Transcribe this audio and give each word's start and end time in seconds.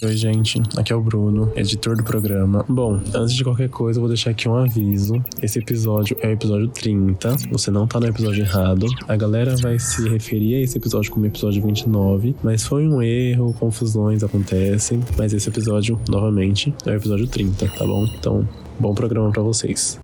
Oi, 0.00 0.16
gente. 0.16 0.62
Aqui 0.76 0.92
é 0.92 0.96
o 0.96 1.00
Bruno, 1.00 1.52
editor 1.56 1.96
do 1.96 2.04
programa. 2.04 2.64
Bom, 2.68 3.00
antes 3.12 3.34
de 3.34 3.42
qualquer 3.42 3.68
coisa, 3.68 3.98
eu 3.98 4.02
vou 4.02 4.08
deixar 4.08 4.30
aqui 4.30 4.48
um 4.48 4.54
aviso. 4.54 5.20
Esse 5.42 5.58
episódio 5.58 6.16
é 6.20 6.28
o 6.28 6.30
episódio 6.30 6.68
30. 6.68 7.36
Você 7.50 7.68
não 7.72 7.84
tá 7.84 7.98
no 7.98 8.06
episódio 8.06 8.44
errado. 8.44 8.86
A 9.08 9.16
galera 9.16 9.56
vai 9.56 9.76
se 9.80 10.08
referir 10.08 10.54
a 10.54 10.60
esse 10.60 10.78
episódio 10.78 11.10
como 11.10 11.26
episódio 11.26 11.60
29, 11.60 12.36
mas 12.44 12.64
foi 12.64 12.86
um 12.86 13.02
erro, 13.02 13.52
confusões 13.54 14.22
acontecem. 14.22 15.00
Mas 15.16 15.32
esse 15.32 15.48
episódio, 15.48 16.00
novamente, 16.08 16.72
é 16.86 16.90
o 16.90 16.94
episódio 16.94 17.26
30, 17.26 17.66
tá 17.66 17.84
bom? 17.84 18.04
Então, 18.16 18.48
bom 18.78 18.94
programa 18.94 19.32
pra 19.32 19.42
vocês. 19.42 19.98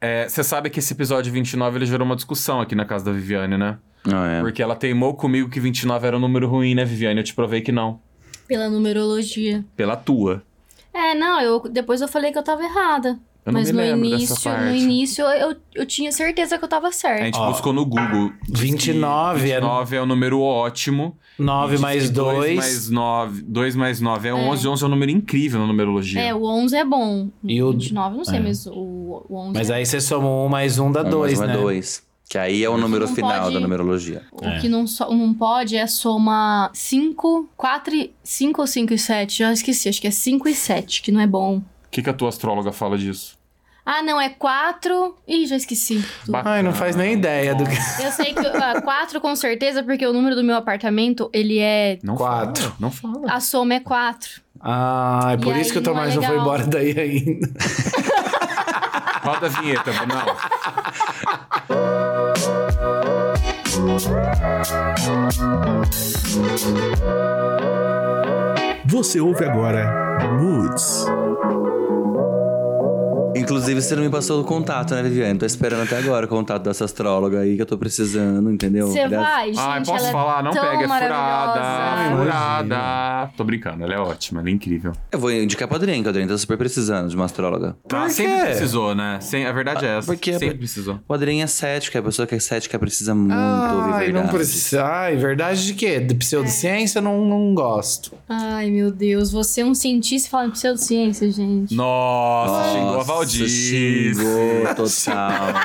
É, 0.00 0.28
Você 0.28 0.42
sabe 0.42 0.70
que 0.70 0.80
esse 0.80 0.92
episódio 0.92 1.32
29 1.32 1.78
ele 1.78 1.86
gerou 1.86 2.04
uma 2.04 2.16
discussão 2.16 2.60
aqui 2.60 2.74
na 2.74 2.84
casa 2.84 3.04
da 3.04 3.12
Viviane, 3.12 3.56
né? 3.56 3.78
Ah, 4.12 4.26
é. 4.26 4.40
Porque 4.40 4.60
ela 4.60 4.74
teimou 4.74 5.14
comigo 5.14 5.48
que 5.48 5.60
29 5.60 6.04
era 6.04 6.16
um 6.16 6.20
número 6.20 6.48
ruim, 6.48 6.74
né, 6.74 6.84
Viviane? 6.84 7.20
Eu 7.20 7.24
te 7.24 7.32
provei 7.34 7.60
que 7.60 7.70
não. 7.70 8.00
Pela 8.46 8.68
numerologia. 8.68 9.64
Pela 9.76 9.96
tua. 9.96 10.42
É, 10.94 11.14
não, 11.14 11.40
eu 11.40 11.60
depois 11.68 12.00
eu 12.00 12.08
falei 12.08 12.32
que 12.32 12.38
eu 12.38 12.42
tava 12.42 12.62
errada. 12.62 13.18
Eu 13.44 13.52
não 13.52 13.60
Mas 13.60 13.70
me 13.70 13.92
no 13.92 14.04
início, 14.04 14.34
dessa 14.34 14.58
no 14.60 14.74
início 14.74 15.24
eu, 15.24 15.54
eu 15.72 15.86
tinha 15.86 16.10
certeza 16.10 16.58
que 16.58 16.64
eu 16.64 16.68
tava 16.68 16.88
A 16.88 16.92
certa. 16.92 17.24
gente 17.26 17.38
Ó, 17.38 17.46
buscou 17.48 17.72
no 17.72 17.86
Google. 17.86 18.32
Diz 18.42 18.54
que 18.60 18.66
29 18.72 19.50
é- 19.50 19.60
29 19.60 19.96
é 19.96 20.02
um 20.02 20.06
número 20.06 20.40
ótimo. 20.40 21.16
9 21.38 21.72
Diz 21.74 21.80
mais 21.80 22.02
que 22.06 22.10
dois 22.10 22.36
2. 22.38 22.56
mais 22.56 22.90
9. 22.90 23.42
2 23.42 23.76
mais 23.76 24.00
9 24.00 24.28
é 24.28 24.34
11. 24.34 24.66
11 24.66 24.82
é 24.82 24.86
um 24.86 24.90
número 24.90 25.12
incrível 25.12 25.60
na 25.60 25.66
numerologia. 25.68 26.20
É, 26.20 26.34
o 26.34 26.42
11 26.44 26.76
é 26.76 26.84
bom. 26.84 27.28
E 27.44 27.62
o- 27.62 27.70
29, 27.70 28.16
não 28.16 28.24
sei, 28.24 28.38
é. 28.38 28.42
mas 28.42 28.66
o, 28.66 28.72
o 29.28 29.36
11 29.36 29.52
Mas 29.54 29.70
é 29.70 29.74
aí 29.74 29.86
você 29.86 30.00
soma 30.00 30.26
um 30.28 30.48
mais 30.48 30.80
um 30.80 30.90
dá 30.90 31.02
Um 31.02 31.10
dois, 31.10 31.38
mais 31.38 31.50
um 31.50 31.52
né? 31.52 31.58
é 31.58 31.62
dois. 31.62 32.04
Que 32.28 32.38
aí 32.38 32.64
é 32.64 32.68
o 32.68 32.76
número 32.76 33.06
final 33.06 33.42
pode- 33.42 33.54
da 33.54 33.60
numerologia. 33.60 34.22
O 34.32 34.44
É. 34.44 34.58
que 34.58 34.68
não, 34.68 34.84
so- 34.86 35.08
não 35.14 35.32
pode 35.32 35.76
é 35.76 35.86
somar 35.86 36.70
5, 36.74 37.48
4, 37.56 38.10
5 38.24 38.60
ou 38.60 38.66
5 38.66 38.92
e 38.92 38.98
7. 38.98 39.38
Já 39.38 39.52
esqueci, 39.52 39.88
acho 39.88 40.00
que 40.00 40.08
é 40.08 40.10
5 40.10 40.48
e 40.48 40.54
7, 40.54 41.02
que 41.02 41.12
não 41.12 41.20
é 41.20 41.26
bom. 41.26 41.58
O 41.58 41.64
que, 41.90 42.02
que 42.02 42.10
a 42.10 42.12
tua 42.12 42.28
astróloga 42.28 42.72
fala 42.72 42.98
disso? 42.98 43.36
Ah, 43.88 44.02
não, 44.02 44.20
é 44.20 44.28
4. 44.28 45.14
Ih, 45.28 45.46
já 45.46 45.54
esqueci. 45.54 46.04
Ai, 46.44 46.60
não 46.64 46.72
faz 46.72 46.96
nem 46.96 47.12
ideia 47.12 47.54
do 47.54 47.64
que. 47.64 47.76
Eu 48.02 48.10
sei 48.10 48.34
que 48.34 48.42
4 48.82 49.20
com 49.20 49.36
certeza, 49.36 49.84
porque 49.84 50.04
o 50.04 50.12
número 50.12 50.34
do 50.34 50.42
meu 50.42 50.56
apartamento, 50.56 51.30
ele 51.32 51.60
é. 51.60 51.96
Não 52.02 52.16
Quatro. 52.16 52.64
fala. 52.64 52.76
Não 52.80 52.90
fala. 52.90 53.32
A 53.32 53.38
soma 53.38 53.74
é 53.74 53.80
4. 53.80 54.42
Ah, 54.60 55.28
é 55.34 55.36
por 55.36 55.56
E 55.56 55.60
isso 55.60 55.70
que 55.70 55.78
o 55.78 55.80
aí 55.80 55.84
não 55.86 55.92
é 55.92 55.94
Tomás 55.94 56.14
não 56.16 56.22
foi 56.24 56.38
embora 56.40 56.66
daí 56.66 56.98
ainda. 56.98 57.48
Roda 59.22 59.46
a 59.46 59.48
vinheta, 59.48 59.92
não. 59.92 60.26
Você 68.86 69.20
ouve 69.20 69.44
agora 69.44 70.28
Moods. 70.40 71.04
Inclusive, 73.36 73.80
você 73.82 73.94
não 73.96 74.02
me 74.02 74.08
passou 74.10 74.40
o 74.40 74.44
contato, 74.44 74.94
né, 74.94 75.02
Viviane? 75.02 75.38
Tô 75.38 75.46
esperando 75.46 75.82
até 75.82 75.98
agora 75.98 76.26
o 76.26 76.28
contato 76.28 76.62
dessa 76.64 76.84
astróloga 76.84 77.40
aí 77.40 77.56
que 77.56 77.62
eu 77.62 77.66
tô 77.66 77.76
precisando, 77.78 78.50
entendeu? 78.50 78.88
Você 78.88 79.06
vai, 79.08 79.46
gente. 79.48 79.58
Ai, 79.58 79.84
posso 79.84 80.04
ela 80.04 80.12
falar? 80.12 80.42
Não 80.42 80.50
é 80.50 80.54
tão 80.54 80.62
pega, 80.64 80.82
é 80.82 80.86
maravilhosa. 80.86 82.16
furada. 82.16 82.16
Furada. 82.16 83.30
Tô 83.36 83.44
brincando, 83.44 83.84
ela 83.84 83.94
é 83.94 83.98
ótima, 83.98 84.40
ela 84.40 84.48
é 84.48 84.52
incrível. 84.52 84.92
Eu 85.12 85.18
vou 85.18 85.30
indicar 85.32 85.68
pra 85.68 85.76
Adrien, 85.76 86.02
que 86.02 86.08
a 86.08 86.10
Adrien 86.10 86.28
tá 86.28 86.36
super 86.38 86.56
precisando 86.56 87.08
de 87.08 87.16
uma 87.16 87.24
astróloga. 87.26 87.76
Ah, 87.92 88.08
sempre 88.08 88.46
precisou, 88.46 88.94
né? 88.94 89.18
Sem, 89.20 89.46
a 89.46 89.52
verdade 89.52 89.84
é 89.84 89.98
essa. 89.98 90.06
porque- 90.06 90.38
sempre 90.38 90.58
precisou. 90.58 90.98
O 91.08 91.14
Adrien 91.14 91.42
é 91.42 91.46
cética, 91.46 91.98
a 91.98 92.02
pessoa 92.02 92.26
que 92.26 92.34
é 92.34 92.38
cética 92.40 92.78
precisa 92.78 93.14
muito 93.14 93.32
ouvir 93.34 93.92
Ai, 93.92 94.04
verdade. 94.06 94.12
não 94.12 94.32
precisa. 94.32 94.84
Ai, 94.84 95.16
verdade 95.16 95.64
de 95.66 95.74
quê? 95.74 96.00
De 96.00 96.14
pseudociência? 96.14 97.00
Não, 97.00 97.24
não 97.24 97.54
gosto. 97.54 98.12
Ai, 98.28 98.70
meu 98.70 98.90
Deus. 98.90 99.30
Você 99.32 99.60
é 99.60 99.64
um 99.64 99.74
cientista 99.74 100.28
falando 100.30 100.52
pseudociência, 100.52 101.30
gente. 101.30 101.74
Nossa, 101.74 102.72
xingou 102.72 103.00
a 103.00 103.04
Nossa. 103.26 103.48
Xingou, 103.48 104.74
total. 104.74 105.46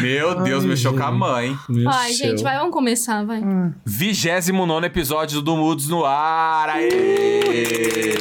Meu 0.00 0.42
Deus, 0.42 0.62
Ai, 0.64 0.68
mexeu 0.70 0.92
com 0.92 1.02
a 1.02 1.06
gente. 1.10 1.18
mãe. 1.18 1.58
Meu 1.68 1.88
Ai, 1.90 2.12
céu. 2.12 2.30
gente, 2.30 2.42
vai, 2.42 2.56
vamos 2.58 2.72
começar, 2.72 3.24
vai. 3.24 3.40
29 3.84 4.86
episódio 4.86 5.40
do 5.40 5.56
Moods 5.56 5.88
no 5.88 6.04
ar. 6.04 6.68
Aê! 6.70 8.17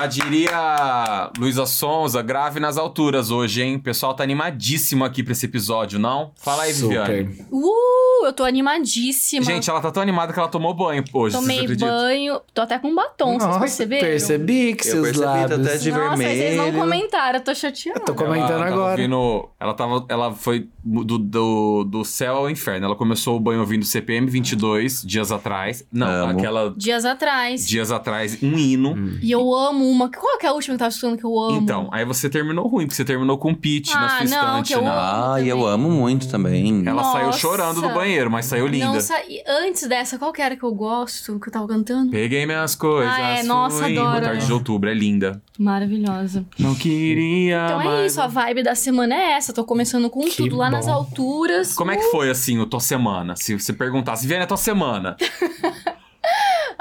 Já 0.00 0.06
diria 0.06 1.30
Luísa 1.38 1.66
Sonza, 1.66 2.22
grave 2.22 2.58
nas 2.58 2.78
alturas 2.78 3.30
hoje, 3.30 3.60
hein? 3.62 3.76
O 3.76 3.80
pessoal 3.82 4.14
tá 4.14 4.22
animadíssimo 4.22 5.04
aqui 5.04 5.22
pra 5.22 5.32
esse 5.32 5.44
episódio, 5.44 5.98
não? 5.98 6.32
Fala 6.36 6.62
aí, 6.62 6.72
Viviane. 6.72 7.34
Super. 7.34 7.46
Uh, 7.52 8.24
eu 8.26 8.32
tô 8.32 8.44
animadíssima. 8.44 9.44
Gente, 9.44 9.68
ela 9.68 9.78
tá 9.80 9.90
tão 9.90 10.02
animada 10.02 10.32
que 10.32 10.38
ela 10.38 10.48
tomou 10.48 10.72
banho 10.72 11.04
hoje, 11.12 11.36
vocês 11.36 11.58
Tomei 11.66 11.76
banho. 11.76 12.40
Tô 12.54 12.62
até 12.62 12.78
com 12.78 12.94
batom, 12.94 13.32
vocês 13.34 13.44
Nossa, 13.44 13.58
perceberam? 13.60 14.08
percebi 14.08 14.74
que 14.74 14.88
Eu 14.88 14.92
seus 14.92 15.02
percebi, 15.04 15.24
tá 15.26 15.32
lábios... 15.32 15.66
até 15.66 15.76
de 15.78 15.90
Nossa, 15.92 16.16
vocês 16.16 16.56
não 16.56 16.64
vermelho. 16.64 16.78
comentaram, 16.84 17.38
eu 17.38 17.44
tô 17.44 17.54
chateada. 17.54 18.00
tô 18.00 18.14
comentando 18.14 18.50
ela 18.52 18.58
tava 18.58 18.72
agora. 18.74 18.90
ouvindo- 19.02 19.48
ela, 19.60 19.74
tava, 19.74 20.06
ela 20.08 20.32
foi 20.34 20.68
do, 20.82 21.18
do, 21.18 21.84
do 21.84 22.04
céu 22.06 22.36
ao 22.36 22.48
inferno. 22.50 22.86
Ela 22.86 22.96
começou 22.96 23.36
o 23.36 23.40
banho 23.40 23.60
ouvindo 23.60 23.84
CPM 23.84 24.26
22 24.30 25.02
dias 25.02 25.30
atrás. 25.30 25.84
Não, 25.92 26.06
Amo. 26.08 26.38
aquela 26.38 26.72
Dias 26.74 27.04
atrás. 27.04 27.66
dias 27.66 27.90
atrás, 27.92 28.42
um 28.42 28.56
hino. 28.56 29.18
E 29.22 29.30
eu 29.30 29.52
amo 29.54 29.89
uma. 29.90 30.10
Qual 30.10 30.38
que 30.38 30.46
é 30.46 30.48
a 30.48 30.52
última 30.52 30.72
que 30.72 30.76
eu 30.76 30.78
tava 30.78 30.88
escutando 30.90 31.18
que 31.18 31.24
eu 31.24 31.38
amo? 31.38 31.56
Então, 31.58 31.88
aí 31.92 32.04
você 32.04 32.28
terminou 32.30 32.66
ruim, 32.68 32.84
porque 32.86 32.96
você 32.96 33.04
terminou 33.04 33.36
com 33.38 33.54
Pete 33.54 33.92
na 33.94 34.06
Ah, 34.06 34.08
sua 34.08 34.18
não, 34.18 34.24
estante, 34.60 34.68
que 34.68 34.74
eu 34.74 34.82
né? 34.82 34.88
amo. 34.90 34.98
Ah, 35.34 35.40
e 35.40 35.48
eu 35.48 35.66
amo 35.66 35.90
muito 35.90 36.28
também. 36.28 36.82
Ela 36.86 37.02
saiu 37.04 37.26
Nossa. 37.26 37.38
chorando 37.38 37.80
do 37.80 37.88
banheiro, 37.90 38.30
mas 38.30 38.46
saiu 38.46 38.66
linda. 38.66 38.86
Não 38.86 39.00
saí. 39.00 39.42
Antes 39.46 39.86
dessa, 39.88 40.18
qual 40.18 40.32
que 40.32 40.40
era 40.42 40.56
que 40.56 40.62
eu 40.62 40.72
gosto, 40.74 41.38
que 41.40 41.48
eu 41.48 41.52
tava 41.52 41.66
cantando? 41.68 42.10
Peguei 42.10 42.46
minhas 42.46 42.74
coisas. 42.74 43.12
Ah, 43.12 43.38
é, 43.38 43.42
nossa, 43.42 43.84
fui. 43.84 43.98
adoro. 43.98 44.24
Tarde 44.24 44.46
de 44.46 44.52
outubro, 44.52 44.88
é 44.90 44.94
linda. 44.94 45.42
Maravilhosa. 45.58 46.44
Não 46.58 46.74
queria. 46.74 47.64
Então 47.66 47.80
é 47.80 47.84
mais- 47.84 48.12
isso, 48.12 48.20
a 48.20 48.26
vibe 48.26 48.62
da 48.62 48.74
semana 48.74 49.14
é 49.14 49.32
essa. 49.32 49.52
Tô 49.52 49.64
começando 49.64 50.08
com 50.08 50.20
Que 50.22 50.36
tudo 50.36 50.56
lá 50.56 50.70
nas 50.70 50.86
bom. 50.86 50.92
alturas. 50.92 51.74
Como 51.74 51.90
é 51.90 51.96
que 51.96 52.04
foi 52.10 52.30
assim, 52.30 52.58
o 52.58 52.66
tua 52.66 52.80
semana? 52.80 53.34
Se 53.36 53.58
você 53.58 53.72
perguntasse, 53.72 54.26
Viane, 54.26 54.44
a 54.44 54.46
tua 54.46 54.56
semana. 54.56 55.16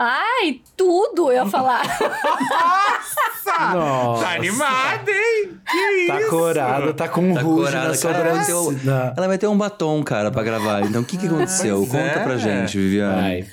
Ai, 0.02 0.62
tudo 0.78 1.30
eu 1.30 1.44
ia 1.44 1.46
falar. 1.46 1.84
Nossa. 1.84 3.52
Tá 4.22 4.30
animada, 4.36 5.12
hein? 5.12 5.50
Que 5.70 6.08
Tá 6.08 6.22
isso? 6.22 6.30
corada, 6.30 6.94
tá 6.94 7.10
com 7.10 7.20
um 7.22 7.34
Tá 7.34 7.42
ruge 7.42 7.66
corada, 7.72 7.88
na 7.90 7.94
sobrancelha. 7.94 9.14
Ela 9.18 9.28
vai 9.28 9.38
ter 9.38 9.48
um 9.48 9.58
batom, 9.58 10.02
cara, 10.02 10.32
pra 10.32 10.42
gravar. 10.42 10.84
Então, 10.84 11.02
o 11.02 11.06
que 11.06 11.18
que 11.18 11.28
aconteceu? 11.28 11.80
pois 11.80 11.92
Conta 11.92 12.20
é. 12.20 12.24
pra 12.24 12.38
gente, 12.38 12.78
Viviane. 12.78 13.22
Vai. 13.22 13.46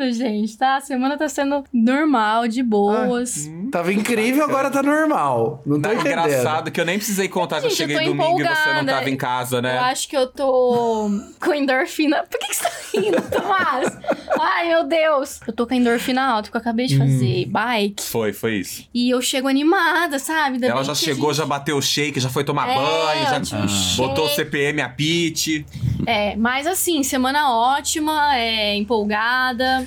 Ah, 0.00 0.06
nada, 0.06 0.12
gente, 0.12 0.56
tá? 0.56 0.76
A 0.76 0.80
semana 0.80 1.16
tá 1.16 1.28
sendo 1.28 1.64
normal, 1.72 2.48
de 2.48 2.62
boas. 2.62 3.48
Tava 3.70 3.92
incrível, 3.92 4.44
agora 4.44 4.70
tá 4.70 4.82
normal. 4.82 5.62
Não 5.64 5.80
Tá 5.80 5.94
entendendo. 5.94 6.26
engraçado 6.26 6.70
que 6.70 6.80
eu 6.80 6.84
nem 6.84 6.96
precisei 6.98 7.28
contar 7.28 7.60
que 7.60 7.66
eu 7.66 7.70
Gente, 7.70 7.82
eu 7.82 7.88
cheguei 7.88 8.06
tô 8.06 8.12
domingo 8.14 8.40
e 8.40 8.44
você 8.44 8.72
não 8.74 8.84
tava 8.86 9.10
em 9.10 9.16
casa, 9.16 9.60
né? 9.62 9.76
Eu 9.76 9.82
acho 9.82 10.08
que 10.08 10.16
eu 10.16 10.26
tô 10.26 11.10
com 11.40 11.54
endorfina. 11.54 12.24
Por 12.28 12.38
que, 12.38 12.46
que 12.48 12.54
você 12.56 12.64
tá 12.64 12.70
rindo, 12.94 13.22
Tomás? 13.30 13.98
Ai, 14.40 14.68
meu 14.68 14.84
Deus. 14.84 15.40
Eu 15.46 15.52
tô 15.52 15.66
com 15.66 15.74
a 15.74 15.76
endorfina 15.76 16.22
alta, 16.22 16.42
porque 16.44 16.56
eu 16.56 16.60
acabei 16.60 16.86
de 16.86 16.96
fazer 16.98 17.46
bike. 17.46 18.02
Foi, 18.02 18.32
foi 18.32 18.56
isso. 18.56 18.88
E 18.94 19.10
eu 19.10 19.20
chego 19.20 19.48
animada, 19.48 20.18
sabe? 20.18 20.54
Ainda 20.54 20.66
Ela 20.68 20.82
já 20.84 20.92
que 20.92 20.98
chegou, 20.98 21.28
gente- 21.30 21.38
já 21.38 21.46
bateu 21.46 21.76
o 21.76 21.82
shake, 21.82 22.18
já 22.18 22.28
foi 22.28 22.42
tomar 22.44 22.68
É, 22.68 22.74
banho, 22.74 23.24
já 23.28 23.36
ótimo 23.36 23.96
botou 23.96 24.24
o. 24.26 24.28
CPM 24.28 24.80
a 24.80 24.88
pit. 24.88 25.64
É, 26.06 26.34
mas 26.36 26.66
assim, 26.66 27.02
semana 27.02 27.50
ótima, 27.54 28.36
é, 28.36 28.74
empolgada. 28.76 29.86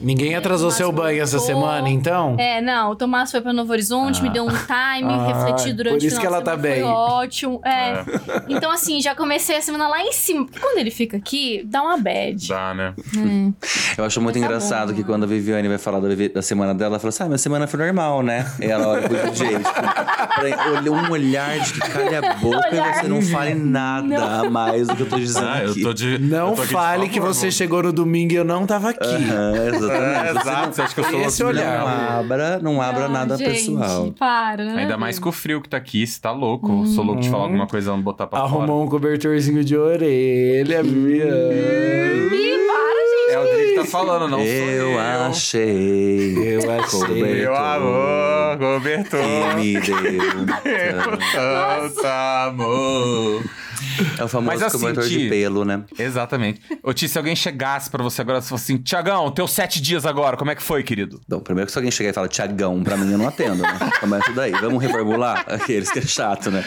Ninguém 0.00 0.34
atrasou 0.34 0.68
Tomás 0.70 0.76
seu 0.78 0.90
banho 0.92 1.22
essa 1.22 1.38
semana, 1.38 1.88
então? 1.88 2.36
É, 2.38 2.60
não, 2.60 2.90
o 2.92 2.96
Tomás 2.96 3.30
foi 3.30 3.40
pra 3.40 3.52
Novo 3.52 3.70
Horizonte, 3.72 4.22
me 4.22 4.30
deu 4.30 4.44
um 4.44 4.48
time, 4.48 5.12
Ah, 5.12 5.26
refleti 5.26 5.72
durante 5.72 5.98
por 5.98 6.04
isso 6.06 6.16
o 6.16 6.20
que 6.20 6.26
final 6.26 6.40
ela 6.40 6.42
de 6.42 6.44
tá 6.50 6.56
bem. 6.56 6.80
Foi 6.82 6.90
ótimo. 6.90 7.60
É. 7.64 8.04
Então, 8.48 8.70
assim, 8.70 9.00
já 9.00 9.14
comecei 9.14 9.56
a 9.56 9.60
semana 9.62 9.88
lá 9.88 10.00
em 10.00 10.12
cima. 10.12 10.44
Porque 10.46 10.58
quando 10.58 10.78
ele 10.78 10.90
fica 10.90 11.16
aqui, 11.16 11.62
dá 11.66 11.82
uma 11.82 11.96
bad. 11.98 12.48
Dá, 12.48 12.74
né? 12.74 12.94
Hum. 13.16 13.52
Eu 13.98 14.04
acho 14.04 14.20
muito 14.20 14.38
tá 14.38 14.44
engraçado 14.44 14.88
bom. 14.88 14.94
que 14.94 15.04
quando 15.04 15.24
a 15.24 15.26
Viviane 15.26 15.68
vai 15.68 15.78
falar 15.78 16.00
da, 16.00 16.08
vivi- 16.08 16.28
da 16.30 16.40
semana 16.42 16.72
dela, 16.74 16.92
ela 16.92 16.98
fala 16.98 17.08
assim: 17.10 17.22
Ah, 17.22 17.26
minha 17.26 17.38
semana 17.38 17.66
foi 17.66 17.78
normal, 17.80 18.22
né? 18.22 18.50
E 18.60 18.64
ela 18.66 18.88
olha 18.88 19.02
pro 19.08 19.30
DJ, 19.30 19.48
tipo, 19.58 20.90
um 20.94 21.10
olhar 21.10 21.58
de 21.60 21.72
que 21.74 21.80
calha 21.80 22.18
a 22.18 22.34
boca 22.34 22.68
Olhar. 22.70 22.90
e 22.90 23.00
você 23.02 23.08
não 23.08 23.22
fale 23.22 23.54
nada 23.54 24.40
a 24.40 24.50
mais 24.50 24.86
do 24.88 24.96
que 24.96 25.02
eu 25.02 25.08
tô 25.08 25.16
dizendo 25.18 25.46
Ah, 25.46 25.62
eu 25.62 25.70
aqui. 25.72 25.82
tô 25.82 25.92
de. 25.92 26.18
Não 26.18 26.50
eu 26.50 26.54
tô 26.54 26.62
aqui 26.62 26.68
de 26.68 26.74
fale 26.74 27.08
que 27.08 27.20
favor, 27.20 27.34
você 27.34 27.50
chegou 27.50 27.82
no 27.82 27.92
domingo 27.92 28.32
e 28.32 28.36
eu 28.36 28.44
não 28.44 28.66
tava 28.66 28.90
aqui. 28.90 29.00
Aham, 29.06 29.54
É, 29.56 29.89
exatamente. 29.94 30.32
Você 30.32 30.38
exato, 30.50 30.74
você 30.74 30.82
acha 30.82 30.94
que 30.94 31.00
eu 31.00 31.04
sou 31.04 31.20
Esse 31.22 31.42
louco? 31.42 31.58
olhar. 31.58 31.78
Não 31.80 32.18
abra, 32.20 32.58
não 32.60 32.82
abra 32.82 33.02
Não, 33.04 33.12
nada 33.12 33.36
gente, 33.36 33.50
pessoal. 33.50 34.12
Para? 34.18 34.62
Ainda 34.74 34.96
mais 34.96 35.18
com 35.18 35.28
o 35.28 35.32
frio 35.32 35.60
que 35.60 35.68
tá 35.68 35.76
aqui, 35.76 36.06
você 36.06 36.20
tá 36.20 36.32
louco. 36.32 36.80
Eu 36.82 36.86
Sou 36.86 37.04
louco 37.04 37.20
de 37.20 37.28
falar 37.30 37.44
alguma 37.44 37.66
coisa, 37.66 37.90
vamos 37.90 38.04
botar 38.04 38.26
pra 38.26 38.40
fora. 38.40 38.50
Arrumou 38.52 38.84
um 38.84 38.88
cobertorzinho 38.88 39.62
de 39.64 39.76
orelha, 39.76 40.82
Viviane. 40.82 42.34
Ih, 42.34 42.58
para, 42.66 43.00
gente. 43.10 43.30
É 43.32 43.38
o 43.38 43.42
Dri 43.44 43.66
que 43.68 43.74
tá 43.76 43.84
falando, 43.84 44.28
não 44.28 44.38
sou 44.38 44.46
eu 44.46 44.90
eu. 44.92 44.98
achei. 44.98 46.34
Eu 46.56 46.70
achei. 46.80 47.22
Meu 47.22 47.54
amor, 47.56 48.58
cobertor. 48.58 49.20
Que 49.20 49.54
me 49.56 49.80
deu. 49.80 51.16
Tanto 51.32 52.06
amor. 52.06 53.42
É 54.18 54.24
o 54.24 54.28
famoso 54.28 54.52
Mas 54.52 54.62
assim, 54.62 54.78
cobertor 54.78 55.08
de 55.08 55.28
pelo, 55.28 55.64
né? 55.64 55.82
Exatamente. 55.98 56.60
Ô, 56.82 56.92
Ti, 56.92 57.08
se 57.08 57.18
alguém 57.18 57.34
chegasse 57.36 57.90
pra 57.90 58.02
você 58.02 58.20
agora 58.20 58.38
e 58.38 58.42
falasse 58.42 58.64
assim, 58.64 58.78
Tiagão, 58.78 59.30
teus 59.30 59.52
sete 59.52 59.80
dias 59.80 60.06
agora, 60.06 60.36
como 60.36 60.50
é 60.50 60.54
que 60.54 60.62
foi, 60.62 60.82
querido? 60.82 61.20
Bom, 61.28 61.40
primeiro 61.40 61.66
que 61.66 61.72
se 61.72 61.78
alguém 61.78 61.90
chegar 61.90 62.10
e 62.10 62.12
fala 62.12 62.28
Tiagão, 62.28 62.82
pra 62.82 62.96
mim 62.96 63.12
eu 63.12 63.18
não 63.18 63.28
atendo, 63.28 63.62
né? 63.62 63.78
Começa 64.00 64.32
daí. 64.32 64.52
Vamos 64.52 64.82
reformular? 64.82 65.44
Aqueles 65.48 65.90
que 65.90 65.98
é 65.98 66.02
chato, 66.02 66.50
né? 66.50 66.64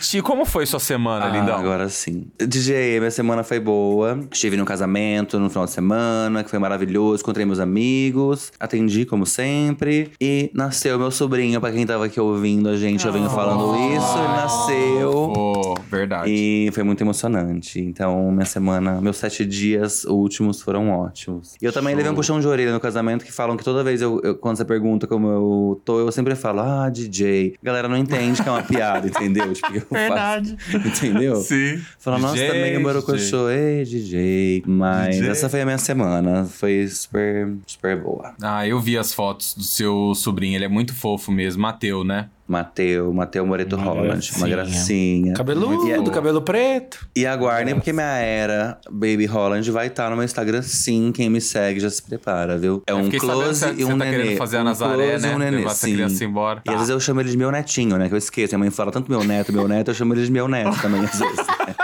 Ti, 0.00 0.20
como 0.20 0.44
foi 0.44 0.66
sua 0.66 0.80
semana, 0.80 1.26
lindão? 1.26 1.56
Ah, 1.56 1.60
agora 1.60 1.88
sim. 1.88 2.26
DJ, 2.38 2.98
minha 2.98 3.10
semana 3.10 3.42
foi 3.42 3.58
boa. 3.58 4.20
Estive 4.30 4.56
no 4.56 4.64
casamento 4.64 5.38
no 5.38 5.48
final 5.48 5.64
de 5.64 5.72
semana, 5.72 6.44
que 6.44 6.50
foi 6.50 6.58
maravilhoso. 6.58 7.22
Encontrei 7.22 7.46
meus 7.46 7.58
amigos, 7.58 8.52
atendi 8.60 9.04
como 9.04 9.24
sempre. 9.24 10.10
E 10.20 10.50
nasceu 10.54 10.98
meu 10.98 11.10
sobrinho, 11.10 11.60
pra 11.60 11.72
quem 11.72 11.86
tava 11.86 12.06
aqui 12.06 12.20
ouvindo 12.20 12.68
a 12.68 12.76
gente, 12.76 13.06
eu 13.06 13.12
venho 13.12 13.30
falando 13.30 13.74
isso. 13.94 14.18
Ele 14.18 14.28
nasceu. 14.28 15.32
Ô, 15.36 15.74
verdade. 15.90 16.30
E 16.30 16.70
foi 16.74 16.82
muito 16.84 17.00
emocionante. 17.02 17.80
Então, 17.80 18.30
minha 18.30 18.44
semana, 18.44 19.00
meus 19.00 19.16
sete 19.16 19.44
dias 19.46 20.04
últimos 20.04 20.60
foram 20.60 20.90
ótimos. 20.90 21.54
E 21.60 21.64
eu 21.64 21.72
também 21.72 21.94
levei 21.94 22.10
um 22.10 22.14
puxão 22.14 22.40
de 22.40 22.46
orelha 22.46 22.72
no 22.72 22.80
casamento 22.80 23.24
que 23.24 23.32
falam 23.32 23.56
que 23.56 23.64
toda 23.64 23.82
vez 23.84 24.02
eu, 24.02 24.20
eu- 24.22 24.34
quando 24.36 24.56
você 24.56 24.64
pergunta 24.64 25.06
como 25.06 25.28
eu 25.28 25.80
tô, 25.84 26.00
eu 26.00 26.10
sempre 26.12 26.34
falo, 26.34 26.60
ah, 26.60 26.88
DJ. 26.90 27.54
A 27.62 27.64
galera 27.64 27.88
não 27.88 27.96
entende 27.96 28.42
que 28.42 28.48
é 28.48 28.52
uma 28.52 28.62
piada, 28.64 29.06
entendeu? 29.06 29.52
Tipo, 29.52 29.74
eu 29.74 29.82
Verdade. 29.90 30.56
faço. 30.58 30.84
Entendeu? 31.04 31.36
Sim. 31.36 31.80
Fala, 31.98 32.18
nossa, 32.18 32.34
DJ, 32.34 32.48
também 32.48 32.76
o 32.76 32.82
Borocochô, 32.82 33.48
ei, 33.50 33.84
DJ. 33.84 34.62
Mas 34.66 35.16
DJ. 35.16 35.30
essa 35.30 35.48
foi 35.48 35.60
a 35.60 35.64
minha 35.64 35.78
semana. 35.78 36.44
Foi 36.44 36.86
super, 36.88 37.52
super 37.66 38.00
boa. 38.02 38.34
Ah, 38.42 38.66
eu 38.66 38.80
vi 38.80 38.96
as 38.98 39.12
fotos 39.12 39.54
do 39.54 39.62
seu 39.62 40.14
sobrinho, 40.14 40.56
ele 40.56 40.64
é 40.64 40.68
muito 40.68 40.94
fofo 40.94 41.30
mesmo, 41.30 41.62
Mateu, 41.62 42.02
né? 42.04 42.28
Mateu, 42.46 43.12
Mateu 43.12 43.46
Moreto 43.46 43.74
Uma 43.76 43.84
Holland. 43.86 44.30
Uma 44.36 44.46
gracinha. 44.48 44.48
gracinha. 44.48 45.32
Cabeludo, 45.34 45.88
E- 46.08 46.10
cabelo 46.10 46.42
preto. 46.42 47.06
E 47.16 47.26
aguardem, 47.26 47.74
porque 47.74 47.92
minha 47.92 48.04
era 48.18 48.78
Baby 48.90 49.24
Holland 49.26 49.70
vai 49.70 49.86
estar 49.86 50.10
no 50.10 50.16
meu 50.16 50.24
Instagram 50.24 50.60
sim. 50.62 51.10
Quem 51.12 51.30
me 51.30 51.40
segue 51.40 51.80
já 51.80 51.88
se 51.88 52.02
prepara, 52.02 52.58
viu? 52.58 52.82
É 52.86 52.92
Eu 52.92 52.96
um 52.96 53.04
sabendo 53.04 53.20
close 53.20 53.64
e 53.64 53.74
você 53.76 53.84
um 53.84 53.98
tá 53.98 54.04
nenê. 54.04 54.16
querendo 54.22 54.36
fazer 54.38 54.56
a 54.58 54.64
Nazaré, 54.64 55.08
close 55.10 55.24
e 55.26 55.28
né? 55.28 55.34
Um 55.34 55.38
nenê, 55.38 55.56
Levar 55.58 55.70
sim. 55.70 55.94
criança 55.94 56.24
embora. 56.24 56.62
E 56.66 56.68
às 56.70 56.76
vezes 56.76 56.90
eu 56.90 57.00
chamo 57.00 57.20
ele 57.20 57.30
de 57.30 57.36
meu 57.36 57.50
netinho, 57.50 57.96
né? 57.96 58.08
Que 58.08 58.14
eu 58.14 58.18
esqueço. 58.18 58.54
Minha 58.54 58.58
mãe 58.60 58.70
fala 58.70 58.90
tanto 58.92 59.10
meu 59.10 59.24
neto, 59.24 59.52
meu 59.52 59.66
neto, 59.66 59.88
eu 59.90 59.94
chamo 59.94 60.12
ele 60.14 60.24
de 60.24 60.30
meu 60.30 60.46
neto 60.46 60.80
também, 60.82 61.00
às 61.04 61.18
vezes. 61.18 61.36
né? 61.38 61.74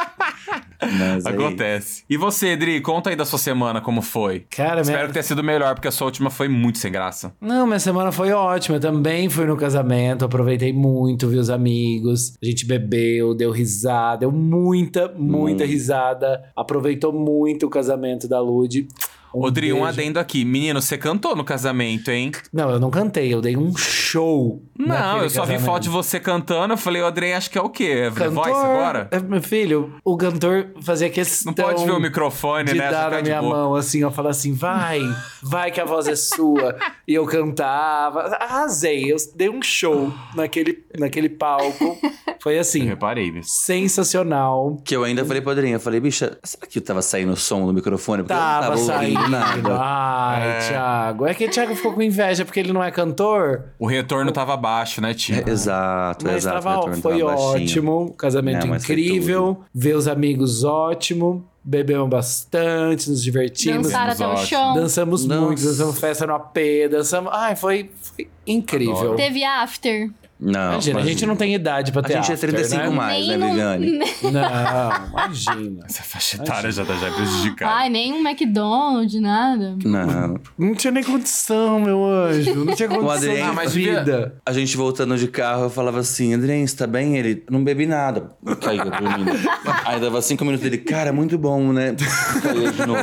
Mas 0.99 1.27
aí- 1.27 1.35
Acontece. 1.35 2.05
E 2.09 2.17
você, 2.17 2.49
Edri, 2.49 2.81
conta 2.81 3.11
aí 3.11 3.17
da 3.17 3.25
sua 3.25 3.39
semana 3.39 3.81
como 3.81 4.03
foi. 4.03 4.45
Cara, 4.51 4.81
Espero 4.81 4.99
minha... 4.99 5.07
que 5.09 5.13
tenha 5.13 5.23
sido 5.23 5.43
melhor, 5.43 5.75
porque 5.75 5.89
a 5.89 5.91
sua 5.91 6.07
última 6.07 6.31
foi 6.31 6.49
muito 6.49 6.79
sem 6.79 6.91
graça. 6.91 7.33
Não, 7.41 7.67
minha 7.67 7.79
semana 7.79 8.11
foi 8.13 8.33
ótima. 8.33 8.77
Eu 8.77 8.81
também 8.81 9.29
fui 9.29 9.45
no 9.47 9.57
casamento, 9.57 10.25
aproveitei 10.25 10.73
muito, 10.73 11.29
vi 11.29 11.37
os 11.37 11.51
amigos. 11.51 12.35
A 12.43 12.47
gente 12.47 12.65
bebeu, 12.67 13.35
deu 13.35 13.51
risada, 13.51 14.19
deu 14.21 14.33
muita, 14.33 15.13
muita 15.17 15.65
risada. 15.65 16.43
Aproveitou 16.57 17.13
muito 17.13 17.67
o 17.67 17.71
casamento 17.71 18.27
da 18.29 18.41
Lud. 18.41 18.87
Um 19.35 19.43
Odri, 19.45 19.73
um 19.73 19.85
adendo 19.85 20.19
aqui. 20.19 20.45
Menino, 20.45 20.81
você 20.83 20.99
cantou 20.99 21.37
no 21.37 21.45
casamento, 21.45 22.11
hein? 22.11 22.33
Não, 22.53 22.71
eu 22.71 22.81
não 22.81 22.91
cantei, 22.91 23.33
eu 23.33 23.41
dei 23.41 23.57
um 23.57 23.77
show. 23.77 24.63
Não, 24.79 25.23
eu 25.23 25.31
só 25.31 25.43
vi 25.43 25.53
casamento. 25.53 25.65
foto 25.65 25.83
de 25.85 25.89
você 25.89 26.19
cantando. 26.19 26.73
Eu 26.75 26.79
falei, 26.79 27.03
Odri, 27.03 27.33
acho 27.33 27.51
que 27.51 27.57
é 27.59 27.61
o 27.63 27.69
quê? 27.69 27.85
É 28.07 28.11
The 28.11 28.17
Cantor, 28.25 28.33
Voice 28.45 28.51
agora? 28.59 29.09
é, 29.11 29.19
meu 29.21 29.43
filho, 29.43 29.95
o 30.05 30.17
cantor 30.17 30.71
fazia 30.83 31.09
questão 31.11 31.53
Não 31.57 31.65
pode 31.65 31.85
ver 31.85 31.93
o 31.93 32.01
microfone, 32.01 32.65
de 32.73 32.75
né? 32.79 32.91
dar 32.91 33.05
Ficar 33.05 33.17
na 33.17 33.23
minha 33.23 33.41
boa. 33.41 33.55
mão, 33.57 33.75
assim, 33.75 34.03
ó, 34.05 34.11
falar 34.11 34.31
assim, 34.31 34.53
vai, 34.55 35.01
vai 35.43 35.71
que 35.71 35.81
a 35.81 35.85
voz 35.85 36.09
é 36.09 36.17
sua. 36.17 36.77
e 37.07 37.15
eu 37.15 37.25
cantava, 37.27 38.21
arrasei, 38.37 39.13
eu 39.13 39.17
dei 39.37 39.49
um 39.49 39.63
show 39.63 40.13
naquele, 40.35 40.85
naquele 40.99 41.29
palco. 41.29 41.99
Foi 42.43 42.57
Eu 42.57 42.61
assim, 42.61 42.85
reparei, 42.85 43.31
viu? 43.31 43.43
sensacional. 43.45 44.77
Que 44.85 44.97
eu 44.97 45.05
ainda 45.05 45.25
falei 45.25 45.43
pra 45.43 45.53
Adrinha, 45.53 45.77
eu 45.77 45.81
falei, 45.81 46.01
bicha, 46.01 46.39
será 46.43 46.67
que 46.67 46.81
tava 46.81 47.03
saindo 47.03 47.33
o 47.33 47.37
som 47.37 47.67
do 47.67 47.73
microfone? 47.73 48.23
Porque 48.23 48.33
eu 48.33 48.37
Tava 48.39 48.61
não 48.77 48.87
tava 48.87 48.99
saindo. 48.99 49.20
Nada. 49.29 49.77
Ai, 49.81 50.49
É. 50.49 50.69
Thiago. 50.69 51.27
É 51.27 51.35
que 51.35 51.45
o 51.47 51.51
Thiago 51.51 51.75
ficou 51.75 51.93
com 51.93 52.03
inveja 52.03 52.45
porque 52.45 52.61
ele 52.61 52.73
não 52.73 52.83
é 52.83 52.91
cantor. 52.91 53.65
O 53.79 53.87
retorno 53.87 54.31
tava 54.33 54.57
baixo, 54.57 55.01
né, 55.01 55.13
Tia? 55.15 55.45
Exato, 55.47 56.25
Mas 56.27 56.37
exato. 56.37 56.63
tava, 56.63 56.93
foi 56.97 57.19
tava 57.21 57.35
ótimo, 57.37 58.03
um 58.05 58.09
casamento 58.09 58.67
Não, 58.67 58.77
incrível, 58.77 59.61
ver 59.75 59.97
os 59.97 60.07
amigos 60.09 60.65
ótimo, 60.65 61.45
bebemos 61.63 62.09
bastante, 62.09 63.11
nos 63.11 63.23
divertimos. 63.23 63.85
Dançar 63.89 64.09
até 64.11 64.27
o 64.27 64.31
ótimo. 64.31 64.47
chão. 64.47 64.75
Dançamos 64.75 65.25
Nossa. 65.27 65.41
muito, 65.41 65.63
dançamos 65.63 65.99
festa 65.99 66.27
no 66.27 66.35
AP, 66.35 66.57
dançamos. 66.91 67.31
Ai, 67.35 67.57
foi, 67.57 67.91
foi 68.01 68.29
incrível. 68.47 68.97
Adoro. 68.97 69.17
Teve 69.17 69.45
after. 69.45 70.11
Não, 70.41 70.73
Imagina, 70.73 71.01
a 71.01 71.05
gente 71.05 71.27
não 71.27 71.37
tem 71.37 71.55
idade 71.55 71.93
pra 71.93 72.01
A 72.01 72.05
ter 72.05 72.15
gente 72.15 72.31
é 72.31 72.35
after, 72.35 72.51
35 72.51 72.83
né? 72.85 72.89
mais, 72.91 73.27
né, 73.27 73.37
Nem 73.37 73.49
no- 73.49 73.55
Vigani? 73.55 73.99
Não, 74.33 75.07
imagina. 75.11 75.85
Essa 75.87 76.03
faixa 76.03 76.37
etária 76.37 76.71
já 76.73 76.85
tá 76.85 76.95
já 76.95 77.11
prejudicada. 77.11 77.73
Ai, 77.73 77.89
nem 77.91 78.13
um 78.13 78.27
McDonald's, 78.27 79.21
nada. 79.21 79.77
Não. 79.85 80.41
Não 80.59 80.75
tinha 80.75 80.91
nem 80.93 81.05
condição, 81.05 81.81
meu 81.81 82.05
anjo. 82.05 82.65
Não 82.65 82.75
tinha 82.75 82.89
condição 82.91 83.35
de 83.35 83.41
Ah, 83.43 83.53
mas 83.53 83.75
vida. 83.75 84.35
A 84.47 84.53
gente 84.53 84.77
voltando 84.77 85.17
de 85.19 85.29
carro, 85.29 85.65
eu 85.65 85.71
falava 85.71 85.99
assim, 86.01 86.33
Adriano, 86.33 86.67
você 86.67 86.77
tá 86.77 86.87
bem? 86.87 87.17
Ele, 87.19 87.45
não 87.51 87.63
bebi 87.63 87.85
nada. 87.87 88.31
Caiu 88.63 88.85
dormindo. 88.85 89.31
Aí 89.85 90.01
dava 90.01 90.23
cinco 90.23 90.45
minutos 90.45 90.63
dele, 90.65 90.79
cara, 90.79 91.13
muito 91.13 91.37
bom, 91.37 91.73
né? 91.73 91.95
Caiu 92.43 92.73
de 92.73 92.87
novo. 92.87 93.03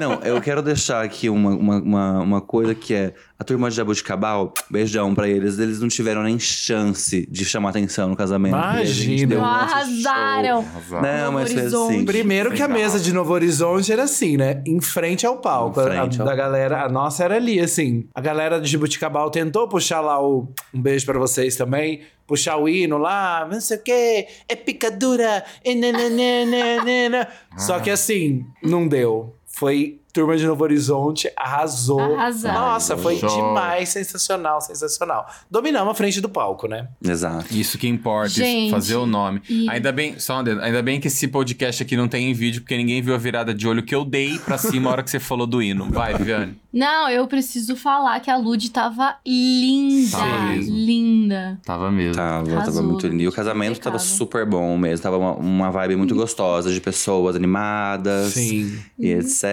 Não, 0.00 0.14
eu 0.22 0.40
quero 0.40 0.60
deixar 0.62 1.02
aqui 1.04 1.28
uma, 1.30 1.50
uma, 1.50 1.76
uma, 1.78 2.20
uma 2.20 2.40
coisa 2.40 2.74
que 2.74 2.92
é... 2.92 3.14
A 3.44 3.46
turma 3.46 3.68
de 3.68 3.76
Jabuticabal, 3.76 4.54
beijão 4.70 5.14
pra 5.14 5.28
eles, 5.28 5.58
eles 5.58 5.78
não 5.78 5.86
tiveram 5.86 6.22
nem 6.22 6.38
chance 6.38 7.28
de 7.30 7.44
chamar 7.44 7.68
atenção 7.70 8.08
no 8.08 8.16
casamento. 8.16 8.56
Imagina. 8.56 9.26
deu 9.26 9.38
um 9.38 9.44
Arrasaram. 9.44 10.64
show. 10.88 11.02
Não, 11.02 11.32
mas 11.32 11.52
foi 11.52 11.60
assim. 11.60 11.76
Horizonte. 11.76 12.04
Primeiro 12.06 12.52
que 12.52 12.62
a 12.62 12.68
mesa 12.68 12.98
de 12.98 13.12
Novo 13.12 13.34
Horizonte 13.34 13.92
era 13.92 14.04
assim, 14.04 14.38
né? 14.38 14.62
Em 14.66 14.80
frente 14.80 15.26
ao 15.26 15.36
palco. 15.36 15.78
Frente 15.78 16.18
a, 16.18 16.22
ao- 16.22 16.26
da 16.30 16.34
galera, 16.34 16.84
a 16.84 16.88
nossa 16.88 17.22
era 17.22 17.36
ali, 17.36 17.60
assim. 17.60 18.06
A 18.14 18.20
galera 18.22 18.58
de 18.58 18.66
Jabuticabal 18.70 19.28
tentou 19.30 19.68
puxar 19.68 20.00
lá 20.00 20.18
o. 20.26 20.48
Um 20.72 20.80
beijo 20.80 21.04
pra 21.04 21.18
vocês 21.18 21.54
também. 21.54 22.00
Puxar 22.26 22.56
o 22.56 22.66
hino 22.66 22.96
lá, 22.96 23.46
não 23.52 23.60
sei 23.60 23.76
o 23.76 23.82
quê, 23.82 24.26
é 24.48 24.56
picadura, 24.56 25.44
e 25.62 25.74
nananana. 25.74 27.28
Só 27.58 27.78
que 27.78 27.90
assim, 27.90 28.46
não 28.62 28.88
deu. 28.88 29.36
Foi 29.46 30.00
Turma 30.14 30.36
de 30.36 30.46
Novo 30.46 30.62
Horizonte, 30.62 31.28
arrasou. 31.36 32.00
Arrasaram. 32.00 32.60
Nossa, 32.60 32.96
foi 32.96 33.16
Show. 33.18 33.28
demais, 33.28 33.88
sensacional, 33.88 34.60
sensacional. 34.60 35.26
Dominamos 35.50 35.90
a 35.90 35.94
frente 35.94 36.20
do 36.20 36.28
palco, 36.28 36.68
né? 36.68 36.86
Exato. 37.04 37.46
Isso 37.52 37.76
que 37.76 37.88
importa, 37.88 38.28
isso, 38.28 38.38
Gente, 38.40 38.70
fazer 38.70 38.94
o 38.94 39.06
nome. 39.06 39.42
e- 39.50 39.68
Ainda 39.68 39.90
bem, 39.90 40.16
só 40.20 40.38
um 40.38 40.44
dedo, 40.44 40.60
ainda 40.62 40.80
bem 40.82 41.00
que 41.00 41.08
esse 41.08 41.26
podcast 41.26 41.82
aqui 41.82 41.96
não 41.96 42.06
tem 42.06 42.30
em 42.30 42.32
vídeo, 42.32 42.60
porque 42.62 42.76
ninguém 42.76 43.02
viu 43.02 43.12
a 43.12 43.18
virada 43.18 43.52
de 43.52 43.66
olho 43.66 43.82
que 43.82 43.92
eu 43.94 44.04
dei 44.04 44.38
pra 44.38 44.56
cima 44.56 44.88
a 44.88 44.92
hora 44.92 45.02
que 45.02 45.10
você 45.10 45.18
falou 45.18 45.48
do 45.48 45.60
hino. 45.60 45.90
Vai, 45.90 46.14
Viviane. 46.14 46.56
Não, 46.72 47.08
eu 47.08 47.26
preciso 47.26 47.74
falar 47.76 48.18
que 48.20 48.30
a 48.30 48.36
Lud 48.36 48.70
tava 48.70 49.16
linda. 49.26 50.10
Tava 50.16 50.42
mesmo. 50.46 50.76
linda. 50.76 51.60
Tava 51.64 51.90
mesmo. 51.90 52.14
Tava, 52.14 52.44
tava 52.46 52.60
Arrasou, 52.60 52.82
muito 52.82 53.06
lindo. 53.06 53.22
E 53.22 53.28
o 53.28 53.32
casamento 53.32 53.80
tava 53.80 53.98
super 53.98 54.44
bom 54.46 54.76
mesmo. 54.76 55.02
Tava 55.02 55.16
uma, 55.18 55.32
uma 55.34 55.70
vibe 55.70 55.96
muito 55.96 56.14
gostosa 56.14 56.72
de 56.72 56.80
pessoas 56.80 57.36
animadas. 57.36 58.32
Sim. 58.34 58.76
E 58.98 59.08
etc. 59.10 59.44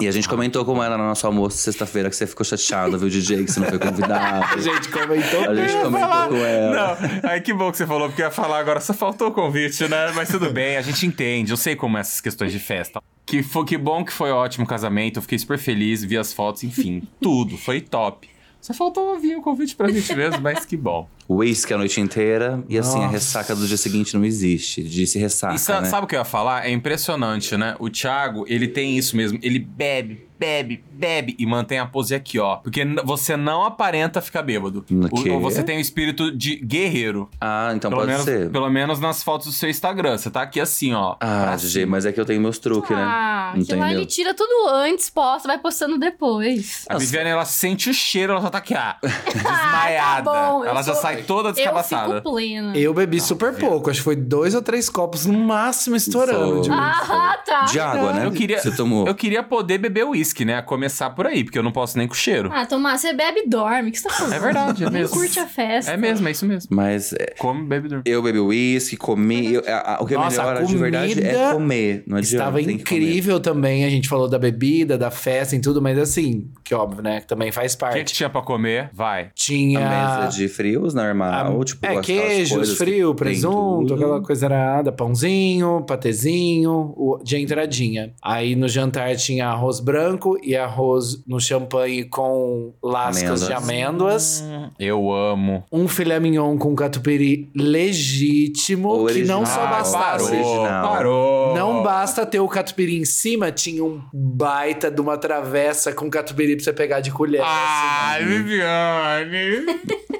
E 0.00 0.08
a 0.08 0.10
gente 0.10 0.28
comentou 0.28 0.64
como 0.64 0.82
era 0.82 0.96
no 0.96 1.04
nosso 1.04 1.26
almoço 1.26 1.56
sexta-feira, 1.58 2.08
que 2.10 2.16
você 2.16 2.26
ficou 2.26 2.44
chateado, 2.44 2.98
viu, 2.98 3.08
DJ, 3.08 3.44
que 3.44 3.52
você 3.52 3.60
não 3.60 3.68
foi 3.68 3.78
convidado. 3.78 4.46
A 4.56 4.58
gente 4.58 4.88
comentou. 4.88 5.50
A 5.50 5.54
gente 5.54 5.72
comentou 5.82 6.28
com 6.28 6.36
ela. 6.36 6.96
Não, 6.96 7.30
aí 7.30 7.40
que 7.40 7.52
bom 7.52 7.70
que 7.70 7.76
você 7.76 7.86
falou, 7.86 8.08
porque 8.08 8.22
eu 8.22 8.26
ia 8.26 8.30
falar 8.30 8.58
agora, 8.58 8.80
só 8.80 8.94
faltou 8.94 9.28
o 9.28 9.32
convite, 9.32 9.86
né? 9.88 10.12
Mas 10.14 10.28
tudo 10.28 10.50
bem, 10.50 10.76
a 10.76 10.82
gente 10.82 11.06
entende, 11.06 11.52
eu 11.52 11.56
sei 11.56 11.76
como 11.76 11.96
é 11.96 12.00
essas 12.00 12.20
questões 12.20 12.52
de 12.52 12.58
festa. 12.58 13.00
Que, 13.24 13.42
foi, 13.42 13.64
que 13.64 13.76
bom 13.76 14.04
que 14.04 14.12
foi 14.12 14.30
ótimo 14.30 14.64
o 14.64 14.68
casamento, 14.68 15.18
eu 15.18 15.22
fiquei 15.22 15.38
super 15.38 15.58
feliz, 15.58 16.04
vi 16.04 16.16
as 16.16 16.32
fotos, 16.32 16.62
enfim, 16.64 17.02
tudo, 17.20 17.56
foi 17.58 17.80
top. 17.80 18.28
Só 18.66 18.74
faltou 18.74 19.16
vir 19.16 19.36
o 19.36 19.40
convite 19.40 19.76
pra 19.76 19.88
gente 19.88 20.12
mesmo, 20.12 20.40
mas 20.40 20.64
que 20.64 20.76
bom. 20.76 21.08
Whisky 21.30 21.72
a 21.72 21.78
noite 21.78 22.00
inteira. 22.00 22.64
E 22.68 22.76
assim, 22.76 22.98
a 23.00 23.06
ressaca 23.06 23.54
do 23.54 23.64
dia 23.64 23.76
seguinte 23.76 24.12
não 24.16 24.24
existe. 24.24 24.82
Disse 24.82 25.20
ressaca, 25.20 25.54
E 25.54 25.58
sa- 25.58 25.80
né? 25.80 25.88
sabe 25.88 26.04
o 26.04 26.08
que 26.08 26.16
eu 26.16 26.18
ia 26.18 26.24
falar? 26.24 26.66
É 26.66 26.70
impressionante, 26.72 27.56
né? 27.56 27.76
O 27.78 27.88
Thiago, 27.88 28.44
ele 28.48 28.66
tem 28.66 28.98
isso 28.98 29.16
mesmo. 29.16 29.38
Ele 29.40 29.60
bebe, 29.60 30.25
bebe, 30.38 30.84
bebe 30.92 31.34
e 31.38 31.46
mantém 31.46 31.78
a 31.78 31.86
pose 31.86 32.14
aqui, 32.14 32.38
ó. 32.38 32.56
Porque 32.56 32.84
você 33.04 33.36
não 33.36 33.64
aparenta 33.64 34.20
ficar 34.20 34.42
bêbado. 34.42 34.84
O-? 34.90 35.32
Ou 35.32 35.40
você 35.40 35.62
tem 35.62 35.78
o 35.78 35.80
espírito 35.80 36.30
de 36.36 36.56
guerreiro. 36.56 37.28
Ah, 37.40 37.72
então 37.74 37.90
Pelo 37.90 38.02
pode 38.02 38.10
menos, 38.12 38.24
ser. 38.24 38.50
pelo 38.50 38.68
menos 38.70 39.00
nas 39.00 39.22
fotos 39.22 39.46
do 39.46 39.52
seu 39.52 39.68
Instagram. 39.70 40.16
Você 40.18 40.30
tá 40.30 40.42
aqui 40.42 40.60
assim, 40.60 40.92
ó. 40.94 41.16
Ah, 41.20 41.56
cima. 41.58 41.86
mas 41.92 42.06
é 42.06 42.12
que 42.12 42.20
eu 42.20 42.24
tenho 42.24 42.40
meus 42.40 42.58
truques, 42.58 42.90
Ah, 42.96 43.52
né? 43.56 43.64
que 43.64 43.74
lá 43.74 43.92
ele 43.92 44.06
tira 44.06 44.34
tudo 44.34 44.68
antes, 44.68 45.08
posta, 45.10 45.48
vai 45.48 45.58
postando 45.58 45.98
depois. 45.98 46.84
A 46.88 46.98
Viviane, 46.98 47.30
ela 47.30 47.44
sente 47.44 47.88
o 47.90 47.94
cheiro, 47.94 48.32
ela 48.32 48.42
só 48.42 48.50
tá 48.50 48.58
aqui, 48.58 48.74
ah, 48.76 48.98
desmaiada. 49.32 50.22
tá 50.30 50.50
bom, 50.50 50.64
eu 50.64 50.70
ela 50.70 50.82
já 50.82 50.92
sou- 50.92 51.02
sai 51.02 51.22
toda 51.22 51.48
Eu 51.48 51.52
descabaçada. 51.52 52.16
fico 52.16 52.30
plena. 52.32 52.76
Eu 52.76 52.92
bebi 52.94 53.20
super 53.20 53.54
pouco, 53.54 53.90
acho 53.90 54.00
que 54.00 54.04
foi 54.04 54.16
dois 54.16 54.54
ou 54.54 54.62
três 54.62 54.88
copos 54.90 55.26
no 55.26 55.38
máximo 55.38 55.96
estourando. 55.96 56.54
Foi. 56.54 56.60
de. 56.62 56.70
Ah, 56.70 57.38
tá. 57.44 57.60
De 57.64 57.80
água, 57.80 58.12
né? 58.12 58.26
Eu 58.26 58.32
queria, 58.32 58.58
Você 58.60 58.74
tomou. 58.74 59.06
eu 59.06 59.14
queria 59.14 59.42
poder 59.42 59.78
beber 59.78 60.04
uísque 60.04 60.25
uísque, 60.26 60.44
né? 60.44 60.56
A 60.56 60.62
começar 60.62 61.10
por 61.10 61.26
aí, 61.26 61.44
porque 61.44 61.58
eu 61.58 61.62
não 61.62 61.70
posso 61.72 61.96
nem 61.98 62.06
com 62.08 62.14
cheiro. 62.14 62.50
Ah, 62.52 62.66
Tomás, 62.66 63.00
você 63.00 63.12
bebe 63.12 63.40
e 63.46 63.48
dorme. 63.48 63.88
O 63.88 63.92
que 63.92 63.98
você 63.98 64.08
tá 64.08 64.14
fazendo? 64.14 64.34
É 64.34 64.38
verdade, 64.40 64.84
é 64.84 64.90
mesmo. 64.90 65.14
curte 65.16 65.38
a 65.38 65.46
festa. 65.46 65.92
É 65.92 65.96
mesmo, 65.96 66.26
é 66.26 66.30
isso 66.30 66.46
mesmo. 66.46 66.68
Mas 66.74 67.12
é, 67.12 67.34
Come, 67.38 67.64
bebe 67.64 67.86
e 67.86 67.90
dorme. 67.90 68.02
eu 68.06 68.22
bebi 68.22 68.38
uísque, 68.40 68.96
comi. 68.96 69.54
eu- 69.54 69.62
a- 69.66 69.94
a- 69.96 70.02
o 70.02 70.06
que 70.06 70.14
é 70.14 70.16
Nossa, 70.16 70.42
a 70.42 70.46
melhor 70.54 70.64
de 70.66 70.76
verdade 70.76 71.12
é 71.12 71.32
comida 71.32 71.52
comer. 71.52 72.04
Não 72.06 72.16
adianta. 72.18 72.36
Estava 72.44 72.58
tem 72.58 72.78
que 72.78 72.84
comer. 72.84 73.00
incrível 73.02 73.40
também. 73.40 73.84
A 73.84 73.90
gente 73.90 74.08
falou 74.08 74.28
da 74.28 74.38
bebida, 74.38 74.98
da 74.98 75.10
festa 75.10 75.54
e 75.54 75.60
tudo, 75.60 75.80
mas 75.80 75.98
assim, 75.98 76.50
que 76.64 76.74
óbvio, 76.74 77.02
né? 77.02 77.20
Que 77.20 77.26
também 77.26 77.52
faz 77.52 77.74
O 77.74 77.78
que, 77.78 77.84
que 77.84 77.90
parte. 77.94 78.14
tinha 78.14 78.28
pra 78.28 78.42
comer? 78.42 78.90
Vai. 78.92 79.30
Tinha. 79.34 79.78
A 79.86 80.16
mesa 80.26 80.36
de 80.36 80.48
frios 80.48 80.94
normal, 80.94 81.60
a- 81.60 81.64
tipo, 81.64 81.84
é, 81.86 81.88
aquelas 81.90 82.06
queijos, 82.06 82.56
coisas 82.56 82.78
que 82.78 82.84
frio, 82.84 83.08
tem 83.08 83.16
presunto, 83.16 83.86
tudo. 83.88 83.94
aquela 83.94 84.20
coisa 84.22 84.46
arada, 84.46 84.90
pãozinho, 84.92 85.84
patezinho, 85.86 86.92
o- 86.96 87.18
de 87.22 87.36
entradinha. 87.38 88.12
Aí 88.22 88.54
no 88.56 88.68
jantar 88.68 89.14
tinha 89.16 89.48
arroz 89.48 89.80
branco 89.80 90.15
e 90.42 90.56
arroz 90.56 91.22
no 91.26 91.40
champanhe 91.40 92.04
com 92.04 92.72
lascas 92.82 93.46
de 93.46 93.52
amêndoas. 93.52 94.44
Eu 94.78 95.12
amo. 95.12 95.64
Um 95.72 95.86
filé 95.88 96.18
mignon 96.20 96.56
com 96.58 96.74
catupiry 96.74 97.50
legítimo, 97.54 99.06
que 99.06 99.22
não 99.24 99.44
só 99.44 99.60
Original. 99.62 99.68
bastasse. 99.78 100.24
Original. 100.34 100.92
Parou. 100.92 100.96
Parou. 100.96 101.54
Não 101.56 101.82
basta 101.82 102.24
ter 102.26 102.40
o 102.40 102.48
catupiry 102.48 102.98
em 102.98 103.04
cima, 103.04 103.50
tinha 103.52 103.84
um 103.84 104.00
baita 104.12 104.90
de 104.90 105.00
uma 105.00 105.16
travessa 105.18 105.92
com 105.92 106.08
catupiry 106.10 106.56
pra 106.56 106.64
você 106.64 106.72
pegar 106.72 107.00
de 107.00 107.10
colher. 107.10 107.42
Ai, 107.44 108.24
Viviane. 108.24 109.66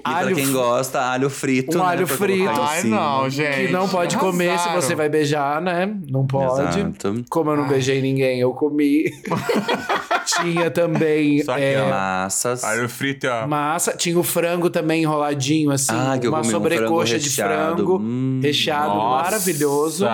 E 0.06 0.08
pra 0.08 0.18
Alho 0.18 0.36
quem 0.36 0.52
gosta, 0.52 1.00
alho 1.00 1.28
frito. 1.28 1.76
Um 1.76 1.80
né, 1.80 1.86
alho 1.88 2.06
pra 2.06 2.16
frito. 2.16 2.44
em 2.44 2.46
Ai, 2.48 2.80
cima. 2.80 2.96
não, 2.96 3.28
gente. 3.30 3.66
Que 3.66 3.72
não 3.72 3.88
pode 3.88 4.16
comer 4.16 4.50
se 4.50 4.68
Arrasaram. 4.68 4.80
você 4.82 4.94
vai 4.94 5.08
beijar, 5.08 5.60
né? 5.60 5.92
Não 6.08 6.24
pode. 6.26 6.78
Exato. 6.78 7.24
Como 7.28 7.50
eu 7.50 7.56
não 7.56 7.66
beijei 7.66 8.00
ninguém, 8.00 8.38
eu 8.38 8.52
comi. 8.52 9.04
tinha 10.24 10.70
também 10.70 11.42
Só 11.44 11.54
que 11.54 11.60
é, 11.62 11.82
Massas. 11.88 12.64
Alho 12.64 12.88
frito, 12.88 13.26
ó. 13.28 13.46
massa. 13.46 13.92
Tinha 13.96 14.18
o 14.18 14.22
frango 14.22 14.68
também 14.70 15.02
enroladinho, 15.02 15.70
assim. 15.70 15.92
Ah, 15.94 16.18
que 16.18 16.26
eu 16.26 16.30
uma 16.30 16.38
comi 16.38 16.48
um 16.48 16.52
sobrecoxa 16.52 17.06
frango 17.12 17.22
de 17.22 17.28
recheado. 17.28 17.74
frango 17.76 17.98
Hum. 18.00 18.40
recheado 18.42 18.94
Nossa. 18.94 19.22
maravilhoso. 19.24 20.06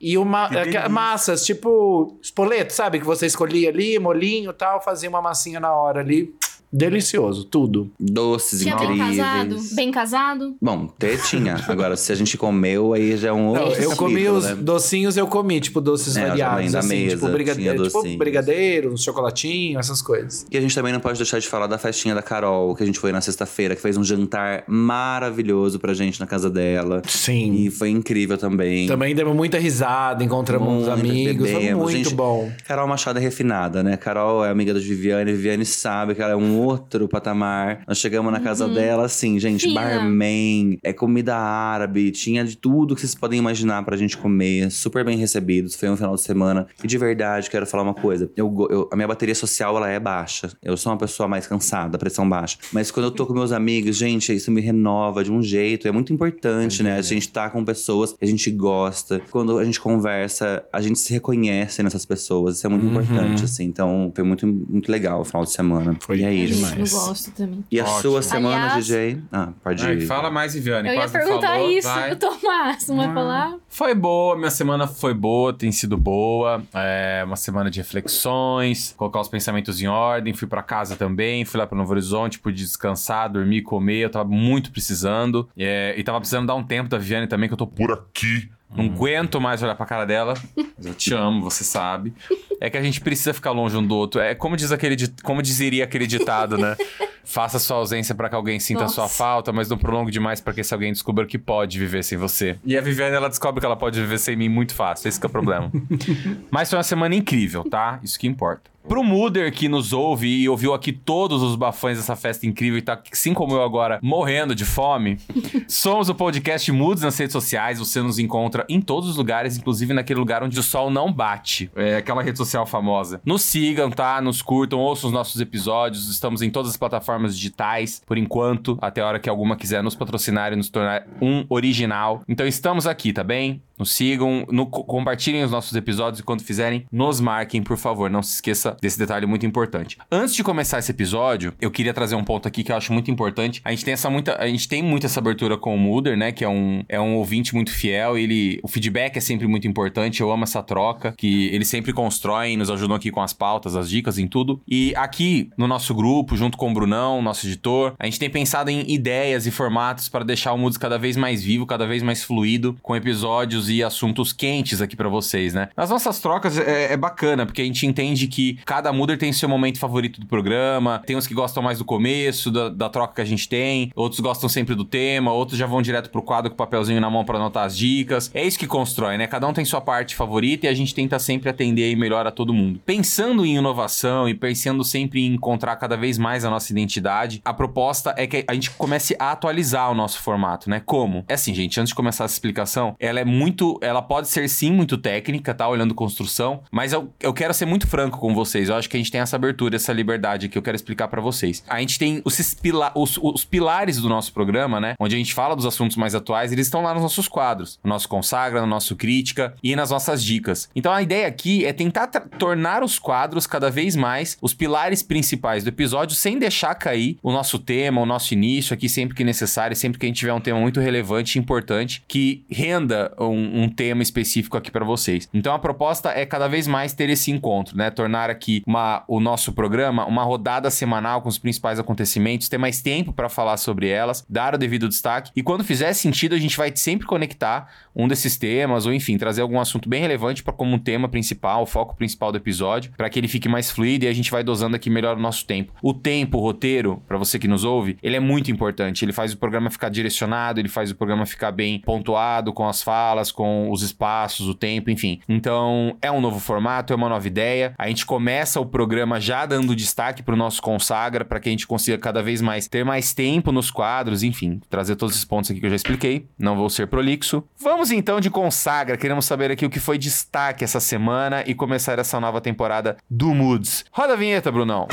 E 0.00 0.18
uma 0.18 0.48
Que 0.48 0.58
aquela- 0.58 0.64
delícia. 0.64 0.88
massas, 0.88 1.44
tipo 1.44 2.18
espoleto, 2.22 2.72
sabe? 2.72 2.98
Que 2.98 3.04
você 3.06 3.26
escolhia 3.26 3.68
ali, 3.68 3.98
molinho 3.98 4.50
e 4.50 4.54
tal, 4.54 4.82
fazia 4.82 5.08
uma 5.08 5.22
massinha 5.22 5.60
na 5.60 5.72
hora 5.74 6.00
ali. 6.00 6.34
Delicioso, 6.72 7.44
tudo. 7.44 7.90
Doces 8.00 8.60
Tinha 8.62 8.76
bem 8.76 8.92
incríveis. 8.92 9.16
casado? 9.18 9.56
Bem 9.74 9.90
casado? 9.90 10.56
Bom, 10.60 10.86
ter 10.98 11.20
tinha. 11.22 11.56
Agora, 11.68 11.96
se 11.96 12.10
a 12.10 12.14
gente 12.14 12.38
comeu, 12.38 12.94
aí 12.94 13.16
já 13.16 13.28
é 13.28 13.32
um 13.32 13.48
outro 13.48 13.66
Não, 13.66 13.72
eu 13.74 13.94
comi 13.96 14.14
capítulo, 14.14 14.38
os 14.38 14.44
né? 14.46 14.54
docinhos, 14.54 15.16
eu 15.16 15.26
comi, 15.26 15.60
tipo, 15.60 15.80
doces 15.80 16.16
É, 16.16 16.26
variados, 16.28 16.74
assim, 16.74 16.88
mesa 16.88 17.16
tipo, 17.16 17.28
brigade... 17.28 17.58
tinha 17.60 17.76
tipo 17.76 18.16
brigadeiro, 18.16 18.92
um 18.92 18.96
chocolatinho, 18.96 19.78
essas 19.78 20.00
coisas. 20.00 20.46
E 20.50 20.56
a 20.56 20.60
gente 20.60 20.74
também 20.74 20.92
não 20.92 21.00
pode 21.00 21.18
deixar 21.18 21.38
de 21.38 21.46
falar 21.46 21.66
da 21.66 21.76
festinha 21.76 22.14
da 22.14 22.22
Carol, 22.22 22.74
que 22.74 22.82
a 22.82 22.86
gente 22.86 22.98
foi 22.98 23.12
na 23.12 23.20
sexta-feira, 23.20 23.76
que 23.76 23.82
fez 23.82 23.96
um 23.98 24.04
jantar 24.04 24.64
maravilhoso 24.66 25.78
pra 25.78 25.92
gente 25.92 26.18
na 26.20 26.26
casa 26.26 26.48
dela. 26.48 27.02
Sim. 27.06 27.52
E 27.54 27.70
foi 27.70 27.90
incrível 27.90 28.38
também. 28.38 28.86
Também 28.86 29.14
demos 29.14 29.36
muita 29.36 29.58
risada, 29.58 30.24
encontramos 30.24 30.86
Muito, 30.86 30.90
amigos, 30.90 31.50
foi 31.50 31.60
bebemos. 31.60 31.82
muito 31.82 31.96
Gente, 32.08 32.14
bom. 32.14 32.50
Carol 32.66 32.86
Machado 32.88 33.18
é 33.18 33.22
refinada, 33.22 33.82
né? 33.82 33.96
Carol 33.96 34.44
é 34.44 34.50
amiga 34.50 34.72
da 34.72 34.80
Viviane, 34.80 35.32
Viviane 35.32 35.66
sabe 35.66 36.14
que 36.14 36.22
ela 36.22 36.32
é 36.32 36.36
um 36.36 36.61
outro 36.62 37.08
patamar. 37.08 37.82
Nós 37.86 37.98
chegamos 37.98 38.32
na 38.32 38.40
casa 38.40 38.66
dela, 38.68 39.04
assim, 39.04 39.38
gente, 39.38 39.66
barman, 39.74 40.78
é 40.82 40.92
comida 40.92 41.36
árabe, 41.36 42.10
tinha 42.10 42.44
de 42.44 42.56
tudo 42.56 42.94
que 42.94 43.00
vocês 43.00 43.14
podem 43.14 43.38
imaginar 43.38 43.82
pra 43.84 43.96
gente 43.96 44.16
comer, 44.16 44.70
super 44.70 45.04
bem 45.04 45.16
recebidos. 45.16 45.74
Foi 45.74 45.88
um 45.90 45.96
final 45.96 46.14
de 46.14 46.20
semana. 46.22 46.66
E 46.82 46.86
de 46.86 46.98
verdade, 46.98 47.50
quero 47.50 47.66
falar 47.66 47.82
uma 47.82 47.94
coisa: 47.94 48.30
eu, 48.36 48.66
eu- 48.70 48.88
a 48.92 48.96
minha 48.96 49.08
bateria 49.08 49.34
social 49.34 49.76
ela 49.76 49.88
é 49.88 49.98
baixa. 50.00 50.50
Eu 50.62 50.76
sou 50.76 50.92
uma 50.92 50.98
pessoa 50.98 51.28
mais 51.28 51.46
cansada, 51.46 51.98
pressão 51.98 52.28
baixa. 52.28 52.58
Mas 52.72 52.90
quando 52.90 53.06
eu 53.06 53.10
tô 53.10 53.26
com 53.26 53.34
meus 53.34 53.52
amigos, 53.52 53.96
gente, 53.96 54.34
isso 54.34 54.50
me 54.50 54.60
renova 54.60 55.22
de 55.24 55.30
um 55.32 55.42
jeito. 55.42 55.86
É 55.88 55.92
muito 55.92 56.12
importante, 56.12 56.82
né? 56.82 56.96
A 56.96 57.02
gente 57.02 57.28
tá 57.28 57.48
com 57.50 57.64
pessoas 57.64 58.12
que 58.12 58.24
a 58.24 58.28
gente 58.28 58.50
gosta. 58.50 59.20
Quando 59.30 59.58
a 59.58 59.64
gente 59.64 59.80
conversa, 59.80 60.64
a 60.72 60.80
gente 60.80 60.98
se 60.98 61.12
reconhece 61.12 61.82
nessas 61.82 62.04
pessoas. 62.04 62.56
Isso 62.56 62.66
é 62.66 62.70
muito 62.70 62.86
importante, 62.86 63.44
assim. 63.44 63.64
Então, 63.64 64.12
foi 64.14 64.24
muito, 64.24 64.46
muito 64.46 64.90
legal 64.90 65.20
o 65.20 65.24
final 65.24 65.44
de 65.44 65.50
semana. 65.50 65.96
Foi 66.00 66.18
e 66.18 66.24
aí, 66.24 66.46
demais. 66.56 66.92
gosto 66.92 67.30
também. 67.32 67.64
E 67.70 67.80
a 67.80 67.84
Ótimo. 67.84 68.00
sua 68.00 68.22
semana, 68.22 68.56
Aliás- 68.64 68.86
DJ? 68.86 69.20
Ah, 69.32 69.48
pode 69.62 69.84
Ai, 69.84 69.94
ir. 69.94 70.06
fala 70.06 70.30
mais, 70.30 70.54
Viviane. 70.54 70.88
Eu 70.88 70.94
ia 70.94 71.08
perguntar 71.08 71.54
falou, 71.54 71.70
isso 71.70 71.88
vai. 71.88 72.16
pro 72.16 72.18
Tomás. 72.30 72.88
Não 72.88 72.96
vai 72.96 73.12
falar? 73.12 73.54
Foi 73.68 73.94
boa, 73.94 74.36
minha 74.36 74.50
semana 74.50 74.86
foi 74.86 75.14
boa, 75.14 75.52
tem 75.52 75.70
sido 75.72 75.96
boa. 75.96 76.62
É 76.74 77.22
uma 77.26 77.36
semana 77.36 77.70
de 77.70 77.80
reflexões, 78.22 78.94
colocar 78.96 79.20
os 79.20 79.28
pensamentos 79.28 79.80
em 79.80 79.86
ordem. 79.86 80.32
Fui 80.34 80.46
pra 80.48 80.62
casa 80.62 80.96
também, 80.96 81.44
fui 81.44 81.58
lá 81.58 81.66
pro 81.66 81.76
Novo 81.76 81.90
Horizonte, 81.92 82.38
pude 82.38 82.62
descansar, 82.62 83.30
dormir, 83.30 83.62
comer. 83.62 83.98
Eu 84.04 84.10
tava 84.10 84.28
muito 84.28 84.70
precisando. 84.70 85.48
É, 85.56 85.94
e 85.96 86.02
tava 86.02 86.18
precisando 86.20 86.46
dar 86.46 86.54
um 86.54 86.62
tempo 86.62 86.88
da 86.88 86.98
Viviane 86.98 87.26
também, 87.26 87.48
que 87.48 87.52
eu 87.54 87.58
tô 87.58 87.66
por 87.66 87.92
aqui. 87.92 88.50
Não 88.74 88.86
aguento 88.86 89.40
mais 89.40 89.62
olhar 89.62 89.74
pra 89.74 89.86
cara 89.86 90.04
dela. 90.04 90.34
Mas 90.56 90.86
eu 90.86 90.94
te 90.94 91.14
amo, 91.14 91.42
você 91.42 91.64
sabe. 91.64 92.12
É 92.60 92.70
que 92.70 92.76
a 92.76 92.82
gente 92.82 93.00
precisa 93.00 93.34
ficar 93.34 93.50
longe 93.50 93.76
um 93.76 93.86
do 93.86 93.94
outro. 93.94 94.20
É 94.20 94.34
como 94.34 94.56
diz 94.56 94.72
aquele 94.72 94.96
como 95.22 95.42
dizeria 95.42 95.84
aquele 95.84 96.06
ditado, 96.06 96.56
né? 96.56 96.76
Faça 97.24 97.58
sua 97.58 97.76
ausência 97.76 98.14
pra 98.14 98.28
que 98.28 98.34
alguém 98.34 98.58
sinta 98.58 98.84
a 98.84 98.88
sua 98.88 99.04
Nossa. 99.04 99.16
falta, 99.16 99.52
mas 99.52 99.68
não 99.68 99.78
prolongue 99.78 100.10
demais 100.10 100.40
pra 100.40 100.52
que 100.52 100.60
esse 100.60 100.74
alguém 100.74 100.92
descubra 100.92 101.24
que 101.24 101.38
pode 101.38 101.78
viver 101.78 102.02
sem 102.02 102.18
você. 102.18 102.58
E 102.64 102.76
a 102.76 102.80
Viviane, 102.80 103.14
ela 103.14 103.28
descobre 103.28 103.60
que 103.60 103.66
ela 103.66 103.76
pode 103.76 104.00
viver 104.00 104.18
sem 104.18 104.34
mim 104.34 104.48
muito 104.48 104.74
fácil. 104.74 105.08
Esse 105.08 105.20
que 105.20 105.26
é 105.26 105.28
o 105.28 105.30
problema. 105.30 105.70
mas 106.50 106.68
foi 106.68 106.78
uma 106.78 106.82
semana 106.82 107.14
incrível, 107.14 107.62
tá? 107.62 108.00
Isso 108.02 108.18
que 108.18 108.26
importa. 108.26 108.70
Pro 108.88 109.04
Muder 109.04 109.52
que 109.52 109.68
nos 109.68 109.92
ouve 109.92 110.28
e 110.28 110.48
ouviu 110.48 110.74
aqui 110.74 110.92
todos 110.92 111.42
os 111.42 111.56
bafões 111.56 111.98
dessa 111.98 112.16
festa 112.16 112.46
incrível 112.46 112.78
e 112.78 112.82
tá, 112.82 113.00
assim 113.12 113.32
como 113.32 113.54
eu 113.54 113.62
agora, 113.62 113.98
morrendo 114.02 114.54
de 114.54 114.64
fome, 114.64 115.18
somos 115.68 116.08
o 116.08 116.14
podcast 116.14 116.70
Moods 116.72 117.02
nas 117.02 117.16
redes 117.16 117.32
sociais. 117.32 117.78
Você 117.78 118.00
nos 118.02 118.18
encontra 118.18 118.64
em 118.68 118.80
todos 118.80 119.08
os 119.08 119.16
lugares, 119.16 119.56
inclusive 119.56 119.94
naquele 119.94 120.18
lugar 120.18 120.42
onde 120.42 120.58
o 120.58 120.62
sol 120.62 120.90
não 120.90 121.12
bate. 121.12 121.70
É 121.74 121.96
aquela 121.96 122.22
rede 122.22 122.38
social 122.38 122.66
famosa. 122.66 123.20
Nos 123.24 123.42
sigam, 123.42 123.90
tá? 123.90 124.20
Nos 124.20 124.42
curtam, 124.42 124.78
ouçam 124.78 125.08
os 125.08 125.14
nossos 125.14 125.40
episódios. 125.40 126.08
Estamos 126.08 126.42
em 126.42 126.50
todas 126.50 126.70
as 126.70 126.76
plataformas 126.76 127.36
digitais, 127.36 128.02
por 128.04 128.18
enquanto, 128.18 128.78
até 128.80 129.00
a 129.00 129.06
hora 129.06 129.20
que 129.20 129.28
alguma 129.28 129.56
quiser 129.56 129.82
nos 129.82 129.94
patrocinar 129.94 130.52
e 130.52 130.56
nos 130.56 130.68
tornar 130.68 131.06
um 131.20 131.44
original. 131.48 132.22
Então 132.28 132.46
estamos 132.46 132.86
aqui, 132.86 133.12
tá 133.12 133.22
bem? 133.24 133.62
Nos 133.78 133.92
sigam, 133.92 134.46
no- 134.50 134.66
co- 134.66 134.84
compartilhem 134.84 135.42
os 135.44 135.50
nossos 135.50 135.74
episódios 135.74 136.20
e 136.20 136.22
quando 136.22 136.42
fizerem, 136.42 136.86
nos 136.92 137.20
marquem, 137.20 137.62
por 137.62 137.76
favor. 137.76 138.10
Não 138.10 138.22
se 138.22 138.34
esqueça 138.34 138.76
desse 138.80 138.98
detalhe 138.98 139.26
muito 139.26 139.46
importante. 139.46 139.98
Antes 140.10 140.34
de 140.34 140.42
começar 140.44 140.78
esse 140.78 140.90
episódio, 140.90 141.52
eu 141.60 141.70
queria 141.70 141.92
trazer 141.94 142.14
um 142.14 142.24
ponto 142.24 142.46
aqui 142.46 142.62
que 142.62 142.70
eu 142.72 142.76
acho 142.76 142.92
muito 142.92 143.10
importante. 143.10 143.60
A 143.64 143.70
gente 143.70 143.84
tem 143.84 143.94
essa 143.94 144.08
muita, 144.10 144.36
a 144.40 144.46
gente 144.46 144.68
tem 144.68 144.82
muito 144.82 145.06
essa 145.06 145.20
abertura 145.20 145.56
com 145.56 145.74
o 145.74 145.78
Muder, 145.78 146.16
né, 146.16 146.32
que 146.32 146.44
é 146.44 146.48
um, 146.48 146.82
é 146.88 147.00
um 147.00 147.16
ouvinte 147.16 147.54
muito 147.54 147.70
fiel. 147.72 148.16
Ele, 148.18 148.60
o 148.62 148.68
feedback 148.68 149.16
é 149.16 149.20
sempre 149.20 149.46
muito 149.46 149.66
importante. 149.66 150.20
Eu 150.20 150.30
amo 150.30 150.44
essa 150.44 150.62
troca 150.62 151.14
que 151.16 151.46
eles 151.48 151.68
sempre 151.68 151.92
constroem, 151.92 152.56
nos 152.56 152.70
ajudam 152.70 152.96
aqui 152.96 153.10
com 153.10 153.20
as 153.20 153.32
pautas, 153.32 153.74
as 153.76 153.88
dicas, 153.88 154.18
em 154.18 154.26
tudo. 154.26 154.60
E 154.68 154.92
aqui 154.96 155.50
no 155.56 155.66
nosso 155.66 155.94
grupo, 155.94 156.36
junto 156.36 156.56
com 156.56 156.70
o 156.70 156.74
Brunão, 156.74 157.20
nosso 157.22 157.46
editor, 157.46 157.94
a 157.98 158.04
gente 158.06 158.18
tem 158.18 158.30
pensado 158.30 158.70
em 158.70 158.90
ideias 158.92 159.46
e 159.46 159.50
formatos 159.50 160.08
para 160.08 160.24
deixar 160.24 160.52
o 160.52 160.58
Moods 160.58 160.78
cada 160.78 160.98
vez 160.98 161.16
mais 161.16 161.42
vivo, 161.42 161.66
cada 161.66 161.86
vez 161.86 162.02
mais 162.02 162.22
fluido, 162.22 162.76
com 162.82 162.94
episódios 162.96 163.68
e 163.72 163.82
assuntos 163.82 164.32
quentes 164.32 164.80
aqui 164.80 164.96
pra 164.96 165.08
vocês, 165.08 165.54
né? 165.54 165.68
Nas 165.76 165.90
nossas 165.90 166.20
trocas 166.20 166.58
é, 166.58 166.92
é 166.92 166.96
bacana, 166.96 167.46
porque 167.46 167.62
a 167.62 167.64
gente 167.64 167.86
entende 167.86 168.26
que 168.26 168.58
cada 168.64 168.92
Mooder 168.92 169.18
tem 169.18 169.32
seu 169.32 169.48
momento 169.48 169.78
favorito 169.78 170.20
do 170.20 170.26
programa, 170.26 171.02
tem 171.06 171.16
uns 171.16 171.26
que 171.26 171.34
gostam 171.34 171.62
mais 171.62 171.78
do 171.78 171.84
começo, 171.84 172.50
da, 172.50 172.68
da 172.68 172.88
troca 172.88 173.14
que 173.14 173.20
a 173.20 173.24
gente 173.24 173.48
tem, 173.48 173.90
outros 173.94 174.20
gostam 174.20 174.48
sempre 174.48 174.74
do 174.74 174.84
tema, 174.84 175.32
outros 175.32 175.58
já 175.58 175.66
vão 175.66 175.82
direto 175.82 176.10
pro 176.10 176.22
quadro 176.22 176.50
com 176.50 176.54
o 176.54 176.58
papelzinho 176.58 177.00
na 177.00 177.10
mão 177.10 177.24
pra 177.24 177.38
anotar 177.38 177.64
as 177.64 177.76
dicas. 177.76 178.30
É 178.34 178.44
isso 178.44 178.58
que 178.58 178.66
constrói, 178.66 179.16
né? 179.16 179.26
Cada 179.26 179.46
um 179.46 179.52
tem 179.52 179.64
sua 179.64 179.80
parte 179.80 180.14
favorita 180.14 180.66
e 180.66 180.68
a 180.68 180.74
gente 180.74 180.94
tenta 180.94 181.18
sempre 181.18 181.48
atender 181.48 181.90
e 181.90 181.96
melhor 181.96 182.26
a 182.26 182.30
todo 182.30 182.52
mundo. 182.52 182.80
Pensando 182.84 183.44
em 183.44 183.56
inovação 183.56 184.28
e 184.28 184.34
pensando 184.34 184.84
sempre 184.84 185.20
em 185.20 185.34
encontrar 185.34 185.76
cada 185.76 185.96
vez 185.96 186.18
mais 186.18 186.44
a 186.44 186.50
nossa 186.50 186.72
identidade, 186.72 187.40
a 187.44 187.54
proposta 187.54 188.14
é 188.16 188.26
que 188.26 188.44
a 188.46 188.54
gente 188.54 188.70
comece 188.70 189.16
a 189.18 189.32
atualizar 189.32 189.90
o 189.90 189.94
nosso 189.94 190.20
formato, 190.20 190.68
né? 190.68 190.80
Como? 190.84 191.24
É 191.28 191.34
assim, 191.34 191.54
gente, 191.54 191.80
antes 191.80 191.90
de 191.90 191.94
começar 191.94 192.24
essa 192.24 192.34
explicação, 192.34 192.94
ela 192.98 193.20
é 193.20 193.24
muito. 193.24 193.51
Ela 193.80 194.02
pode 194.02 194.28
ser 194.28 194.48
sim 194.48 194.72
muito 194.72 194.96
técnica, 194.96 195.54
tá? 195.54 195.68
Olhando 195.68 195.94
construção, 195.94 196.62
mas 196.70 196.92
eu, 196.92 197.12
eu 197.20 197.32
quero 197.32 197.54
ser 197.54 197.66
muito 197.66 197.86
franco 197.86 198.18
com 198.18 198.34
vocês. 198.34 198.68
Eu 198.68 198.76
acho 198.76 198.88
que 198.88 198.96
a 198.96 199.00
gente 199.00 199.10
tem 199.10 199.20
essa 199.20 199.36
abertura, 199.36 199.76
essa 199.76 199.92
liberdade 199.92 200.48
que 200.48 200.56
eu 200.56 200.62
quero 200.62 200.76
explicar 200.76 201.08
pra 201.08 201.20
vocês. 201.20 201.62
A 201.68 201.80
gente 201.80 201.98
tem 201.98 202.22
os, 202.24 202.54
pila 202.54 202.92
os, 202.94 203.18
os 203.22 203.44
pilares 203.44 203.98
do 203.98 204.08
nosso 204.08 204.32
programa, 204.32 204.80
né? 204.80 204.94
Onde 204.98 205.14
a 205.14 205.18
gente 205.18 205.34
fala 205.34 205.54
dos 205.54 205.66
assuntos 205.66 205.96
mais 205.96 206.14
atuais, 206.14 206.52
eles 206.52 206.66
estão 206.66 206.82
lá 206.82 206.92
nos 206.94 207.02
nossos 207.02 207.28
quadros. 207.28 207.78
No 207.82 207.90
nosso 207.90 208.08
Consagra, 208.08 208.60
no 208.60 208.66
nosso 208.66 208.96
Crítica 208.96 209.54
e 209.62 209.74
nas 209.76 209.90
nossas 209.90 210.22
dicas. 210.22 210.68
Então 210.74 210.92
a 210.92 211.02
ideia 211.02 211.26
aqui 211.26 211.64
é 211.64 211.72
tentar 211.72 212.06
tornar 212.06 212.82
os 212.82 212.98
quadros 212.98 213.46
cada 213.46 213.70
vez 213.70 213.96
mais 213.96 214.38
os 214.40 214.54
pilares 214.54 215.02
principais 215.02 215.64
do 215.64 215.68
episódio, 215.68 216.16
sem 216.16 216.38
deixar 216.38 216.74
cair 216.74 217.18
o 217.22 217.32
nosso 217.32 217.58
tema, 217.58 218.00
o 218.00 218.06
nosso 218.06 218.34
início 218.34 218.74
aqui 218.74 218.88
sempre 218.88 219.14
que 219.14 219.24
necessário, 219.24 219.76
sempre 219.76 219.98
que 219.98 220.06
a 220.06 220.08
gente 220.08 220.18
tiver 220.18 220.32
um 220.32 220.40
tema 220.40 220.58
muito 220.58 220.80
relevante 220.80 221.38
e 221.38 221.40
importante, 221.40 222.02
que 222.06 222.44
renda 222.50 223.12
um, 223.18 223.41
um, 223.42 223.68
tema 223.68 224.02
específico 224.02 224.56
aqui 224.56 224.70
pra 224.70 224.84
vocês. 224.84 225.28
Então 225.32 225.54
a 225.54 225.58
proposta 225.58 226.10
é 226.10 226.26
cada 226.26 226.48
vez 226.48 226.66
mais 226.66 226.92
ter 226.92 227.08
esse 227.08 227.30
encontro, 227.30 227.76
né? 227.76 227.90
Tornar 227.90 228.30
aqui 228.30 228.62
uma, 228.66 229.04
o 229.08 229.20
nosso 229.20 229.52
programa 229.52 230.04
uma 230.06 230.22
rodada 230.22 230.70
semanal 230.70 231.22
com 231.22 231.28
os 231.28 231.38
principais 231.38 231.78
acontecimentos, 231.78 232.48
ter 232.48 232.58
mais 232.58 232.82
tempo 232.82 233.12
pra 233.12 233.28
falar 233.28 233.56
sobre 233.56 233.88
elas, 233.88 234.24
dar 234.28 234.54
o 234.54 234.58
devido 234.58 234.88
destaque 234.88 235.30
e 235.34 235.42
quando 235.42 235.64
fizer 235.64 235.92
sentido 235.92 236.34
a 236.34 236.38
gente 236.38 236.56
vai 236.56 236.72
sempre 236.74 237.06
conectar 237.06 237.68
um 237.94 238.08
desses 238.08 238.36
temas 238.36 238.86
ou 238.86 238.92
enfim 238.92 239.18
trazer 239.18 239.42
algum 239.42 239.60
assunto 239.60 239.88
bem 239.88 240.00
relevante 240.00 240.42
para 240.42 240.52
como 240.52 240.74
um 240.74 240.78
tema 240.78 241.08
principal, 241.08 241.62
o 241.62 241.66
foco 241.66 241.96
principal 241.96 242.30
do 242.30 242.38
episódio, 242.38 242.92
pra 242.96 243.10
que 243.10 243.18
ele 243.18 243.28
fique 243.28 243.48
mais 243.48 243.70
fluido 243.70 244.04
e 244.04 244.08
a 244.08 244.12
gente 244.12 244.30
vai 244.30 244.42
dosando 244.42 244.76
aqui 244.76 244.88
melhor 244.88 245.16
o 245.16 245.20
nosso 245.20 245.46
tempo. 245.46 245.72
O 245.82 245.92
tempo, 245.92 246.38
o 246.38 246.40
roteiro, 246.40 247.02
pra 247.06 247.18
você 247.18 247.38
que 247.38 247.48
nos 247.48 247.64
ouve, 247.64 247.96
ele 248.02 248.16
é 248.16 248.20
muito 248.20 248.50
importante. 248.50 249.04
Ele 249.04 249.12
faz 249.12 249.32
o 249.32 249.36
programa 249.36 249.70
ficar 249.70 249.88
direcionado, 249.88 250.60
ele 250.60 250.68
faz 250.68 250.90
o 250.90 250.94
programa 250.94 251.26
ficar 251.26 251.50
bem 251.50 251.80
pontuado 251.80 252.52
com 252.52 252.68
as 252.68 252.82
falas, 252.82 253.31
com 253.32 253.70
os 253.70 253.82
espaços, 253.82 254.48
o 254.48 254.54
tempo, 254.54 254.90
enfim. 254.90 255.20
Então, 255.28 255.96
é 256.00 256.10
um 256.10 256.20
novo 256.20 256.38
formato, 256.38 256.92
é 256.92 256.96
uma 256.96 257.08
nova 257.08 257.26
ideia. 257.26 257.74
A 257.78 257.88
gente 257.88 258.06
começa 258.06 258.60
o 258.60 258.66
programa 258.66 259.20
já 259.20 259.46
dando 259.46 259.74
destaque 259.74 260.22
pro 260.22 260.36
nosso 260.36 260.62
consagra, 260.62 261.24
para 261.24 261.40
que 261.40 261.48
a 261.48 261.52
gente 261.52 261.66
consiga 261.66 261.98
cada 261.98 262.22
vez 262.22 262.40
mais 262.40 262.68
ter 262.68 262.84
mais 262.84 263.12
tempo 263.14 263.52
nos 263.52 263.70
quadros, 263.70 264.22
enfim, 264.22 264.60
trazer 264.68 264.96
todos 264.96 265.14
esses 265.14 265.24
pontos 265.24 265.50
aqui 265.50 265.60
que 265.60 265.66
eu 265.66 265.70
já 265.70 265.76
expliquei. 265.76 266.26
Não 266.38 266.56
vou 266.56 266.68
ser 266.70 266.86
prolixo. 266.86 267.42
Vamos 267.60 267.90
então 267.90 268.20
de 268.20 268.30
consagra. 268.30 268.96
Queremos 268.96 269.24
saber 269.24 269.50
aqui 269.50 269.64
o 269.64 269.70
que 269.70 269.80
foi 269.80 269.98
destaque 269.98 270.64
essa 270.64 270.80
semana 270.80 271.42
e 271.46 271.54
começar 271.54 271.98
essa 271.98 272.20
nova 272.20 272.40
temporada 272.40 272.96
do 273.08 273.34
Moods. 273.34 273.84
Roda 273.90 274.14
a 274.14 274.16
vinheta, 274.16 274.50
Brunão. 274.50 274.88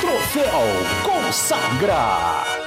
Troféu 0.00 0.60
Consagra. 1.02 2.59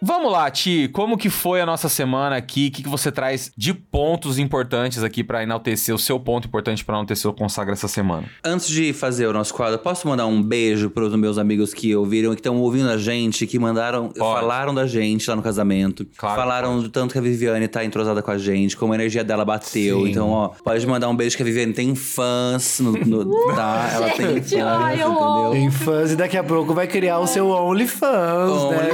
Vamos 0.00 0.30
lá, 0.30 0.48
Ti. 0.50 0.88
Como 0.92 1.16
que 1.18 1.28
foi 1.28 1.60
a 1.60 1.66
nossa 1.66 1.88
semana 1.88 2.36
aqui? 2.36 2.68
O 2.68 2.70
que, 2.76 2.82
que 2.84 2.88
você 2.88 3.10
traz 3.10 3.50
de 3.56 3.74
pontos 3.74 4.38
importantes 4.38 5.02
aqui 5.02 5.24
pra 5.24 5.42
enaltecer 5.42 5.94
o 5.94 5.98
seu 5.98 6.20
ponto 6.20 6.46
importante 6.46 6.84
pra 6.84 6.94
enaltecer 6.94 7.28
o 7.30 7.34
consagra 7.34 7.72
essa 7.72 7.88
semana? 7.88 8.24
Antes 8.44 8.68
de 8.68 8.92
fazer 8.92 9.26
o 9.26 9.32
nosso 9.32 9.52
quadro, 9.52 9.78
posso 9.78 10.06
mandar 10.06 10.26
um 10.26 10.40
beijo 10.42 10.88
pros 10.90 11.14
meus 11.16 11.36
amigos 11.38 11.74
que 11.74 11.94
ouviram, 11.96 12.30
que 12.32 12.40
estão 12.40 12.56
ouvindo 12.58 12.88
a 12.90 12.96
gente, 12.96 13.46
que 13.46 13.58
mandaram, 13.58 14.08
Pode. 14.08 14.18
falaram 14.40 14.72
da 14.74 14.86
gente 14.86 15.28
lá 15.28 15.34
no 15.34 15.42
casamento. 15.42 16.06
Claro, 16.16 16.40
falaram 16.40 16.80
do 16.80 16.88
tanto 16.88 17.12
que 17.12 17.18
a 17.18 17.22
Viviane 17.22 17.66
tá 17.66 17.84
entrosada 17.84 18.22
com 18.22 18.30
a 18.30 18.38
gente, 18.38 18.76
como 18.76 18.92
a 18.92 18.96
energia 18.96 19.24
dela 19.24 19.44
bateu. 19.44 20.04
Sim. 20.04 20.10
Então, 20.10 20.30
ó, 20.30 20.48
pode 20.62 20.86
mandar 20.86 21.08
um 21.08 21.16
beijo 21.16 21.36
que 21.36 21.42
a 21.42 21.46
Viviane 21.46 21.72
tem 21.72 21.94
fãs, 21.94 22.78
no, 22.80 22.92
no- 22.92 23.46
tá? 23.54 23.90
Ela 23.92 24.10
tem 24.10 24.34
gente, 24.34 24.50
fãs, 24.56 24.62
ai, 24.64 25.02
eu 25.02 25.10
entendeu? 25.12 25.50
Tem 25.52 25.70
fãs 25.70 26.12
e 26.12 26.16
daqui 26.16 26.36
a 26.36 26.44
pouco 26.44 26.72
vai 26.72 26.86
criar 26.86 27.18
o 27.18 27.26
seu 27.26 27.48
OnlyFans, 27.50 28.70
né? 28.70 28.88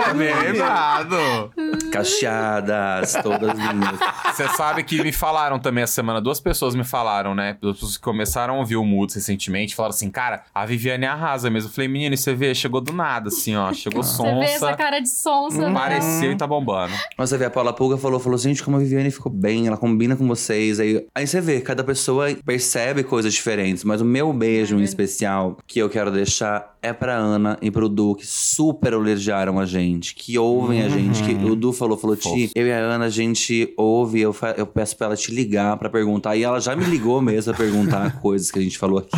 bem 0.13 0.33
lembrado. 0.39 1.51
Cacheadas, 1.91 3.13
todas 3.21 3.57
lindas. 3.57 3.99
Você 4.33 4.47
sabe 4.49 4.83
que 4.83 5.01
me 5.01 5.11
falaram 5.11 5.59
também 5.59 5.83
essa 5.83 5.93
semana, 5.93 6.21
duas 6.21 6.39
pessoas 6.39 6.75
me 6.75 6.83
falaram, 6.83 7.33
né? 7.35 7.57
Duas 7.61 7.75
pessoas 7.75 7.97
que 7.97 8.03
começaram 8.03 8.55
a 8.55 8.57
ouvir 8.59 8.75
o 8.75 8.85
Moods 8.85 9.15
recentemente, 9.15 9.75
falaram 9.75 9.93
assim, 9.93 10.09
cara, 10.09 10.43
a 10.53 10.65
Viviane 10.65 11.05
arrasa 11.05 11.49
mesmo. 11.49 11.69
Eu 11.69 11.73
falei, 11.73 11.87
menino, 11.87 12.13
e 12.13 12.17
você 12.17 12.33
vê, 12.33 12.53
chegou 12.53 12.81
do 12.81 12.93
nada, 12.93 13.27
assim, 13.29 13.55
ó. 13.55 13.71
Chegou 13.73 14.03
Você 14.03 14.23
vê 14.23 14.39
essa 14.45 14.59
sonsa, 14.59 14.75
cara 14.75 14.99
de 14.99 15.09
sonsa. 15.09 15.57
né? 15.57 15.69
apareceu 15.69 16.31
e 16.31 16.35
tá 16.35 16.47
bombando. 16.47 16.93
Mas 17.17 17.29
você 17.29 17.37
vê, 17.37 17.45
a 17.45 17.49
Paula 17.49 17.73
Pulga 17.73 17.97
falou, 17.97 18.19
falou, 18.19 18.37
gente, 18.37 18.63
como 18.63 18.77
a 18.77 18.79
Viviane 18.79 19.11
ficou 19.11 19.31
bem, 19.31 19.67
ela 19.67 19.77
combina 19.77 20.15
com 20.15 20.27
vocês. 20.27 20.79
Aí, 20.79 21.05
aí 21.13 21.27
você 21.27 21.41
vê, 21.41 21.61
cada 21.61 21.83
pessoa 21.83 22.27
percebe 22.45 23.03
coisas 23.03 23.33
diferentes. 23.33 23.83
Mas 23.83 24.01
o 24.01 24.05
meu 24.05 24.31
beijo 24.33 24.77
em 24.79 24.83
especial 24.83 25.57
que 25.67 25.79
eu 25.79 25.89
quero 25.89 26.11
deixar 26.11 26.70
é 26.81 26.91
pra 26.93 27.15
Ana 27.15 27.57
e 27.61 27.69
pro 27.69 27.87
Du, 27.87 28.15
que 28.15 28.25
super 28.25 28.93
elogiaram 28.93 29.59
a 29.59 29.65
gente, 29.65 30.15
que 30.15 30.37
ouvem 30.37 30.81
a 30.81 30.89
gente. 30.89 31.21
Que 31.23 31.33
o 31.33 31.55
Du 31.55 31.71
falou, 31.71 31.97
falou, 31.97 32.15
Ti, 32.15 32.51
eu 32.55 32.65
e 32.67 32.71
a 32.71 32.77
Ana, 32.79 33.05
a 33.05 33.09
gente 33.09 33.73
ouve, 33.77 34.19
eu, 34.21 34.33
fa- 34.33 34.55
eu 34.57 34.65
peço 34.65 34.97
pra 34.97 35.07
ela 35.07 35.15
te 35.15 35.31
ligar 35.31 35.77
pra 35.77 35.89
perguntar. 35.89 36.35
E 36.35 36.43
ela 36.43 36.59
já 36.59 36.75
me 36.75 36.83
ligou 36.85 37.21
mesmo 37.21 37.53
pra 37.53 37.63
perguntar 37.63 38.17
coisas 38.21 38.49
que 38.49 38.57
a 38.59 38.61
gente 38.61 38.77
falou 38.77 38.99
aqui. 38.99 39.11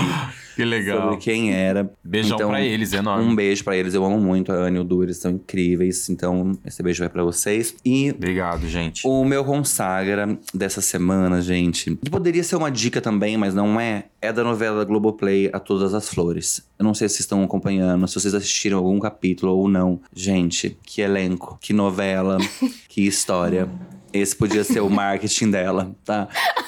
Que 0.56 0.64
legal. 0.64 1.02
Sobre 1.02 1.18
quem 1.18 1.52
era. 1.54 1.90
Beijão 2.04 2.36
Então, 2.36 2.50
pra 2.50 2.62
eles, 2.62 2.94
enorme. 2.94 3.26
Um 3.26 3.36
beijo 3.36 3.64
pra 3.64 3.76
eles. 3.76 3.94
Eu 3.94 4.06
amo 4.06 4.20
muito 4.20 4.52
a 4.52 4.56
Ana 4.56 4.78
e 4.78 4.80
o 4.80 4.84
Du, 4.84 5.02
eles 5.02 5.18
são 5.18 5.32
incríveis. 5.32 6.10
Então, 6.10 6.52
esse 6.66 6.84
beijo 6.84 7.00
vai 7.00 7.10
pra 7.10 7.24
vocês. 7.24 7.74
E 7.84 8.12
Obrigado, 8.12 8.68
gente. 8.68 9.02
o 9.08 9.24
meu 9.26 9.44
consagra 9.44 10.38
dessa 10.54 10.82
semana, 10.82 11.42
gente, 11.42 11.96
que 11.96 12.10
poderia 12.10 12.44
ser 12.44 12.56
uma 12.56 12.70
dica 12.70 13.02
também, 13.02 13.36
mas 13.38 13.56
não 13.56 13.80
é, 13.80 14.06
é 14.22 14.32
da 14.32 14.44
novela 14.44 14.84
Globoplay 14.84 15.50
A 15.52 15.60
Todas 15.60 15.94
as 15.94 16.08
Flores. 16.10 16.64
Eu 16.84 16.88
não 16.88 16.94
sei 16.94 17.08
se 17.08 17.16
vocês 17.16 17.24
estão 17.24 17.42
acompanhando, 17.42 18.06
se 18.10 18.16
vocês 18.16 18.34
assistiram 18.34 18.78
algum 18.78 19.00
capítulo 19.00 19.56
ou 19.56 19.70
não. 19.70 20.02
Gente, 20.14 20.78
que 20.84 21.00
elenco, 21.02 21.58
que 21.62 21.72
novela, 21.72 22.38
que 22.90 23.08
história. 23.08 23.70
Esse 24.14 24.36
podia 24.36 24.64
ser 24.64 24.80
o 24.82 24.90
marketing 24.92 25.52
dela, 25.52 25.96
tá? 26.06 26.28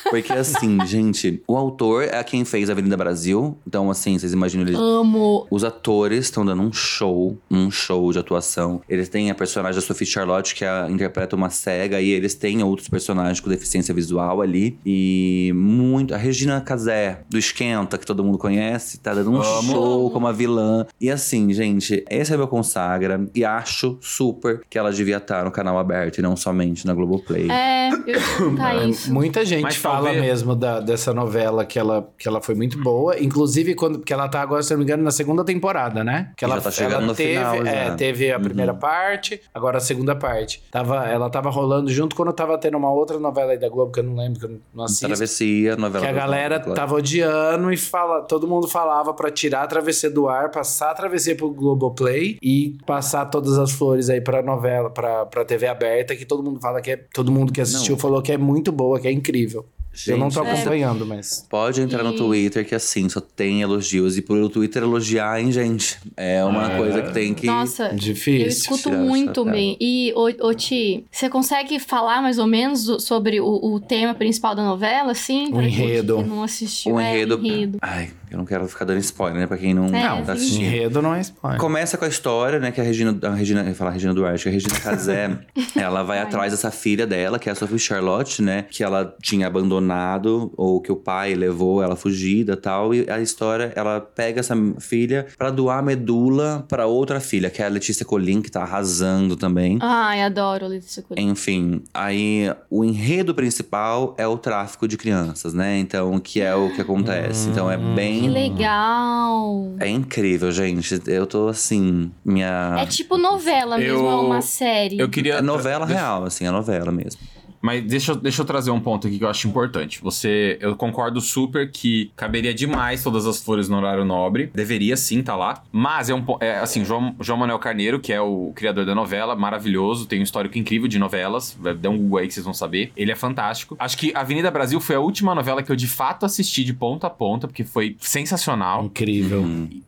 Porque 0.09 0.33
assim, 0.33 0.77
gente, 0.85 1.41
o 1.47 1.55
autor 1.55 2.03
é 2.03 2.23
quem 2.23 2.43
fez 2.45 2.69
Avenida 2.69 2.97
Brasil. 2.97 3.57
Então, 3.67 3.89
assim, 3.89 4.17
vocês 4.17 4.33
imaginam 4.33 4.65
ele 4.65 4.75
Amo. 4.75 5.47
os 5.49 5.63
atores 5.63 6.25
estão 6.25 6.45
dando 6.45 6.61
um 6.61 6.73
show, 6.73 7.37
um 7.49 7.69
show 7.69 8.11
de 8.11 8.19
atuação. 8.19 8.81
Eles 8.87 9.09
têm 9.09 9.31
a 9.31 9.35
personagem 9.35 9.79
da 9.79 9.85
Sophie 9.85 10.05
Charlotte, 10.05 10.55
que 10.55 10.65
a, 10.65 10.87
interpreta 10.89 11.35
uma 11.35 11.49
cega, 11.49 12.01
e 12.01 12.09
eles 12.09 12.33
têm 12.33 12.63
outros 12.63 12.87
personagens 12.87 13.39
com 13.39 13.49
deficiência 13.49 13.93
visual 13.93 14.41
ali. 14.41 14.77
E 14.85 15.51
muito. 15.55 16.13
A 16.13 16.17
Regina 16.17 16.61
Casé, 16.61 17.21
do 17.29 17.37
Esquenta, 17.37 17.97
que 17.97 18.05
todo 18.05 18.23
mundo 18.23 18.37
conhece, 18.37 18.99
tá 18.99 19.13
dando 19.13 19.31
um 19.31 19.41
Amo. 19.41 19.71
show 19.71 20.11
como 20.11 20.27
a 20.27 20.31
vilã. 20.31 20.85
E 20.99 21.09
assim, 21.09 21.51
gente, 21.53 22.03
esse 22.09 22.33
é 22.33 22.37
meu 22.37 22.47
consagra. 22.47 23.27
E 23.33 23.43
acho 23.43 23.97
super 24.01 24.61
que 24.69 24.77
ela 24.77 24.91
devia 24.91 25.17
estar 25.17 25.43
no 25.43 25.51
canal 25.51 25.77
aberto 25.77 26.19
e 26.19 26.21
não 26.21 26.35
somente 26.35 26.85
na 26.85 26.93
Globoplay. 26.93 27.34
É, 27.51 27.89
eu 27.89 27.97
perguntar 28.37 28.87
isso. 28.87 29.13
Muita 29.13 29.45
gente 29.45 29.63
Mas 29.63 29.75
fala 29.75 30.05
talvez- 30.05 30.21
mesmo 30.23 30.55
da- 30.55 30.79
dessa 30.79 31.13
novela 31.13 31.65
que 31.65 31.77
ela, 31.77 32.07
que 32.17 32.27
ela 32.27 32.41
foi 32.41 32.55
muito 32.55 32.81
boa. 32.81 33.19
Inclusive, 33.19 33.75
quando, 33.75 33.99
que 33.99 34.13
ela 34.13 34.27
tá 34.27 34.41
agora, 34.41 34.61
se 34.63 34.71
não 34.71 34.77
me 34.79 34.83
engano, 34.83 35.03
na 35.03 35.11
segunda 35.11 35.43
temporada, 35.43 36.03
né? 36.03 36.31
Que 36.37 36.45
Já 36.45 36.51
ela, 36.53 36.61
tá 36.61 36.71
chegando 36.71 36.93
ela 36.95 37.05
no 37.07 37.15
teve, 37.15 37.33
final, 37.37 37.65
já. 37.65 37.71
é, 37.71 37.91
teve 37.95 38.31
a 38.31 38.39
primeira 38.39 38.73
parte, 38.73 39.41
agora 39.53 39.77
a 39.77 39.81
segunda 39.81 40.15
parte. 40.15 40.61
Tava, 40.71 41.05
ela 41.07 41.29
tava 41.29 41.49
rolando 41.49 41.91
junto 41.91 42.15
quando 42.15 42.31
tava 42.33 42.57
tendo 42.57 42.77
uma 42.77 42.91
outra 42.91 43.19
novela 43.19 43.51
aí 43.51 43.57
da 43.59 43.69
Globo, 43.69 43.91
que 43.91 43.99
eu 43.99 44.03
não 44.03 44.15
lembro, 44.15 44.39
que 44.39 44.45
eu 44.45 44.59
não 44.73 44.83
assisto. 44.85 45.05
Travessia, 45.07 45.75
novela 45.75 46.05
Que 46.05 46.09
a 46.11 46.13
galera 46.13 46.57
Globo, 46.59 46.75
tava 46.75 46.95
odiando 46.95 47.71
e 47.71 47.77
fala, 47.77 48.21
todo 48.21 48.47
mundo 48.47 48.67
falava 48.67 49.13
pra 49.13 49.29
tirar 49.31 49.63
a 49.63 49.67
travessia 49.67 50.09
do 50.09 50.27
ar, 50.27 50.49
passar 50.51 50.91
a 50.91 50.93
travessia 50.93 51.35
pro 51.35 51.49
Globoplay 51.49 52.37
e 52.41 52.77
passar 52.85 53.25
todas 53.25 53.57
as 53.57 53.71
flores 53.71 54.09
aí 54.09 54.21
pra 54.21 54.41
novela, 54.41 54.89
pra, 54.89 55.25
pra 55.25 55.43
TV 55.45 55.67
aberta, 55.67 56.15
que 56.15 56.25
todo 56.25 56.43
mundo 56.43 56.59
fala 56.59 56.81
que 56.81 56.91
é. 56.91 57.05
Todo 57.25 57.31
mundo 57.31 57.51
que 57.51 57.59
assistiu 57.59 57.93
Não. 57.93 57.99
falou 57.99 58.21
que 58.21 58.31
é 58.31 58.37
muito 58.37 58.71
boa, 58.71 58.99
que 58.99 59.07
é 59.07 59.11
incrível. 59.11 59.65
eu 60.07 60.15
não 60.17 60.29
tô 60.29 60.43
Gente, 60.43 60.53
acompanhando, 60.53 61.05
mas. 61.07 61.43
Pode 61.49 61.81
entrar 61.81 62.03
no 62.03 62.13
Twitter, 62.13 62.67
que 62.67 62.75
assim, 62.75 63.09
só 63.09 63.19
tem 63.19 63.61
elogios. 63.61 64.15
E 64.17 64.21
por 64.21 64.37
o 64.37 64.47
Twitter 64.49 64.83
elogiar, 64.83 65.41
hein, 65.41 65.51
gente? 65.51 65.97
É 66.15 66.43
uma 66.45 66.69
coisa 66.77 67.01
que 67.01 67.13
tem 67.13 67.33
que. 67.33 67.47
Nossa, 67.47 67.87
eu 67.87 67.95
Difícil. 67.95 68.47
escuto 68.47 68.89
tirar 68.89 68.97
muito 68.99 69.43
bem. 69.43 69.75
E, 69.81 70.13
ô, 70.15 70.25
ô 70.47 70.53
Ti, 70.53 71.05
você 71.09 71.29
consegue 71.29 71.79
falar 71.79 72.21
mais 72.21 72.37
ou 72.37 72.45
menos 72.45 72.85
sobre 73.03 73.39
o, 73.41 73.45
o 73.47 73.79
tema 73.79 74.13
principal 74.13 74.53
da 74.53 74.63
novela, 74.63 75.13
assim? 75.13 75.45
Gente 75.47 75.81
enredo. 75.81 76.17
que 76.17 76.23
não 76.29 76.43
assistiu. 76.43 76.93
O 76.95 76.99
É, 76.99 77.11
enredo. 77.13 77.39
enredo. 77.43 77.77
Ai, 77.81 78.09
eu 78.31 78.37
não 78.37 78.45
quero 78.45 78.67
ficar 78.67 78.85
dando 78.85 78.99
spoiler, 78.99 79.39
né? 79.41 79.47
Pra 79.47 79.57
quem 79.57 79.73
não, 79.73 79.85
É, 79.87 80.21
tá 80.23 80.33
assistindo. 80.33 80.63
Enredo 80.63 81.01
não 81.01 81.13
é 81.15 81.21
spoiler. 81.21 81.59
Começa 81.59 81.97
com 81.97 82.05
a 82.05 82.07
história, 82.07 82.59
né? 82.59 82.71
Que 82.71 82.81
a 82.81 82.83
Regina. 82.83 83.17
A 83.23 83.29
Regina. 83.33 83.61
Eu 83.61 83.67
ia 83.69 83.75
falar 83.75 83.91
Regina 83.91 84.13
Duarte, 84.13 84.43
que 84.43 84.49
a 84.49 84.51
Regina 84.51 84.79
Casé, 84.79 85.37
ela 85.75 86.03
vai 86.03 86.19
atrás 86.19 86.51
dessa 86.51 86.71
filha 86.71 87.05
dela, 87.07 87.37
que 87.39 87.49
é 87.49 87.51
a 87.51 87.55
Sophie 87.55 87.79
Charlotte, 87.79 88.41
né? 88.41 88.65
Que 88.69 88.83
ela 88.83 89.15
tinha 89.21 89.47
abandonado, 89.47 90.51
ou 90.57 90.81
que 90.81 90.91
o 90.91 90.95
pai 90.95 91.33
levou 91.35 91.81
ela 91.83 91.95
fugida 91.95 92.53
e 92.53 92.57
tal. 92.57 92.93
E 92.93 93.09
a 93.09 93.19
história, 93.21 93.71
ela 93.75 93.99
pega 94.01 94.39
essa 94.39 94.55
filha 94.79 95.27
pra 95.37 95.49
doar 95.49 95.83
medula 95.83 96.65
pra 96.67 96.85
outra 96.85 97.19
filha, 97.19 97.49
que 97.49 97.61
é 97.61 97.65
a 97.65 97.69
Letícia 97.69 98.05
Colin, 98.05 98.41
que 98.41 98.49
tá 98.51 98.61
arrasando 98.63 99.35
também. 99.35 99.77
Ai, 99.81 100.21
adoro 100.21 100.67
Letícia 100.67 101.01
Coelho. 101.03 101.21
Enfim, 101.29 101.83
aí 101.93 102.51
o 102.69 102.83
enredo 102.83 103.33
principal 103.33 104.15
é 104.17 104.27
o 104.27 104.37
tráfico 104.37 104.87
de 104.87 104.97
crianças, 104.97 105.53
né? 105.53 105.77
Então, 105.77 106.19
que 106.19 106.41
é 106.41 106.55
o 106.55 106.73
que 106.73 106.81
acontece. 106.81 107.49
Então 107.49 107.69
é 107.69 107.77
Que 108.21 108.27
legal. 108.27 109.73
É 109.79 109.87
incrível, 109.87 110.51
gente. 110.51 111.01
Eu 111.07 111.25
tô 111.27 111.47
assim, 111.47 112.11
minha. 112.23 112.75
É 112.79 112.85
tipo 112.85 113.17
novela 113.17 113.77
mesmo, 113.77 113.97
Eu- 113.99 114.09
é 114.11 114.15
uma 114.15 114.41
série. 114.41 114.99
Eu 114.99 115.09
queria. 115.09 115.35
É 115.35 115.41
novela 115.41 115.85
real, 115.85 116.23
assim, 116.25 116.45
é 116.45 116.51
novela 116.51 116.91
mesmo. 116.91 117.19
Mas 117.65 117.83
deixa, 117.83 118.11
eu- 118.11 118.15
deixa 118.15 118.41
eu 118.41 118.45
trazer 118.45 118.69
um 118.71 118.79
ponto 118.79 119.07
aqui 119.07 119.17
que 119.17 119.23
eu 119.23 119.29
acho 119.29 119.47
importante. 119.47 119.99
Você, 120.01 120.57
eu 120.61 120.75
concordo 120.75 121.19
super 121.19 121.71
que 121.71 122.11
caberia 122.15 122.53
demais 122.53 123.03
todas 123.03 123.25
as 123.25 123.41
flores 123.41 123.67
no 123.67 123.77
horário 123.77 124.05
nobre. 124.05 124.51
Deveria 124.53 124.95
sim 124.95 125.19
estar 125.21 125.35
lá. 125.35 125.63
Mas 125.71 126.09
é 126.09 126.13
um 126.13 126.23
é, 126.39 126.59
assim, 126.59 126.85
João, 126.85 127.15
João 127.19 127.39
Manuel 127.39 127.57
Carneiro, 127.57 127.99
que 127.99 128.13
é 128.13 128.21
o 128.21 128.51
criador 128.55 128.85
da 128.85 128.93
novela, 128.93 129.35
maravilhoso, 129.35 130.05
tem 130.05 130.19
um 130.19 130.23
histórico 130.23 130.57
incrível 130.57 130.87
de 130.87 130.99
novelas. 130.99 131.57
Dá 131.79 131.89
um 131.89 131.97
Google 131.97 132.19
aí 132.19 132.27
que 132.27 132.33
vocês 132.35 132.43
vão 132.43 132.53
saber. 132.53 132.91
Ele 132.95 133.11
é 133.11 133.15
fantástico. 133.15 133.75
Acho 133.79 133.97
que 133.97 134.11
Avenida 134.15 134.51
Brasil 134.51 134.79
foi 134.79 134.95
a 134.95 134.99
última 134.99 135.33
novela 135.33 135.63
que 135.63 135.71
eu 135.71 135.75
de 135.75 135.87
fato 135.87 136.25
assisti 136.25 136.63
de 136.63 136.73
ponta 136.73 137.07
a 137.07 137.09
ponta, 137.09 137.47
porque 137.47 137.63
foi 137.63 137.95
sensacional. 137.99 138.85
Incrível. 138.85 139.43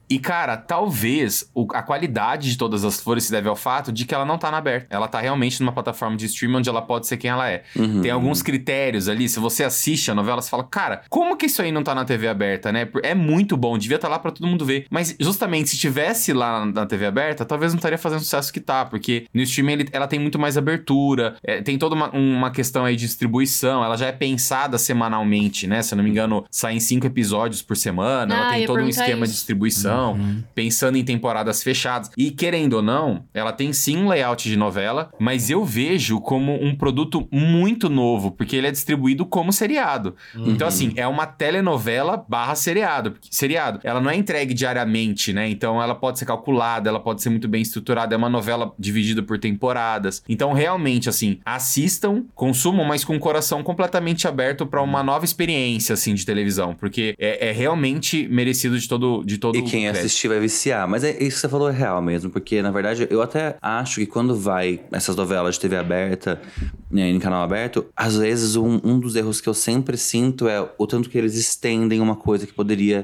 E, 0.09 0.17
cara, 0.19 0.55
talvez 0.55 1.49
o- 1.53 1.67
a 1.73 1.81
qualidade 1.81 2.49
de 2.51 2.57
todas 2.57 2.85
as 2.85 2.99
flores 3.01 3.25
se 3.25 3.31
deve 3.31 3.49
ao 3.49 3.55
fato 3.55 3.91
de 3.91 4.05
que 4.05 4.15
ela 4.15 4.23
não 4.25 4.37
tá 4.37 4.49
na 4.49 4.57
aberta. 4.57 4.87
Ela 4.89 5.07
tá 5.07 5.19
realmente 5.19 5.59
numa 5.59 5.71
plataforma 5.73 6.15
de 6.15 6.25
streaming 6.25 6.57
onde 6.57 6.69
ela 6.69 6.81
pode 6.81 7.07
ser 7.07 7.17
quem 7.17 7.29
ela 7.29 7.49
é. 7.49 7.63
Tem 8.01 8.11
alguns 8.11 8.41
critérios 8.41 9.07
ali. 9.09 9.27
Se 9.29 9.39
você 9.39 9.63
assiste 9.63 10.09
a 10.11 10.15
novela, 10.15 10.41
você 10.41 10.49
fala, 10.49 10.63
cara, 10.63 11.01
como 11.09 11.35
que 11.37 11.45
isso 11.47 11.61
aí 11.61 11.71
não 11.71 11.83
tá 11.83 11.93
na 11.95 12.05
TV 12.05 12.27
aberta, 12.27 12.71
né? 12.71 12.87
É 13.03 13.13
muito 13.15 13.55
bom, 13.57 13.77
devia 13.77 13.95
estar 13.95 14.07
lá 14.07 14.19
pra 14.19 14.31
todo 14.31 14.47
mundo 14.47 14.65
ver. 14.65 14.85
Mas 14.89 15.15
justamente 15.19 15.69
se 15.69 15.77
tivesse 15.77 16.33
lá 16.33 16.65
na, 16.65 16.85
TV 16.85 17.05
aberta, 17.05 17.45
talvez 17.45 17.73
não 17.73 17.77
estaria 17.77 17.97
fazendo 17.97 18.19
o 18.19 18.23
sucesso 18.23 18.51
que 18.53 18.59
tá, 18.59 18.85
porque 18.85 19.25
no 19.33 19.41
streaming 19.41 19.73
ele- 19.73 19.89
ela 19.91 20.07
tem 20.07 20.19
muito 20.19 20.39
mais 20.39 20.57
abertura, 20.57 21.35
é, 21.43 21.61
tem 21.61 21.77
toda 21.77 21.95
uma, 21.95 22.09
uma 22.11 22.51
questão 22.51 22.85
aí 22.85 22.95
de 22.95 23.05
distribuição, 23.05 23.83
ela 23.83 23.95
já 23.97 24.07
é 24.07 24.11
pensada 24.11 24.77
semanalmente, 24.77 25.67
né? 25.67 25.81
Se 25.81 25.93
eu 25.93 25.97
não 25.97 26.03
me 26.03 26.09
engano, 26.09 26.45
saem 26.51 26.79
cinco 26.79 27.05
episódios 27.05 27.61
por 27.61 27.75
semana, 27.77 28.35
ela 28.35 28.47
Ah, 28.47 28.49
tem 28.51 28.61
ia 28.61 28.67
todo 28.67 28.81
um 28.81 28.87
esquema 28.89 29.25
de 29.25 29.31
isso. 29.31 29.33
distribuição, 29.33 30.17
pensando 30.55 30.97
em 30.97 31.03
temporadas 31.03 31.61
fechadas. 31.63 32.09
E 32.17 32.31
querendo 32.31 32.73
ou 32.73 32.81
não, 32.81 33.23
ela 33.33 33.51
tem 33.51 33.71
sim 33.73 33.97
um 33.97 34.07
layout 34.07 34.47
de 34.49 34.57
novela, 34.57 35.11
mas 35.19 35.49
eu 35.49 35.63
vejo 35.65 36.19
como 36.21 36.53
um 36.63 36.75
produto 36.75 37.27
muito 37.31 37.56
novo, 37.89 38.31
porque 38.31 38.55
ele 38.55 38.67
é 38.67 38.71
distribuído 38.71 39.25
como 39.25 39.51
seriado. 39.53 40.15
Então, 40.35 40.67
assim, 40.67 40.93
é 40.95 41.07
uma 41.07 41.25
telenovela 41.25 42.23
barra 42.27 42.55
seriado. 42.55 43.15
Seriado. 43.29 43.79
Ela 43.83 43.99
não 44.01 44.09
é 44.09 44.15
entregue 44.15 44.53
diariamente, 44.53 45.33
né? 45.33 45.49
Então 45.49 45.81
ela 45.81 45.95
pode 45.95 46.19
ser 46.19 46.25
calculada, 46.25 46.89
ela 46.89 46.99
pode 46.99 47.21
ser 47.21 47.29
muito 47.29 47.47
bem 47.47 47.61
estruturada. 47.61 48.13
É 48.13 48.17
uma 48.17 48.29
novela 48.29 48.73
dividida 48.77 49.21
por 49.23 49.37
temporadas. 49.37 50.21
Então, 50.27 50.53
realmente, 50.53 51.09
assim, 51.09 51.39
assistam, 51.45 52.23
consumam, 52.35 52.85
mas 52.85 53.03
com 53.03 53.15
o 53.15 53.19
coração 53.19 53.63
completamente 53.63 54.27
aberto 54.27 54.65
pra 54.65 54.81
uma 54.81 55.03
nova 55.03 55.25
experiência, 55.25 55.93
assim, 55.93 56.13
de 56.13 56.25
televisão. 56.25 56.73
Porque 56.73 57.15
é, 57.19 57.49
é 57.49 57.51
realmente 57.51 58.27
merecido 58.27 58.77
de 58.79 58.87
todo, 58.87 59.23
de 59.25 59.37
todo 59.37 59.57
E 59.57 59.61
quem 59.61 59.83
crédito. 59.83 59.99
assistir 59.99 60.27
vai 60.27 60.39
viciar. 60.39 60.87
Mas 60.87 61.03
é, 61.03 61.11
isso 61.11 61.35
que 61.35 61.41
você 61.41 61.49
falou 61.49 61.69
é 61.69 61.73
real 61.73 62.01
mesmo. 62.01 62.29
Porque, 62.29 62.61
na 62.61 62.71
verdade, 62.71 63.07
eu 63.09 63.21
até 63.21 63.55
acho 63.61 63.99
que 63.99 64.05
quando 64.05 64.35
vai 64.35 64.79
essas 64.91 65.15
novelas 65.15 65.55
de 65.55 65.61
TV 65.61 65.77
aberta, 65.77 66.41
né, 66.89 67.09
em 67.09 67.19
canal 67.19 67.41
aberto, 67.47 67.85
às 67.95 68.15
vezes 68.17 68.55
um, 68.55 68.79
um 68.83 68.99
dos 68.99 69.15
erros 69.15 69.41
que 69.41 69.47
eu 69.49 69.53
sempre 69.53 69.97
sinto 69.97 70.47
é 70.47 70.67
o 70.77 70.85
tanto 70.87 71.09
que 71.09 71.17
eles 71.17 71.35
estendem 71.35 71.99
uma 71.99 72.15
coisa 72.15 72.45
que 72.45 72.53
poderia 72.53 73.03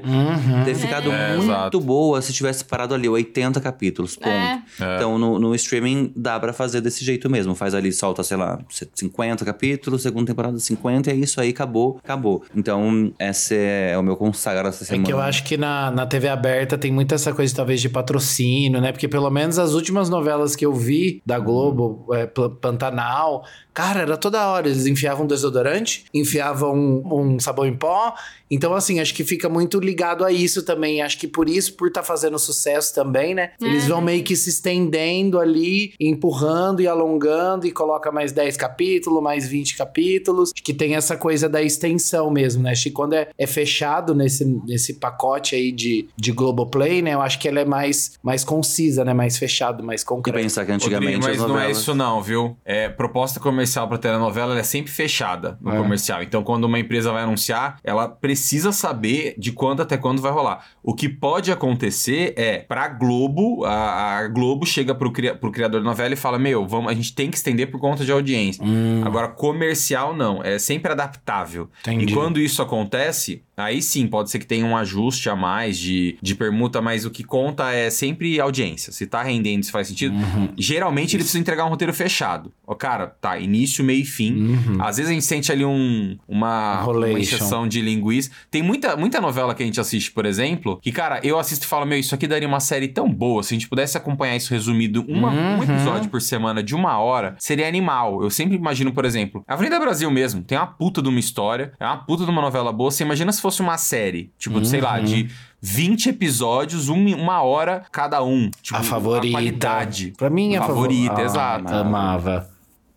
ter 0.64 0.74
ficado 0.74 1.10
É, 1.10 1.30
muito 1.36 1.44
exato. 1.50 1.80
boa 1.80 2.20
se 2.22 2.32
tivesse 2.32 2.64
parado 2.64 2.94
ali 2.94 3.08
80 3.08 3.60
capítulos. 3.60 4.16
Ponto. 4.16 4.28
É. 4.28 4.62
Então, 4.96 5.18
no, 5.18 5.38
no 5.38 5.54
streaming 5.54 6.12
dá 6.16 6.38
pra 6.38 6.52
fazer 6.52 6.80
desse 6.80 7.04
jeito 7.04 7.28
mesmo. 7.30 7.54
Faz 7.54 7.74
ali, 7.74 7.92
solta, 7.92 8.22
sei 8.22 8.36
lá, 8.36 8.58
50 8.94 9.44
capítulos, 9.44 10.02
segunda 10.02 10.26
temporada 10.26 10.58
50, 10.58 11.10
e 11.10 11.12
é 11.12 11.16
isso 11.16 11.40
aí, 11.40 11.50
acabou, 11.50 11.98
acabou. 12.02 12.42
Então, 12.54 13.12
esse 13.18 13.54
é 13.56 13.96
o 13.98 14.02
meu 14.02 14.16
consagrado 14.16 14.68
essa 14.68 14.84
É 14.84 14.86
semana. 14.86 15.04
que 15.06 15.12
eu 15.12 15.20
acho 15.20 15.44
que 15.44 15.56
na, 15.56 15.90
na 15.90 16.06
TV 16.06 16.28
aberta 16.28 16.76
tem 16.78 16.92
muita 16.92 17.14
essa 17.14 17.32
coisa, 17.32 17.54
talvez, 17.54 17.80
de 17.80 17.88
patrocínio, 17.88 18.80
né? 18.80 18.92
Porque 18.92 19.08
pelo 19.08 19.30
menos 19.30 19.58
as 19.58 19.72
últimas 19.74 20.08
novelas 20.08 20.54
que 20.56 20.64
eu 20.66 20.72
vi 20.74 21.22
da 21.24 21.38
Globo, 21.38 22.06
é, 22.12 22.26
Pantanal, 22.60 23.44
cara, 23.74 24.00
era 24.02 24.16
toda 24.16 24.46
hora. 24.48 24.68
Eles 24.68 24.86
enfiavam 24.86 25.24
um 25.24 25.28
desodorante, 25.28 26.04
enfiavam 26.14 26.74
um, 26.74 27.34
um 27.34 27.40
sabão 27.40 27.66
em 27.66 27.76
pó. 27.76 28.14
Então, 28.50 28.74
assim, 28.74 29.00
acho 29.00 29.14
que 29.14 29.24
fica 29.24 29.48
muito 29.48 29.80
ligado 29.80 30.24
a 30.24 30.30
isso 30.32 30.62
também. 30.62 31.02
Acho 31.02 31.18
que 31.18 31.26
por 31.26 31.48
isso, 31.48 31.74
por 31.74 31.88
estar 31.88 32.02
fazendo 32.02 32.38
sucesso 32.38 32.94
também, 32.94 33.34
né? 33.34 33.52
Eles 33.60 33.86
vão 33.86 34.00
meio 34.00 34.22
que 34.22 34.36
se 34.36 34.50
estendendo 34.50 35.38
ali, 35.40 35.92
empurrando 35.98 36.80
e 36.80 36.86
alongando, 36.86 37.66
e 37.66 37.72
coloca 37.72 38.12
mais 38.12 38.32
10 38.32 38.56
capítulos, 38.56 39.22
mais 39.22 39.48
20 39.48 39.76
capítulos. 39.76 40.52
Acho 40.54 40.62
que 40.62 40.72
tem 40.74 40.94
essa 40.94 41.16
coisa 41.16 41.48
da 41.48 41.62
extensão 41.62 42.30
mesmo, 42.30 42.62
né? 42.62 42.70
Acho 42.72 42.84
que 42.84 42.90
quando 42.90 43.14
é, 43.14 43.28
é 43.38 43.46
fechado 43.46 44.14
nesse, 44.14 44.44
nesse 44.66 44.94
pacote 44.94 45.54
aí 45.54 45.72
de, 45.72 46.08
de 46.16 46.32
Globoplay, 46.32 47.02
né? 47.02 47.14
Eu 47.14 47.22
acho 47.22 47.38
que 47.38 47.48
ela 47.48 47.60
é 47.60 47.64
mais, 47.64 48.12
mais 48.22 48.44
concisa, 48.44 49.04
né? 49.04 49.12
Mais 49.14 49.36
fechado, 49.36 49.82
mais 49.82 50.02
E 50.02 50.04
concreto. 50.04 50.38
pensar 50.38 50.64
que 50.64 50.72
Rodrigo, 50.72 50.94
antigamente 50.96 51.26
mas 51.26 51.36
as 51.36 51.38
não 51.38 51.44
é 51.44 51.48
novelas... 51.60 51.78
isso 51.78 51.94
não, 51.94 52.22
viu? 52.22 52.56
É, 52.64 52.88
proposta 52.88 53.40
comercial 53.40 53.88
pra 53.88 53.98
telenovela 53.98 54.52
ela 54.52 54.60
é 54.60 54.64
sempre 54.64 54.92
fechada 54.92 55.58
no 55.60 55.72
É. 55.72 55.76
comercial. 55.78 56.22
Então, 56.22 56.42
quando 56.44 56.64
uma 56.64 56.78
empresa 56.78 57.10
vai 57.12 57.22
anunciar, 57.22 57.78
ela 57.82 58.06
precisa 58.08 58.43
saber 58.72 59.34
de 59.38 59.52
quando 59.52 59.80
até 59.82 59.96
quando 59.96 60.20
vai 60.20 60.30
rolar. 60.32 60.64
O 60.82 60.94
que 60.94 61.08
pode 61.08 61.50
acontecer 61.50 62.34
é, 62.36 62.58
pra 62.58 62.88
Globo, 62.88 63.64
a, 63.64 64.18
a 64.18 64.28
Globo 64.28 64.66
chega 64.66 64.94
pro, 64.94 65.10
cria- 65.10 65.34
pro 65.34 65.50
criador 65.50 65.80
da 65.80 65.84
novela 65.88 66.14
e 66.14 66.16
fala, 66.16 66.38
meu, 66.38 66.66
vamos, 66.66 66.90
a 66.90 66.94
gente 66.94 67.14
tem 67.14 67.30
que 67.30 67.36
estender 67.36 67.70
por 67.70 67.80
conta 67.80 68.04
de 68.04 68.12
audiência. 68.12 68.62
Hum, 68.64 69.02
Agora, 69.04 69.28
comercial 69.28 70.14
não, 70.16 70.42
é 70.42 70.58
sempre 70.58 70.92
adaptável. 70.92 71.68
Entendi. 71.80 72.12
E 72.12 72.14
quando 72.14 72.40
isso 72.40 72.60
acontece, 72.62 73.42
aí 73.56 73.80
sim, 73.80 74.06
pode 74.06 74.30
ser 74.30 74.38
que 74.38 74.46
tenha 74.46 74.64
um 74.66 74.76
ajuste 74.76 75.28
a 75.28 75.36
mais 75.36 75.78
de, 75.78 76.16
de 76.20 76.34
permuta, 76.34 76.80
mas 76.82 77.04
o 77.04 77.10
que 77.10 77.22
conta 77.24 77.72
é 77.72 77.88
sempre 77.90 78.40
audiência. 78.40 78.92
Se 78.92 79.06
tá 79.06 79.22
rendendo, 79.22 79.64
se 79.64 79.70
faz 79.72 79.88
sentido. 79.88 80.14
Uhum. 80.14 80.48
Geralmente 80.56 81.16
ele 81.16 81.22
precisa 81.22 81.38
entregar 81.40 81.64
um 81.64 81.68
roteiro 81.68 81.92
fechado. 81.94 82.52
Ó, 82.66 82.74
cara, 82.74 83.06
tá, 83.06 83.38
início, 83.38 83.84
meio 83.84 84.02
e 84.02 84.04
fim. 84.04 84.34
Uhum. 84.34 84.82
Às 84.82 84.96
vezes 84.96 85.10
a 85.10 85.14
gente 85.14 85.24
sente 85.24 85.52
ali 85.52 85.64
um, 85.64 86.16
uma, 86.26 86.78
Enrolation. 86.82 87.12
uma 87.12 87.20
encheção 87.20 87.68
de 87.68 87.80
linguiça. 87.80 88.23
Tem 88.50 88.62
muita, 88.62 88.96
muita 88.96 89.20
novela 89.20 89.54
que 89.54 89.62
a 89.62 89.66
gente 89.66 89.80
assiste, 89.80 90.10
por 90.12 90.24
exemplo, 90.26 90.78
que, 90.82 90.90
cara, 90.92 91.20
eu 91.22 91.38
assisto 91.38 91.64
e 91.64 91.68
falo, 91.68 91.84
meu, 91.86 91.98
isso 91.98 92.14
aqui 92.14 92.26
daria 92.26 92.46
uma 92.48 92.60
série 92.60 92.88
tão 92.88 93.08
boa. 93.10 93.42
Se 93.42 93.54
a 93.54 93.56
gente 93.56 93.68
pudesse 93.68 93.96
acompanhar 93.96 94.36
isso 94.36 94.52
resumido 94.52 95.04
uma, 95.08 95.30
um 95.30 95.56
Uhum. 95.56 95.62
episódio 95.62 96.10
por 96.10 96.20
semana 96.20 96.62
de 96.62 96.74
uma 96.74 96.98
hora, 96.98 97.34
seria 97.38 97.68
animal. 97.68 98.22
Eu 98.22 98.30
sempre 98.30 98.56
imagino, 98.56 98.92
por 98.92 99.04
exemplo, 99.04 99.44
a 99.48 99.54
Avenida 99.54 99.78
Brasil 99.78 100.10
mesmo, 100.10 100.42
tem 100.42 100.56
uma 100.58 100.66
puta 100.66 101.00
de 101.02 101.08
uma 101.08 101.18
história, 101.20 101.72
é 101.78 101.84
uma 101.84 101.98
puta 101.98 102.24
de 102.24 102.30
uma 102.30 102.40
novela 102.42 102.72
boa. 102.72 102.90
Você 102.90 103.02
imagina 103.04 103.32
se 103.32 103.40
fosse 103.40 103.60
uma 103.60 103.76
série, 103.78 104.30
tipo, 104.38 104.64
sei 104.64 104.80
lá, 104.80 104.98
Uhum. 104.98 105.04
de 105.04 105.30
20 105.60 106.08
episódios, 106.10 106.88
um- 106.88 107.14
uma 107.16 107.42
hora 107.42 107.84
cada 107.90 108.22
um. 108.22 108.50
Tipo, 108.62 108.78
a 108.78 108.82
favorita. 108.82 109.32
qualidade. 109.32 110.12
Pra 110.16 110.28
mim, 110.30 110.54
é 110.54 110.58
a 110.58 110.62
Favorita, 110.62 111.06
favorita. 111.14 111.22
exato. 111.22 111.74
amava. 111.74 112.48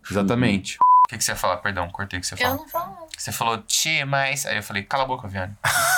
Exatamente. 0.10 0.78
O 1.08 1.10
que, 1.10 1.18
que 1.18 1.24
você 1.24 1.32
ia 1.32 1.38
falar? 1.38 1.58
Perdão, 1.58 1.90
cortei 1.90 2.20
o 2.20 2.22
que 2.22 2.28
você 2.28 2.34
Eu 2.34 2.38
falou. 2.40 2.58
não 2.58 2.68
falo. 2.68 2.98
Você 3.18 3.32
falou, 3.32 3.58
ti, 3.60 4.04
mas. 4.04 4.46
Aí 4.46 4.58
eu 4.58 4.64
falei, 4.64 4.84
cala 4.84 5.04
a 5.04 5.08
boca, 5.08 5.26
Viane. 5.26 5.54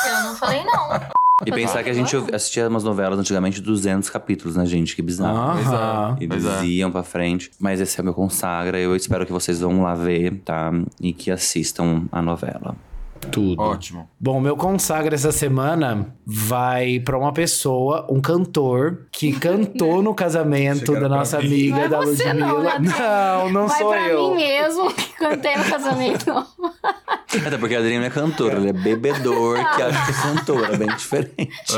Eu 0.07 0.23
não 0.23 0.35
falei, 0.35 0.63
não. 0.63 0.89
E 1.45 1.51
pensar 1.53 1.81
que 1.85 1.89
a 1.89 1.93
gente 1.93 2.13
assistia 2.35 2.67
umas 2.67 2.83
novelas 2.83 3.17
antigamente 3.17 3.61
de 3.61 3.65
200 3.65 4.09
capítulos, 4.09 4.57
né, 4.57 4.65
gente? 4.65 4.93
Que 4.93 5.01
bizarro. 5.01 5.57
Aham. 5.57 6.17
E 6.19 6.27
Pois 6.27 6.43
eles 6.43 6.59
é. 6.59 6.65
iam 6.65 6.91
pra 6.91 7.01
frente. 7.01 7.49
Mas 7.57 7.79
esse 7.79 7.97
é 7.97 8.01
o 8.01 8.03
meu 8.03 8.13
consagra. 8.13 8.77
Eu 8.77 8.93
espero 8.93 9.25
que 9.25 9.31
vocês 9.31 9.61
vão 9.61 9.81
lá 9.81 9.95
ver, 9.95 10.41
tá? 10.43 10.69
E 10.99 11.13
que 11.13 11.31
assistam 11.31 12.03
a 12.11 12.21
novela. 12.21 12.75
Tudo. 13.31 13.61
Ótimo. 13.61 14.09
Bom, 14.19 14.39
meu 14.39 14.55
consagra 14.55 15.13
essa 15.13 15.31
semana 15.31 16.13
vai 16.25 16.99
pra 16.99 17.17
uma 17.17 17.31
pessoa, 17.31 18.07
um 18.09 18.19
cantor, 18.19 19.05
que 19.11 19.31
cantou 19.39 20.01
no 20.01 20.13
casamento 20.15 20.85
Chegaram 20.87 21.09
da 21.09 21.15
nossa 21.17 21.37
amiga 21.37 21.75
Não 21.75 21.83
é 21.83 21.87
da 21.89 21.99
você 21.99 22.33
não, 22.33 22.55
Ludmilla. 22.55 22.79
né? 22.79 22.93
Não, 22.97 23.49
não 23.51 23.67
Vai 23.67 23.77
sou 23.79 23.89
pra 23.91 24.07
eu. 24.07 24.29
mim 24.31 24.35
mesmo 24.37 24.93
que 24.93 25.13
cantei 25.13 25.55
no 25.57 25.63
casamento. 25.65 26.31
Até 27.45 27.57
porque 27.59 27.75
a 27.75 27.79
Adriana 27.79 28.07
é 28.07 28.09
cantora, 28.09 28.57
ele 28.57 28.69
é 28.69 28.73
bebedor, 28.73 29.57
que 29.75 29.81
acha 29.83 30.05
que 30.05 30.11
é 30.11 30.21
cantora, 30.33 30.75
bem 30.77 30.87
diferente. 30.87 31.73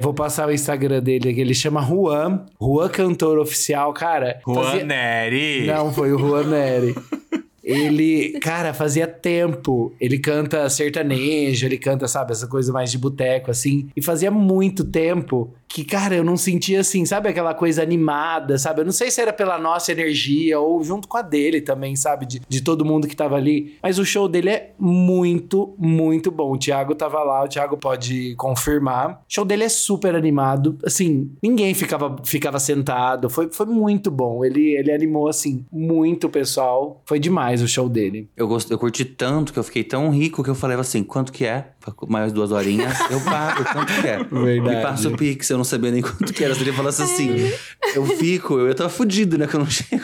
Vou 0.00 0.14
passar 0.14 0.48
o 0.48 0.52
Instagram 0.52 1.00
dele 1.02 1.28
aqui. 1.28 1.40
Ele 1.42 1.54
chama 1.54 1.82
Juan. 1.82 2.46
Juan 2.60 2.88
Cantor 2.88 3.38
Oficial, 3.38 3.92
cara. 3.92 4.40
fazia- 4.46 4.62
Juan 4.80 4.84
Neri. 4.84 5.66
Não, 5.66 5.92
foi 5.92 6.12
o 6.12 6.18
Juan 6.18 6.44
Neri. 6.44 6.94
Ele, 7.62 8.38
cara, 8.40 8.74
fazia 8.74 9.06
tempo. 9.06 9.92
Ele 10.00 10.18
canta 10.18 10.68
sertanejo, 10.68 11.66
ele 11.66 11.78
canta, 11.78 12.08
sabe, 12.08 12.32
essa 12.32 12.46
coisa 12.46 12.72
mais 12.72 12.90
de 12.90 12.98
boteco, 12.98 13.50
assim. 13.50 13.88
E 13.96 14.02
fazia 14.02 14.30
muito 14.30 14.84
tempo 14.84 15.52
que, 15.68 15.84
cara, 15.84 16.14
eu 16.14 16.22
não 16.22 16.36
sentia 16.36 16.80
assim, 16.80 17.06
sabe, 17.06 17.28
aquela 17.28 17.54
coisa 17.54 17.82
animada, 17.82 18.58
sabe? 18.58 18.82
Eu 18.82 18.84
não 18.84 18.92
sei 18.92 19.10
se 19.10 19.20
era 19.20 19.32
pela 19.32 19.58
nossa 19.58 19.90
energia 19.90 20.60
ou 20.60 20.82
junto 20.84 21.08
com 21.08 21.16
a 21.16 21.22
dele 21.22 21.62
também, 21.62 21.96
sabe? 21.96 22.26
De, 22.26 22.42
de 22.46 22.60
todo 22.60 22.84
mundo 22.84 23.08
que 23.08 23.16
tava 23.16 23.36
ali. 23.36 23.74
Mas 23.82 23.98
o 23.98 24.04
show 24.04 24.28
dele 24.28 24.50
é 24.50 24.70
muito, 24.78 25.74
muito 25.78 26.30
bom. 26.30 26.52
O 26.52 26.58
Thiago 26.58 26.94
tava 26.94 27.22
lá, 27.22 27.44
o 27.44 27.48
Thiago 27.48 27.78
pode 27.78 28.34
confirmar. 28.36 29.12
O 29.12 29.16
show 29.26 29.44
dele 29.44 29.64
é 29.64 29.68
super 29.68 30.14
animado. 30.14 30.76
Assim, 30.84 31.30
ninguém 31.42 31.72
ficava, 31.72 32.16
ficava 32.22 32.58
sentado. 32.58 33.30
Foi, 33.30 33.50
foi 33.50 33.66
muito 33.66 34.10
bom. 34.10 34.44
Ele, 34.44 34.76
ele 34.76 34.92
animou, 34.92 35.28
assim, 35.28 35.64
muito 35.72 36.26
o 36.26 36.30
pessoal. 36.30 37.00
Foi 37.06 37.18
demais 37.18 37.51
o 37.60 37.68
show 37.68 37.88
dele. 37.88 38.30
Eu, 38.36 38.46
gost... 38.48 38.70
eu 38.70 38.78
curti 38.78 39.04
tanto 39.04 39.52
que 39.52 39.58
eu 39.58 39.64
fiquei 39.64 39.84
tão 39.84 40.10
rico 40.10 40.42
que 40.42 40.50
eu 40.50 40.54
falei 40.54 40.78
assim: 40.78 41.02
quanto 41.02 41.32
que 41.32 41.44
é? 41.44 41.71
Mais 42.08 42.32
duas 42.32 42.50
horinhas? 42.52 42.98
Eu 43.10 43.20
pago, 43.20 43.64
quanto 43.72 43.92
que 44.00 44.06
é? 44.08 44.22
Verdade. 44.24 44.76
Me 44.76 44.82
passa 44.82 45.08
o 45.08 45.16
Pix, 45.16 45.48
eu 45.50 45.56
não 45.56 45.64
sabia 45.64 45.90
nem 45.90 46.02
quanto 46.02 46.32
que 46.32 46.44
era. 46.44 46.54
Se 46.54 46.60
ele 46.62 46.72
falasse 46.72 47.02
assim, 47.02 47.50
Eu 47.94 48.06
fico, 48.06 48.58
eu 48.58 48.74
tava 48.74 48.88
fudido, 48.90 49.36
né? 49.38 49.46
Que 49.46 49.54
eu 49.54 49.60
não 49.60 49.66
chego. 49.70 50.02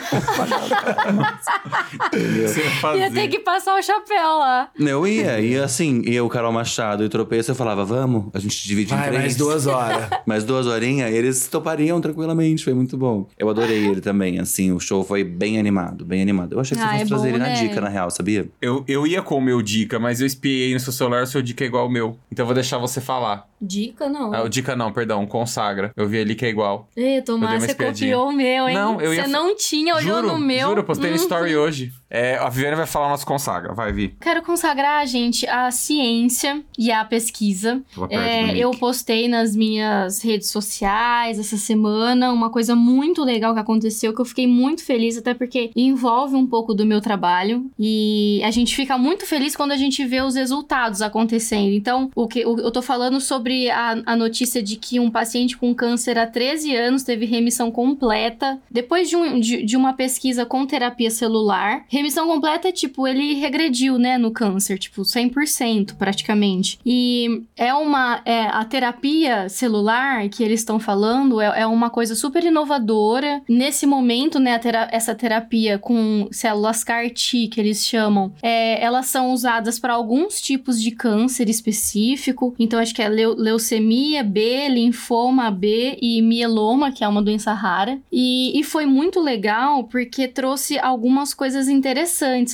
Você 2.47 2.61
fazia. 2.81 3.05
Ia 3.07 3.11
ter 3.11 3.27
que 3.27 3.39
passar 3.39 3.77
o 3.77 3.81
chapéu 3.81 4.37
lá. 4.39 4.69
Eu 4.77 5.07
ia, 5.07 5.39
e 5.39 5.57
assim, 5.57 6.01
ia 6.05 6.23
o 6.23 6.29
Carol 6.29 6.51
Machado 6.51 7.03
e 7.03 7.05
o 7.05 7.09
Tropeço, 7.09 7.51
eu 7.51 7.55
falava, 7.55 7.83
vamos, 7.85 8.25
a 8.33 8.39
gente 8.39 8.67
divide 8.67 8.93
em 8.93 8.97
Vai, 8.97 9.07
três. 9.07 9.21
mais 9.21 9.35
duas 9.35 9.67
horas. 9.67 10.09
Mais 10.25 10.43
duas 10.43 10.67
horinhas, 10.67 11.11
eles 11.11 11.47
topariam 11.47 11.99
tranquilamente, 11.99 12.63
foi 12.63 12.73
muito 12.73 12.95
bom. 12.97 13.27
Eu 13.37 13.49
adorei 13.49 13.87
ele 13.87 14.01
também, 14.01 14.39
assim, 14.39 14.71
o 14.71 14.79
show 14.79 15.03
foi 15.03 15.23
bem 15.23 15.57
animado, 15.57 16.05
bem 16.05 16.21
animado. 16.21 16.53
Eu 16.53 16.59
achei 16.59 16.77
que 16.77 16.83
você 16.83 16.87
Ah, 16.87 16.91
fosse 16.91 17.03
é 17.03 17.07
trazer 17.07 17.29
bom, 17.29 17.35
ele 17.35 17.37
na 17.39 17.49
né? 17.49 17.53
dica, 17.55 17.81
na 17.81 17.89
real, 17.89 18.09
sabia? 18.11 18.47
Eu, 18.61 18.83
eu 18.87 19.07
ia 19.07 19.21
com 19.21 19.35
o 19.37 19.41
meu 19.41 19.61
dica, 19.61 19.97
mas 19.97 20.21
eu 20.21 20.27
espiei 20.27 20.73
no 20.73 20.79
seu 20.79 20.93
celular, 20.93 21.23
o 21.23 21.27
seu 21.27 21.41
dica 21.41 21.63
é 21.65 21.68
igual 21.69 21.83
ao 21.83 21.89
meu. 21.89 22.17
Então 22.31 22.43
eu 22.43 22.47
vou 22.47 22.53
deixar 22.55 22.77
você 22.77 22.99
falar. 22.99 23.47
Dica, 23.61 24.09
não. 24.09 24.33
Ah, 24.33 24.41
o 24.43 24.49
dica 24.49 24.75
não, 24.75 24.91
perdão, 24.91 25.25
consagra. 25.25 25.91
Eu 25.95 26.07
vi 26.07 26.19
ali 26.19 26.35
que 26.35 26.45
é 26.45 26.49
igual. 26.49 26.87
Dei 26.95 27.21
Tomás, 27.21 27.63
você 27.63 27.73
copiou 27.73 28.29
o 28.29 28.31
meu, 28.33 28.67
hein? 28.67 28.75
Não, 28.75 28.99
eu 29.01 29.13
ia 29.13 29.23
Você 29.23 29.29
não 29.29 29.55
tinha, 29.55 29.95
olhou 29.95 30.17
juro, 30.17 30.27
no 30.33 30.37
meu. 30.39 30.67
Juro, 30.69 30.81
eu 30.81 30.85
postei 30.85 31.09
no 31.09 31.15
Hum. 31.15 31.19
story 31.19 31.55
hoje. 31.55 31.93
É, 32.09 32.37
a 32.37 32.49
Viviane 32.49 32.75
vai 32.75 32.87
falar 32.87 33.09
nosso 33.09 33.25
consagra. 33.25 33.73
Vai, 33.73 33.91
Vi. 33.91 34.15
Quero 34.19 34.41
consagrar, 34.41 35.05
gente, 35.05 35.47
a 35.47 35.69
ciência 35.71 36.63
e 36.77 36.91
a 36.91 37.05
pesquisa. 37.05 37.81
É, 38.09 38.57
eu 38.57 38.71
postei 38.71 39.27
nas 39.27 39.55
minhas 39.55 40.21
redes 40.23 40.49
sociais 40.49 41.37
essa 41.39 41.57
semana 41.57 42.31
uma 42.31 42.49
coisa 42.49 42.75
muito 42.75 43.23
legal 43.23 43.53
que 43.53 43.59
aconteceu, 43.59 44.13
que 44.13 44.21
eu 44.21 44.25
fiquei 44.25 44.47
muito 44.47 44.83
feliz, 44.83 45.17
até 45.17 45.33
porque 45.33 45.71
envolve 45.75 46.35
um 46.35 46.47
pouco 46.47 46.73
do 46.73 46.85
meu 46.85 46.99
trabalho. 47.01 47.69
E 47.77 48.41
a 48.43 48.51
gente 48.51 48.75
fica 48.75 48.97
muito 48.97 49.25
feliz 49.25 49.55
quando 49.55 49.71
a 49.71 49.77
gente 49.77 50.03
vê 50.05 50.21
os 50.21 50.35
resultados 50.35 51.01
acontecendo. 51.01 51.71
Então, 51.73 52.09
o 52.15 52.27
que 52.27 52.45
o- 52.45 52.59
eu 52.59 52.71
tô 52.71 52.81
falando 52.81 53.19
sobre 53.21 53.69
a, 53.69 54.01
a 54.05 54.15
notícia 54.15 54.63
de 54.63 54.75
que 54.77 54.99
um 54.99 55.11
paciente 55.11 55.57
com 55.57 55.73
câncer 55.75 56.17
há 56.17 56.25
13 56.25 56.75
anos 56.75 57.03
teve 57.03 57.25
remissão 57.25 57.69
completa 57.71 58.59
depois 58.69 59.09
de, 59.09 59.15
um- 59.15 59.39
de- 59.39 59.63
de 59.63 59.77
uma 59.77 59.93
pesquisa 59.93 60.45
com 60.45 60.65
terapia 60.65 61.11
celular. 61.11 61.83
Remissão 61.99 62.27
completa 62.27 62.71
tipo, 62.71 63.05
ele 63.05 63.33
regrediu, 63.35 63.97
né, 63.97 64.17
no 64.17 64.31
câncer, 64.31 64.77
tipo, 64.77 65.01
100% 65.01 65.95
praticamente. 65.97 66.79
E 66.85 67.43
é 67.57 67.73
uma. 67.73 68.21
É, 68.25 68.43
a 68.43 68.63
terapia 68.63 69.49
celular 69.49 70.27
que 70.29 70.41
eles 70.43 70.61
estão 70.61 70.79
falando 70.79 71.41
é, 71.41 71.61
é 71.61 71.65
uma 71.67 71.89
coisa 71.89 72.15
super 72.15 72.43
inovadora. 72.43 73.41
Nesse 73.49 73.85
momento, 73.85 74.39
né, 74.39 74.57
tera- 74.59 74.87
essa 74.91 75.13
terapia 75.13 75.77
com 75.77 76.27
células 76.31 76.83
CAR-T, 76.83 77.47
que 77.47 77.59
eles 77.59 77.85
chamam, 77.85 78.31
é, 78.41 78.81
elas 78.83 79.07
são 79.07 79.31
usadas 79.33 79.77
para 79.77 79.93
alguns 79.93 80.39
tipos 80.39 80.81
de 80.81 80.91
câncer 80.91 81.49
específico. 81.49 82.55
Então, 82.57 82.79
acho 82.79 82.95
que 82.95 83.01
é 83.01 83.09
leu- 83.09 83.35
leucemia 83.35 84.23
B, 84.23 84.67
linfoma 84.69 85.51
B 85.51 85.97
e 86.01 86.21
mieloma, 86.21 86.91
que 86.91 87.03
é 87.03 87.07
uma 87.07 87.21
doença 87.21 87.51
rara. 87.53 87.99
E, 88.11 88.57
e 88.57 88.63
foi 88.63 88.85
muito 88.85 89.19
legal 89.19 89.83
porque 89.85 90.27
trouxe 90.27 90.79
algumas 90.79 91.33
coisas 91.33 91.67
interessantes, 91.67 91.88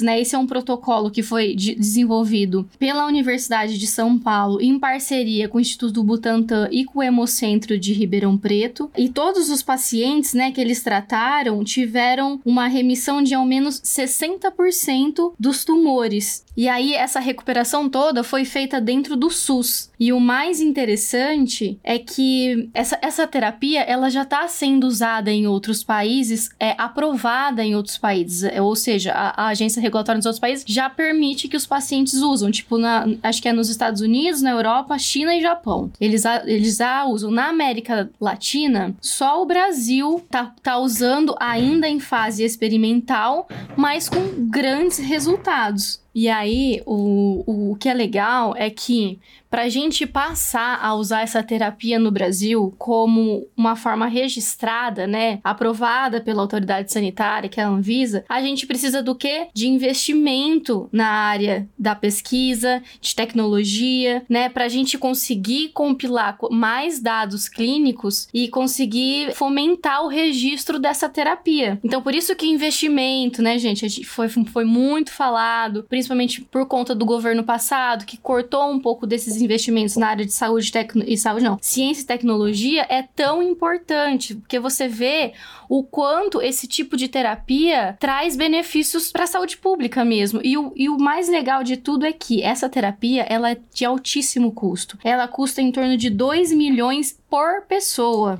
né? 0.04 0.20
Esse 0.20 0.36
é 0.36 0.38
um 0.38 0.48
protocolo 0.48 1.10
que 1.12 1.22
foi 1.24 1.56
de- 1.56 1.76
desenvolvido 1.76 2.68
pela 2.80 3.06
Universidade 3.08 3.78
de 3.78 3.88
São 3.88 4.18
Paulo 4.18 4.62
em 4.62 4.78
parceria 4.80 5.50
com 5.50 5.58
o 5.58 5.62
Instituto 5.62 6.04
Butantan 6.04 6.70
e 6.72 6.86
com 6.86 7.00
o 7.00 7.04
Hemocentro 7.04 7.78
de 7.78 7.94
Ribeirão 7.94 8.38
Preto. 8.38 8.90
E 8.98 9.10
todos 9.10 9.50
os 9.50 9.62
pacientes, 9.62 10.34
né, 10.34 10.52
que 10.52 10.62
eles 10.62 10.82
trataram 10.84 11.64
tiveram 11.64 12.40
uma 12.46 12.68
remissão 12.68 13.22
de 13.22 13.34
ao 13.34 13.46
menos 13.46 13.82
60% 13.82 15.34
dos 15.40 15.66
tumores. 15.66 16.45
E 16.56 16.70
aí 16.70 16.94
essa 16.94 17.20
recuperação 17.20 17.90
toda 17.90 18.24
foi 18.24 18.46
feita 18.46 18.80
dentro 18.80 19.16
do 19.16 19.30
SUS. 19.30 19.92
E 20.00 20.14
o 20.14 20.20
mais 20.20 20.60
interessante 20.60 21.80
é 21.84 22.00
que 22.00 22.70
essa, 22.74 22.98
essa 23.02 23.28
terapia 23.28 23.82
ela 23.82 24.10
já 24.10 24.24
está 24.24 24.48
sendo 24.48 24.88
usada 24.88 25.32
em 25.32 25.48
outros 25.48 25.84
países, 25.84 26.50
é 26.60 26.76
aprovada 26.78 27.64
em 27.64 27.76
outros 27.76 27.98
países, 27.98 28.44
é, 28.44 28.62
ou 28.62 28.76
seja, 28.76 29.12
a, 29.14 29.46
a 29.46 29.48
agência 29.48 29.82
regulatória 29.82 30.18
nos 30.18 30.26
outros 30.26 30.40
países 30.40 30.66
já 30.68 30.90
permite 30.90 31.48
que 31.48 31.58
os 31.58 31.66
pacientes 31.66 32.16
usam, 32.16 32.52
tipo 32.52 32.78
na, 32.78 33.06
acho 33.24 33.42
que 33.42 33.50
é 33.50 33.54
nos 33.54 33.70
Estados 33.70 34.02
Unidos, 34.02 34.42
na 34.42 34.52
Europa, 34.52 34.98
China 34.98 35.36
e 35.36 35.42
Japão. 35.42 35.92
Eles 36.00 36.26
a, 36.26 36.44
eles 36.46 36.80
a 36.82 37.06
usam 37.06 37.32
na 37.32 37.50
América 37.50 38.10
Latina, 38.20 38.96
só 39.02 39.42
o 39.42 39.46
Brasil 39.46 40.24
tá, 40.30 40.54
tá 40.62 40.78
usando 40.78 41.36
ainda 41.40 41.88
em 41.88 42.00
fase 42.00 42.44
experimental, 42.44 43.48
mas 43.76 44.10
com 44.10 44.50
grandes 44.50 45.00
resultados. 45.00 46.05
E 46.16 46.30
aí, 46.30 46.82
o, 46.86 47.72
o 47.72 47.76
que 47.76 47.90
é 47.90 47.94
legal 47.94 48.56
é 48.56 48.70
que 48.70 49.20
para 49.56 49.64
a 49.64 49.70
gente 49.70 50.06
passar 50.06 50.80
a 50.84 50.94
usar 50.96 51.22
essa 51.22 51.42
terapia 51.42 51.98
no 51.98 52.12
Brasil 52.12 52.76
como 52.78 53.48
uma 53.56 53.74
forma 53.78 54.06
registrada, 54.06 55.08
né, 55.08 55.40
aprovada 55.46 56.20
pela 56.20 56.42
autoridade 56.42 56.92
sanitária, 56.92 57.48
que 57.48 57.62
é 57.62 57.64
a 57.64 57.70
Anvisa, 57.70 58.26
a 58.28 58.42
gente 58.42 58.68
precisa 58.68 59.02
do 59.02 59.16
quê? 59.16 59.48
De 59.54 59.66
investimento 59.70 60.90
na 60.92 61.08
área 61.08 61.70
da 61.80 61.96
pesquisa, 61.96 62.84
de 63.00 63.16
tecnologia, 63.16 64.26
né, 64.28 64.50
para 64.50 64.66
a 64.66 64.68
gente 64.68 64.98
conseguir 64.98 65.70
compilar 65.70 66.36
co- 66.36 66.50
mais 66.52 67.00
dados 67.00 67.48
clínicos 67.48 68.28
e 68.34 68.50
conseguir 68.50 69.34
fomentar 69.36 70.04
o 70.04 70.10
registro 70.10 70.78
dessa 70.80 71.08
terapia. 71.08 71.80
Então, 71.82 72.02
por 72.02 72.14
isso 72.14 72.36
que 72.36 72.46
investimento, 72.46 73.42
né, 73.42 73.58
gente 73.58 74.04
foi, 74.04 74.28
foi 74.28 74.66
muito 74.66 75.14
falado, 75.14 75.86
principalmente 75.88 76.42
por 76.42 76.66
conta 76.66 76.94
do 76.94 77.06
governo 77.06 77.46
passado, 77.46 78.04
que 78.04 78.18
cortou 78.18 78.70
um 78.70 78.82
pouco 78.82 79.08
desses 79.08 79.45
investimentos 79.46 79.96
na 79.96 80.08
área 80.08 80.26
de 80.26 80.34
saúde 80.34 80.72
tecno, 80.72 81.04
e 81.08 81.18
saúde 81.18 81.46
não, 81.46 81.58
ciência 81.62 82.04
e 82.04 82.06
tecnologia 82.06 82.86
é 82.90 83.04
tão 83.04 83.42
importante, 83.42 84.36
porque 84.36 84.60
você 84.60 84.88
vê 84.88 85.34
o 85.70 85.84
quanto 85.84 86.42
esse 86.42 86.68
tipo 86.68 86.96
de 86.98 87.08
terapia 87.08 87.96
traz 88.00 88.36
benefícios 88.36 89.12
para 89.12 89.24
a 89.24 89.28
saúde 89.28 89.58
pública 89.58 90.04
mesmo. 90.06 90.40
E 90.44 90.58
o, 90.58 90.72
e 90.76 90.90
o 90.90 90.98
mais 90.98 91.30
legal 91.30 91.64
de 91.64 91.78
tudo 91.78 92.06
é 92.06 92.14
que 92.14 92.42
essa 92.42 92.70
terapia 92.70 93.24
ela 93.24 93.52
é 93.52 93.58
de 93.74 93.86
altíssimo 93.86 94.52
custo. 94.52 94.98
Ela 95.04 95.28
custa 95.28 95.62
em 95.62 95.72
torno 95.72 95.98
de 95.98 96.10
2 96.10 96.52
milhões 96.54 97.18
por 97.30 97.64
pessoa. 97.68 98.40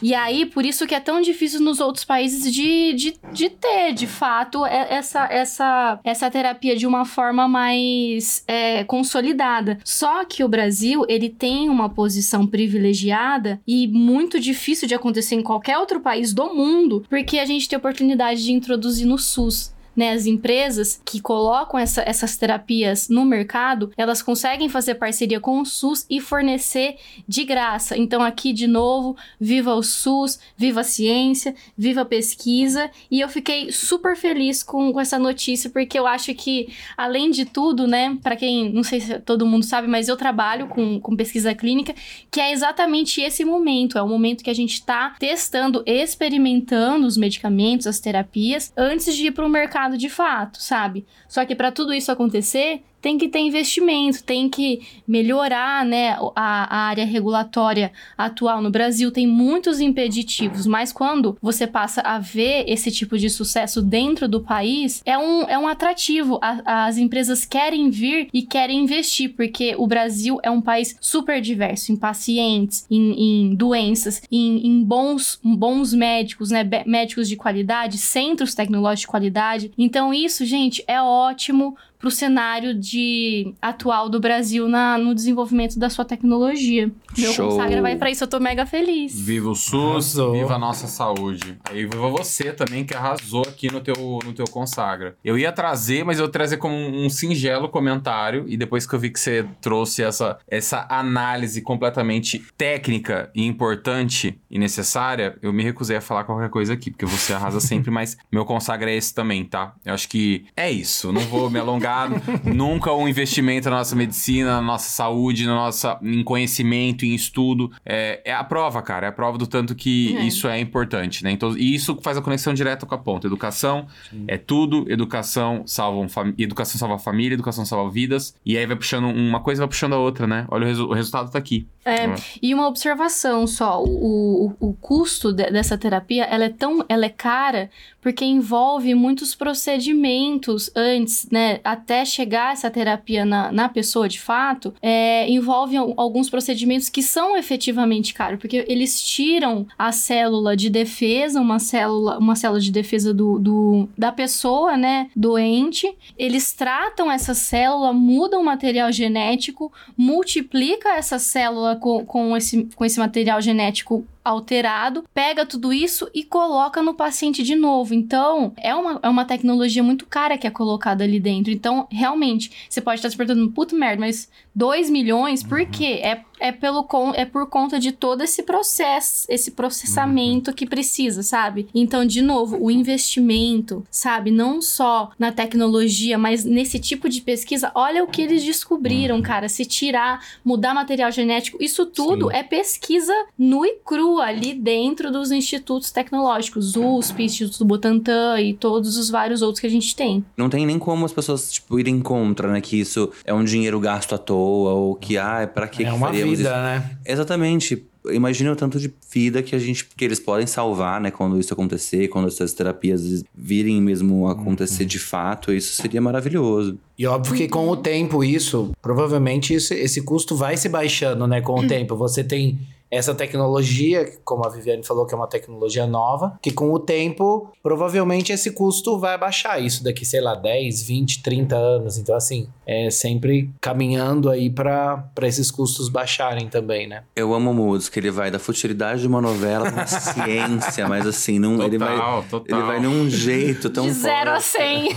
E 0.00 0.14
aí, 0.14 0.46
por 0.46 0.64
isso 0.64 0.86
que 0.86 0.94
é 0.94 1.00
tão 1.00 1.20
difícil 1.20 1.60
nos 1.60 1.80
outros 1.80 2.04
países 2.04 2.52
de, 2.52 2.92
de, 2.92 3.14
de 3.32 3.50
ter, 3.50 3.92
de 3.92 4.06
fato, 4.06 4.64
é- 4.64 4.94
essa, 4.94 5.24
essa, 5.30 6.00
essa 6.04 6.30
terapia 6.30 6.76
de 6.76 6.86
uma 6.86 7.04
forma 7.04 7.48
mais 7.48 8.44
é, 8.46 8.84
consolidada. 8.84 9.78
Só 9.84 10.24
que 10.24 10.44
o 10.44 10.48
Brasil, 10.48 11.04
ele 11.08 11.28
tem 11.28 11.68
uma 11.68 11.88
posição 11.88 12.46
privilegiada 12.46 13.60
e 13.66 13.88
muito 13.88 14.38
difícil 14.38 14.86
de 14.86 14.94
acontecer 14.94 15.34
em 15.34 15.42
qualquer 15.42 15.78
outro 15.78 15.98
país 16.00 16.32
do 16.32 16.54
mundo, 16.66 17.04
porque 17.08 17.38
a 17.38 17.44
gente 17.44 17.68
tem 17.68 17.78
oportunidade 17.78 18.42
de 18.44 18.52
introduzir 18.52 19.06
no 19.06 19.18
SUS 19.18 19.72
né, 19.98 20.12
as 20.12 20.24
empresas 20.26 21.00
que 21.04 21.20
colocam 21.20 21.78
essa- 21.78 22.02
essas 22.06 22.36
terapias 22.36 23.08
no 23.08 23.24
mercado, 23.24 23.90
elas 23.96 24.22
conseguem 24.22 24.68
fazer 24.68 24.94
parceria 24.94 25.40
com 25.40 25.60
o 25.60 25.66
SUS 25.66 26.06
e 26.08 26.20
fornecer 26.20 26.96
de 27.26 27.42
graça. 27.44 27.98
Então, 27.98 28.22
aqui 28.22 28.52
de 28.52 28.68
novo, 28.68 29.16
viva 29.40 29.74
o 29.74 29.82
SUS, 29.82 30.38
viva 30.56 30.80
a 30.82 30.84
ciência, 30.84 31.54
viva 31.76 32.02
a 32.02 32.04
pesquisa. 32.04 32.88
E 33.10 33.20
eu 33.20 33.28
fiquei 33.28 33.72
super 33.72 34.16
feliz 34.16 34.62
com, 34.62 34.92
com 34.92 35.00
essa 35.00 35.18
notícia, 35.18 35.68
porque 35.68 35.98
eu 35.98 36.06
acho 36.06 36.32
que, 36.34 36.68
além 36.96 37.30
de 37.32 37.44
tudo, 37.44 37.86
né, 37.86 38.16
para 38.22 38.36
quem 38.36 38.72
não 38.72 38.84
sei 38.84 39.00
se 39.00 39.18
todo 39.18 39.44
mundo 39.44 39.64
sabe, 39.64 39.88
mas 39.88 40.06
eu 40.08 40.16
trabalho 40.16 40.68
com, 40.68 41.00
com 41.00 41.16
pesquisa 41.16 41.54
clínica, 41.54 41.92
que 42.30 42.40
é 42.40 42.52
exatamente 42.52 43.20
esse 43.20 43.44
momento. 43.44 43.98
É 43.98 44.02
o 44.02 44.08
momento 44.08 44.44
que 44.44 44.50
a 44.50 44.54
gente 44.54 44.74
está 44.74 45.16
testando, 45.18 45.82
experimentando 45.86 47.06
os 47.06 47.16
medicamentos, 47.16 47.86
as 47.86 47.98
terapias, 47.98 48.72
antes 48.76 49.16
de 49.16 49.26
ir 49.26 49.32
para 49.32 49.46
o 49.46 49.48
mercado 49.48 49.87
de 49.96 50.08
fato, 50.08 50.60
sabe? 50.60 51.06
Só 51.28 51.44
que 51.44 51.54
para 51.54 51.72
tudo 51.72 51.94
isso 51.94 52.10
acontecer, 52.12 52.82
tem 53.08 53.16
que 53.16 53.26
ter 53.28 53.38
investimento, 53.38 54.22
tem 54.22 54.50
que 54.50 54.82
melhorar 55.06 55.82
né, 55.82 56.10
a, 56.36 56.76
a 56.76 56.88
área 56.88 57.06
regulatória 57.06 57.90
atual 58.18 58.60
no 58.60 58.70
Brasil. 58.70 59.10
Tem 59.10 59.26
muitos 59.26 59.80
impeditivos, 59.80 60.66
mas 60.66 60.92
quando 60.92 61.34
você 61.40 61.66
passa 61.66 62.02
a 62.02 62.18
ver 62.18 62.64
esse 62.68 62.90
tipo 62.92 63.16
de 63.16 63.30
sucesso 63.30 63.80
dentro 63.80 64.28
do 64.28 64.42
país, 64.42 65.00
é 65.06 65.16
um, 65.16 65.42
é 65.48 65.58
um 65.58 65.66
atrativo. 65.66 66.38
A- 66.42 66.84
as 66.86 66.98
empresas 66.98 67.46
querem 67.46 67.88
vir 67.88 68.28
e 68.30 68.42
querem 68.42 68.80
investir, 68.80 69.34
porque 69.34 69.74
o 69.78 69.86
Brasil 69.86 70.38
é 70.42 70.50
um 70.50 70.60
país 70.60 70.94
super 71.00 71.40
diverso 71.40 71.90
em 71.90 71.96
pacientes, 71.96 72.84
em, 72.90 73.12
em 73.50 73.54
doenças, 73.54 74.20
em, 74.30 74.66
em 74.66 74.84
bons, 74.84 75.40
bons 75.42 75.94
médicos, 75.94 76.50
né? 76.50 76.62
Médicos 76.84 77.26
de 77.26 77.36
qualidade, 77.36 77.96
centros 77.96 78.54
tecnológicos 78.54 79.00
de 79.00 79.06
qualidade. 79.06 79.72
Então, 79.78 80.12
isso, 80.12 80.44
gente, 80.44 80.84
é 80.86 81.00
ótimo 81.00 81.74
pro 81.98 82.10
cenário 82.10 82.74
de 82.74 83.52
atual 83.60 84.08
do 84.08 84.20
Brasil 84.20 84.68
na, 84.68 84.96
no 84.96 85.14
desenvolvimento 85.14 85.78
da 85.78 85.90
sua 85.90 86.04
tecnologia. 86.04 86.90
Meu 87.16 87.32
Show. 87.32 87.48
consagra 87.48 87.82
vai 87.82 87.96
pra 87.96 88.10
isso, 88.10 88.24
eu 88.24 88.28
tô 88.28 88.38
mega 88.38 88.64
feliz. 88.64 89.18
Viva 89.18 89.50
o 89.50 89.54
SUS, 89.54 90.18
Arrasou. 90.18 90.32
viva 90.32 90.54
a 90.54 90.58
nossa 90.58 90.86
saúde. 90.86 91.58
Aí 91.68 91.84
viva 91.84 92.08
você 92.08 92.52
também 92.52 92.84
que 92.84 92.94
arrasou 92.94 93.42
aqui 93.42 93.72
no 93.72 93.80
teu, 93.80 93.94
no 94.24 94.32
teu 94.32 94.46
consagra. 94.46 95.16
Eu 95.24 95.36
ia 95.36 95.50
trazer, 95.50 96.04
mas 96.04 96.18
eu 96.18 96.26
ia 96.26 96.30
trazer 96.30 96.56
como 96.58 96.74
um, 96.74 97.06
um 97.06 97.10
singelo 97.10 97.68
comentário 97.68 98.44
e 98.46 98.56
depois 98.56 98.86
que 98.86 98.94
eu 98.94 98.98
vi 98.98 99.10
que 99.10 99.18
você 99.18 99.44
trouxe 99.60 100.02
essa, 100.02 100.38
essa 100.48 100.86
análise 100.88 101.60
completamente 101.62 102.44
técnica 102.56 103.30
e 103.34 103.44
importante 103.44 104.38
e 104.50 104.58
necessária, 104.58 105.36
eu 105.42 105.52
me 105.52 105.62
recusei 105.62 105.96
a 105.96 106.00
falar 106.00 106.24
qualquer 106.24 106.48
coisa 106.50 106.74
aqui, 106.74 106.90
porque 106.90 107.06
você 107.06 107.32
arrasa 107.32 107.60
sempre, 107.60 107.90
mas 107.92 108.16
meu 108.30 108.44
consagra 108.44 108.90
é 108.90 108.96
esse 108.96 109.12
também, 109.12 109.44
tá? 109.44 109.74
Eu 109.84 109.94
acho 109.94 110.08
que 110.08 110.44
é 110.56 110.70
isso. 110.70 111.12
Não 111.12 111.22
vou 111.22 111.50
me 111.50 111.58
alongar. 111.58 111.87
Nunca 112.44 112.92
um 112.92 113.08
investimento 113.08 113.68
na 113.70 113.76
nossa 113.76 113.94
medicina, 113.96 114.56
na 114.56 114.62
nossa 114.62 114.88
saúde, 114.90 115.46
na 115.46 115.54
nossa, 115.54 115.98
em 116.02 116.22
conhecimento, 116.22 117.04
em 117.04 117.14
estudo. 117.14 117.70
É, 117.84 118.20
é 118.24 118.32
a 118.34 118.44
prova, 118.44 118.80
cara. 118.82 119.06
É 119.06 119.08
a 119.10 119.12
prova 119.12 119.38
do 119.38 119.46
tanto 119.46 119.74
que 119.74 120.16
É. 120.16 120.22
isso 120.24 120.48
é 120.48 120.58
importante, 120.60 121.24
né? 121.24 121.30
Então, 121.30 121.56
e 121.56 121.74
isso 121.74 121.98
faz 122.02 122.16
a 122.16 122.22
conexão 122.22 122.52
direta 122.54 122.86
com 122.86 122.94
a 122.94 122.98
ponta. 122.98 123.26
Educação 123.26 123.86
é 124.26 124.36
tudo. 124.36 124.84
Educação 124.90 125.62
salva, 125.66 125.98
um 125.98 126.08
fam- 126.08 126.34
educação 126.38 126.78
salva 126.78 126.94
a 126.96 126.98
família, 126.98 127.34
educação 127.34 127.64
salva 127.64 127.90
vidas. 127.90 128.34
E 128.44 128.56
aí 128.56 128.66
vai 128.66 128.76
puxando 128.76 129.06
uma 129.08 129.40
coisa, 129.40 129.60
vai 129.62 129.68
puxando 129.68 129.94
a 129.94 129.98
outra, 129.98 130.26
né? 130.26 130.46
Olha, 130.48 130.64
o, 130.64 130.68
resu- 130.68 130.86
o 130.88 130.92
resultado 130.92 131.30
tá 131.30 131.38
aqui. 131.38 131.66
É, 131.88 132.14
e 132.42 132.54
uma 132.54 132.66
observação 132.68 133.46
só, 133.46 133.82
o, 133.82 134.54
o, 134.60 134.68
o 134.68 134.72
custo 134.74 135.32
de- 135.32 135.50
dessa 135.50 135.76
terapia, 135.78 136.24
ela 136.24 136.44
é 136.44 136.48
tão, 136.48 136.84
ela 136.88 137.06
é 137.06 137.08
cara 137.08 137.70
porque 138.00 138.24
envolve 138.24 138.94
muitos 138.94 139.34
procedimentos 139.34 140.70
antes, 140.74 141.28
né, 141.30 141.60
até 141.64 142.04
chegar 142.04 142.52
essa 142.52 142.70
terapia 142.70 143.24
na, 143.24 143.50
na 143.52 143.68
pessoa 143.68 144.08
de 144.08 144.20
fato, 144.20 144.72
é, 144.80 145.28
envolve 145.28 145.76
al- 145.76 145.94
alguns 145.96 146.30
procedimentos 146.30 146.88
que 146.88 147.02
são 147.02 147.36
efetivamente 147.36 148.14
caros, 148.14 148.38
porque 148.40 148.64
eles 148.68 149.02
tiram 149.02 149.66
a 149.78 149.92
célula 149.92 150.56
de 150.56 150.70
defesa, 150.70 151.40
uma 151.40 151.58
célula, 151.58 152.18
uma 152.18 152.34
célula 152.36 152.60
de 152.60 152.70
defesa 152.70 153.12
do, 153.12 153.38
do 153.38 153.88
da 153.98 154.12
pessoa, 154.12 154.76
né, 154.76 155.10
doente, 155.14 155.92
eles 156.16 156.52
tratam 156.52 157.10
essa 157.10 157.34
célula, 157.34 157.92
mudam 157.92 158.40
o 158.40 158.44
material 158.44 158.90
genético, 158.92 159.72
multiplica 159.96 160.90
essa 160.96 161.18
célula 161.18 161.76
com, 161.78 162.04
com, 162.04 162.36
esse, 162.36 162.68
com 162.74 162.84
esse 162.84 162.98
material 162.98 163.40
genético 163.40 164.04
alterado, 164.24 165.04
pega 165.14 165.46
tudo 165.46 165.72
isso 165.72 166.08
e 166.14 166.22
coloca 166.22 166.82
no 166.82 166.94
paciente 166.94 167.42
de 167.42 167.54
novo. 167.54 167.94
Então, 167.94 168.52
é 168.56 168.74
uma, 168.74 169.00
é 169.02 169.08
uma 169.08 169.24
tecnologia 169.24 169.82
muito 169.82 170.06
cara 170.06 170.36
que 170.36 170.46
é 170.46 170.50
colocada 170.50 171.04
ali 171.04 171.18
dentro. 171.18 171.52
Então, 171.52 171.86
realmente, 171.90 172.50
você 172.68 172.80
pode 172.80 172.98
estar 172.98 173.10
se 173.10 173.16
perguntando, 173.16 173.50
puta 173.52 173.74
merda, 173.74 174.00
mas 174.00 174.28
2 174.54 174.90
milhões, 174.90 175.42
por 175.42 175.64
quê? 175.66 176.00
É, 176.02 176.20
é, 176.40 176.52
pelo, 176.52 176.86
é 177.14 177.24
por 177.24 177.48
conta 177.48 177.78
de 177.78 177.92
todo 177.92 178.22
esse 178.22 178.42
processo, 178.42 179.26
esse 179.28 179.52
processamento 179.52 180.52
que 180.52 180.66
precisa, 180.66 181.22
sabe? 181.22 181.68
Então, 181.74 182.04
de 182.04 182.20
novo, 182.20 182.58
o 182.60 182.70
investimento, 182.70 183.84
sabe? 183.90 184.30
Não 184.30 184.60
só 184.60 185.10
na 185.18 185.32
tecnologia, 185.32 186.18
mas 186.18 186.44
nesse 186.44 186.78
tipo 186.78 187.08
de 187.08 187.20
pesquisa, 187.20 187.70
olha 187.74 188.02
o 188.02 188.08
que 188.08 188.22
eles 188.22 188.44
descobriram, 188.44 189.22
cara. 189.22 189.48
Se 189.48 189.64
tirar, 189.64 190.24
mudar 190.44 190.74
material 190.74 191.10
genético, 191.10 191.62
isso 191.62 191.86
tudo 191.86 192.28
Sim. 192.28 192.36
é 192.36 192.42
pesquisa 192.42 193.14
nua 193.38 193.66
e 193.66 193.78
crua 193.84 194.17
ali 194.20 194.54
dentro 194.54 195.10
dos 195.10 195.30
institutos 195.30 195.90
tecnológicos, 195.90 196.74
USP, 196.76 197.24
Instituto 197.24 197.64
Butantan 197.64 198.40
e 198.40 198.54
todos 198.54 198.96
os 198.96 199.10
vários 199.10 199.42
outros 199.42 199.60
que 199.60 199.66
a 199.66 199.70
gente 199.70 199.94
tem. 199.94 200.24
Não 200.36 200.48
tem 200.48 200.64
nem 200.66 200.78
como 200.78 201.04
as 201.04 201.12
pessoas, 201.12 201.52
tipo, 201.52 201.78
irem 201.78 202.00
contra, 202.00 202.52
né? 202.52 202.60
Que 202.60 202.78
isso 202.80 203.10
é 203.24 203.32
um 203.34 203.44
dinheiro 203.44 203.78
gasto 203.80 204.14
à 204.14 204.18
toa, 204.18 204.72
ou 204.72 204.94
que, 204.94 205.16
ah, 205.18 205.48
pra 205.52 205.66
que 205.68 205.82
é 205.82 205.86
que 205.86 205.92
uma 205.94 206.06
faríamos 206.08 206.38
vida, 206.38 206.48
isso? 206.50 206.58
né? 206.58 206.90
Exatamente. 207.06 207.84
Imagina 208.10 208.52
o 208.52 208.56
tanto 208.56 208.78
de 208.80 208.90
vida 209.12 209.42
que 209.42 209.54
a 209.54 209.58
gente 209.58 209.84
que 209.84 210.02
eles 210.04 210.18
podem 210.18 210.46
salvar, 210.46 210.98
né, 210.98 211.10
quando 211.10 211.38
isso 211.38 211.52
acontecer, 211.52 212.08
quando 212.08 212.28
essas 212.28 212.54
terapias 212.54 213.22
virem 213.34 213.82
mesmo 213.82 214.26
acontecer 214.28 214.86
de 214.86 214.98
fato, 214.98 215.52
isso 215.52 215.74
seria 215.74 216.00
maravilhoso. 216.00 216.78
E 216.98 217.06
óbvio 217.06 217.34
que 217.34 217.48
com 217.48 217.68
o 217.68 217.76
tempo 217.76 218.24
isso, 218.24 218.70
provavelmente 218.80 219.52
isso- 219.52 219.74
esse 219.74 220.00
custo 220.02 220.34
vai 220.34 220.56
se 220.56 220.68
baixando, 220.70 221.26
né? 221.26 221.42
Com 221.42 221.60
o 221.60 221.66
tempo. 221.66 221.96
Você 221.96 222.24
tem 222.24 222.58
essa 222.90 223.14
tecnologia, 223.14 224.10
como 224.24 224.44
a 224.46 224.48
Viviane 224.48 224.84
falou, 224.84 225.06
que 225.06 225.14
é 225.14 225.16
uma 225.16 225.26
tecnologia 225.26 225.86
nova, 225.86 226.38
que 226.42 226.50
com 226.50 226.72
o 226.72 226.78
tempo, 226.78 227.50
provavelmente 227.62 228.32
esse 228.32 228.52
custo 228.52 228.98
vai 228.98 229.18
baixar. 229.18 229.60
Isso 229.62 229.84
daqui, 229.84 230.04
sei 230.04 230.20
lá, 230.20 230.34
10, 230.34 230.82
20, 230.82 231.22
30 231.22 231.56
anos. 231.56 231.98
Então, 231.98 232.14
assim, 232.14 232.48
é 232.66 232.90
sempre 232.90 233.50
caminhando 233.60 234.30
aí 234.30 234.48
para 234.50 235.10
esses 235.22 235.50
custos 235.50 235.88
baixarem 235.88 236.48
também, 236.48 236.86
né? 236.86 237.02
Eu 237.14 237.34
amo 237.34 237.50
o 237.50 237.54
Moods, 237.54 237.88
que 237.88 237.98
ele 238.00 238.10
vai 238.10 238.30
da 238.30 238.38
futilidade 238.38 239.02
de 239.02 239.06
uma 239.06 239.20
novela 239.20 239.70
pra 239.70 239.86
ciência, 239.86 240.88
mas 240.88 241.06
assim, 241.06 241.38
não, 241.38 241.62
ele 241.62 241.78
vai 241.78 241.96
Total, 241.96 242.24
total. 242.28 242.58
ele 242.58 242.66
vai 242.66 242.80
num 242.80 243.08
jeito 243.10 243.70
tão 243.70 243.84
de 243.84 243.92
0 243.92 244.30
a 244.30 244.40
forte. 244.40 244.48
100. 244.48 244.88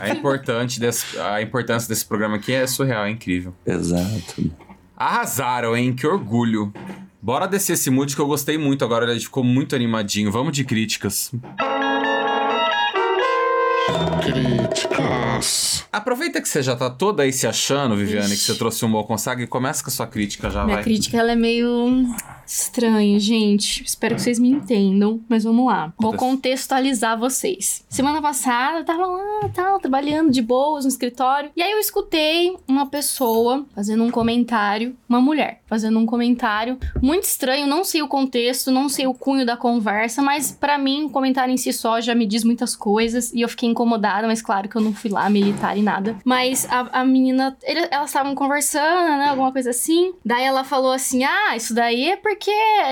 A, 0.00 0.08
importante 0.10 0.80
desse, 0.80 1.18
a 1.18 1.42
importância 1.42 1.88
desse 1.88 2.04
programa 2.04 2.36
aqui 2.36 2.52
é 2.52 2.66
surreal, 2.66 3.04
é 3.04 3.10
incrível. 3.10 3.52
Exato. 3.66 4.50
Arrasaram, 4.96 5.76
hein? 5.76 5.94
Que 5.94 6.06
orgulho. 6.06 6.72
Bora 7.24 7.46
descer 7.48 7.72
esse 7.72 7.88
mood 7.88 8.14
que 8.14 8.20
eu 8.20 8.26
gostei 8.26 8.58
muito 8.58 8.84
agora, 8.84 9.10
ele 9.10 9.18
ficou 9.18 9.42
muito 9.42 9.74
animadinho. 9.74 10.30
Vamos 10.30 10.52
de 10.52 10.62
críticas. 10.62 11.32
Críticas. 14.22 15.86
Aproveita 15.90 16.42
que 16.42 16.46
você 16.46 16.62
já 16.62 16.76
tá 16.76 16.90
toda 16.90 17.22
aí 17.22 17.32
se 17.32 17.46
achando, 17.46 17.96
Viviane, 17.96 18.28
que 18.28 18.42
você 18.42 18.54
trouxe 18.56 18.84
um 18.84 18.92
bom 18.92 19.02
consagra 19.04 19.42
e 19.42 19.46
começa 19.46 19.82
com 19.82 19.88
a 19.88 19.92
sua 19.92 20.06
crítica 20.06 20.50
já, 20.50 20.64
Minha 20.64 20.76
vai. 20.76 20.84
crítica 20.84 21.16
ela 21.16 21.32
é 21.32 21.36
meio 21.36 22.14
estranha, 22.46 23.18
gente. 23.18 23.82
Espero 23.84 24.14
que 24.14 24.22
vocês 24.22 24.38
me 24.38 24.50
entendam, 24.50 25.20
mas 25.28 25.44
vamos 25.44 25.66
lá. 25.66 25.92
Vou 25.98 26.12
contextualizar 26.14 27.18
vocês. 27.18 27.84
Semana 27.88 28.20
passada 28.20 28.78
eu 28.78 28.84
tava 28.84 29.06
lá, 29.06 29.48
tal, 29.54 29.78
trabalhando 29.80 30.30
de 30.30 30.42
boas 30.42 30.84
no 30.84 30.88
escritório, 30.88 31.50
e 31.56 31.62
aí 31.62 31.72
eu 31.72 31.78
escutei 31.78 32.56
uma 32.68 32.86
pessoa 32.86 33.64
fazendo 33.74 34.04
um 34.04 34.10
comentário, 34.10 34.96
uma 35.08 35.20
mulher 35.20 35.60
fazendo 35.66 35.98
um 35.98 36.06
comentário 36.06 36.78
muito 37.02 37.24
estranho, 37.24 37.66
não 37.66 37.82
sei 37.84 38.02
o 38.02 38.08
contexto, 38.08 38.70
não 38.70 38.88
sei 38.88 39.06
o 39.06 39.14
cunho 39.14 39.44
da 39.44 39.56
conversa, 39.56 40.22
mas 40.22 40.52
pra 40.52 40.78
mim 40.78 41.04
o 41.04 41.10
comentário 41.10 41.52
em 41.52 41.56
si 41.56 41.72
só 41.72 42.00
já 42.00 42.14
me 42.14 42.26
diz 42.26 42.44
muitas 42.44 42.76
coisas 42.76 43.32
e 43.32 43.40
eu 43.40 43.48
fiquei 43.48 43.68
incomodada, 43.68 44.26
mas 44.26 44.40
claro 44.42 44.68
que 44.68 44.76
eu 44.76 44.80
não 44.82 44.92
fui 44.92 45.10
lá 45.10 45.28
militar 45.28 45.76
e 45.76 45.82
nada. 45.82 46.16
Mas 46.24 46.66
a, 46.70 47.00
a 47.00 47.04
menina, 47.04 47.56
ele- 47.62 47.88
elas 47.90 48.10
estavam 48.10 48.34
conversando, 48.34 49.18
né, 49.18 49.28
alguma 49.30 49.50
coisa 49.52 49.70
assim. 49.70 50.12
Daí 50.24 50.44
ela 50.44 50.62
falou 50.64 50.92
assim: 50.92 51.24
"Ah, 51.24 51.56
isso 51.56 51.74
daí 51.74 52.10
é 52.10 52.16
porque 52.16 52.33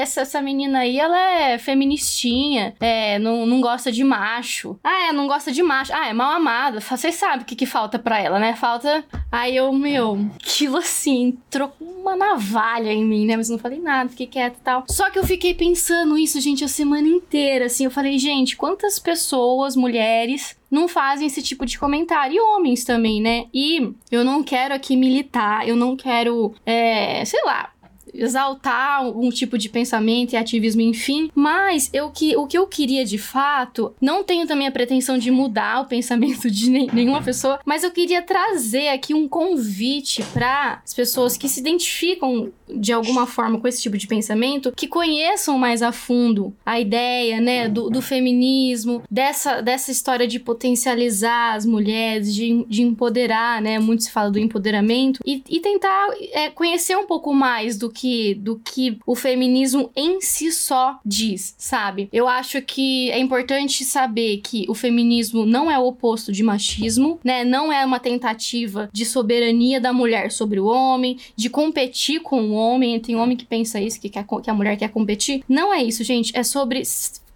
essa, 0.01 0.23
essa 0.23 0.43
menina 0.43 0.81
aí, 0.81 0.99
ela 0.99 1.19
é 1.19 1.59
feministinha, 1.59 2.75
é, 2.81 3.19
não, 3.19 3.47
não 3.47 3.61
gosta 3.61 3.91
de 3.91 4.03
macho. 4.05 4.79
Ah, 4.83 5.09
é, 5.09 5.13
não 5.13 5.27
gosta 5.27 5.53
de 5.53 5.63
macho. 5.63 5.93
Ah, 5.95 6.09
é 6.09 6.13
mal 6.13 6.33
amada. 6.33 6.81
Vocês 6.81 7.15
sabem 7.15 7.43
o 7.43 7.45
que, 7.45 7.57
que 7.57 7.67
falta 7.67 7.99
pra 7.99 8.19
ela, 8.19 8.39
né? 8.39 8.55
Falta. 8.55 9.05
Aí 9.31 9.57
eu, 9.57 9.73
meu, 9.73 10.19
aquilo 10.41 10.77
assim, 10.79 11.39
trocou 11.51 11.89
uma 11.89 12.17
navalha 12.17 12.93
em 12.93 13.05
mim, 13.05 13.27
né? 13.27 13.37
Mas 13.37 13.49
não 13.49 13.59
falei 13.59 13.79
nada, 13.79 14.11
fiquei 14.11 14.27
quieta 14.27 14.57
e 14.59 14.63
tal. 14.63 14.85
Só 14.89 15.11
que 15.11 15.19
eu 15.19 15.25
fiquei 15.25 15.55
pensando 15.55 16.19
isso, 16.19 16.41
gente, 16.41 16.65
a 16.65 16.69
semana 16.69 17.09
inteira, 17.09 17.67
assim. 17.67 17.85
Eu 17.85 17.91
falei, 17.91 18.19
gente, 18.19 18.57
quantas 18.57 18.99
pessoas, 18.99 19.77
mulheres, 19.77 20.57
não 20.71 20.89
fazem 20.89 21.27
esse 21.27 21.43
tipo 21.43 21.65
de 21.67 21.79
comentário. 21.79 22.37
E 22.37 22.41
homens 22.41 22.85
também, 22.85 23.21
né? 23.21 23.47
E 23.53 23.93
eu 24.11 24.25
não 24.25 24.43
quero 24.43 24.75
aqui 24.75 24.97
militar, 24.97 25.69
eu 25.69 25.77
não 25.77 25.97
quero, 25.97 26.55
é, 26.65 27.25
sei 27.25 27.43
lá, 27.45 27.72
exaltar 28.15 29.07
um 29.09 29.31
tipo 29.31 29.57
de 29.59 29.69
pensamento 29.69 30.33
e 30.33 30.37
ativismo, 30.37 30.81
enfim. 30.81 31.31
Mas 31.35 31.91
eu 31.93 32.11
que, 32.11 32.37
o 32.37 32.47
que 32.47 32.57
eu 32.59 32.67
queria 32.67 33.05
de 33.05 33.19
fato, 33.19 33.95
não 34.01 34.23
tenho 34.25 34.47
também 34.47 34.67
a 34.67 34.73
pretensão 34.73 35.19
de 35.19 35.31
mudar 35.31 35.83
o 35.83 35.87
pensamento 35.87 36.51
de 36.51 36.71
nem- 36.71 36.89
nenhuma 36.93 37.23
pessoa, 37.23 37.61
mas 37.65 37.83
eu 37.85 37.91
queria 37.91 38.23
trazer 38.23 38.89
aqui 38.89 39.15
um 39.15 39.29
convite 39.29 40.23
para 40.33 40.81
as 40.85 40.95
pessoas 40.95 41.37
que 41.37 41.49
se 41.49 41.61
identificam 41.61 42.51
de 42.75 42.93
alguma 42.93 43.27
forma 43.27 43.61
com 43.61 43.69
esse 43.69 43.83
tipo 43.83 43.99
de 43.99 44.07
pensamento, 44.07 44.73
que 44.75 44.89
conheçam 44.89 45.59
mais 45.59 45.83
a 45.83 45.93
fundo 45.93 46.55
a 46.65 46.81
ideia, 46.81 47.39
né, 47.41 47.69
do, 47.69 47.91
do 47.91 48.01
feminismo, 48.01 49.03
dessa, 49.11 49.61
dessa 49.61 49.91
história 49.91 50.27
de 50.27 50.39
potencializar 50.39 51.55
as 51.55 51.67
mulheres, 51.67 52.35
de, 52.35 52.65
de 52.67 52.83
empoderar, 52.83 53.61
né, 53.61 53.79
muito 53.79 54.03
se 54.05 54.11
fala 54.11 54.31
do 54.31 54.39
empoderamento, 54.39 55.21
e, 55.27 55.43
e 55.49 55.61
tentar 55.61 56.09
é, 56.33 56.49
conhecer 56.51 56.97
um 56.97 57.07
pouco 57.07 57.35
mais 57.35 57.77
do 57.77 57.91
que, 57.91 58.02
do 58.35 58.59
que 58.59 58.99
o 59.07 59.15
feminismo 59.15 59.91
em 59.95 60.21
si 60.21 60.51
só 60.53 60.99
diz, 61.05 61.55
sabe? 61.59 62.09
Eu 62.13 62.29
acho 62.29 62.61
que 62.63 63.11
é 63.11 63.19
importante 63.19 63.85
saber 63.85 64.39
que 64.39 64.65
o 64.69 64.75
feminismo 64.75 65.45
não 65.45 65.71
é 65.71 65.79
o 65.79 65.87
oposto 65.87 66.33
de 66.33 66.43
machismo, 66.43 67.21
né, 67.25 67.45
não 67.45 67.73
é 67.73 67.85
uma 67.85 67.99
tentativa 67.99 68.89
de 68.93 69.05
soberania 69.05 69.81
da 69.81 69.93
mulher 69.93 70.31
sobre 70.31 70.59
o 70.61 70.67
homem, 70.67 71.19
de 71.37 71.49
competir 71.49 72.21
com 72.21 72.43
o 72.43 72.53
homem, 72.53 72.99
tem 73.01 73.17
homem 73.17 73.37
que 73.37 73.45
pensa 73.45 73.81
isso, 73.81 74.01
que, 74.01 74.09
quer, 74.09 74.25
que 74.43 74.51
a 74.51 74.55
mulher 74.55 74.77
quer 74.77 74.89
competir. 74.89 75.43
Não 75.49 75.73
é 75.73 75.83
isso, 75.83 76.03
gente. 76.05 76.37
É 76.37 76.43
sobre 76.43 76.83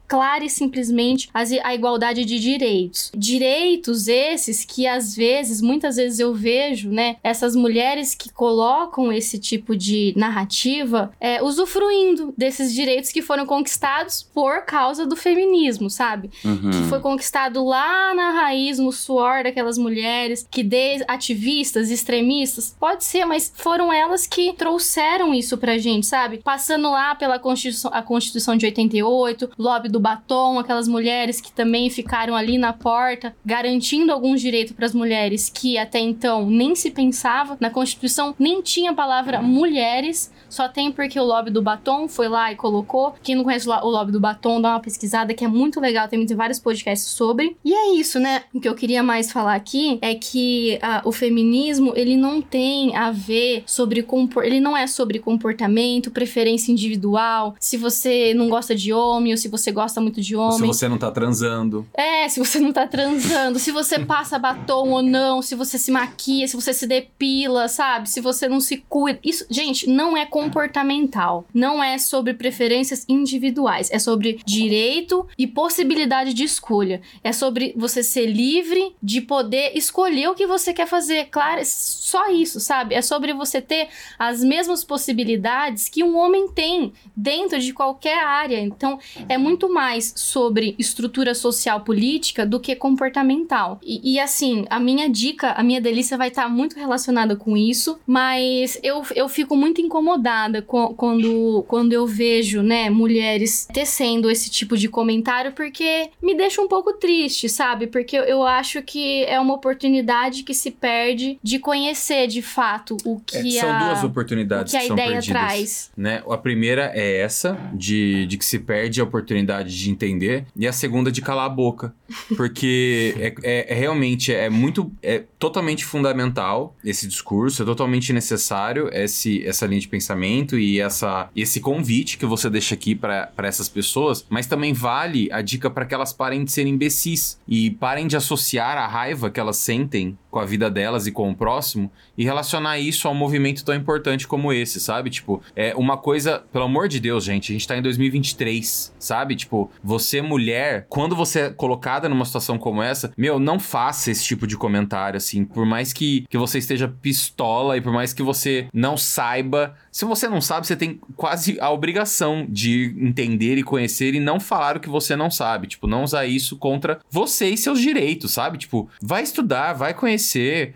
clara 0.06 0.44
e 0.44 0.50
simplesmente 0.50 1.28
as- 1.34 1.52
a 1.52 1.74
igualdade 1.74 2.24
de 2.24 2.38
direitos. 2.38 3.10
Direitos 3.16 4.08
esses 4.08 4.64
que 4.64 4.86
às 4.86 5.14
vezes, 5.14 5.60
muitas 5.60 5.96
vezes 5.96 6.18
eu 6.18 6.34
vejo, 6.34 6.90
né, 6.90 7.16
essas 7.22 7.54
mulheres 7.56 8.14
que 8.14 8.30
colocam 8.32 9.12
esse 9.12 9.38
tipo 9.38 9.76
de 9.76 10.12
narrativa 10.16 11.12
é, 11.20 11.42
usufruindo 11.42 12.32
desses 12.36 12.72
direitos 12.74 13.10
que 13.10 13.20
foram 13.22 13.46
conquistados 13.46 14.22
por 14.22 14.62
causa 14.64 15.06
do 15.06 15.16
feminismo, 15.16 15.90
sabe? 15.90 16.30
Uhum. 16.44 16.70
que 16.70 16.88
foi 16.88 17.00
conquistado 17.00 17.64
lá 17.64 18.14
na 18.14 18.30
raiz, 18.32 18.78
no 18.78 18.92
suor 18.92 19.42
daquelas 19.44 19.76
mulheres, 19.78 20.46
que 20.50 20.62
de 20.62 21.04
ativistas, 21.08 21.90
extremistas, 21.90 22.74
pode 22.78 23.04
ser, 23.04 23.24
mas 23.24 23.52
foram 23.54 23.92
elas 23.92 24.26
que 24.26 24.52
trouxeram 24.52 25.34
isso 25.34 25.56
pra 25.58 25.78
gente, 25.78 26.06
sabe? 26.06 26.38
Passando 26.42 26.90
lá 26.90 27.14
pela 27.14 27.38
Constituição, 27.38 27.90
a 27.92 28.02
Constituição 28.02 28.56
de 28.56 28.66
88, 28.66 29.50
lobby 29.58 29.88
do 29.88 29.95
batom, 30.00 30.58
aquelas 30.58 30.88
mulheres 30.88 31.40
que 31.40 31.52
também 31.52 31.88
ficaram 31.90 32.34
ali 32.34 32.58
na 32.58 32.72
porta, 32.72 33.34
garantindo 33.44 34.12
alguns 34.12 34.40
direitos 34.40 34.72
pras 34.72 34.94
mulheres 34.94 35.50
que 35.52 35.78
até 35.78 35.98
então 35.98 36.48
nem 36.48 36.74
se 36.74 36.90
pensava. 36.90 37.56
Na 37.60 37.70
Constituição 37.70 38.34
nem 38.38 38.62
tinha 38.62 38.90
a 38.90 38.94
palavra 38.94 39.42
mulheres, 39.42 40.32
só 40.48 40.68
tem 40.68 40.92
porque 40.92 41.18
o 41.18 41.24
lobby 41.24 41.50
do 41.50 41.62
batom 41.62 42.08
foi 42.08 42.28
lá 42.28 42.52
e 42.52 42.56
colocou. 42.56 43.14
Quem 43.22 43.34
não 43.34 43.44
conhece 43.44 43.68
o 43.68 43.88
lobby 43.88 44.12
do 44.12 44.20
batom, 44.20 44.60
dá 44.60 44.70
uma 44.70 44.80
pesquisada 44.80 45.34
que 45.34 45.44
é 45.44 45.48
muito 45.48 45.80
legal, 45.80 46.08
tem 46.08 46.24
vários 46.26 46.58
podcasts 46.58 47.08
sobre. 47.08 47.56
E 47.64 47.72
é 47.72 47.94
isso, 47.94 48.18
né? 48.18 48.44
O 48.52 48.60
que 48.60 48.68
eu 48.68 48.74
queria 48.74 49.02
mais 49.02 49.30
falar 49.30 49.54
aqui 49.54 49.98
é 50.02 50.14
que 50.14 50.78
ah, 50.82 51.02
o 51.04 51.12
feminismo, 51.12 51.92
ele 51.94 52.16
não 52.16 52.40
tem 52.40 52.96
a 52.96 53.10
ver 53.10 53.62
sobre 53.66 54.02
compor... 54.02 54.44
ele 54.44 54.60
não 54.60 54.76
é 54.76 54.86
sobre 54.86 55.18
comportamento, 55.18 56.10
preferência 56.10 56.72
individual, 56.72 57.54
se 57.60 57.76
você 57.76 58.34
não 58.34 58.48
gosta 58.48 58.74
de 58.74 58.92
homem 58.92 59.32
ou 59.32 59.36
se 59.36 59.48
você 59.48 59.70
gosta 59.70 60.00
muito 60.00 60.20
de 60.20 60.28
Se 60.28 60.36
homem. 60.36 60.66
você 60.66 60.88
não 60.88 60.98
tá 60.98 61.10
transando. 61.10 61.86
É, 61.94 62.28
se 62.28 62.38
você 62.38 62.58
não 62.60 62.72
tá 62.72 62.86
transando, 62.86 63.58
se 63.58 63.70
você 63.70 63.98
passa 63.98 64.38
batom 64.38 64.90
ou 64.90 65.02
não, 65.02 65.42
se 65.42 65.54
você 65.54 65.78
se 65.78 65.90
maquia, 65.90 66.46
se 66.46 66.56
você 66.56 66.72
se 66.72 66.86
depila, 66.86 67.68
sabe? 67.68 68.08
Se 68.08 68.20
você 68.20 68.48
não 68.48 68.60
se 68.60 68.78
cuida. 68.88 69.18
Isso, 69.24 69.46
gente, 69.50 69.88
não 69.88 70.16
é 70.16 70.26
comportamental. 70.46 71.46
Não 71.52 71.82
é 71.82 71.98
sobre 71.98 72.34
preferências 72.34 73.04
individuais. 73.08 73.90
É 73.90 73.98
sobre 73.98 74.40
direito 74.44 75.26
e 75.38 75.46
possibilidade 75.46 76.34
de 76.34 76.44
escolha. 76.44 77.00
É 77.22 77.32
sobre 77.32 77.72
você 77.76 78.02
ser 78.02 78.26
livre 78.26 78.94
de 79.02 79.20
poder 79.20 79.72
escolher 79.74 80.28
o 80.28 80.34
que 80.34 80.46
você 80.46 80.72
quer 80.72 80.86
fazer. 80.86 81.26
Claro, 81.26 81.60
é 81.60 81.64
só 81.64 82.30
isso, 82.30 82.60
sabe? 82.60 82.94
É 82.94 83.02
sobre 83.02 83.32
você 83.32 83.60
ter 83.60 83.88
as 84.18 84.42
mesmas 84.42 84.84
possibilidades 84.84 85.88
que 85.88 86.02
um 86.02 86.16
homem 86.16 86.48
tem 86.48 86.92
dentro 87.16 87.58
de 87.58 87.72
qualquer 87.72 88.22
área. 88.22 88.60
Então, 88.60 88.98
é 89.28 89.36
muito 89.38 89.72
mais 89.72 90.12
sobre 90.16 90.74
estrutura 90.78 91.34
social 91.34 91.80
política 91.80 92.46
do 92.46 92.60
que 92.60 92.76
comportamental. 92.76 93.80
E, 93.82 94.14
e, 94.14 94.20
assim, 94.20 94.64
a 94.70 94.78
minha 94.78 95.08
dica, 95.08 95.52
a 95.52 95.62
minha 95.62 95.80
delícia 95.80 96.16
vai 96.16 96.28
estar 96.28 96.48
muito 96.48 96.76
relacionada 96.76 97.36
com 97.36 97.56
isso, 97.56 97.98
mas 98.06 98.78
eu, 98.82 99.02
eu 99.14 99.28
fico 99.28 99.56
muito 99.56 99.80
incomodada 99.80 100.25
co- 100.62 100.94
quando, 100.94 101.64
quando 101.68 101.92
eu 101.92 102.06
vejo, 102.06 102.62
né, 102.62 102.90
mulheres 102.90 103.66
tecendo 103.72 104.30
esse 104.30 104.50
tipo 104.50 104.76
de 104.76 104.88
comentário, 104.88 105.52
porque 105.52 106.08
me 106.22 106.34
deixa 106.34 106.60
um 106.60 106.68
pouco 106.68 106.92
triste, 106.94 107.48
sabe? 107.48 107.86
Porque 107.86 108.16
eu, 108.16 108.42
acho 108.42 108.82
que 108.82 109.24
é 109.24 109.38
uma 109.40 109.54
oportunidade 109.54 110.42
que 110.42 110.54
se 110.54 110.70
perde 110.70 111.38
de 111.42 111.58
conhecer 111.58 112.26
de 112.26 112.42
fato 112.42 112.96
o 113.04 113.20
É, 113.32 113.42
que 113.42 113.52
são 113.52 113.70
a, 113.70 113.78
duas 113.88 114.04
oportunidades 114.04 114.70
que 114.72 114.76
a 114.76 114.80
que 114.80 114.86
são 114.86 114.96
ideia 114.96 115.12
perdidas. 115.12 115.40
traz. 115.42 115.90
Né? 115.96 116.22
A 116.28 116.36
primeira 116.38 116.90
é 116.94 117.18
essa, 117.20 117.58
de, 117.72 118.26
de 118.26 118.36
que 118.38 118.44
se 118.44 118.58
perde 118.58 119.00
a 119.00 119.04
oportunidade 119.04 119.76
de 119.78 119.90
entender, 119.90 120.44
e 120.56 120.66
a 120.66 120.72
segunda 120.72 121.10
de 121.12 121.20
calar 121.22 121.46
a 121.46 121.48
boca. 121.48 121.94
Porque 122.36 123.14
é, 123.18 123.34
é- 123.42 123.72
é 123.72 123.74
realmente 123.74 124.32
é 124.32 124.48
muito. 124.48 124.90
É 125.02 125.24
totalmente 125.38 125.84
fundamental 125.84 126.74
esse 126.84 127.06
discurso, 127.06 127.62
é 127.62 127.66
totalmente 127.66 128.12
necessário 128.12 128.88
esse, 128.92 129.46
essa 129.46 129.66
linha 129.66 129.80
de 129.80 129.88
pensamento 129.88 130.58
e 130.58 130.80
essa, 130.80 131.28
esse 131.36 131.60
convite 131.60 132.18
que 132.18 132.26
você 132.26 132.48
deixa 132.48 132.74
aqui 132.74 132.94
para 132.94 133.30
essas 133.38 133.68
pessoas, 133.68 134.24
mas 134.28 134.46
também 134.46 134.72
vale 134.72 135.28
a 135.32 135.42
dica 135.42 135.68
para 135.68 135.84
que 135.84 135.94
elas 135.94 136.12
parem 136.12 136.44
de 136.44 136.52
ser 136.52 136.66
imbecis 136.66 137.38
e 137.46 137.70
parem 137.70 138.06
de 138.06 138.16
associar 138.16 138.78
a 138.78 138.86
raiva 138.86 139.30
que 139.30 139.40
elas 139.40 139.56
sentem 139.56 140.16
com 140.36 140.40
a 140.40 140.44
vida 140.44 140.70
delas 140.70 141.06
e 141.06 141.12
com 141.12 141.30
o 141.30 141.34
próximo 141.34 141.90
e 142.14 142.22
relacionar 142.22 142.78
isso 142.78 143.08
a 143.08 143.10
um 143.10 143.14
movimento 143.14 143.64
tão 143.64 143.74
importante 143.74 144.28
como 144.28 144.52
esse, 144.52 144.78
sabe? 144.78 145.08
Tipo, 145.08 145.40
é 145.54 145.74
uma 145.74 145.96
coisa, 145.96 146.44
pelo 146.52 146.66
amor 146.66 146.88
de 146.88 147.00
Deus, 147.00 147.24
gente, 147.24 147.50
a 147.50 147.54
gente 147.54 147.66
tá 147.66 147.74
em 147.74 147.80
2023, 147.80 148.94
sabe? 148.98 149.34
Tipo, 149.34 149.70
você 149.82 150.20
mulher, 150.20 150.84
quando 150.90 151.16
você 151.16 151.40
é 151.40 151.50
colocada 151.50 152.06
numa 152.06 152.26
situação 152.26 152.58
como 152.58 152.82
essa, 152.82 153.14
meu, 153.16 153.38
não 153.38 153.58
faça 153.58 154.10
esse 154.10 154.22
tipo 154.24 154.46
de 154.46 154.58
comentário, 154.58 155.16
assim, 155.16 155.42
por 155.42 155.64
mais 155.64 155.94
que, 155.94 156.26
que 156.28 156.36
você 156.36 156.58
esteja 156.58 156.86
pistola 156.86 157.78
e 157.78 157.80
por 157.80 157.92
mais 157.92 158.12
que 158.12 158.22
você 158.22 158.68
não 158.74 158.98
saiba, 158.98 159.74
se 159.90 160.04
você 160.04 160.28
não 160.28 160.42
sabe, 160.42 160.66
você 160.66 160.76
tem 160.76 161.00
quase 161.16 161.58
a 161.58 161.70
obrigação 161.70 162.44
de 162.46 162.94
entender 162.98 163.56
e 163.56 163.62
conhecer 163.62 164.14
e 164.14 164.20
não 164.20 164.38
falar 164.38 164.76
o 164.76 164.80
que 164.80 164.90
você 164.90 165.16
não 165.16 165.30
sabe, 165.30 165.66
tipo, 165.66 165.86
não 165.86 166.04
usar 166.04 166.26
isso 166.26 166.58
contra 166.58 167.00
você 167.10 167.48
e 167.48 167.56
seus 167.56 167.80
direitos, 167.80 168.32
sabe? 168.32 168.58
Tipo, 168.58 168.90
vai 169.00 169.22
estudar, 169.22 169.72
vai 169.72 169.94
conhecer, 169.94 170.25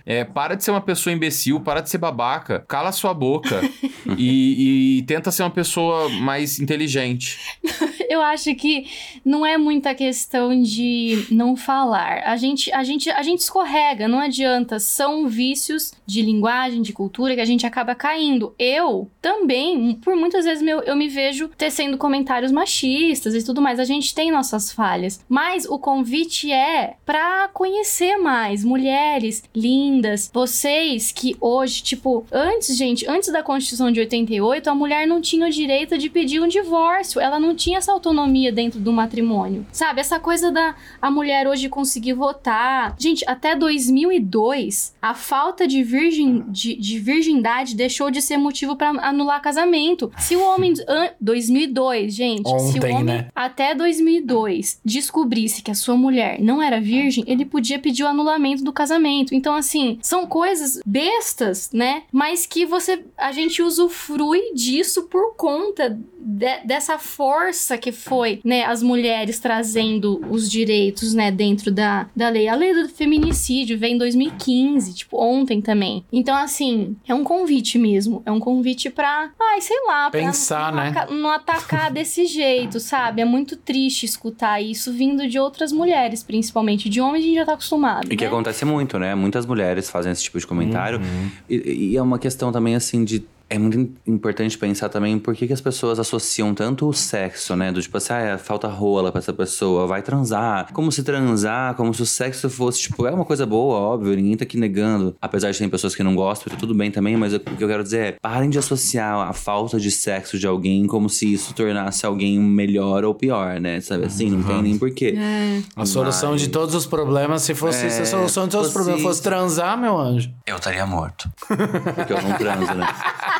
é, 0.06 0.24
para 0.24 0.54
de 0.54 0.64
ser 0.64 0.70
uma 0.70 0.80
pessoa 0.80 1.12
imbecil, 1.12 1.60
para 1.60 1.80
de 1.80 1.90
ser 1.90 1.98
babaca, 1.98 2.64
cala 2.68 2.92
sua 2.92 3.14
boca 3.14 3.60
e, 4.16 4.98
e 4.98 5.02
tenta 5.02 5.30
ser 5.30 5.42
uma 5.42 5.50
pessoa 5.50 6.08
mais 6.08 6.58
inteligente. 6.58 7.38
Eu 8.10 8.20
acho 8.22 8.52
que 8.56 8.88
não 9.24 9.46
é 9.46 9.56
muita 9.56 9.94
questão 9.94 10.60
de 10.60 11.28
não 11.30 11.54
falar. 11.54 12.24
A 12.24 12.36
gente, 12.36 12.72
a 12.72 12.82
gente, 12.82 13.08
a 13.08 13.22
gente 13.22 13.38
escorrega, 13.38 14.08
não 14.08 14.18
adianta. 14.18 14.80
São 14.80 15.28
vícios 15.28 15.92
de 16.04 16.20
linguagem, 16.20 16.82
de 16.82 16.92
cultura 16.92 17.36
que 17.36 17.40
a 17.40 17.44
gente 17.44 17.64
acaba 17.64 17.94
caindo. 17.94 18.52
Eu 18.58 19.08
também, 19.22 19.94
por 19.94 20.16
muitas 20.16 20.44
vezes 20.44 20.60
meu, 20.60 20.80
eu 20.80 20.96
me 20.96 21.08
vejo 21.08 21.50
tecendo 21.56 21.96
comentários 21.96 22.50
machistas 22.50 23.32
e 23.32 23.44
tudo 23.44 23.62
mais. 23.62 23.78
A 23.78 23.84
gente 23.84 24.12
tem 24.12 24.32
nossas 24.32 24.72
falhas, 24.72 25.24
mas 25.28 25.64
o 25.64 25.78
convite 25.78 26.50
é 26.50 26.96
pra 27.06 27.48
conhecer 27.54 28.16
mais 28.16 28.64
mulheres 28.64 29.29
lindas, 29.54 30.30
vocês 30.32 31.12
que 31.12 31.36
hoje, 31.40 31.82
tipo, 31.82 32.24
antes, 32.32 32.76
gente, 32.76 33.06
antes 33.08 33.32
da 33.32 33.42
Constituição 33.42 33.90
de 33.90 34.00
88, 34.00 34.68
a 34.68 34.74
mulher 34.74 35.06
não 35.06 35.20
tinha 35.20 35.46
o 35.46 35.50
direito 35.50 35.96
de 35.98 36.08
pedir 36.10 36.40
um 36.40 36.48
divórcio. 36.48 37.20
Ela 37.20 37.38
não 37.38 37.54
tinha 37.54 37.78
essa 37.78 37.92
autonomia 37.92 38.50
dentro 38.52 38.78
do 38.80 38.92
matrimônio. 38.92 39.66
Sabe? 39.72 40.00
Essa 40.00 40.18
coisa 40.18 40.50
da 40.50 40.74
a 41.00 41.10
mulher 41.10 41.46
hoje 41.46 41.68
conseguir 41.68 42.12
votar. 42.14 42.94
Gente, 42.98 43.24
até 43.28 43.54
2002, 43.56 44.94
a 45.00 45.14
falta 45.14 45.66
de, 45.66 45.82
virgin, 45.82 46.44
de, 46.48 46.74
de 46.76 46.98
virgindade 46.98 47.74
deixou 47.74 48.10
de 48.10 48.20
ser 48.22 48.36
motivo 48.36 48.76
pra 48.76 48.90
anular 48.90 49.40
casamento. 49.42 50.10
Se 50.18 50.36
o 50.36 50.42
homem. 50.42 50.74
an- 50.88 51.10
2002, 51.20 52.14
gente. 52.14 52.48
se 52.48 52.54
o 52.54 52.56
Ontem, 52.78 52.92
homem 52.94 53.04
né? 53.04 53.28
até 53.34 53.74
2002 53.74 54.80
descobrisse 54.84 55.62
que 55.62 55.70
a 55.70 55.74
sua 55.74 55.96
mulher 55.96 56.40
não 56.40 56.62
era 56.62 56.80
virgem, 56.80 57.24
ele 57.26 57.44
podia 57.44 57.78
pedir 57.78 58.02
o 58.04 58.08
anulamento 58.08 58.62
do 58.64 58.72
casamento. 58.72 59.19
Então, 59.32 59.54
assim, 59.54 59.98
são 60.02 60.26
coisas 60.26 60.80
bestas, 60.86 61.70
né? 61.72 62.02
Mas 62.12 62.46
que 62.46 62.64
você. 62.66 63.02
A 63.16 63.32
gente 63.32 63.62
usufrui 63.62 64.52
disso 64.54 65.04
por 65.04 65.34
conta 65.36 65.98
de- 66.18 66.60
dessa 66.64 66.98
força 66.98 67.78
que 67.78 67.92
foi, 67.92 68.40
né? 68.44 68.64
As 68.64 68.82
mulheres 68.82 69.38
trazendo 69.38 70.20
os 70.30 70.50
direitos, 70.50 71.14
né? 71.14 71.30
Dentro 71.30 71.70
da, 71.70 72.08
da 72.14 72.28
lei. 72.28 72.48
A 72.48 72.54
lei 72.54 72.74
do 72.74 72.88
feminicídio 72.88 73.78
vem 73.78 73.94
em 73.94 73.98
2015, 73.98 74.94
tipo, 74.94 75.18
ontem 75.22 75.60
também. 75.60 76.04
Então, 76.12 76.34
assim, 76.36 76.96
é 77.06 77.14
um 77.14 77.24
convite 77.24 77.78
mesmo. 77.78 78.22
É 78.24 78.30
um 78.32 78.40
convite 78.40 78.90
pra. 78.90 79.30
Ai, 79.40 79.60
sei 79.60 79.76
lá. 79.86 80.10
pra 80.10 80.20
Pensar, 80.20 80.72
não 80.72 80.82
né? 80.82 81.06
Não 81.10 81.30
atacar 81.30 81.90
desse 81.92 82.26
jeito, 82.26 82.78
sabe? 82.80 83.22
É 83.22 83.24
muito 83.24 83.56
triste 83.56 84.04
escutar 84.04 84.60
isso 84.60 84.92
vindo 84.92 85.26
de 85.28 85.38
outras 85.38 85.72
mulheres, 85.72 86.22
principalmente. 86.22 86.88
De 86.88 87.00
homens 87.00 87.24
a 87.24 87.26
gente 87.26 87.36
já 87.36 87.44
tá 87.46 87.52
acostumado. 87.54 88.12
E 88.12 88.16
que 88.16 88.24
né? 88.24 88.30
acontece 88.30 88.64
muito, 88.64 88.98
né? 88.98 89.09
Muitas 89.14 89.46
mulheres 89.46 89.88
fazem 89.90 90.12
esse 90.12 90.22
tipo 90.22 90.38
de 90.38 90.46
comentário. 90.46 91.00
E, 91.48 91.90
e 91.92 91.96
é 91.96 92.02
uma 92.02 92.18
questão 92.18 92.50
também, 92.52 92.74
assim, 92.74 93.04
de. 93.04 93.24
É 93.52 93.58
muito 93.58 93.76
im- 93.78 93.94
importante 94.06 94.56
pensar 94.56 94.88
também 94.88 95.18
por 95.18 95.34
que, 95.34 95.44
que 95.48 95.52
as 95.52 95.60
pessoas 95.60 95.98
associam 95.98 96.54
tanto 96.54 96.88
o 96.88 96.92
sexo, 96.92 97.56
né? 97.56 97.72
Do 97.72 97.82
tipo 97.82 97.96
assim, 97.96 98.12
ah, 98.12 98.38
falta 98.38 98.68
rola 98.68 99.10
pra 99.10 99.18
essa 99.18 99.32
pessoa, 99.32 99.88
vai 99.88 100.02
transar. 100.02 100.72
Como 100.72 100.92
se 100.92 101.02
transar, 101.02 101.74
como 101.74 101.92
se 101.92 102.00
o 102.00 102.06
sexo 102.06 102.48
fosse, 102.48 102.80
tipo, 102.82 103.06
é 103.06 103.10
uma 103.10 103.24
coisa 103.24 103.44
boa, 103.44 103.76
óbvio, 103.76 104.14
ninguém 104.14 104.36
tá 104.36 104.44
aqui 104.44 104.56
negando. 104.56 105.16
Apesar 105.20 105.50
de 105.50 105.58
ter 105.58 105.68
pessoas 105.68 105.96
que 105.96 106.02
não 106.04 106.14
gostam, 106.14 106.48
tá 106.52 106.56
tudo 106.56 106.72
bem 106.74 106.92
também, 106.92 107.16
mas 107.16 107.34
o 107.34 107.40
que 107.40 107.62
eu 107.64 107.66
quero 107.66 107.82
dizer 107.82 107.98
é, 108.00 108.12
parem 108.22 108.48
de 108.50 108.58
associar 108.58 109.28
a 109.28 109.32
falta 109.32 109.80
de 109.80 109.90
sexo 109.90 110.38
de 110.38 110.46
alguém 110.46 110.86
como 110.86 111.10
se 111.10 111.32
isso 111.32 111.52
tornasse 111.52 112.06
alguém 112.06 112.38
melhor 112.38 113.04
ou 113.04 113.12
pior, 113.14 113.58
né? 113.60 113.80
Sabe 113.80 114.04
assim? 114.04 114.30
Não 114.30 114.44
tem 114.44 114.62
nem 114.62 114.78
porquê. 114.78 115.14
É. 115.18 115.60
A 115.74 115.84
solução 115.84 116.36
de 116.36 116.48
todos 116.48 116.72
os 116.74 116.86
problemas, 116.86 117.42
se 117.42 117.52
fosse 117.54 117.84
É, 117.86 117.90
se 117.90 118.02
a 118.02 118.06
solução 118.06 118.44
de 118.44 118.50
todos 118.52 118.68
os 118.68 118.72
fosse 118.72 118.84
problemas 118.84 119.02
fosse 119.02 119.20
isso. 119.20 119.28
transar, 119.28 119.76
meu 119.76 119.98
anjo. 119.98 120.30
Eu 120.46 120.54
estaria 120.56 120.86
morto. 120.86 121.28
Porque 121.48 122.12
eu 122.12 122.22
não 122.22 122.38
transo, 122.38 122.74
né? 122.74 122.86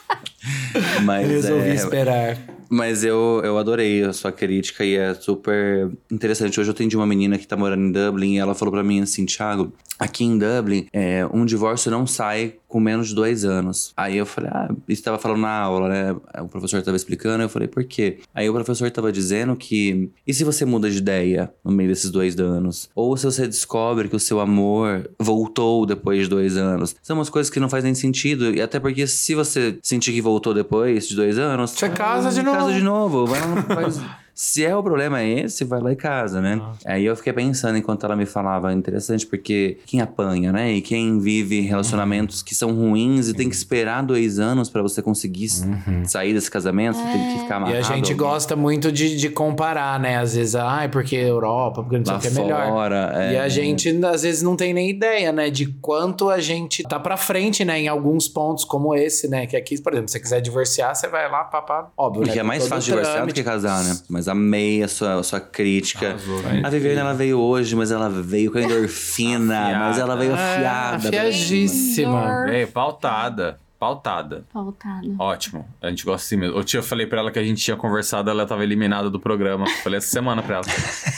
Mas 1.03 1.27
Resolvi 1.27 1.69
é, 1.69 1.73
esperar. 1.75 2.37
Mas 2.69 3.03
eu, 3.03 3.41
eu 3.43 3.57
adorei 3.57 4.01
a 4.03 4.13
sua 4.13 4.31
crítica 4.31 4.85
e 4.85 4.95
é 4.95 5.13
super 5.13 5.91
interessante. 6.09 6.57
Hoje 6.57 6.69
eu 6.69 6.73
atendi 6.73 6.95
uma 6.95 7.05
menina 7.05 7.37
que 7.37 7.45
tá 7.45 7.57
morando 7.57 7.83
em 7.83 7.91
Dublin 7.91 8.35
e 8.35 8.37
ela 8.37 8.55
falou 8.55 8.71
pra 8.71 8.81
mim 8.81 9.01
assim, 9.01 9.25
Thiago, 9.25 9.73
aqui 9.99 10.23
em 10.23 10.37
Dublin, 10.37 10.87
é, 10.93 11.27
um 11.31 11.45
divórcio 11.45 11.91
não 11.91 12.07
sai 12.07 12.55
com 12.67 12.79
menos 12.79 13.09
de 13.09 13.15
dois 13.15 13.43
anos. 13.43 13.91
Aí 13.97 14.17
eu 14.17 14.25
falei, 14.25 14.49
ah, 14.53 14.73
isso 14.87 15.03
tava 15.03 15.19
falando 15.19 15.41
na 15.41 15.51
aula, 15.51 15.89
né? 15.89 16.15
O 16.41 16.47
professor 16.47 16.81
tava 16.81 16.95
explicando, 16.95 17.43
eu 17.43 17.49
falei, 17.49 17.67
por 17.67 17.83
quê? 17.83 18.19
Aí 18.33 18.49
o 18.49 18.53
professor 18.53 18.89
tava 18.89 19.11
dizendo 19.11 19.55
que, 19.57 20.09
e 20.25 20.33
se 20.33 20.45
você 20.45 20.63
muda 20.63 20.89
de 20.89 20.97
ideia 20.97 21.53
no 21.65 21.71
meio 21.73 21.89
desses 21.89 22.09
dois 22.09 22.39
anos? 22.39 22.89
Ou 22.95 23.17
se 23.17 23.25
você 23.25 23.45
descobre 23.45 24.07
que 24.07 24.15
o 24.15 24.19
seu 24.19 24.39
amor 24.39 25.11
voltou 25.19 25.85
depois 25.85 26.23
de 26.23 26.29
dois 26.29 26.55
anos? 26.55 26.95
São 27.03 27.17
umas 27.17 27.29
coisas 27.29 27.51
que 27.51 27.59
não 27.59 27.69
fazem 27.69 27.89
nem 27.89 27.95
sentido, 27.95 28.55
e 28.55 28.61
até 28.61 28.79
porque 28.79 29.05
se 29.05 29.35
você 29.35 29.77
sentir 30.01 30.13
que 30.13 30.21
voltou 30.21 30.53
depois 30.53 31.07
de 31.07 31.15
dois 31.15 31.37
anos... 31.37 31.71
Você 31.71 31.87
casa 31.89 32.31
de 32.31 32.41
casa 32.43 32.57
novo. 32.61 32.73
de 32.73 32.81
novo. 32.81 33.25
Vai 33.27 33.39
lá 33.39 33.47
no- 33.47 33.61
faz- 33.75 34.01
Se 34.33 34.65
é 34.65 34.75
o 34.75 34.81
problema 34.81 35.21
é 35.21 35.29
esse, 35.41 35.63
vai 35.63 35.79
lá 35.81 35.91
e 35.91 35.95
casa, 35.95 36.41
né? 36.41 36.59
Aí 36.85 37.05
eu 37.05 37.15
fiquei 37.15 37.33
pensando 37.33 37.77
enquanto 37.77 38.05
ela 38.05 38.15
me 38.15 38.25
falava, 38.25 38.73
interessante, 38.73 39.25
porque 39.27 39.77
quem 39.85 40.01
apanha, 40.01 40.51
né? 40.51 40.71
E 40.71 40.81
quem 40.81 41.19
vive 41.19 41.61
relacionamentos 41.61 42.41
que 42.41 42.55
são 42.55 42.73
ruins 42.73 43.27
e 43.27 43.33
tem 43.33 43.49
que 43.49 43.55
esperar 43.55 44.01
dois 44.03 44.39
anos 44.39 44.69
pra 44.69 44.81
você 44.81 45.01
conseguir 45.01 45.45
s- 45.45 45.65
sair 46.05 46.33
desse 46.33 46.49
casamento, 46.49 46.95
você 46.97 47.03
tem 47.11 47.25
que 47.27 47.39
ficar 47.39 47.55
E 47.55 47.57
amarrado. 47.57 47.77
a 47.77 47.81
gente 47.95 48.13
gosta 48.13 48.55
muito 48.55 48.91
de, 48.91 49.15
de 49.17 49.29
comparar, 49.29 49.99
né? 49.99 50.17
Às 50.17 50.33
vezes, 50.35 50.55
ai, 50.55 50.87
porque 50.89 51.15
Europa, 51.15 51.83
porque 51.83 51.97
não 51.97 52.05
sei 52.05 52.13
lá 52.13 52.17
o 52.17 52.21
que 52.21 52.27
é 52.27 52.31
melhor. 52.31 52.67
fora. 52.69 53.13
é. 53.15 53.33
E 53.33 53.37
a 53.37 53.49
gente, 53.49 53.89
às 54.05 54.23
vezes, 54.23 54.41
não 54.41 54.55
tem 54.55 54.73
nem 54.73 54.89
ideia, 54.89 55.31
né? 55.31 55.49
De 55.49 55.65
quanto 55.65 56.29
a 56.29 56.39
gente 56.39 56.83
tá 56.83 56.99
pra 56.99 57.17
frente, 57.17 57.63
né? 57.65 57.79
Em 57.81 57.87
alguns 57.87 58.27
pontos 58.27 58.63
como 58.63 58.95
esse, 58.95 59.27
né? 59.27 59.45
Que 59.45 59.55
aqui, 59.57 59.79
por 59.81 59.93
exemplo, 59.93 60.07
se 60.09 60.13
você 60.13 60.19
quiser 60.19 60.41
divorciar, 60.41 60.95
você 60.95 61.07
vai 61.07 61.29
lá, 61.29 61.43
papá. 61.43 61.91
Óbvio, 61.97 62.21
Porque 62.23 62.35
né? 62.35 62.41
é 62.41 62.43
mais 62.43 62.67
fácil 62.67 62.93
divorciar 62.95 63.27
do 63.27 63.33
que 63.33 63.43
casar, 63.43 63.83
né? 63.83 63.97
Mas 64.09 64.20
amei 64.27 64.83
a 64.83 64.87
sua, 64.87 65.15
a 65.19 65.23
sua 65.23 65.39
crítica. 65.39 66.09
Arrasou, 66.09 66.41
a 66.63 66.69
Viviane, 66.69 66.97
ela 66.99 67.13
veio 67.13 67.39
hoje, 67.39 67.75
mas 67.75 67.91
ela 67.91 68.09
veio 68.09 68.51
com 68.51 68.57
a 68.57 68.61
endorfina, 68.61 69.59
Afiada. 69.59 69.79
mas 69.79 69.97
ela 69.99 70.15
veio 70.15 70.31
É, 70.35 70.53
afiada. 70.55 71.07
afiadíssima. 71.09 72.45
Ei, 72.49 72.65
pautada. 72.65 73.59
Pautada. 73.79 74.45
Faltado. 74.53 75.15
Ótimo. 75.17 75.67
A 75.81 75.89
gente 75.89 76.05
gosta 76.05 76.23
assim 76.23 76.37
mesmo. 76.37 76.55
Eu 76.55 76.63
tinha 76.63 76.83
falei 76.83 77.07
pra 77.07 77.17
ela 77.19 77.31
que 77.31 77.39
a 77.39 77.43
gente 77.43 77.59
tinha 77.63 77.75
conversado, 77.75 78.29
ela 78.29 78.45
tava 78.45 78.61
eliminada 78.63 79.09
do 79.09 79.19
programa. 79.19 79.65
Falei 79.83 79.97
essa 79.97 80.07
semana 80.09 80.43
pra 80.43 80.57
ela. 80.57 80.65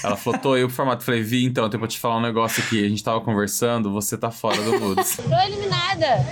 Ela 0.01 0.15
falou, 0.15 0.39
tô 0.39 0.55
eu 0.55 0.67
pro 0.67 0.75
formato. 0.77 1.03
Falei, 1.03 1.21
Vi, 1.21 1.43
então, 1.43 1.69
tem 1.69 1.77
pra 1.77 1.89
te 1.89 1.99
falar 1.99 2.15
um 2.19 2.21
negócio 2.21 2.63
aqui. 2.63 2.85
A 2.85 2.87
gente 2.87 3.03
tava 3.03 3.19
conversando, 3.19 3.91
você 3.91 4.17
tá 4.17 4.31
fora 4.31 4.61
do 4.61 4.79
Moods. 4.79 5.17
Tô 5.17 5.35
eliminada. 5.45 6.25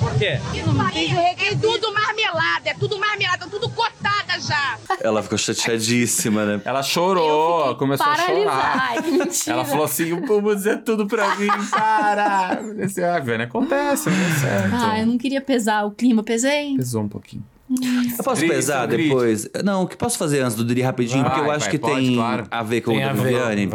Por 0.00 0.12
quê? 0.18 0.24
É 0.24 0.40
tudo 0.60 0.72
marmelada, 0.74 1.40
é 1.40 1.54
tudo 1.54 1.92
marmelada, 1.92 2.74
tudo 2.74 2.88
cotada 2.90 2.95
já. 4.46 4.78
Ela 5.00 5.22
ficou 5.22 5.36
chateadíssima, 5.36 6.44
né? 6.44 6.60
Ela 6.64 6.82
chorou, 6.82 7.74
começou 7.76 8.06
a 8.06 8.16
chorar. 8.16 8.88
Ai, 8.90 9.02
mentira. 9.10 9.56
Ela 9.56 9.64
falou 9.64 9.84
assim: 9.84 10.12
o 10.12 10.20
Moods 10.40 10.66
é 10.66 10.76
tudo 10.76 11.06
pra 11.06 11.36
mim, 11.36 11.48
para. 11.70 12.60
Eu 12.62 12.86
disse, 12.86 13.02
ah, 13.02 13.18
Viane, 13.18 13.44
acontece, 13.44 14.08
não 14.08 14.16
é 14.16 14.30
certo. 14.40 14.74
Ah, 14.74 15.00
eu 15.00 15.06
não 15.06 15.18
queria 15.18 15.40
pesar 15.40 15.84
o 15.84 15.90
clima, 15.90 16.22
pesei. 16.22 16.76
Pesou 16.76 17.02
um 17.02 17.08
pouquinho. 17.08 17.44
Eu 17.68 18.22
posso 18.22 18.46
pesar 18.46 18.86
depois? 18.86 19.48
Não, 19.64 19.82
o 19.82 19.86
que 19.88 19.96
posso 19.96 20.16
fazer 20.16 20.40
antes 20.40 20.54
do 20.56 20.64
Dri 20.64 20.82
rapidinho? 20.82 21.22
Vai, 21.24 21.30
porque 21.32 21.46
eu 21.46 21.50
acho 21.50 21.60
vai, 21.64 21.70
que 21.70 21.78
pode, 21.78 22.06
tem 22.06 22.14
claro. 22.14 22.46
a 22.48 22.62
ver 22.62 22.80
com 22.80 22.92
Tem 22.92 23.02
o 23.04 23.06
da 23.08 23.12
Viviane. 23.12 23.68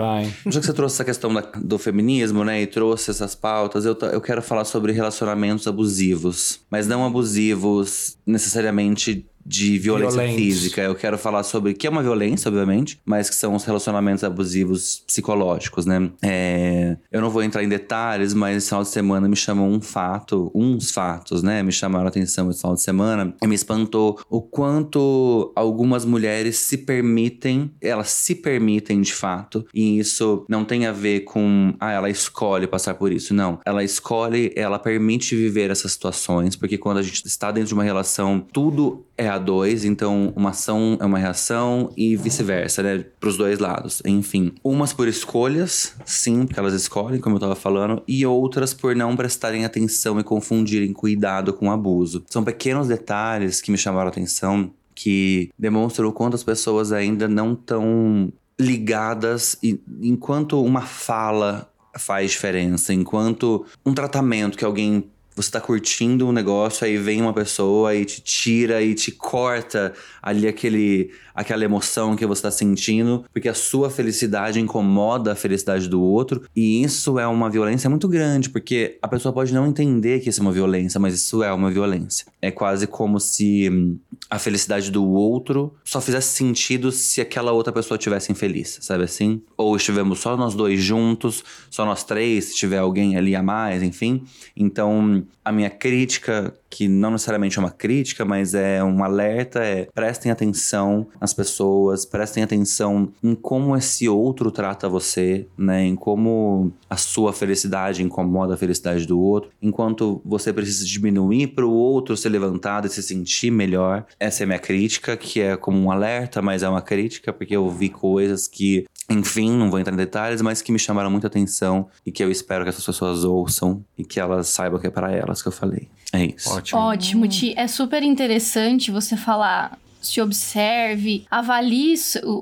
Já 0.46 0.60
que 0.62 0.66
você 0.66 0.74
trouxe 0.74 0.96
essa 0.96 1.04
questão 1.04 1.34
da- 1.34 1.42
do 1.58 1.78
feminismo, 1.78 2.46
né, 2.46 2.62
e 2.62 2.68
trouxe 2.68 3.12
essas 3.12 3.36
pautas, 3.36 3.84
eu, 3.84 3.98
eu 4.14 4.22
quero 4.22 4.42
falar 4.42 4.64
sobre 4.64 4.94
relacionamentos 4.94 5.68
abusivos. 5.68 6.62
Mas 6.70 6.88
não 6.88 7.06
abusivos 7.06 8.18
necessariamente 8.26 9.26
de 9.46 9.78
violência 9.78 10.22
Violentos. 10.22 10.36
física. 10.36 10.82
Eu 10.82 10.96
quero 10.96 11.18
falar 11.18 11.44
sobre 11.44 11.74
que 11.74 11.88
é 11.88 11.90
uma 11.90 12.04
violência, 12.04 12.50
obviamente, 12.50 13.00
mas 13.06 13.30
que 13.30 13.36
são 13.36 13.56
os 13.56 13.64
relacionamentos 13.64 14.24
abusivos 14.24 15.04
psicológicos, 15.08 15.86
né? 15.86 16.10
É, 16.22 16.98
eu 17.12 17.22
não 17.22 17.30
vou 17.30 17.44
entrar 17.44 17.64
em 17.64 17.70
detalhes, 17.70 18.34
mas 18.34 18.58
esse 18.58 18.68
final 18.68 18.84
de 18.84 18.90
semana 18.90 19.28
me 19.28 19.36
chamou 19.36 19.68
um 19.68 19.82
fato, 19.82 20.52
uns 20.54 20.92
fatos, 20.92 21.44
né? 21.44 21.64
Me 21.64 21.72
chamaram 21.72 22.06
a 22.06 22.10
atenção 22.10 22.50
esse 22.50 22.62
final 22.62 22.76
de 22.76 22.82
semana 22.82 23.34
e 23.42 23.48
me 23.48 23.56
espantou 23.56 24.20
o 24.30 24.42
quanto 24.42 25.52
algumas 25.56 26.06
mulheres 26.06 26.58
se 26.58 26.78
permitem, 26.78 27.72
elas 27.82 28.10
se 28.10 28.36
permitem 28.36 29.02
de 29.02 29.14
fato, 29.14 29.66
e 29.74 30.00
isso 30.00 30.46
não 30.48 30.64
tem 30.64 30.86
a 30.86 30.92
ver 30.92 31.22
com, 31.22 31.74
ah, 31.80 31.92
ela 31.92 32.10
escolhe 32.10 32.68
passar 32.68 32.96
por 32.96 33.12
isso, 33.12 33.34
não. 33.34 33.60
Ela 33.66 33.84
escolhe, 33.84 34.52
ela 34.56 34.80
permite 34.80 35.36
viver 35.36 35.70
essas 35.72 35.92
situações, 35.94 36.56
porque 36.56 36.78
quando 36.78 36.98
a 36.98 37.04
gente 37.04 37.26
está 37.26 37.52
dentro 37.52 37.70
de 37.70 37.74
uma 37.74 37.84
relação, 37.84 38.46
tudo 38.52 39.06
é 39.18 39.30
a 39.36 39.40
dois, 39.40 39.86
então 39.86 40.34
uma 40.36 40.52
ação 40.52 40.98
é 41.00 41.06
uma 41.06 41.18
reação 41.18 41.92
e 41.96 42.16
vice-versa, 42.16 42.84
né? 42.84 43.06
Pros 43.20 43.38
dois 43.38 43.60
lados. 43.60 44.02
Enfim, 44.06 44.54
umas 44.64 44.94
por 44.94 45.08
escolhas, 45.08 45.96
sim, 46.06 46.46
porque 46.46 46.60
elas 46.60 46.74
escolhem, 46.74 47.20
como 47.20 47.36
eu 47.36 47.40
tava 47.40 47.56
falando, 47.56 48.04
e 48.08 48.26
outras 48.26 48.74
por 48.74 48.96
não 48.96 49.16
prestarem 49.16 49.66
atenção 49.66 50.20
e 50.20 50.24
confundirem 50.24 50.94
cuidado 50.94 51.54
com 51.54 51.72
abuso. 51.72 52.24
São 52.30 52.44
pequenos 52.44 52.88
detalhes 52.88 53.62
que 53.62 53.72
me 53.72 53.78
chamaram 53.78 54.08
a 54.08 54.12
atenção 54.12 54.72
que 54.94 55.50
demonstram 55.58 56.10
o 56.10 56.14
quanto 56.14 56.36
as 56.36 56.44
pessoas 56.44 56.92
ainda 56.92 57.28
não 57.28 57.54
estão 57.54 58.32
ligadas 58.60 59.58
e 59.64 59.82
enquanto 60.02 60.64
uma 60.64 60.82
fala 60.82 61.72
faz 61.98 62.32
diferença, 62.32 62.94
enquanto 62.94 63.66
um 63.86 63.94
tratamento 63.94 64.58
que 64.58 64.64
alguém 64.64 65.10
você 65.42 65.52
tá 65.52 65.60
curtindo 65.60 66.28
um 66.28 66.32
negócio, 66.32 66.86
aí 66.86 66.98
vem 66.98 67.22
uma 67.22 67.34
pessoa 67.34 67.96
e 67.96 68.06
te 68.06 68.22
tira 68.22 68.82
e 68.82 68.94
te 68.94 69.12
corta 69.12 69.94
ali 70.22 70.48
aquele, 70.48 71.12
aquela 71.34 71.64
emoção 71.64 72.16
que 72.16 72.26
você 72.26 72.44
tá 72.44 72.52
sentindo, 72.52 73.26
porque 73.34 73.50
a 73.50 73.54
sua 73.54 73.90
felicidade 73.90 74.60
incomoda 74.60 75.32
a 75.32 75.36
felicidade 75.36 75.88
do 75.88 76.02
outro, 76.02 76.44
e 76.56 76.84
isso 76.84 77.18
é 77.18 77.26
uma 77.26 77.50
violência 77.50 77.90
muito 77.90 78.08
grande, 78.08 78.50
porque 78.50 78.98
a 79.02 79.08
pessoa 79.08 79.34
pode 79.34 79.54
não 79.54 79.68
entender 79.68 80.20
que 80.20 80.30
isso 80.30 80.40
é 80.40 80.44
uma 80.44 80.52
violência, 80.52 81.00
mas 81.00 81.14
isso 81.14 81.44
é 81.44 81.52
uma 81.52 81.72
violência. 81.72 82.26
É 82.42 82.52
quase 82.52 82.88
como 82.88 83.20
se 83.20 83.70
hum, 83.70 83.98
a 84.30 84.40
felicidade 84.40 84.90
do 84.90 85.06
outro 85.06 85.74
só 85.84 86.00
fizesse 86.00 86.36
sentido 86.36 86.92
se 86.92 87.20
aquela 87.20 87.52
outra 87.52 87.74
pessoa 87.74 87.98
tivesse 87.98 88.32
infeliz, 88.32 88.80
sabe 88.82 89.04
assim? 89.04 89.42
Ou 89.58 89.76
estivemos 89.76 90.20
só 90.20 90.38
nós 90.38 90.56
dois 90.56 90.82
juntos, 90.82 91.44
só 91.70 91.86
nós 91.86 92.04
três, 92.04 92.46
se 92.46 92.56
tiver 92.56 92.78
alguém 92.78 93.18
ali 93.18 93.36
a 93.36 93.44
mais, 93.44 93.84
enfim. 93.84 94.24
Então, 94.56 95.26
a 95.44 95.52
minha 95.52 95.70
crítica, 95.70 96.54
que 96.72 96.88
não 96.88 97.12
necessariamente 97.12 97.58
é 97.58 97.62
uma 97.62 97.70
crítica, 97.70 98.24
mas 98.24 98.56
é 98.56 98.82
um 98.82 99.04
alerta, 99.04 99.60
é 99.60 99.90
prestem 99.94 100.32
atenção 100.32 101.06
nas 101.20 101.34
pessoas, 101.34 102.06
prestem 102.06 102.42
atenção 102.42 103.12
em 103.22 103.36
como 103.36 103.76
esse 103.76 104.08
outro 104.08 104.50
trata 104.50 104.88
você, 104.88 105.46
né? 105.58 105.84
Em 105.86 105.96
como 105.96 106.72
a 106.90 106.96
sua 106.96 107.34
felicidade 107.34 108.02
incomoda 108.02 108.54
a 108.54 108.58
felicidade 108.58 109.06
do 109.06 109.20
outro, 109.20 109.52
enquanto 109.62 110.22
você 110.24 110.54
precisa 110.54 110.86
diminuir 110.86 111.48
para 111.48 111.66
o 111.66 111.74
outro 111.74 112.16
se 112.16 112.30
levantar 112.30 112.86
e 112.86 112.90
se 112.90 113.04
sentir 113.04 113.52
melhor. 113.52 114.06
Essa 114.18 114.44
é 114.44 114.46
a 114.46 114.48
minha 114.48 114.60
crítica, 114.60 115.18
que 115.18 115.42
é 115.42 115.58
como 115.58 115.78
um 115.78 115.92
alerta, 115.92 116.42
mas 116.42 116.64
é 116.64 116.70
uma 116.70 116.82
crítica, 116.82 117.34
porque 117.34 117.56
eu 117.56 117.70
vi 117.70 117.90
coisas 117.90 118.48
que 118.48 118.86
enfim, 119.12 119.52
não 119.52 119.70
vou 119.70 119.80
entrar 119.80 119.94
em 119.94 119.98
detalhes, 119.98 120.42
mas 120.42 120.62
que 120.62 120.72
me 120.72 120.80
chamaram 120.80 121.10
muita 121.10 121.28
atenção 121.28 121.88
e 122.06 122.12
que 122.12 122.24
eu 122.24 122.32
espero 122.32 122.64
que 122.64 122.70
essas 122.70 122.86
pessoas 122.86 123.24
ouçam 123.24 123.84
e 123.98 124.04
que 124.04 124.20
elas 124.20 124.48
saibam 124.48 124.80
que 124.80 124.88
é 124.88 124.90
para 124.90 125.12
elas 125.12 125.42
que 125.42 125.48
eu 125.48 125.52
falei. 125.52 125.88
É 126.12 126.26
isso. 126.26 126.50
Ótimo. 126.50 126.80
Ótimo, 126.80 127.28
Ti. 127.28 127.54
É 127.56 127.68
super 127.68 128.04
interessante 128.04 128.92
você 128.92 129.16
falar. 129.16 129.78
Se 130.02 130.20
observe, 130.20 131.28
avalie 131.30 131.94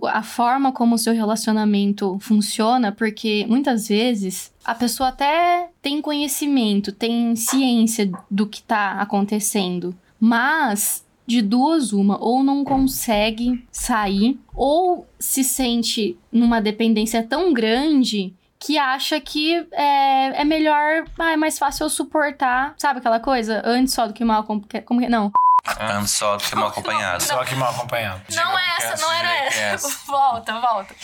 a 0.06 0.24
forma 0.24 0.72
como 0.72 0.96
o 0.96 0.98
seu 0.98 1.14
relacionamento 1.14 2.18
funciona, 2.22 2.90
porque 2.90 3.46
muitas 3.50 3.90
vezes 3.90 4.50
a 4.64 4.74
pessoa 4.74 5.10
até 5.10 5.68
tem 5.82 6.02
conhecimento, 6.02 6.94
tem 6.94 7.36
ciência 7.36 8.10
do 8.32 8.48
que 8.48 8.62
tá 8.64 8.94
acontecendo, 9.02 9.94
mas 10.18 11.04
de 11.30 11.44
duas 11.44 11.94
uma, 11.94 12.18
ou 12.20 12.44
não 12.44 12.64
consegue 12.64 13.64
sair, 13.72 14.40
ou 14.56 15.08
se 15.20 15.44
sente 15.44 16.18
numa 16.32 16.60
dependência 16.60 17.22
tão 17.22 17.54
grande 17.54 18.34
que 18.58 18.80
acha 18.80 19.22
que 19.22 19.56
é, 19.72 20.42
é 20.42 20.44
melhor, 20.44 21.06
ah, 21.20 21.32
é 21.32 21.38
mais 21.38 21.60
fácil 21.60 21.84
eu 21.86 21.90
suportar, 21.90 22.74
sabe 22.80 22.98
aquela 22.98 23.20
coisa? 23.20 23.62
Antes 23.64 23.94
só 23.94 24.08
do 24.08 24.14
que 24.14 24.26
mal, 24.26 24.44
como 24.44 24.66
que, 24.66 24.82
como 24.82 25.00
que 25.00 25.08
não? 25.08 25.32
Antes 25.80 26.14
só 26.14 26.36
do 26.36 26.44
que 26.44 26.56
mal 26.56 26.70
acompanhado. 26.70 27.22
Só 27.22 27.46
que 27.46 27.54
mal 27.54 27.70
acompanhado. 27.70 28.24
Não 28.34 28.58
é 28.58 28.64
essa, 28.80 29.06
não 29.06 29.14
era 29.14 29.36
essa. 29.54 30.00
Volta, 30.10 30.60
volta. 30.60 30.96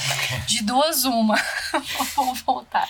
De 0.47 0.63
duas 0.63 1.05
uma. 1.05 1.36
Vou 2.15 2.34
voltar. 2.34 2.89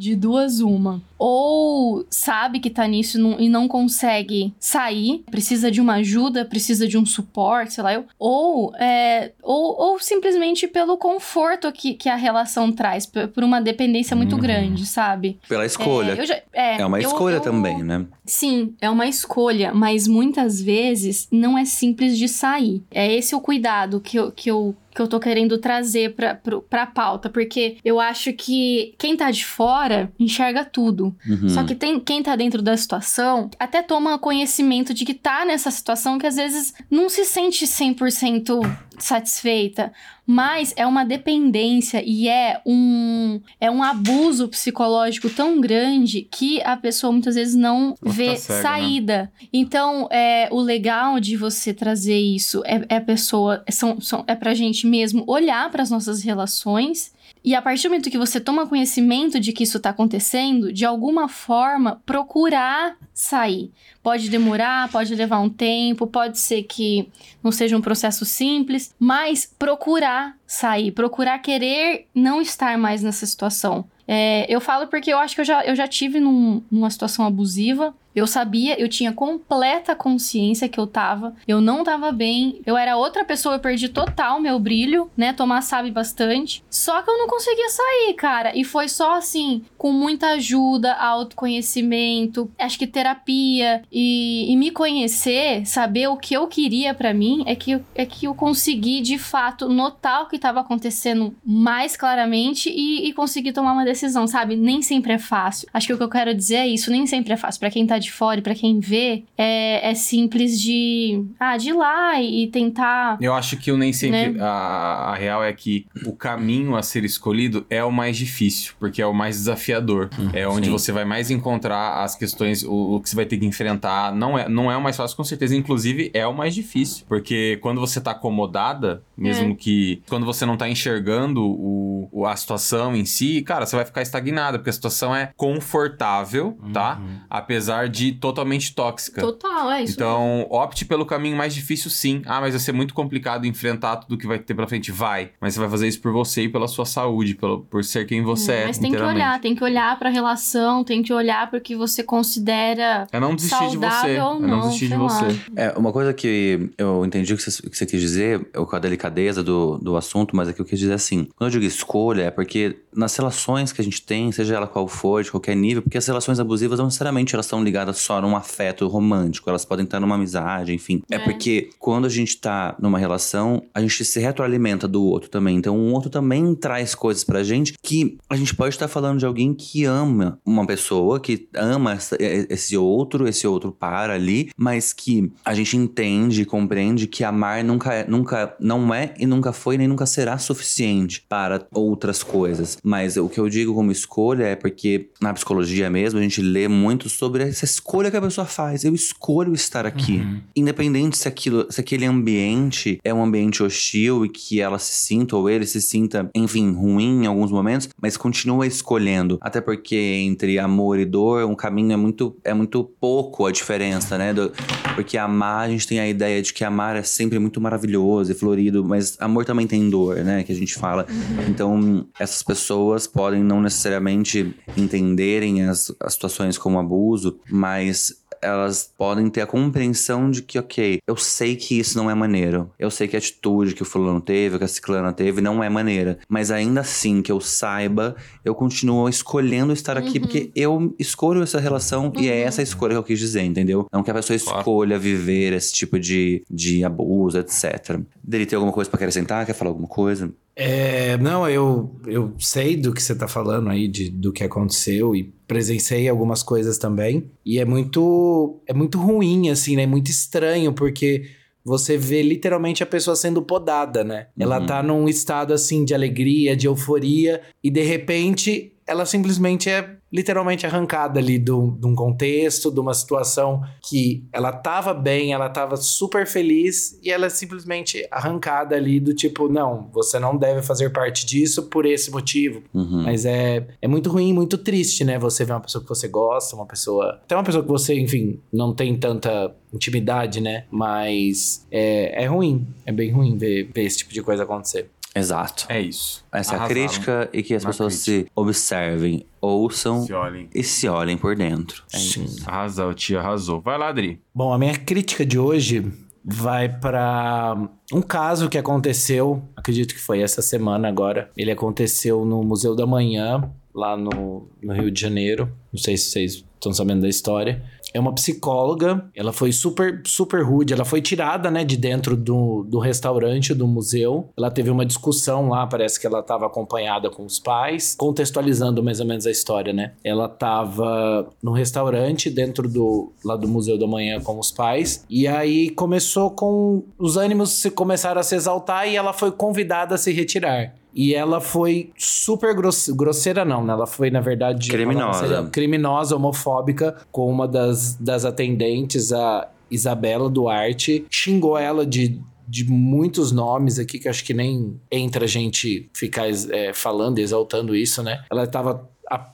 De 0.00 0.16
duas 0.16 0.60
uma. 0.60 1.00
Ou 1.18 2.06
sabe 2.08 2.58
que 2.60 2.70
tá 2.70 2.86
nisso 2.86 3.18
e 3.38 3.48
não- 3.48 3.68
consegue 3.68 4.52
sair, 4.58 5.22
precisa 5.30 5.70
de 5.70 5.80
uma 5.80 5.94
ajuda, 5.96 6.44
precisa 6.46 6.88
de 6.88 6.96
um 6.96 7.04
suporte, 7.04 7.74
sei 7.74 7.84
lá 7.84 7.92
eu. 7.92 8.06
Ou, 8.18 8.74
é, 8.76 9.32
ou, 9.42 9.76
ou 9.78 9.98
simplesmente 10.00 10.66
pelo 10.66 10.96
conforto 10.96 11.70
que, 11.70 11.92
que 11.94 12.08
a 12.08 12.16
relação 12.16 12.72
traz, 12.72 13.04
por 13.06 13.44
uma 13.44 13.60
dependência 13.60 14.16
muito 14.16 14.36
grande, 14.38 14.86
sabe? 14.86 15.38
Pela 15.46 15.66
escolha. 15.66 16.12
É, 16.20 16.26
já- 16.26 16.40
é, 16.54 16.80
É 16.80 16.86
uma 16.86 16.98
eu- 16.98 17.06
escolha 17.08 17.36
eu- 17.36 17.40
também, 17.42 17.82
né? 17.84 18.06
Sim, 18.30 18.74
é 18.80 18.88
uma 18.88 19.08
escolha, 19.08 19.74
mas 19.74 20.06
muitas 20.06 20.62
vezes 20.62 21.26
não 21.32 21.58
é 21.58 21.64
simples 21.64 22.16
de 22.16 22.28
sair. 22.28 22.80
É 22.90 23.12
esse 23.12 23.34
o 23.34 23.40
cuidado 23.40 24.00
que 24.00 24.16
eu, 24.16 24.30
que 24.30 24.48
eu, 24.48 24.74
que 24.94 25.02
eu 25.02 25.08
tô 25.08 25.18
querendo 25.18 25.58
trazer 25.58 26.14
pra, 26.14 26.36
pro- 26.36 26.62
pra 26.62 26.86
pauta, 26.86 27.28
porque 27.28 27.76
eu 27.84 27.98
acho 27.98 28.32
que 28.32 28.94
quem 28.98 29.16
tá 29.16 29.32
de 29.32 29.44
fora 29.44 30.12
enxerga 30.18 30.64
tudo. 30.64 31.12
Uhum. 31.28 31.48
Só 31.48 31.64
que 31.64 31.74
tem, 31.74 31.98
quem 31.98 32.22
tá 32.22 32.36
dentro 32.36 32.62
da 32.62 32.76
situação 32.76 33.50
até 33.58 33.82
toma 33.82 34.16
conhecimento 34.16 34.94
de 34.94 35.04
que 35.04 35.14
tá 35.14 35.44
nessa 35.44 35.70
situação 35.72 36.16
que 36.16 36.26
às 36.26 36.36
vezes 36.36 36.72
não 36.88 37.08
se 37.08 37.24
sente 37.24 37.66
100% 37.66 38.60
satisfeita, 38.96 39.92
mas 40.30 40.72
é 40.76 40.86
uma 40.86 41.04
dependência 41.04 42.00
e 42.06 42.28
é 42.28 42.60
um 42.64 43.40
é 43.60 43.68
um 43.68 43.82
abuso 43.82 44.46
psicológico 44.46 45.28
tão 45.28 45.60
grande 45.60 46.22
que 46.30 46.62
a 46.62 46.76
pessoa 46.76 47.10
muitas 47.10 47.34
vezes 47.34 47.56
não 47.56 47.96
vê 48.00 48.36
fica 48.36 48.38
cega, 48.38 48.54
né? 48.54 48.62
saída. 48.62 49.32
Então, 49.52 50.06
é 50.08 50.48
o 50.52 50.60
legal 50.60 51.18
de 51.18 51.36
você 51.36 51.74
trazer 51.74 52.16
isso 52.16 52.62
é, 52.64 52.80
é 52.88 52.96
a 52.98 53.00
pessoa 53.00 53.64
são, 53.68 54.00
são 54.00 54.22
é 54.24 54.36
pra 54.36 54.54
gente 54.54 54.86
mesmo 54.86 55.24
olhar 55.26 55.68
para 55.68 55.82
as 55.82 55.90
nossas 55.90 56.22
relações 56.22 57.12
e 57.44 57.54
a 57.54 57.62
partir 57.62 57.84
do 57.84 57.90
momento 57.90 58.10
que 58.10 58.18
você 58.18 58.38
toma 58.40 58.66
conhecimento 58.66 59.40
de 59.40 59.52
que 59.52 59.62
isso 59.64 59.80
tá 59.80 59.90
acontecendo, 59.90 60.72
de 60.72 60.84
alguma 60.84 61.28
forma 61.28 62.00
procurar 62.04 62.96
sair. 63.14 63.70
Pode 64.02 64.28
demorar, 64.30 64.90
pode 64.90 65.14
levar 65.14 65.40
um 65.40 65.48
tempo, 65.48 66.06
pode 66.06 66.38
ser 66.38 66.62
que 66.64 67.08
não 67.42 67.50
seja 67.52 67.76
um 67.76 67.80
processo 67.80 68.24
simples, 68.24 68.94
mas 68.98 69.50
procurar 69.58 70.36
sair, 70.46 70.90
procurar 70.92 71.38
querer 71.38 72.06
não 72.14 72.40
estar 72.40 72.76
mais 72.78 73.02
nessa 73.02 73.26
situação. 73.26 73.84
É, 74.08 74.44
eu 74.48 74.60
falo 74.60 74.86
porque 74.88 75.12
eu 75.12 75.18
acho 75.18 75.34
que 75.34 75.40
eu 75.40 75.44
já, 75.44 75.64
eu 75.64 75.76
já 75.76 75.86
tive 75.86 76.18
num- 76.18 76.62
numa 76.70 76.90
situação 76.90 77.24
abusiva. 77.24 77.94
Eu 78.14 78.26
sabia, 78.26 78.80
eu 78.80 78.88
tinha 78.88 79.12
completa 79.12 79.94
consciência 79.94 80.68
que 80.68 80.78
eu 80.78 80.86
tava. 80.86 81.34
Eu 81.46 81.60
não 81.60 81.84
tava 81.84 82.10
bem. 82.10 82.60
Eu 82.66 82.76
era 82.76 82.96
outra 82.96 83.24
pessoa, 83.24 83.54
eu 83.54 83.60
perdi 83.60 83.88
total 83.88 84.40
meu 84.40 84.58
brilho, 84.58 85.10
né? 85.16 85.32
Tomás 85.32 85.66
sabe 85.66 85.90
bastante. 85.90 86.64
Só 86.68 87.02
que 87.02 87.10
eu 87.10 87.18
não 87.18 87.28
conseguia 87.28 87.68
sair, 87.68 88.14
cara. 88.14 88.56
E 88.56 88.64
foi 88.64 88.88
só 88.88 89.14
assim, 89.16 89.62
com 89.78 89.92
muita 89.92 90.30
ajuda, 90.30 90.92
autoconhecimento, 90.94 92.50
acho 92.58 92.78
que 92.78 92.86
terapia 92.86 93.82
e, 93.90 94.52
e 94.52 94.56
me 94.56 94.70
conhecer, 94.70 95.64
saber 95.66 96.08
o 96.08 96.16
que 96.16 96.34
eu 96.34 96.46
queria 96.46 96.92
pra 96.94 97.14
mim, 97.14 97.44
é 97.46 97.54
que, 97.54 97.80
é 97.94 98.04
que 98.04 98.26
eu 98.26 98.34
consegui 98.34 99.00
de 99.00 99.18
fato 99.18 99.68
notar 99.68 100.22
o 100.22 100.28
que 100.28 100.38
tava 100.38 100.60
acontecendo 100.60 101.34
mais 101.44 101.96
claramente 101.96 102.70
e, 102.70 103.08
e 103.08 103.12
conseguir 103.12 103.52
tomar 103.52 103.72
uma 103.72 103.84
decisão, 103.84 104.26
sabe? 104.26 104.56
Nem 104.56 104.82
sempre 104.82 105.12
é 105.12 105.18
fácil. 105.18 105.68
Acho 105.72 105.86
que 105.86 105.92
o 105.92 105.96
que 105.96 106.02
eu 106.02 106.08
quero 106.08 106.34
dizer 106.34 106.56
é 106.56 106.68
isso, 106.68 106.90
nem 106.90 107.06
sempre 107.06 107.32
é 107.32 107.36
fácil. 107.36 107.60
Pra 107.60 107.70
quem 107.70 107.86
tá 107.86 107.99
de 108.00 108.10
fora 108.12 108.40
e 108.40 108.42
pra 108.42 108.54
quem 108.54 108.80
vê, 108.80 109.24
é, 109.36 109.90
é 109.90 109.94
simples 109.94 110.60
de, 110.60 111.24
ah, 111.38 111.56
de 111.56 111.70
ir 111.70 111.72
lá 111.74 112.20
e, 112.20 112.44
e 112.44 112.46
tentar 112.48 113.18
Eu 113.20 113.34
acho 113.34 113.56
que 113.56 113.70
o 113.70 113.76
nem 113.76 113.92
sempre. 113.92 114.30
Né? 114.30 114.40
A, 114.42 115.12
a 115.12 115.14
real 115.14 115.42
é 115.44 115.52
que 115.52 115.86
o 116.06 116.12
caminho 116.12 116.74
a 116.76 116.82
ser 116.82 117.04
escolhido 117.04 117.64
é 117.70 117.84
o 117.84 117.92
mais 117.92 118.16
difícil, 118.16 118.72
porque 118.78 119.00
é 119.02 119.06
o 119.06 119.12
mais 119.14 119.36
desafiador. 119.36 120.08
é 120.32 120.46
onde 120.48 120.66
sim. 120.66 120.72
você 120.72 120.92
vai 120.92 121.04
mais 121.04 121.30
encontrar 121.30 122.02
as 122.02 122.14
questões, 122.16 122.62
o, 122.62 122.96
o 122.96 123.00
que 123.00 123.08
você 123.08 123.16
vai 123.16 123.26
ter 123.26 123.36
que 123.38 123.46
enfrentar. 123.46 124.14
Não 124.14 124.38
é, 124.38 124.48
não 124.48 124.70
é 124.70 124.76
o 124.76 124.80
mais 124.82 124.96
fácil, 124.96 125.16
com 125.16 125.24
certeza. 125.24 125.54
Inclusive, 125.56 126.10
é 126.14 126.26
o 126.26 126.32
mais 126.34 126.54
difícil. 126.54 127.04
Porque 127.08 127.58
quando 127.60 127.80
você 127.80 128.00
tá 128.00 128.12
acomodada, 128.12 129.02
mesmo 129.16 129.52
É. 129.52 129.54
que. 129.54 130.02
Quando 130.08 130.24
você 130.26 130.44
não 130.46 130.56
tá 130.56 130.68
enxergando 130.68 131.42
o, 131.44 132.08
o- 132.12 132.26
a 132.26 132.34
situação 132.36 132.94
em 132.96 133.04
si, 133.04 133.42
cara, 133.42 133.66
você 133.66 133.76
vai 133.76 133.84
ficar 133.84 134.02
estagnada, 134.02 134.58
porque 134.58 134.70
a 134.70 134.72
situação 134.72 135.14
é 135.14 135.30
confortável, 135.36 136.58
tá? 136.72 137.00
Apesar 137.28 137.88
de 137.90 138.12
totalmente 138.12 138.74
tóxica. 138.74 139.20
Total, 139.20 139.70
é 139.72 139.82
isso. 139.82 139.94
Então, 139.94 140.46
opte 140.50 140.84
pelo 140.84 141.04
caminho 141.04 141.36
mais 141.36 141.54
difícil, 141.54 141.90
sim. 141.90 142.22
Ah, 142.26 142.40
mas 142.40 142.52
vai 142.52 142.60
ser 142.60 142.72
muito 142.72 142.94
complicado 142.94 143.46
enfrentar 143.46 143.96
tudo 143.96 144.16
que 144.16 144.26
vai 144.26 144.38
ter 144.38 144.54
pela 144.54 144.66
frente. 144.68 144.90
Vai. 144.92 145.30
Mas 145.40 145.54
você 145.54 145.60
vai 145.60 145.68
fazer 145.68 145.88
isso 145.88 146.00
por 146.00 146.12
você 146.12 146.42
e 146.44 146.48
pela 146.48 146.68
sua 146.68 146.84
saúde, 146.86 147.34
pelo, 147.34 147.60
por 147.62 147.84
ser 147.84 148.06
quem 148.06 148.22
você 148.22 148.52
é. 148.52 148.66
Mas 148.66 148.78
tem 148.78 148.90
que 148.92 149.00
olhar, 149.02 149.40
tem 149.40 149.54
que 149.54 149.64
olhar 149.64 149.98
pra 149.98 150.08
relação, 150.10 150.84
tem 150.84 151.02
que 151.02 151.12
olhar 151.12 151.50
pro 151.50 151.60
que 151.60 151.74
você 151.76 152.02
considera 152.02 153.06
É 153.12 153.18
não 153.20 153.34
desistir 153.34 153.68
de 153.70 153.76
você. 153.76 153.80
saudável 153.90 154.24
ou 154.24 154.36
É 154.36 154.40
não 154.40 154.48
não, 154.48 154.60
desistir 154.60 154.84
de 154.86 154.88
sei 154.90 154.98
lá. 154.98 155.08
você. 155.08 155.40
É, 155.56 155.74
uma 155.76 155.92
coisa 155.92 156.12
que 156.12 156.70
eu 156.78 157.04
entendi 157.04 157.32
o 157.34 157.36
que 157.36 157.42
você, 157.42 157.62
que 157.68 157.76
você 157.76 157.86
quis 157.86 158.00
dizer, 158.00 158.46
eu, 158.52 158.66
com 158.66 158.76
a 158.76 158.78
delicadeza 158.78 159.42
do, 159.42 159.78
do 159.78 159.96
assunto, 159.96 160.34
mas 160.36 160.48
é 160.48 160.52
que 160.52 160.60
eu 160.60 160.64
quis 160.64 160.78
dizer 160.78 160.92
assim. 160.94 161.28
Quando 161.36 161.48
eu 161.48 161.60
digo 161.60 161.64
escolha, 161.64 162.22
é 162.24 162.30
porque 162.30 162.76
nas 162.94 163.14
relações 163.16 163.72
que 163.72 163.80
a 163.80 163.84
gente 163.84 164.02
tem, 164.02 164.30
seja 164.32 164.54
ela 164.56 164.66
qual 164.66 164.86
for, 164.88 165.22
de 165.22 165.30
qualquer 165.30 165.54
nível, 165.56 165.82
porque 165.82 165.98
as 165.98 166.06
relações 166.06 166.40
abusivas 166.40 166.78
não 166.78 166.86
necessariamente 166.86 167.34
elas 167.34 167.46
estão 167.46 167.62
ligadas 167.62 167.79
só 167.92 168.20
num 168.20 168.36
afeto 168.36 168.86
romântico, 168.88 169.48
elas 169.50 169.64
podem 169.64 169.84
estar 169.84 170.00
numa 170.00 170.14
amizade, 170.14 170.72
enfim. 170.72 171.02
É, 171.10 171.16
É. 171.16 171.18
porque 171.18 171.70
quando 171.78 172.06
a 172.06 172.08
gente 172.08 172.36
tá 172.38 172.76
numa 172.80 172.98
relação, 172.98 173.62
a 173.74 173.80
gente 173.80 174.04
se 174.04 174.18
retroalimenta 174.20 174.86
do 174.88 175.02
outro 175.04 175.28
também. 175.30 175.56
Então 175.56 175.76
o 175.76 175.92
outro 175.92 176.10
também 176.10 176.54
traz 176.54 176.94
coisas 176.94 177.24
pra 177.24 177.42
gente 177.42 177.74
que 177.82 178.18
a 178.28 178.36
gente 178.36 178.54
pode 178.54 178.74
estar 178.74 178.88
falando 178.88 179.18
de 179.18 179.26
alguém 179.26 179.52
que 179.54 179.84
ama 179.84 180.38
uma 180.44 180.66
pessoa, 180.66 181.18
que 181.20 181.48
ama 181.54 181.92
essa- 181.94 182.16
esse 182.20 182.76
outro, 182.76 183.28
esse 183.28 183.46
outro 183.46 183.70
par 183.72 184.10
ali, 184.10 184.50
mas 184.56 184.92
que 184.92 185.30
a 185.44 185.54
gente 185.54 185.76
entende 185.76 186.42
e 186.42 186.44
compreende 186.44 187.06
que 187.06 187.24
amar 187.24 187.62
nunca, 187.64 187.92
é, 187.94 188.06
nunca 188.08 188.54
não 188.60 188.92
é 188.94 189.14
e 189.18 189.26
nunca 189.26 189.52
foi 189.52 189.76
nem 189.78 189.88
nunca 189.88 190.06
será 190.06 190.38
suficiente 190.38 191.24
para 191.28 191.66
outras 191.72 192.22
coisas. 192.22 192.78
Mas 192.82 193.16
o 193.16 193.28
que 193.28 193.38
eu 193.40 193.48
digo 193.48 193.74
como 193.74 193.90
escolha 193.92 194.44
é 194.44 194.56
porque 194.56 195.10
na 195.20 195.32
psicologia 195.32 195.88
mesmo 195.90 196.18
a 196.18 196.22
gente 196.22 196.40
lê 196.42 196.68
muito 196.68 197.08
sobre 197.08 197.42
essa 197.44 197.64
escolha 197.70 198.10
que 198.10 198.16
a 198.16 198.20
pessoa 198.22 198.46
faz. 198.46 198.84
Eu 198.84 198.94
escolho 198.94 199.52
estar 199.54 199.86
aqui. 199.86 200.22
Independente 200.56 201.16
se 201.16 201.28
aquilo, 201.28 201.66
se 201.70 201.80
aquele 201.80 202.04
ambiente 202.04 202.98
é 203.04 203.12
um 203.14 203.22
ambiente 203.22 203.62
hostil 203.62 204.24
e 204.24 204.28
que 204.28 204.60
ela 204.60 204.78
se 204.78 204.92
sinta 204.92 205.36
ou 205.36 205.48
ele 205.48 205.66
se 205.66 205.80
sinta, 205.80 206.28
enfim, 206.34 206.72
ruim 206.72 207.24
em 207.24 207.26
alguns 207.26 207.50
momentos, 207.50 207.88
mas 208.00 208.16
continua 208.16 208.66
escolhendo. 208.66 209.38
Até 209.40 209.60
porque 209.60 209.96
entre 209.96 210.58
amor 210.58 210.98
e 210.98 211.04
dor, 211.04 211.44
um 211.44 211.54
caminho 211.54 211.92
é 211.92 211.96
muito, 211.96 212.36
é 212.44 212.52
muito 212.54 212.84
pouco 213.00 213.46
a 213.46 213.52
diferença, 213.52 214.18
né? 214.18 214.32
Do- 214.34 214.52
porque 214.94 215.16
amar, 215.16 215.66
a 215.66 215.68
gente 215.70 215.86
tem 215.86 216.00
a 216.00 216.08
ideia 216.08 216.42
de 216.42 216.52
que 216.52 216.64
amar 216.64 216.96
é 216.96 217.02
sempre 217.02 217.38
muito 217.38 217.60
maravilhoso 217.60 218.32
e 218.32 218.34
florido, 218.34 218.84
mas 218.84 219.16
amor 219.20 219.44
também 219.44 219.66
tem 219.66 219.88
dor, 219.88 220.16
né? 220.16 220.42
Que 220.42 220.52
a 220.52 220.54
gente 220.54 220.74
fala. 220.74 221.06
Então, 221.48 222.06
essas 222.18 222.42
pessoas 222.42 223.06
podem 223.06 223.42
não 223.42 223.60
necessariamente 223.60 224.54
entenderem 224.76 225.62
as, 225.62 225.92
as 226.00 226.14
situações 226.14 226.58
como 226.58 226.78
abuso, 226.78 227.38
mas 227.60 228.18
elas 228.42 228.90
podem 228.96 229.28
ter 229.28 229.42
a 229.42 229.46
compreensão 229.46 230.30
de 230.30 230.40
que, 230.40 230.58
ok, 230.58 230.98
eu 231.06 231.14
sei 231.14 231.56
que 231.56 231.78
isso 231.78 231.98
não 231.98 232.10
é 232.10 232.14
maneiro. 232.14 232.70
Eu 232.78 232.90
sei 232.90 233.06
que 233.06 233.14
a 233.14 233.18
atitude 233.18 233.74
que 233.74 233.82
o 233.82 233.84
fulano 233.84 234.18
teve, 234.18 234.56
que 234.56 234.64
a 234.64 234.68
ciclana 234.68 235.12
teve, 235.12 235.42
não 235.42 235.62
é 235.62 235.68
maneira. 235.68 236.18
Mas 236.26 236.50
ainda 236.50 236.80
assim, 236.80 237.20
que 237.20 237.30
eu 237.30 237.38
saiba, 237.38 238.16
eu 238.42 238.54
continuo 238.54 239.10
escolhendo 239.10 239.74
estar 239.74 239.98
aqui, 239.98 240.18
porque 240.18 240.50
eu 240.56 240.94
escolho 240.98 241.42
essa 241.42 241.60
relação 241.60 242.10
e 242.16 242.28
é 242.30 242.40
essa 242.40 242.62
a 242.62 242.64
escolha 242.64 242.94
que 242.94 242.98
eu 242.98 243.02
quis 243.04 243.18
dizer, 243.18 243.42
entendeu? 243.42 243.86
Não 243.92 244.02
que 244.02 244.10
a 244.10 244.14
pessoa 244.14 244.38
Claro. 244.38 244.58
escolha 244.60 244.98
viver 244.98 245.52
esse 245.52 245.74
tipo 245.74 245.98
de, 246.00 246.42
de 246.50 246.82
abuso, 246.82 247.36
etc. 247.38 248.00
Dele 248.24 248.46
ter 248.46 248.56
alguma 248.56 248.72
coisa 248.72 248.88
pra 248.88 248.96
acrescentar? 248.96 249.44
Quer 249.44 249.52
falar 249.52 249.70
alguma 249.70 249.88
coisa? 249.88 250.32
É, 250.56 251.16
não, 251.18 251.48
eu, 251.48 251.94
eu 252.06 252.34
sei 252.38 252.76
do 252.76 252.92
que 252.92 253.02
você 253.02 253.14
tá 253.14 253.26
falando 253.26 253.70
aí, 253.70 253.88
de, 253.88 254.10
do 254.10 254.32
que 254.32 254.44
aconteceu 254.44 255.14
e 255.16 255.24
presenciei 255.46 256.08
algumas 256.08 256.42
coisas 256.42 256.76
também. 256.76 257.30
E 257.46 257.58
é 257.58 257.64
muito, 257.64 258.60
é 258.66 258.74
muito 258.74 258.98
ruim, 258.98 259.48
assim, 259.48 259.76
né? 259.76 259.84
É 259.84 259.86
muito 259.86 260.10
estranho, 260.10 260.72
porque 260.72 261.24
você 261.64 261.96
vê 261.96 262.22
literalmente 262.22 262.82
a 262.82 262.86
pessoa 262.86 263.16
sendo 263.16 263.42
podada, 263.42 264.02
né? 264.04 264.26
Ela 264.38 264.58
Uhum. 264.60 264.66
tá 264.66 264.82
num 264.82 265.08
estado, 265.08 265.52
assim, 265.54 265.84
de 265.84 265.94
alegria, 265.94 266.56
de 266.56 266.66
euforia, 266.66 267.40
e 267.62 267.70
de 267.70 267.82
repente 267.82 268.72
ela 268.86 269.06
simplesmente 269.06 269.70
é 269.70 269.96
literalmente 270.12 270.66
arrancada 270.66 271.20
ali 271.20 271.38
de 271.38 271.52
um 271.52 271.94
contexto, 271.94 272.70
de 272.70 272.80
uma 272.80 272.94
situação 272.94 273.62
que 273.88 274.24
ela 274.32 274.52
tava 274.52 274.92
bem, 274.92 275.32
ela 275.32 275.48
tava 275.48 275.76
super 275.76 276.26
feliz 276.26 276.98
e 277.02 277.10
ela 277.10 277.26
é 277.26 277.28
simplesmente 277.28 278.06
arrancada 278.10 278.74
ali 278.74 278.98
do 278.98 279.14
tipo, 279.14 279.48
não, 279.48 279.88
você 279.92 280.18
não 280.18 280.36
deve 280.36 280.62
fazer 280.62 280.90
parte 280.90 281.24
disso 281.24 281.64
por 281.64 281.86
esse 281.86 282.10
motivo. 282.10 282.62
Uhum. 282.74 283.04
Mas 283.04 283.24
é, 283.24 283.66
é 283.80 283.88
muito 283.88 284.10
ruim, 284.10 284.32
muito 284.32 284.58
triste, 284.58 285.04
né? 285.04 285.18
Você 285.18 285.44
vê 285.44 285.52
uma 285.52 285.60
pessoa 285.60 285.82
que 285.82 285.88
você 285.88 286.08
gosta, 286.08 286.56
uma 286.56 286.66
pessoa. 286.66 287.20
Até 287.22 287.36
uma 287.36 287.44
pessoa 287.44 287.62
que 287.62 287.70
você, 287.70 287.98
enfim, 287.98 288.40
não 288.52 288.74
tem 288.74 288.96
tanta 288.98 289.54
intimidade, 289.72 290.40
né? 290.40 290.64
Mas 290.70 291.66
é, 291.70 292.24
é 292.24 292.26
ruim, 292.26 292.66
é 292.84 292.92
bem 292.92 293.10
ruim 293.10 293.36
ver, 293.36 293.70
ver 293.72 293.84
esse 293.84 293.98
tipo 293.98 294.12
de 294.12 294.22
coisa 294.22 294.42
acontecer. 294.42 294.90
Exato. 295.14 295.66
É 295.68 295.80
isso. 295.80 296.24
Essa 296.32 296.52
é 296.52 296.54
a 296.54 296.58
Arrasaram. 296.60 296.86
crítica 296.88 297.28
e 297.32 297.42
que 297.42 297.54
as 297.54 297.64
pessoas 297.64 298.02
crítica. 298.04 298.26
se 298.26 298.32
observem, 298.34 299.26
ouçam 299.40 300.02
Se 300.06 300.12
olhem. 300.12 300.48
e 300.54 300.62
se 300.62 300.88
olhem 300.88 301.16
por 301.18 301.34
dentro. 301.34 301.82
É 301.92 301.98
isso. 301.98 302.24
Arrasou, 302.46 302.94
tia, 302.94 303.18
arrasou. 303.20 303.60
Vai 303.60 303.76
lá, 303.76 303.88
Adri. 303.88 304.20
Bom, 304.34 304.52
a 304.52 304.58
minha 304.58 304.76
crítica 304.76 305.26
de 305.26 305.38
hoje 305.38 305.90
vai 306.24 306.68
pra 306.68 307.56
um 307.92 308.02
caso 308.02 308.48
que 308.48 308.58
aconteceu, 308.58 309.42
acredito 309.56 309.94
que 309.94 310.00
foi 310.00 310.20
essa 310.20 310.42
semana 310.42 310.86
agora. 310.88 311.30
Ele 311.36 311.50
aconteceu 311.50 312.24
no 312.24 312.42
Museu 312.44 312.76
da 312.76 312.86
Manhã, 312.86 313.50
lá 313.74 313.96
no, 313.96 314.48
no 314.62 314.72
Rio 314.72 314.90
de 314.90 315.00
Janeiro. 315.00 315.50
Não 315.72 315.80
sei 315.80 315.96
se 315.96 316.10
vocês 316.10 316.44
estão 316.54 316.72
sabendo 316.72 317.00
da 317.02 317.08
história. 317.08 317.62
É 317.92 318.00
uma 318.00 318.14
psicóloga, 318.14 319.04
ela 319.14 319.32
foi 319.32 319.52
super, 319.52 320.02
super 320.04 320.42
rude, 320.42 320.72
ela 320.72 320.84
foi 320.84 321.00
tirada, 321.00 321.50
né, 321.50 321.64
de 321.64 321.76
dentro 321.76 322.16
do, 322.16 322.64
do 322.64 322.78
restaurante 322.78 323.54
do 323.54 323.66
museu. 323.66 324.28
Ela 324.36 324.50
teve 324.50 324.70
uma 324.70 324.86
discussão 324.86 325.48
lá, 325.48 325.66
parece 325.66 325.98
que 326.00 326.06
ela 326.06 326.20
estava 326.20 326.46
acompanhada 326.46 327.10
com 327.10 327.24
os 327.24 327.38
pais, 327.38 327.94
contextualizando 327.96 328.82
mais 328.82 329.00
ou 329.00 329.06
menos 329.06 329.26
a 329.26 329.30
história, 329.30 329.72
né? 329.72 329.92
Ela 330.04 330.26
estava 330.26 331.28
no 331.42 331.52
restaurante 331.52 332.30
dentro 332.30 332.68
do 332.68 333.12
lá 333.24 333.36
do 333.36 333.48
Museu 333.48 333.78
da 333.78 333.86
Manhã 333.86 334.20
com 334.20 334.38
os 334.38 334.50
pais, 334.50 335.04
e 335.08 335.26
aí 335.26 335.70
começou 335.70 336.30
com 336.30 336.84
os 336.98 337.16
ânimos 337.16 337.50
se 337.50 337.70
começaram 337.70 338.20
a 338.20 338.24
se 338.24 338.34
exaltar 338.34 338.88
e 338.88 338.96
ela 338.96 339.12
foi 339.12 339.30
convidada 339.32 339.94
a 339.94 339.98
se 339.98 340.12
retirar. 340.12 340.74
E 340.94 341.14
ela 341.14 341.40
foi 341.40 341.90
super 341.96 342.54
grosse- 342.54 342.92
grosseira, 342.94 343.44
não, 343.44 343.64
né? 343.64 343.72
Ela 343.72 343.86
foi, 343.86 344.10
na 344.10 344.20
verdade, 344.20 344.68
Criminosa. 344.70 345.18
seria 345.20 345.42
criminosa, 345.44 346.16
homofóbica, 346.16 346.96
com 347.12 347.30
uma 347.30 347.46
das, 347.46 347.94
das 347.94 348.24
atendentes, 348.24 349.12
a 349.12 349.48
Isabela 349.70 350.28
Duarte. 350.28 351.04
Xingou 351.08 351.56
ela 351.56 351.86
de, 351.86 352.20
de 352.48 352.64
muitos 352.68 353.30
nomes 353.30 353.78
aqui, 353.78 353.98
que 354.00 354.08
acho 354.08 354.24
que 354.24 354.34
nem 354.34 354.80
entra 354.90 355.24
a 355.24 355.28
gente 355.28 355.88
ficar 355.94 356.26
é, 356.28 356.72
falando, 356.72 357.18
exaltando 357.20 357.76
isso, 357.76 358.02
né? 358.02 358.24
Ela 358.30 358.46
tava 358.46 358.70
a- 358.72 358.80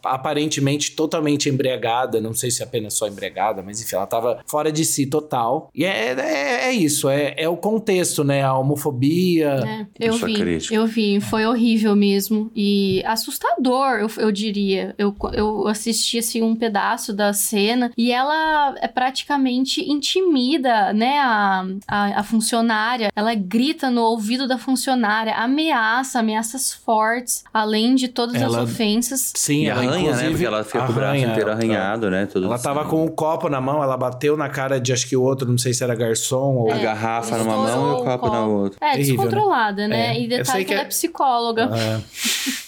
aparentemente 0.05 0.93
totalmente 0.93 1.49
embriagada, 1.49 2.21
não 2.21 2.33
sei 2.35 2.51
se 2.51 2.63
apenas 2.63 2.95
só 2.95 3.07
embriagada, 3.07 3.63
mas 3.63 3.81
enfim, 3.83 3.97
ela 3.97 4.07
tava 4.07 4.41
fora 4.47 4.73
de 4.73 4.85
si 4.85 5.07
total. 5.07 5.71
E 5.75 5.85
é, 5.85 6.13
é, 6.19 6.65
é 6.69 6.73
isso, 6.73 7.09
é, 7.09 7.35
é 7.37 7.49
o 7.49 7.57
contexto, 7.57 8.25
né? 8.25 8.43
A 8.43 8.55
homofobia. 8.57 9.87
É, 10.01 10.09
eu 10.09 10.15
Sua 10.15 10.29
vi, 10.29 10.35
crítica. 10.35 10.75
eu 10.75 10.87
vi, 10.87 11.21
foi 11.21 11.45
horrível 11.47 11.95
mesmo 11.95 12.51
e 12.55 13.03
assustador, 13.05 13.99
eu, 14.01 14.11
eu 14.19 14.33
diria. 14.33 14.95
Eu, 14.99 15.15
eu 15.33 15.67
assisti 15.69 16.19
assim 16.19 16.43
um 16.43 16.57
pedaço 16.57 17.13
da 17.13 17.33
cena 17.33 17.91
e 17.97 18.11
ela 18.13 18.75
é 18.81 18.89
praticamente 18.89 19.81
intimida, 19.91 20.93
né, 20.93 21.19
a, 21.19 21.67
a, 21.87 22.21
a 22.21 22.23
funcionária. 22.23 23.11
Ela 23.15 23.35
grita 23.35 23.91
no 23.91 24.03
ouvido 24.03 24.47
da 24.49 24.59
funcionária, 24.59 25.35
ameaça, 25.35 26.21
ameaças 26.21 26.73
fortes, 26.73 27.45
além 27.53 27.95
de 27.95 28.09
todas 28.09 28.41
Ela- 28.41 28.63
as 28.63 28.71
ofensas. 28.71 29.33
Sim, 29.35 29.66
E 29.67 29.71
ela 29.71 29.81
arranha, 29.83 30.17
né? 30.17 30.29
Porque 30.31 30.45
ela 30.45 30.65
fica 30.65 30.79
com 30.85 30.93
o 30.93 30.95
braço 30.95 31.09
arranha, 31.11 31.29
inteiro 31.29 31.51
arranhado, 31.51 32.11
né? 32.11 32.27
Tudo 32.27 32.47
Ela 32.47 32.59
tava 32.59 32.85
com 32.85 33.05
um 33.05 33.09
copo 33.09 33.49
na 33.49 33.61
mão, 33.61 33.83
ela 33.83 33.97
bateu 33.97 34.37
na 34.37 34.49
cara 34.49 34.81
de 34.81 34.93
acho 34.93 35.07
que 35.09 35.17
o 35.17 35.23
outro, 35.23 35.49
não 35.49 35.59
sei 35.59 35.73
se 35.75 35.83
era 35.85 35.95
garçom 35.95 36.55
ou. 36.57 36.73
a 36.73 36.77
garrafa 36.79 37.37
numa 37.39 37.57
mão 37.57 37.91
e 37.91 37.95
o 37.95 37.97
o 38.01 38.05
copo 38.05 38.29
na 38.29 38.45
outra. 38.47 38.79
É, 38.81 38.93
Terrível, 38.93 39.17
né? 39.17 39.23
descontrolada, 39.25 39.89
né? 39.89 40.07
É. 40.17 40.21
E 40.21 40.29
detalhe 40.29 40.65
que 40.65 40.73
ela 40.73 40.83
é- 40.83 40.85
é 40.85 40.89
psicóloga. 40.89 41.71
É. 41.77 42.01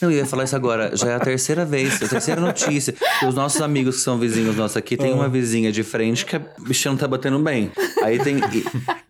Não, 0.01 0.11
eu 0.11 0.19
ia 0.19 0.27
falar 0.27 0.45
isso 0.45 0.55
agora. 0.57 0.97
Já 0.97 1.11
é 1.11 1.15
a 1.15 1.21
terceira 1.21 1.65
vez, 1.65 2.01
a 2.03 2.09
terceira 2.09 2.41
notícia. 2.41 2.93
Que 3.21 3.27
os 3.27 3.35
nossos 3.35 3.61
amigos 3.61 3.97
que 3.97 4.03
são 4.03 4.19
vizinhos 4.19 4.57
nossos 4.57 4.77
aqui, 4.77 4.97
tem 4.97 5.13
uma 5.13 5.29
vizinha 5.29 5.71
de 5.73 5.83
frente 5.83 6.25
que 6.27 6.37
a 6.37 6.41
bichinha 6.61 6.93
não 6.93 6.99
tá 6.99 7.07
batendo 7.09 7.39
bem. 7.39 7.71
Aí 8.03 8.19
tem. 8.19 8.37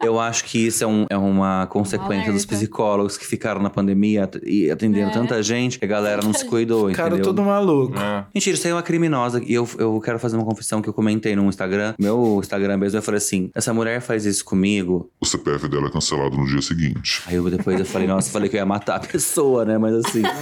Eu 0.02 0.18
acho 0.20 0.44
que 0.44 0.66
isso 0.66 0.84
é, 0.84 0.86
um- 0.86 1.06
é 1.10 1.16
uma 1.16 1.66
consequência 1.66 2.32
dos 2.32 2.44
psicólogos 2.46 3.16
que 3.18 3.26
ficaram 3.26 3.60
na 3.62 3.70
pandemia 3.70 4.28
e 4.44 4.70
atendendo 4.70 5.10
É. 5.10 5.12
tanta 5.12 5.42
gente 5.42 5.78
que 5.78 5.84
a 5.84 5.88
galera 5.88 6.22
não 6.22 6.32
se 6.32 6.44
cuidou, 6.44 6.90
Cara, 6.92 7.08
entendeu? 7.08 7.24
todo 7.24 7.42
maluco. 7.42 7.77
É. 7.96 8.24
Mentira, 8.34 8.56
isso 8.56 8.66
aí 8.66 8.70
é 8.70 8.74
uma 8.74 8.82
criminosa. 8.82 9.42
E 9.44 9.52
eu, 9.54 9.68
eu 9.78 10.00
quero 10.00 10.18
fazer 10.18 10.36
uma 10.36 10.44
confissão 10.44 10.80
que 10.82 10.88
eu 10.88 10.92
comentei 10.92 11.34
no 11.36 11.44
Instagram. 11.48 11.94
Meu 11.98 12.38
Instagram 12.40 12.76
mesmo, 12.76 12.98
eu 12.98 13.02
falei 13.02 13.18
assim: 13.18 13.50
essa 13.54 13.72
mulher 13.74 14.00
faz 14.00 14.24
isso 14.26 14.44
comigo. 14.44 15.10
O 15.20 15.26
CPF 15.26 15.68
dela 15.68 15.88
é 15.88 15.90
cancelado 15.90 16.36
no 16.36 16.46
dia 16.46 16.60
seguinte. 16.62 17.22
Aí 17.26 17.34
eu 17.36 17.48
depois 17.50 17.78
eu 17.78 17.86
falei, 17.86 18.06
nossa, 18.08 18.30
falei 18.30 18.48
que 18.48 18.56
eu 18.56 18.58
ia 18.60 18.66
matar 18.66 18.96
a 18.96 19.00
pessoa, 19.00 19.64
né? 19.64 19.78
Mas 19.78 19.94
assim. 19.94 20.22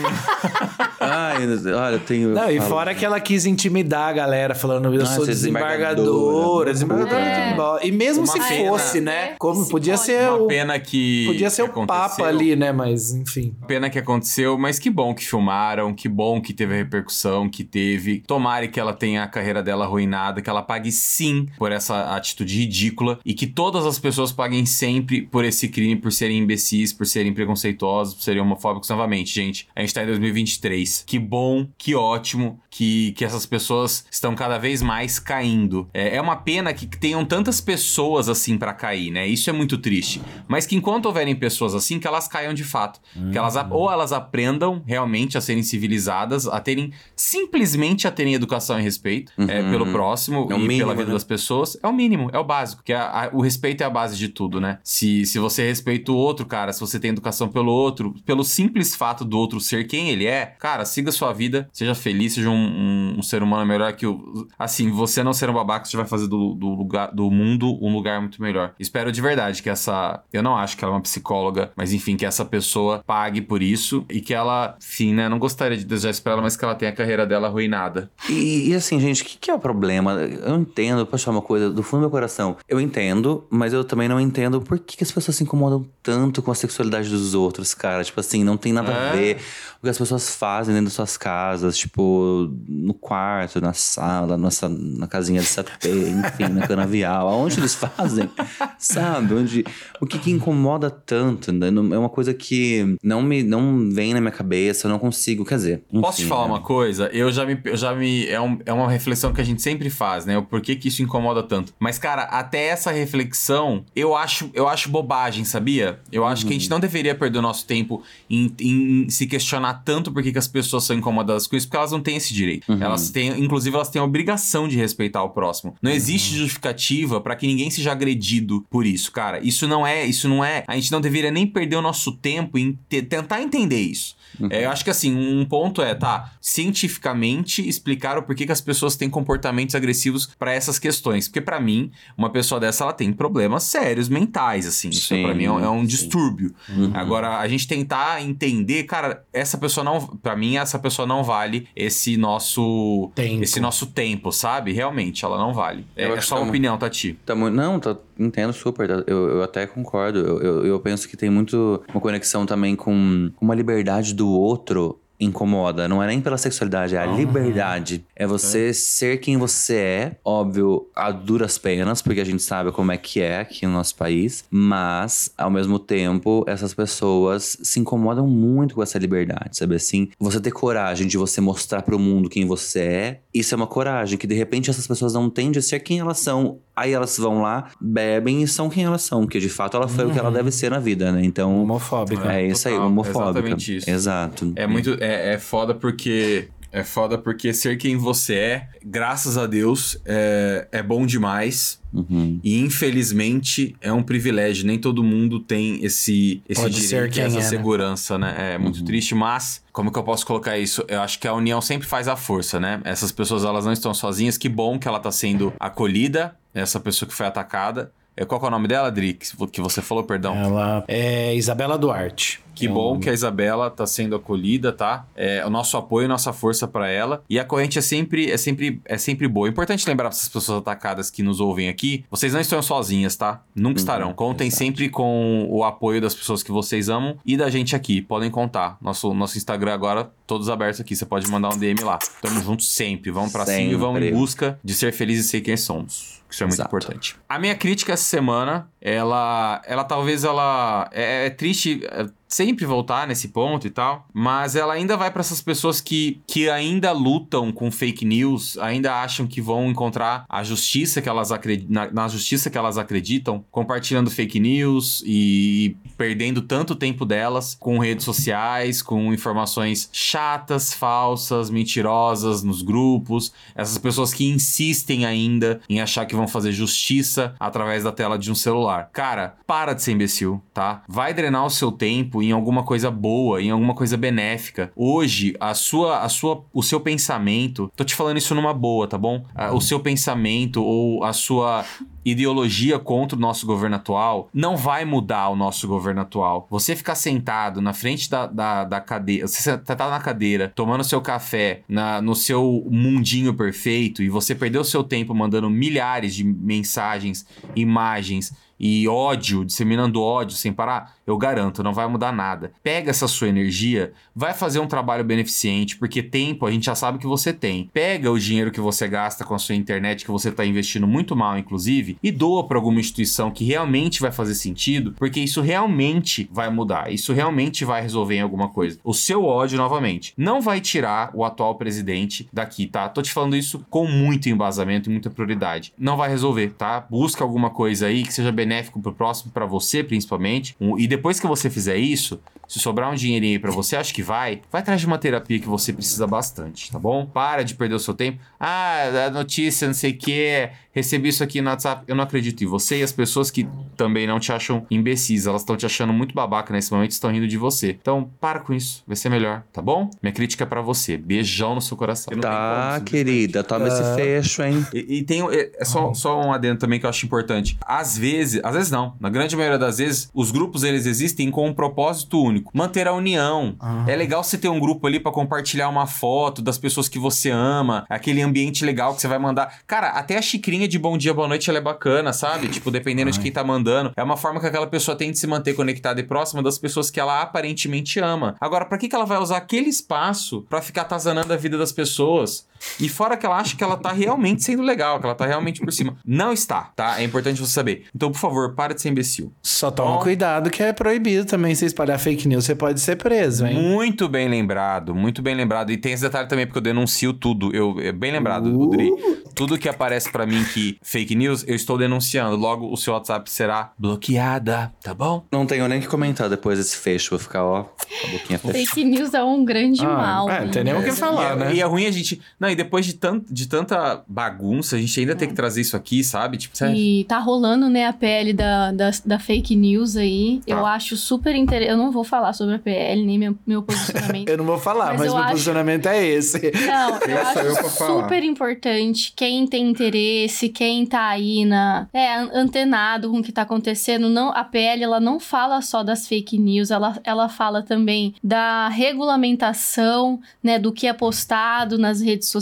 Ai, 0.99 1.47
olha, 1.75 1.95
eu 1.95 2.01
tenho. 2.01 2.31
Não, 2.31 2.51
e 2.51 2.57
falo- 2.59 2.71
fora 2.71 2.95
que 2.95 3.05
ela 3.05 3.21
quis 3.21 3.45
intimidar 3.47 4.09
a 4.09 4.13
galera, 4.13 4.55
falando, 4.55 4.93
eu 4.95 5.03
Ah, 5.03 5.07
sou 5.07 5.25
é 5.25 5.27
desembargadora, 5.29 6.73
desembargadora 6.73 7.21
É. 7.21 7.51
de 7.51 7.57
bola. 7.57 7.81
E 7.85 7.93
mesmo 7.93 8.25
Uma 8.25 8.33
se 8.33 8.39
pena. 8.39 8.69
fosse, 8.71 9.01
né? 9.01 9.35
Como 9.39 9.63
se 9.65 9.71
podia 9.71 9.95
pode. 9.95 10.07
ser 10.07 10.29
Uma 10.31 10.39
o. 10.39 10.47
pena 10.47 10.79
que. 10.81 11.27
Podia 11.27 11.51
ser 11.51 11.71
que 11.71 11.79
o 11.79 11.87
Papa 11.87 12.25
ali, 12.27 12.57
né? 12.57 12.73
Mas, 12.73 13.13
enfim. 13.13 13.55
Pena 13.67 13.91
que 13.91 13.99
aconteceu, 13.99 14.59
mas 14.59 14.79
que 14.79 14.89
bom 14.91 15.15
que 15.15 15.25
filmaram, 15.27 15.95
que 15.95 16.09
bom 16.09 16.41
que 16.41 16.53
teve 16.53 16.75
a 16.75 16.77
repercussão 16.79 17.26
que 17.51 17.65
teve. 17.65 18.21
Tomare 18.27 18.69
que 18.69 18.81
ela 18.81 18.93
tenha 18.93 19.23
a 19.23 19.29
carreira 19.29 19.63
dela 19.63 19.85
arruinada, 19.85 20.41
que 20.41 20.51
ela 20.51 20.63
pague 20.63 20.93
sim 20.93 21.47
por 21.59 21.73
essa 21.73 22.17
atitude 22.17 22.59
ridícula 22.59 23.19
e 23.25 23.35
que 23.35 23.47
todas 23.47 23.87
as 23.87 23.99
pessoas 23.99 24.33
paguem 24.33 24.65
sempre 24.67 25.23
por 25.23 25.45
esse 25.45 25.69
crime, 25.69 25.97
por 25.97 26.13
serem 26.13 26.39
imbecis, 26.39 26.93
por 26.93 27.07
serem 27.07 27.33
preconceituosos, 27.33 28.15
por 28.15 28.23
serem 28.23 28.43
homofóbicos 28.43 28.89
novamente, 28.89 29.35
gente. 29.35 29.69
A 29.75 29.81
gente 29.81 29.95
tá 29.95 30.03
em 30.03 30.07
2023. 30.07 31.05
Que 31.07 31.19
bom, 31.19 31.69
que 31.77 31.95
ótimo 31.95 32.61
que, 32.77 33.13
que 33.13 33.25
essas 33.25 33.47
pessoas 33.47 34.05
estão 34.11 34.35
cada 34.35 34.59
vez 34.59 34.83
mais 34.83 35.19
caindo. 35.19 35.89
É, 35.95 36.17
é 36.17 36.21
uma 36.21 36.37
pena 36.37 36.75
que 36.75 36.87
tenham 36.87 37.25
tantas 37.25 37.59
pessoas 37.59 38.29
assim 38.29 38.59
pra 38.59 38.75
cair, 38.75 39.11
né? 39.11 39.27
Isso 39.27 39.49
é 39.49 39.53
muito 39.53 39.79
triste. 39.79 40.21
Mas 40.47 40.67
que 40.67 40.77
enquanto 40.77 41.07
houverem 41.07 41.35
pessoas 41.35 41.75
assim, 41.75 41.99
que 41.99 42.07
elas 42.07 42.29
caiam 42.29 42.53
de 42.53 42.65
fato. 42.65 43.01
Que 43.33 43.39
elas, 43.39 43.57
a- 43.57 43.67
ou 43.71 43.91
elas 43.91 44.13
aprendam 44.13 44.83
realmente 44.87 45.39
a 45.39 45.41
serem 45.41 45.63
civilizadas, 45.63 46.47
a 46.47 46.61
terem 46.61 46.93
simplesmente 47.15 48.07
a 48.07 48.11
terem 48.11 48.35
educação 48.35 48.79
e 48.79 48.83
respeito 48.83 49.33
é, 49.39 49.63
Uhum. 49.63 49.71
pelo 49.71 49.87
próximo 49.93 50.47
É 50.51 50.55
e 50.55 50.59
mínimo, 50.59 50.79
pela 50.81 50.95
vida 50.95 51.07
né? 51.09 51.13
das 51.15 51.25
pessoas. 51.25 51.77
É 51.83 51.87
o 51.89 51.93
mínimo, 51.93 52.29
é 52.33 52.39
o 52.39 52.45
básico. 52.45 52.83
Que 52.83 52.93
a- 52.93 53.25
a- 53.25 53.31
o 53.33 53.41
respeito 53.41 53.83
é 53.83 53.85
a 53.87 53.91
base 53.91 54.17
de 54.17 54.29
tudo, 54.29 54.61
né? 54.61 54.79
Se, 54.85 55.25
se 55.27 55.39
você 55.39 55.67
respeita 55.67 56.13
o 56.13 56.17
outro, 56.17 56.45
cara, 56.47 56.73
se 56.73 56.81
você 56.81 57.01
tem 57.01 57.11
educação 57.11 57.49
pelo 57.49 57.73
outro, 57.73 58.15
pelo 58.25 58.45
simples 58.45 58.95
fato 58.95 59.25
do 59.25 59.39
outro 59.39 59.61
ser 59.61 59.87
quem 59.87 60.11
ele 60.11 60.27
é, 60.27 60.47
cara, 60.59 60.85
siga 60.85 61.11
sua 61.11 61.33
vida, 61.33 61.69
seja 61.73 61.95
feliz, 61.95 62.35
seja 62.35 62.51
um, 62.51 62.66
um- 62.67 63.19
um 63.19 63.23
ser 63.23 63.43
humano 63.43 63.65
melhor 63.67 63.93
que 63.95 64.07
o. 64.07 64.47
Assim, 64.59 64.91
você 64.91 65.23
não 65.23 65.33
ser 65.33 65.49
um 65.51 65.55
babaca, 65.55 65.85
você 65.85 65.97
vai 65.97 66.07
fazer 66.07 66.27
do, 66.29 66.55
do 66.55 66.69
lugar 66.75 67.11
do 67.13 67.31
mundo 67.31 67.79
um 67.83 67.93
lugar 67.93 68.21
muito 68.21 68.41
melhor. 68.43 68.75
Espero 68.79 69.11
de 69.13 69.21
verdade 69.21 69.63
que 69.63 69.71
essa. 69.71 70.23
Eu 70.33 70.43
não 70.43 70.57
acho 70.57 70.77
que 70.77 70.85
ela 70.85 70.93
é 70.93 70.97
uma 70.97 71.03
psicóloga, 71.03 71.71
mas 71.77 71.93
enfim, 71.93 72.17
que 72.17 72.27
essa 72.27 72.45
pessoa 72.45 73.03
pague 73.07 73.41
por 73.41 73.63
isso 73.63 74.05
e 74.11 74.21
que 74.21 74.35
ela, 74.35 74.77
enfim, 74.81 75.15
né? 75.15 75.29
Não 75.29 75.39
gostaria 75.39 75.77
de 75.79 75.85
desejar 75.85 76.11
isso 76.11 76.23
pra 76.23 76.33
ela, 76.33 76.43
mas 76.43 76.57
que 76.57 76.65
ela 76.65 76.75
tenha 76.75 76.91
a 76.91 76.95
carreira 76.95 77.27
dela 77.27 77.49
arruinada. 77.49 78.11
E, 78.29 78.71
e 78.71 78.75
assim, 78.75 78.99
gente, 79.01 79.23
o 79.23 79.25
que, 79.25 79.39
que 79.39 79.51
é 79.51 79.55
o 79.55 79.59
problema? 79.59 80.13
Eu 80.13 80.57
entendo, 80.57 81.07
posso 81.07 81.25
falar 81.25 81.37
uma 81.39 81.43
coisa 81.43 81.71
do 81.71 81.83
fundo 81.83 82.01
do 82.01 82.03
meu 82.03 82.11
coração. 82.11 82.57
Eu 82.69 82.81
entendo, 82.81 83.45
mas 83.51 83.73
eu 83.73 83.85
também 83.85 84.09
não 84.09 84.21
entendo 84.21 84.61
por 84.61 84.79
que, 84.79 84.97
que 84.97 85.05
as 85.05 85.11
pessoas 85.13 85.37
se 85.37 85.43
incomodam 85.45 85.87
tanto 86.03 86.43
com 86.43 86.51
a 86.51 86.55
sexualidade 86.55 87.09
dos 87.09 87.35
outros, 87.35 87.75
cara. 87.75 88.03
Tipo 88.05 88.21
assim, 88.21 88.45
não 88.45 88.57
tem 88.57 88.73
nada 88.73 88.93
É. 88.93 89.09
a 89.09 89.13
ver 89.13 89.39
que 89.87 89.91
as 89.91 89.99
pessoas 89.99 90.35
fazem 90.37 90.75
dentro 90.75 90.87
das 90.87 90.93
suas 90.95 91.17
casas, 91.17 91.77
tipo, 91.79 92.51
no 92.69 92.93
quarto, 92.95 93.61
na 93.61 93.73
sala, 93.73 94.37
nossa, 94.37 94.69
na 94.69 95.07
casinha 95.07 95.41
de 95.41 95.47
sapê, 95.47 96.11
enfim, 96.11 96.49
na 96.53 96.67
canavial, 96.67 97.29
aonde 97.29 97.59
eles 97.61 97.75
fazem, 97.75 98.29
sabe? 98.79 99.35
Onde, 99.35 99.65
o 100.01 100.07
que, 100.07 100.19
que 100.19 100.31
incomoda 100.31 100.91
tanto, 100.91 101.53
né? 101.53 101.69
É 101.69 101.99
uma 101.99 102.09
coisa 102.09 102.35
que 102.35 102.97
não 103.03 103.23
me 103.23 103.43
não 103.43 103.89
vem 103.91 104.13
na 104.15 104.21
minha 104.21 104.33
cabeça, 104.33 104.87
eu 104.87 104.91
não 104.91 104.99
consigo, 104.99 105.45
quer 105.45 105.57
dizer. 105.57 105.83
Posso 106.01 106.17
te 106.19 106.23
enfim, 106.23 106.29
falar 106.29 106.47
né? 106.47 106.53
uma 106.55 106.61
coisa? 106.61 107.07
Eu 107.13 107.31
já 107.33 107.45
me. 107.47 107.59
Eu 107.65 107.77
já 107.77 107.95
me 107.95 108.27
é, 108.27 108.41
um- 108.41 108.59
é 108.67 108.73
uma 108.73 108.91
reflexão 108.91 109.33
que 109.33 109.41
a 109.41 109.45
gente 109.45 109.63
sempre 109.63 109.89
faz, 109.91 110.25
né? 110.27 110.37
O 110.39 110.43
porquê 110.43 110.75
que 110.77 110.89
isso 110.89 111.03
incomoda 111.03 111.43
tanto. 111.43 111.73
Mas, 111.79 111.99
cara, 111.99 112.23
até 112.25 112.67
essa 112.67 112.91
reflexão, 112.91 113.85
eu 113.95 114.15
acho, 114.17 114.51
eu 114.55 114.69
acho 114.69 114.89
bobagem, 114.89 115.45
sabia? 115.45 116.01
Eu 116.11 116.25
acho 116.25 116.45
que 116.45 116.53
a 116.53 116.55
Uhum. 116.55 116.61
gente 116.61 116.71
não 116.71 116.81
deveria 116.81 117.15
perder 117.15 117.39
o 117.39 117.43
nosso 117.43 117.67
tempo 117.67 118.03
em, 118.29 118.53
em 118.61 119.09
se 119.11 119.27
questionar 119.27 119.76
tanto 119.85 120.13
por 120.13 120.23
que 120.23 120.37
as 120.37 120.49
pessoas 120.49 120.85
são 120.85 120.97
incomodadas 120.97 121.47
com 121.47 121.57
isso, 121.57 121.67
porque 121.67 121.77
elas 121.77 121.93
não 121.93 122.01
têm 122.01 122.17
esse 122.17 122.33
direito. 122.35 122.71
Uhum. 122.73 122.83
Elas 122.83 123.11
têm, 123.11 123.29
inclusive, 123.43 123.75
elas 123.77 123.89
têm 123.89 124.01
a 124.01 124.05
obrigação 124.05 124.67
de 124.69 124.77
respeitar 124.77 125.23
o 125.23 125.31
próximo. 125.31 125.75
Não 125.83 125.91
existe 125.91 126.33
Uhum. 126.33 126.39
justificativa 126.41 127.21
pra 127.21 127.37
que 127.37 127.47
ninguém 127.47 127.71
seja 127.71 127.93
agredido 127.93 128.65
por 128.71 128.87
isso, 128.87 129.11
cara. 129.13 129.41
Isso 129.45 129.67
não 129.69 129.87
é, 129.87 130.05
isso 130.05 130.29
não 130.29 130.45
é. 130.45 130.65
A 130.67 130.75
gente 130.77 130.91
não 130.93 131.01
deveria 131.01 131.31
nem 131.31 131.47
perder 131.47 131.77
o 131.77 131.83
nosso 131.83 132.13
tempo 132.13 132.59
em 132.59 132.79
te- 132.89 133.03
tentar 133.03 133.43
entender 133.43 133.81
isso. 133.81 134.17
É, 134.51 134.65
eu 134.65 134.71
acho 134.71 134.85
que 134.85 134.91
assim, 134.91 135.15
um 135.17 135.45
ponto 135.47 135.81
é, 135.81 135.95
tá, 135.95 136.33
cientificamente 136.41 137.67
explicar 137.67 138.19
o 138.19 138.23
porquê 138.23 138.45
que 138.47 138.53
as 138.53 138.61
pessoas 138.61 138.97
têm 138.97 139.09
comportamentos 139.09 139.75
agressivos 139.75 140.27
pra 140.39 140.53
essas 140.53 140.79
questões. 140.79 141.27
Porque 141.27 141.41
pra 141.41 141.59
mim, 141.61 141.91
uma 142.17 142.31
pessoa 142.31 142.61
dessa, 142.61 142.85
ela 142.85 142.93
tem 142.93 143.13
problemas 143.13 143.63
sérios 143.65 144.09
mentais, 144.09 144.67
assim. 144.67 144.91
Isso 144.91 145.09
Sim, 145.15 145.23
pra 145.23 145.35
mim 145.35 145.45
é 145.45 145.51
um, 145.51 145.61
é 145.65 145.69
um 145.71 145.85
distúrbio. 145.85 146.55
Uhum. 146.69 146.91
Agora, 146.95 147.39
a 147.39 147.49
gente 147.49 147.67
tentar 147.67 148.23
entender, 148.23 148.85
cara, 148.85 149.25
essa 149.33 149.57
essa 149.57 149.59
pessoa 149.69 149.85
não, 149.85 150.07
Pra 150.19 150.35
mim 150.37 150.57
essa 150.57 150.79
pessoa 150.79 151.07
não 151.07 151.23
vale 151.23 151.69
esse 151.75 152.17
nosso 152.17 153.11
Tempo. 153.15 153.43
esse 153.43 153.61
nosso 153.61 153.87
tempo, 153.87 154.33
sabe? 154.33 154.73
Realmente, 154.73 155.25
ela 155.25 155.39
não 155.39 155.53
vale. 155.53 155.85
É, 155.97 156.07
Eu 156.07 156.17
é 156.17 156.21
só 156.21 156.37
uma 156.37 156.45
tá 156.45 156.49
opinião, 156.49 156.79
Tati. 156.79 157.19
Tá 157.25 157.35
muito, 157.35 157.55
não, 157.55 157.79
tá, 157.79 157.97
entendo 158.19 158.53
super. 158.53 158.89
tá- 158.89 159.05
eu, 159.07 159.29
eu 159.29 159.43
até 159.43 159.67
concordo. 159.67 160.19
Eu, 160.19 160.41
eu, 160.41 160.67
eu 160.67 160.81
penso 160.81 161.09
que 161.09 161.17
tem 161.17 161.31
muito 161.31 161.83
uma 161.93 162.01
conexão 162.01 162.47
também 162.47 162.75
com 162.77 163.31
uma 163.41 163.55
liberdade 163.55 164.15
do 164.15 164.29
outro 164.29 164.99
incomoda. 165.19 165.89
Não 165.89 166.03
é 166.03 166.07
nem 166.07 166.21
pela 166.21 166.39
sexualidade, 166.39 166.95
é 166.95 166.99
a 166.99 167.07
liberdade. 167.07 168.05
É 168.15 168.27
você 168.27 168.73
ser 168.73 169.19
quem 169.19 169.37
você 169.37 169.77
é. 169.77 170.17
Óbvio, 170.25 170.87
a 170.95 171.11
duras 171.11 171.59
penas, 171.59 172.03
porque 172.03 172.21
a 172.21 172.25
gente 172.25 172.43
sabe 172.43 172.73
como 172.73 172.93
é 172.93 172.97
que 172.97 173.21
é 173.21 173.41
aqui 173.41 173.67
no 173.67 173.73
nosso 173.73 173.95
país. 173.97 174.45
Mas, 174.51 175.31
ao 175.37 175.51
mesmo 175.51 175.79
tempo, 175.79 176.45
essas 176.47 176.75
pessoas 176.75 177.57
se 177.63 177.81
incomodam 177.81 178.27
muito 178.27 178.75
com 178.75 178.83
essa 178.83 178.99
liberdade, 178.99 179.57
sabe 179.57 179.75
assim? 179.77 180.09
Você 180.19 180.41
ter 180.41 180.51
coragem 180.51 181.07
de 181.07 181.17
você 181.17 181.41
mostrar 181.41 181.83
pro 181.83 181.99
mundo 181.99 182.29
quem 182.29 182.47
você 182.47 182.81
é, 182.81 183.21
isso 183.33 183.55
é 183.55 183.57
uma 183.57 183.67
coragem 183.67 184.19
que 184.19 184.27
de 184.27 184.35
repente 184.35 184.71
essas 184.71 184.87
pessoas 184.87 185.13
não 185.13 185.29
têm 185.29 185.51
de 185.51 185.61
ser 185.61 185.81
quem 185.81 185.99
elas 185.99 186.19
são. 186.19 186.59
Aí 186.75 186.93
elas 186.93 187.17
vão 187.17 187.41
lá, 187.41 187.71
bebem 187.81 188.43
e 188.43 188.49
são 188.49 188.69
quem 188.69 188.85
elas 188.85 189.03
são, 189.03 189.23
porque 189.23 189.41
de 189.41 189.49
fato 189.49 189.77
ela 189.79 189.89
foi 189.89 190.05
o 190.07 190.11
que 190.11 190.19
ela 190.19 190.31
deve 190.31 190.51
ser 190.51 190.71
na 190.71 190.79
vida, 190.79 191.11
né? 191.11 191.25
Então, 191.25 191.63
Homofóbica. 191.63 192.31
é 192.33 192.47
isso 192.47 192.69
aí, 192.69 192.75
homofóbica. 192.75 193.39
exatamente 193.39 193.77
isso. 193.77 193.91
Exato. 193.91 194.53
É 194.57 194.67
muito. 194.67 194.97
É, 195.01 195.06
é 195.35 195.39
foda 195.39 195.75
porque. 195.75 196.49
É 196.73 196.85
foda 196.85 197.17
porque 197.17 197.55
ser 197.55 197.79
quem 197.79 197.97
você 197.97 198.35
é, 198.35 198.69
graças 198.85 199.39
a 199.39 199.47
Deus, 199.47 199.97
é, 200.05 200.69
é 200.71 200.83
bom 200.83 201.07
demais. 201.07 201.81
Uhum. 201.91 202.39
E 202.45 202.61
infelizmente 202.61 203.75
é 203.81 203.91
um 203.91 204.03
privilégio. 204.03 204.67
Nem 204.67 204.79
todo 204.79 205.03
mundo 205.03 205.41
tem 205.41 205.83
esse, 205.83 206.43
esse 206.47 206.61
Pode 206.61 206.75
direito, 206.75 207.19
essa 207.19 207.39
é, 207.39 207.41
né? 207.41 207.47
segurança, 207.49 208.19
né? 208.19 208.55
É 208.55 208.59
muito 208.59 208.81
Uhum. 208.81 208.85
triste, 208.85 209.15
mas 209.15 209.63
como 209.73 209.91
que 209.91 209.99
eu 209.99 210.03
posso 210.03 210.27
colocar 210.27 210.59
isso? 210.59 210.85
Eu 210.89 211.01
acho 211.01 211.19
que 211.19 211.27
a 211.27 211.33
união 211.33 211.63
sempre 211.63 211.87
faz 211.87 212.09
a 212.09 212.17
força, 212.17 212.61
né? 212.61 212.81
Essas 212.85 213.11
pessoas 213.11 213.45
elas 213.45 213.65
não 213.65 213.73
estão 213.73 213.95
sozinhas. 213.95 214.37
Que 214.37 214.49
bom 214.49 214.79
que 214.79 214.87
ela 214.87 215.01
tá 215.01 215.11
sendo 215.11 215.55
acolhida, 215.59 216.37
essa 216.53 216.79
pessoa 216.79 217.09
que 217.09 217.15
foi 217.15 217.25
atacada. 217.27 217.91
É, 218.17 218.25
Qual 218.25 218.41
que 218.41 218.47
é 218.47 218.49
o 218.49 218.51
nome 218.51 218.67
dela, 218.67 218.89
Adri? 218.89 219.15
Que 219.15 219.61
você 219.61 219.83
falou, 219.83 220.05
perdão. 220.05 220.35
Ela 220.35 220.85
é 220.89 221.35
Isabela 221.35 221.77
Duarte. 221.77 222.41
Que 222.57 222.67
bom 222.67 222.99
que 222.99 223.11
a 223.11 223.13
Isabela 223.13 223.71
tá 223.71 223.87
sendo 223.87 224.17
acolhida, 224.17 224.73
tá? 224.73 225.05
É, 225.15 225.45
o 225.45 225.51
nosso 225.51 225.77
apoio, 225.77 226.09
nossa 226.09 226.33
força 226.33 226.67
pra 226.67 226.89
ela. 226.89 227.23
E 227.29 227.39
a 227.39 227.45
corrente 227.45 227.79
é 227.79 227.83
sempre, 227.83 228.31
é 228.31 228.39
sempre, 228.39 228.81
é 228.87 228.97
sempre 228.97 229.29
boa. 229.29 229.47
É 229.47 229.51
importante 229.51 229.87
lembrar 229.87 230.09
pra 230.09 230.17
essas 230.17 230.31
pessoas 230.31 230.61
atacadas 230.61 231.11
que 231.11 231.23
nos 231.23 231.39
ouvem 231.39 231.69
aqui, 231.69 232.05
vocês 232.11 232.33
não 232.33 232.41
estão 232.41 232.63
sozinhas, 232.63 233.15
tá? 233.15 233.43
Nunca 233.55 233.79
estarão. 233.79 234.15
Contem 234.15 234.51
sempre 234.51 234.89
com 234.89 235.47
o 235.51 235.65
apoio 235.65 236.01
das 236.01 236.15
pessoas 236.15 236.43
que 236.43 236.51
vocês 236.51 236.89
amam 236.89 237.19
e 237.27 237.37
da 237.37 237.51
gente 237.51 237.77
aqui. 237.77 238.01
Podem 238.01 238.31
contar. 238.31 238.79
Nosso, 238.81 239.13
nosso 239.13 239.37
Instagram 239.37 239.75
agora, 239.75 240.11
todos 240.27 240.49
abertos 240.49 240.81
aqui. 240.81 240.97
Você 240.97 241.05
pode 241.05 241.31
mandar 241.31 241.53
um 241.53 241.59
DM 241.59 241.83
lá. 241.83 241.99
Tamo 242.23 242.41
juntos 242.43 242.69
sempre. 242.73 243.11
Vamos 243.11 243.33
pra 243.33 243.45
cima 243.45 243.73
e 243.73 243.75
vamos 243.75 244.01
em 244.01 244.13
busca 244.13 244.59
de 244.65 244.73
ser 244.73 244.93
felizes 244.93 245.27
e 245.27 245.29
ser 245.29 245.41
quem 245.43 245.59
somos. 245.59 246.16
Isso 246.31 246.43
é 246.43 246.47
muito 246.47 246.57
Exato. 246.57 246.69
importante. 246.69 247.17
A 247.29 247.39
minha 247.39 247.55
crítica 247.55 247.93
essa 247.93 248.03
semana, 248.05 248.69
ela, 248.87 249.61
ela 249.67 249.83
talvez 249.83 250.23
ela 250.23 250.89
é, 250.93 251.27
é 251.27 251.31
triste 251.31 251.81
é, 251.91 252.07
sempre 252.29 252.65
voltar 252.65 253.07
nesse 253.07 253.29
ponto 253.29 253.67
e 253.67 253.71
tal, 253.71 254.07
mas 254.13 254.57
ela 254.57 254.75
ainda 254.75 254.97
vai 254.97 255.11
pra 255.11 255.21
essas 255.21 255.41
pessoas 255.41 255.81
que, 255.81 256.21
que 256.27 256.49
ainda 256.49 256.93
lutam 256.93 257.51
com 257.51 257.71
fake 257.71 258.05
news, 258.05 258.57
ainda 258.59 259.01
acham 259.01 259.27
que 259.27 259.41
vão 259.41 259.69
encontrar 259.69 260.25
a 260.29 260.43
justiça 260.45 261.03
que 261.03 261.09
elas 261.09 261.31
na, 261.69 261.91
na 261.91 262.09
justiça 262.09 262.51
que 262.51 262.59
elas 262.59 262.79
acreditam, 262.79 263.45
compartilhando 263.51 264.11
fake 264.11 264.39
news 264.39 265.03
e 265.05 265.77
perdendo 265.97 266.43
tanto 266.43 266.75
tempo 266.75 267.05
delas 267.05 267.57
com 267.59 267.79
redes 267.79 268.05
sociais, 268.05 268.83
com 268.83 269.13
informações 269.13 269.89
chatas, 269.93 270.73
falsas, 270.73 271.51
mentirosas 271.51 272.43
nos 272.43 272.63
grupos, 272.63 273.33
essas 273.55 273.79
pessoas 273.79 274.13
que 274.13 274.25
insistem 274.25 275.05
ainda 275.07 275.61
em 275.69 275.81
achar 275.81 276.07
que 276.07 276.15
vão 276.15 276.29
fazer 276.29 276.53
justiça 276.53 277.35
através 277.41 277.83
da 277.83 277.93
tela 277.93 278.19
de 278.19 278.31
um 278.31 278.35
celular. 278.35 278.76
Cara, 278.85 279.37
para 279.47 279.73
de 279.73 279.83
ser 279.83 279.93
imbecil, 279.93 280.43
tá? 280.53 280.83
Vai 280.89 281.13
drenar 281.15 281.45
o 281.45 281.51
seu 281.51 281.71
tempo 281.71 282.23
em 282.23 282.33
alguma 282.33 282.63
coisa 282.63 282.91
boa, 282.91 283.43
em 283.43 283.51
alguma 283.51 283.75
coisa 283.75 283.97
benéfica. 283.97 284.71
Hoje, 284.75 285.35
a 285.41 285.55
sua, 285.55 286.01
a 286.01 286.09
sua, 286.09 286.45
o 286.53 286.63
seu 286.63 286.81
pensamento, 286.81 287.71
tô 287.77 287.85
te 287.85 287.95
falando 287.95 288.19
isso 288.19 288.35
numa 288.35 288.55
boa, 288.55 288.87
tá 288.87 288.99
bom? 288.99 289.25
O 289.53 289.61
seu 289.61 289.81
pensamento 289.81 290.63
ou 290.63 291.05
a 291.05 291.13
sua 291.13 291.65
ideologia 292.07 292.79
contra 292.79 293.19
o 293.19 293.21
nosso 293.21 293.45
governo 293.47 293.75
atual 293.75 294.29
não 294.33 294.57
vai 294.57 294.85
mudar 294.85 295.29
o 295.29 295.35
nosso 295.35 295.67
governo 295.67 296.03
atual. 296.03 296.47
Você 296.49 296.77
ficar 296.77 296.95
sentado 296.95 297.61
na 297.61 297.73
frente 297.73 298.09
da, 298.09 298.27
da, 298.27 298.65
da 298.65 298.81
cadeira, 298.81 299.27
você 299.27 299.59
tá 299.59 299.91
na 299.91 299.99
cadeira, 299.99 300.53
tomando 300.55 300.85
seu 300.85 301.01
café 301.01 301.63
na, 301.69 302.01
no 302.01 302.15
seu 302.15 302.65
mundinho 302.71 303.35
perfeito 303.35 304.05
e 304.05 304.09
você 304.09 304.37
perdeu 304.37 304.63
seu 304.63 304.85
tempo 304.85 305.13
mandando 305.13 305.51
milhares 305.51 306.15
de 306.15 306.23
mensagens, 306.23 307.27
imagens 307.57 308.33
e 308.59 308.89
ódio, 308.89 309.45
disseminando 309.45 310.03
ódio 310.03 310.37
sem 310.37 310.53
parar, 310.53 310.96
eu 311.07 311.17
garanto, 311.17 311.63
não 311.63 311.73
vai 311.73 311.87
mudar 311.89 312.13
nada. 312.13 312.53
Pega 312.63 312.91
essa 312.91 313.07
sua 313.07 313.29
energia, 313.29 313.93
vai 314.15 314.35
fazer 314.35 314.59
um 314.59 314.67
trabalho 314.67 315.05
beneficente, 315.05 315.77
porque 315.77 316.03
tempo 316.03 316.47
a 316.47 316.51
gente 316.51 316.67
já 316.67 316.75
sabe 316.75 316.99
que 316.99 317.07
você 317.07 317.33
tem. 317.33 317.71
Pega 317.73 318.11
o 318.11 318.19
dinheiro 318.19 318.51
que 318.51 318.61
você 318.61 318.89
gasta 318.89 319.25
com 319.25 319.35
a 319.35 319.39
sua 319.39 319.55
internet, 319.55 320.05
que 320.05 320.11
você 320.11 320.29
está 320.31 320.45
investindo 320.45 320.87
muito 320.87 321.15
mal, 321.15 321.39
inclusive, 321.39 321.97
e 322.03 322.11
doa 322.11 322.47
para 322.47 322.59
alguma 322.59 322.81
instituição 322.81 323.31
que 323.31 323.45
realmente 323.45 324.01
vai 324.01 324.11
fazer 324.13 324.35
sentido, 324.35 324.95
porque 324.99 325.21
isso 325.21 325.41
realmente 325.41 326.29
vai 326.33 326.51
mudar, 326.51 326.93
isso 326.93 327.13
realmente 327.13 327.65
vai 327.65 327.81
resolver 327.83 328.17
em 328.17 328.21
alguma 328.21 328.49
coisa. 328.49 328.79
O 328.85 328.93
seu 328.95 329.25
ódio, 329.25 329.59
novamente, 329.59 330.13
não 330.17 330.41
vai 330.41 330.61
tirar 330.61 331.11
o 331.15 331.25
atual 331.25 331.55
presidente 331.57 332.29
daqui, 332.33 332.67
tá? 332.67 332.89
Tô 332.89 333.03
te 333.03 333.13
falando 333.13 333.37
isso 333.37 333.65
com 333.71 333.87
muito 333.87 334.29
embasamento 334.29 334.89
e 334.89 334.93
muita 334.93 335.11
prioridade. 335.11 335.73
Não 335.79 335.97
vai 335.97 336.09
resolver, 336.09 336.53
tá? 336.57 336.81
Busca 336.91 337.23
alguma 337.25 337.51
coisa 337.51 337.87
aí 337.87 338.03
que 338.03 338.13
seja 338.13 338.33
benéfico 338.33 338.81
pro 338.81 338.93
próximo, 338.93 339.31
para 339.33 339.47
você 339.47 339.83
principalmente. 339.85 340.55
Um- 340.61 340.77
E 340.79 340.87
depois 340.97 341.21
que 341.21 341.27
você 341.27 341.51
fizer 341.51 341.77
isso, 341.77 342.21
se 342.47 342.59
sobrar 342.59 342.91
um 342.91 342.95
dinheirinho 342.95 343.35
aí 343.35 343.39
pra 343.39 343.51
você, 343.51 343.77
acho 343.77 343.95
que 343.95 344.03
vai, 344.03 344.43
vai 344.51 344.63
atrás 344.63 344.81
de 344.81 344.87
uma 344.87 344.99
terapia 344.99 345.39
que 345.39 345.49
você 345.49 345.73
precisa 345.73 346.07
bastante, 346.07 346.71
tá 346.71 346.79
bom? 346.79 347.07
Para 347.07 347.43
de 347.43 347.55
perder 347.55 347.75
o 347.75 347.81
seu 347.81 347.95
tempo. 347.95 348.19
Ah, 348.39 349.07
a 349.07 349.11
notícia, 349.11 349.67
não 349.67 349.75
sei 349.75 349.93
o 349.93 349.97
que, 349.97 350.49
recebi 350.73 351.09
isso 351.09 351.25
aqui 351.25 351.41
no 351.41 351.51
WhatsApp. 351.51 351.85
Eu 351.87 351.97
não 351.97 352.05
acredito 352.05 352.45
em 352.45 352.47
você 352.47 352.81
e 352.81 352.83
as 352.83 352.93
pessoas 352.93 353.31
que 353.31 353.49
também 353.77 354.07
não 354.07 354.21
te 354.21 354.31
acham 354.33 354.67
imbecis, 354.71 355.27
elas 355.27 355.43
estão 355.43 355.57
te 355.57 355.65
achando 355.65 355.93
muito 355.93 356.15
babaca 356.15 356.53
nesse 356.53 356.73
momento 356.73 356.91
e 356.91 356.95
estão 356.95 357.11
rindo 357.11 357.27
de 357.27 357.37
você. 357.39 357.77
Então, 357.81 358.11
para 358.21 358.41
com 358.41 358.53
isso, 358.53 358.83
vai 358.87 358.97
ser 358.97 359.09
melhor, 359.09 359.43
tá 359.53 359.63
bom? 359.63 359.91
Minha 360.03 360.13
crítica 360.13 360.45
é 360.45 360.47
pra 360.47 360.61
você. 360.61 360.97
Beijão 360.97 361.55
no 361.55 361.63
seu 361.63 361.77
coração. 361.77 362.13
Tá, 362.21 362.81
querida, 362.85 363.43
toma 363.43 363.69
esse 363.69 363.83
fecho, 363.95 364.43
hein? 364.43 364.67
E, 364.73 364.99
e 364.99 365.03
tem 365.03 365.23
é, 365.31 365.53
é 365.59 365.65
só, 365.65 365.95
só 365.95 366.21
um 366.21 366.33
adendo 366.33 366.59
também 366.59 366.79
que 366.79 366.87
eu 366.87 366.91
acho 366.91 367.07
importante. 367.07 367.57
Às 367.65 367.97
vezes, 367.97 368.41
às 368.45 368.55
vezes 368.55 368.71
não, 368.71 368.95
na 369.01 369.09
grande 369.09 369.35
maioria 369.35 369.59
das 369.59 369.79
vezes, 369.79 370.11
os 370.13 370.31
grupos 370.31 370.63
eles 370.63 370.87
existem 370.87 371.31
com 371.31 371.49
um 371.49 371.55
propósito 371.55 372.23
único: 372.23 372.36
manter 372.53 372.87
a 372.87 372.93
união. 372.93 373.57
É 373.87 373.95
legal 373.97 374.23
você 374.23 374.39
ter 374.39 374.49
um 374.49 374.59
grupo 374.59 374.87
ali 374.87 375.01
pra 375.01 375.13
compartilhar 375.13 375.69
uma 375.69 375.87
foto 375.87 376.43
das 376.43 376.59
pessoas 376.59 376.89
que 376.89 376.99
você 376.99 377.31
ama, 377.31 377.85
aquele 377.89 378.23
ambiente 378.23 378.65
legal 378.65 378.95
que 378.95 379.01
você 379.01 379.09
vai 379.09 379.19
mandar. 379.19 379.61
Cara, 379.67 379.91
até 379.91 380.17
a 380.17 380.23
xicrinha 380.23 380.67
de 380.69 380.79
bom 380.79 380.97
dia, 380.97 381.13
boa 381.15 381.29
noite 381.29 381.49
ela 381.49 381.59
é 381.59 381.63
bacana, 381.63 382.13
sabe? 382.13 382.49
Tipo, 382.49 382.71
dependendo 382.71 383.11
de 383.11 383.21
quem 383.21 383.33
tá 383.33 383.45
mandando. 383.45 383.93
É 383.97 384.03
uma 384.03 384.17
forma 384.17 384.41
que 384.41 384.47
aquela 384.47 384.67
pessoa 384.67 384.97
tem 384.97 385.11
de 385.11 385.19
se 385.19 385.27
manter 385.27 385.55
conectada 385.55 386.01
e 386.01 386.05
próxima 386.05 386.43
das 386.43 386.59
pessoas 386.59 386.91
que 386.91 387.01
ela 387.01 387.23
aparentemente 387.23 388.01
ama. 388.01 388.35
Agora, 388.41 388.65
pra 388.65 388.79
que, 388.79 388.89
que 388.89 388.95
ela 388.95 389.05
vai 389.05 389.19
usar 389.19 389.39
aquele 389.39 389.69
espaço 389.69 390.43
pra 390.49 390.63
ficar 390.63 390.83
atazanando 390.83 391.33
a 391.33 391.37
vida 391.37 391.57
das 391.59 391.73
pessoas? 391.73 392.47
E 392.81 392.89
fora 392.89 393.17
que 393.17 393.25
ela 393.27 393.37
acha 393.39 393.57
que 393.57 393.65
ela 393.65 393.77
tá 393.77 393.93
realmente 393.93 394.43
sendo 394.43 394.63
legal, 394.63 394.99
que 395.01 395.07
ela 395.07 395.15
tá 395.15 395.27
realmente 395.27 395.61
por 395.61 395.73
cima. 395.73 395.97
Não 396.05 396.33
está, 396.33 396.71
tá? 396.77 397.01
É 397.01 397.05
importante 397.05 397.41
você 397.41 397.53
saber. 397.53 397.85
Então, 397.95 398.11
por 398.13 398.19
favor, 398.19 398.55
para 398.55 398.75
de 398.75 398.81
ser 398.83 398.89
imbecil. 398.91 399.33
Só 399.43 399.71
toma 399.71 399.93
Bom. 399.97 400.03
cuidado 400.03 400.51
que 400.51 400.63
é 400.63 400.73
proibido 400.73 401.25
também 401.25 401.55
você 401.55 401.67
espalhar 401.67 401.99
fake 401.99 402.29
news. 402.29 402.45
Você 402.45 402.55
pode 402.55 402.81
ser 402.81 402.97
preso, 402.97 403.47
hein? 403.47 403.55
Muito 403.61 404.09
bem 404.09 404.29
lembrado, 404.29 404.95
muito 404.95 405.23
bem 405.23 405.35
lembrado. 405.35 405.71
E 405.71 405.77
tem 405.77 405.93
esse 405.93 406.03
detalhe 406.03 406.29
também, 406.29 406.47
porque 406.47 406.59
eu 406.59 406.63
denuncio 406.63 407.13
tudo. 407.13 407.55
Eu, 407.55 407.77
é 407.81 407.93
bem 407.93 408.13
lembrado, 408.13 408.47
Uh. 408.53 408.59
Rodri. 408.59 408.91
Tudo 409.35 409.59
que 409.59 409.69
aparece 409.69 410.11
pra 410.11 410.25
mim 410.25 410.43
que 410.55 410.79
fake 410.83 411.15
news, 411.15 411.45
eu 411.47 411.55
estou 411.55 411.77
denunciando. 411.77 412.37
Logo, 412.37 412.73
o 412.73 412.77
seu 412.77 412.95
WhatsApp 412.95 413.31
será 413.31 413.73
bloqueada, 413.79 414.73
tá 414.83 414.95
bom? 414.95 415.25
Não 415.33 415.45
tenho 415.47 415.67
nem 415.69 415.79
o 415.79 415.83
que 415.83 415.89
comentar 415.89 416.29
depois 416.29 416.59
desse 416.59 416.77
fecho. 416.77 417.11
Vou 417.11 417.19
ficar, 417.19 417.45
ó, 417.45 417.65
com 417.65 418.07
a 418.07 418.11
boquinha 418.13 418.39
fechada. 418.39 418.59
Fake 418.59 418.85
news 418.85 419.13
é 419.15 419.23
um 419.23 419.45
grande 419.45 419.85
Ah, 419.85 419.89
mal. 419.89 420.31
é, 420.31 420.47
tem 420.49 420.65
nem 420.65 420.75
o 420.75 420.83
que 420.83 420.89
E 420.91 420.93
falar, 420.93 421.33
é, 421.33 421.37
né? 421.37 421.55
E 421.55 421.61
é 421.61 421.65
ruim 421.65 421.87
a 421.87 421.91
gente. 421.91 422.21
Não, 422.41 422.46
Não, 422.47 422.53
e 422.53 422.55
depois 422.57 422.87
de, 422.87 422.93
tan 422.95 423.21
de 423.29 423.49
tanta 423.49 424.05
bagunça, 424.07 424.77
a 424.77 424.79
gente 424.79 425.01
ainda 425.01 425.17
tem 425.17 425.29
que 425.29 425.35
trazer 425.35 425.61
isso 425.63 425.77
aqui, 425.77 426.05
sabe? 426.05 426.37
Tipo, 426.37 426.57
sério. 426.57 426.77
E 426.77 427.03
tá 427.05 427.19
rolando, 427.19 427.69
né, 427.69 427.87
a 427.87 427.93
PL 427.93 428.33
da, 428.33 428.71
da, 428.71 428.91
da 429.05 429.19
fake 429.19 429.57
news 429.57 429.97
aí. 429.97 430.41
Tá. 430.47 430.55
Eu 430.55 430.65
acho 430.67 430.97
super 430.97 431.35
interessante. 431.35 431.71
Eu 431.73 431.77
não 431.77 431.91
vou 431.91 432.05
falar 432.05 432.33
sobre 432.35 432.55
a 432.55 432.59
PL, 432.59 433.05
nem 433.05 433.19
meu, 433.19 433.37
meu 433.47 433.63
posicionamento. 433.67 434.29
Eu 434.29 434.39
não 434.39 434.45
vou 434.45 434.59
falar, 434.59 434.91
Mas 434.91 434.99
mas, 434.99 435.07
eu 435.09 435.13
meu 435.15 435.23
acho- 435.23 435.31
posicionamento 435.33 435.87
é 435.87 436.07
esse. 436.07 436.39
Não, 436.67 436.91
eu 437.03 437.09
eu 437.09 437.21
pra 437.21 437.31
acho 437.31 437.71
falar? 437.79 438.03
super 438.03 438.23
importante. 438.23 439.13
Quem 439.17 439.47
tem 439.47 439.69
interesse, 439.69 440.49
quem 440.49 440.87
tá 440.87 441.09
aí 441.09 441.45
na, 441.45 441.89
é, 441.93 442.15
an- 442.17 442.31
antenado 442.35 443.11
com 443.11 443.19
o 443.19 443.23
que 443.23 443.33
tá 443.33 443.43
acontecendo, 443.43 444.09
não, 444.09 444.31
a 444.31 444.45
PL 444.45 444.83
ela 444.85 445.01
não 445.01 445.19
fala 445.19 445.61
só 445.63 445.83
das 445.83 446.07
fake 446.07 446.39
news, 446.39 446.71
ela, 446.71 446.97
ela 447.03 447.29
fala 447.29 447.63
também 447.63 448.15
da 448.23 448.69
regulamentação, 448.69 450.21
né, 450.43 450.59
do 450.59 450.73
que 450.73 450.87
é 450.87 450.93
postado 450.93 451.79
nas 451.79 452.01
redes 452.01 452.29
sociais. 452.29 452.36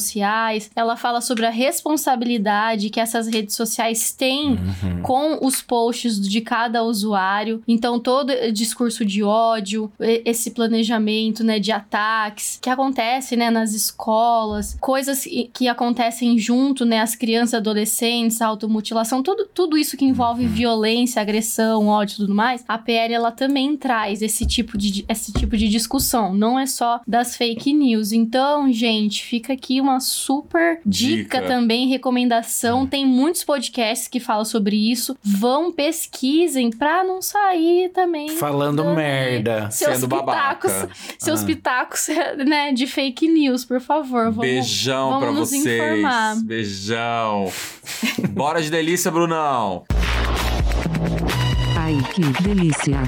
Ela 0.75 0.97
fala 0.97 1.21
sobre 1.21 1.47
a 1.47 1.51
responsabilidade 1.51 2.91
que 2.91 3.01
essas 3.01 3.27
redes 3.27 3.55
sociais 3.55 4.13
têm 4.13 4.59
com 5.03 5.45
os 5.45 5.63
posts 5.63 6.21
de 6.21 6.41
cada 6.41 6.83
usuário. 6.83 7.63
Então, 7.67 7.99
todo 7.99 8.33
discurso 8.53 9.05
de 9.05 9.23
ódio, 9.23 9.91
esse 10.01 10.51
planejamento, 10.51 11.43
né, 11.45 11.59
de 11.59 11.73
ataques 11.73 12.59
que 12.61 12.71
acontece, 12.71 13.37
né, 13.37 13.51
nas 13.51 13.73
escolas, 13.73 14.77
coisas 14.81 15.25
que 15.53 15.69
acontecem 15.69 16.39
junto, 16.39 16.85
né, 16.85 17.01
as 17.01 17.15
crianças, 17.15 17.55
adolescentes, 17.55 18.41
automutilação, 18.41 19.23
tudo, 19.23 19.47
tudo 19.53 19.77
isso 19.79 19.97
que 19.97 20.05
envolve 20.05 20.47
violência, 20.47 21.21
agressão, 21.21 21.87
ódio 21.87 22.15
e 22.15 22.17
tudo 22.17 22.35
mais, 22.35 22.65
a 22.67 22.79
PL 22.79 23.15
ela 23.15 23.31
também 23.31 23.77
traz 23.77 24.23
esse 24.23 24.47
tipo 24.47 24.77
de 24.77 25.05
esse 25.09 25.33
tipo 25.33 25.57
de 25.57 25.69
discussão, 25.69 26.35
não 26.35 26.59
é 26.59 26.67
só 26.67 27.01
das 27.07 27.37
fake 27.37 27.73
news. 27.73 28.13
Então, 28.13 28.73
gente, 28.73 29.25
fica 29.25 29.53
aqui 29.53 29.81
uma 29.85 30.01
super 30.01 30.81
dica, 30.85 31.39
Dica. 31.39 31.43
também, 31.43 31.89
recomendação. 31.89 32.87
Tem 32.87 33.07
muitos 33.07 33.45
podcasts 33.45 34.09
que 34.09 34.19
falam 34.19 34.45
sobre 34.45 34.77
isso. 34.91 35.17
Vão, 35.23 35.71
pesquisem 35.73 36.71
pra 36.71 37.05
não 37.05 37.21
sair 37.23 37.91
também 37.91 38.31
Falando 38.31 38.83
dando 38.83 38.95
merda. 38.97 39.71
Seus 39.71 39.99
Sendo 39.99 40.09
pitacos, 40.09 40.73
babaca. 40.73 40.91
seus 41.19 41.43
Ah. 41.43 41.47
pitacos, 41.47 42.07
né, 42.47 42.73
de 42.73 42.87
fake 42.87 43.29
news, 43.29 43.65
por 43.65 43.81
favor. 43.81 44.25
Vamos, 44.25 44.39
Beijão 44.41 45.11
vamos 45.11 45.25
pra 45.25 45.33
nos 45.33 45.51
vocês. 45.51 45.65
informar. 45.67 46.37
Beijão. 46.43 47.53
Bora 48.31 48.63
de 48.63 48.71
delícia, 48.71 49.11
Brunão. 49.11 49.85
Ai, 51.77 51.99
que 52.15 52.23
delícia. 52.43 53.03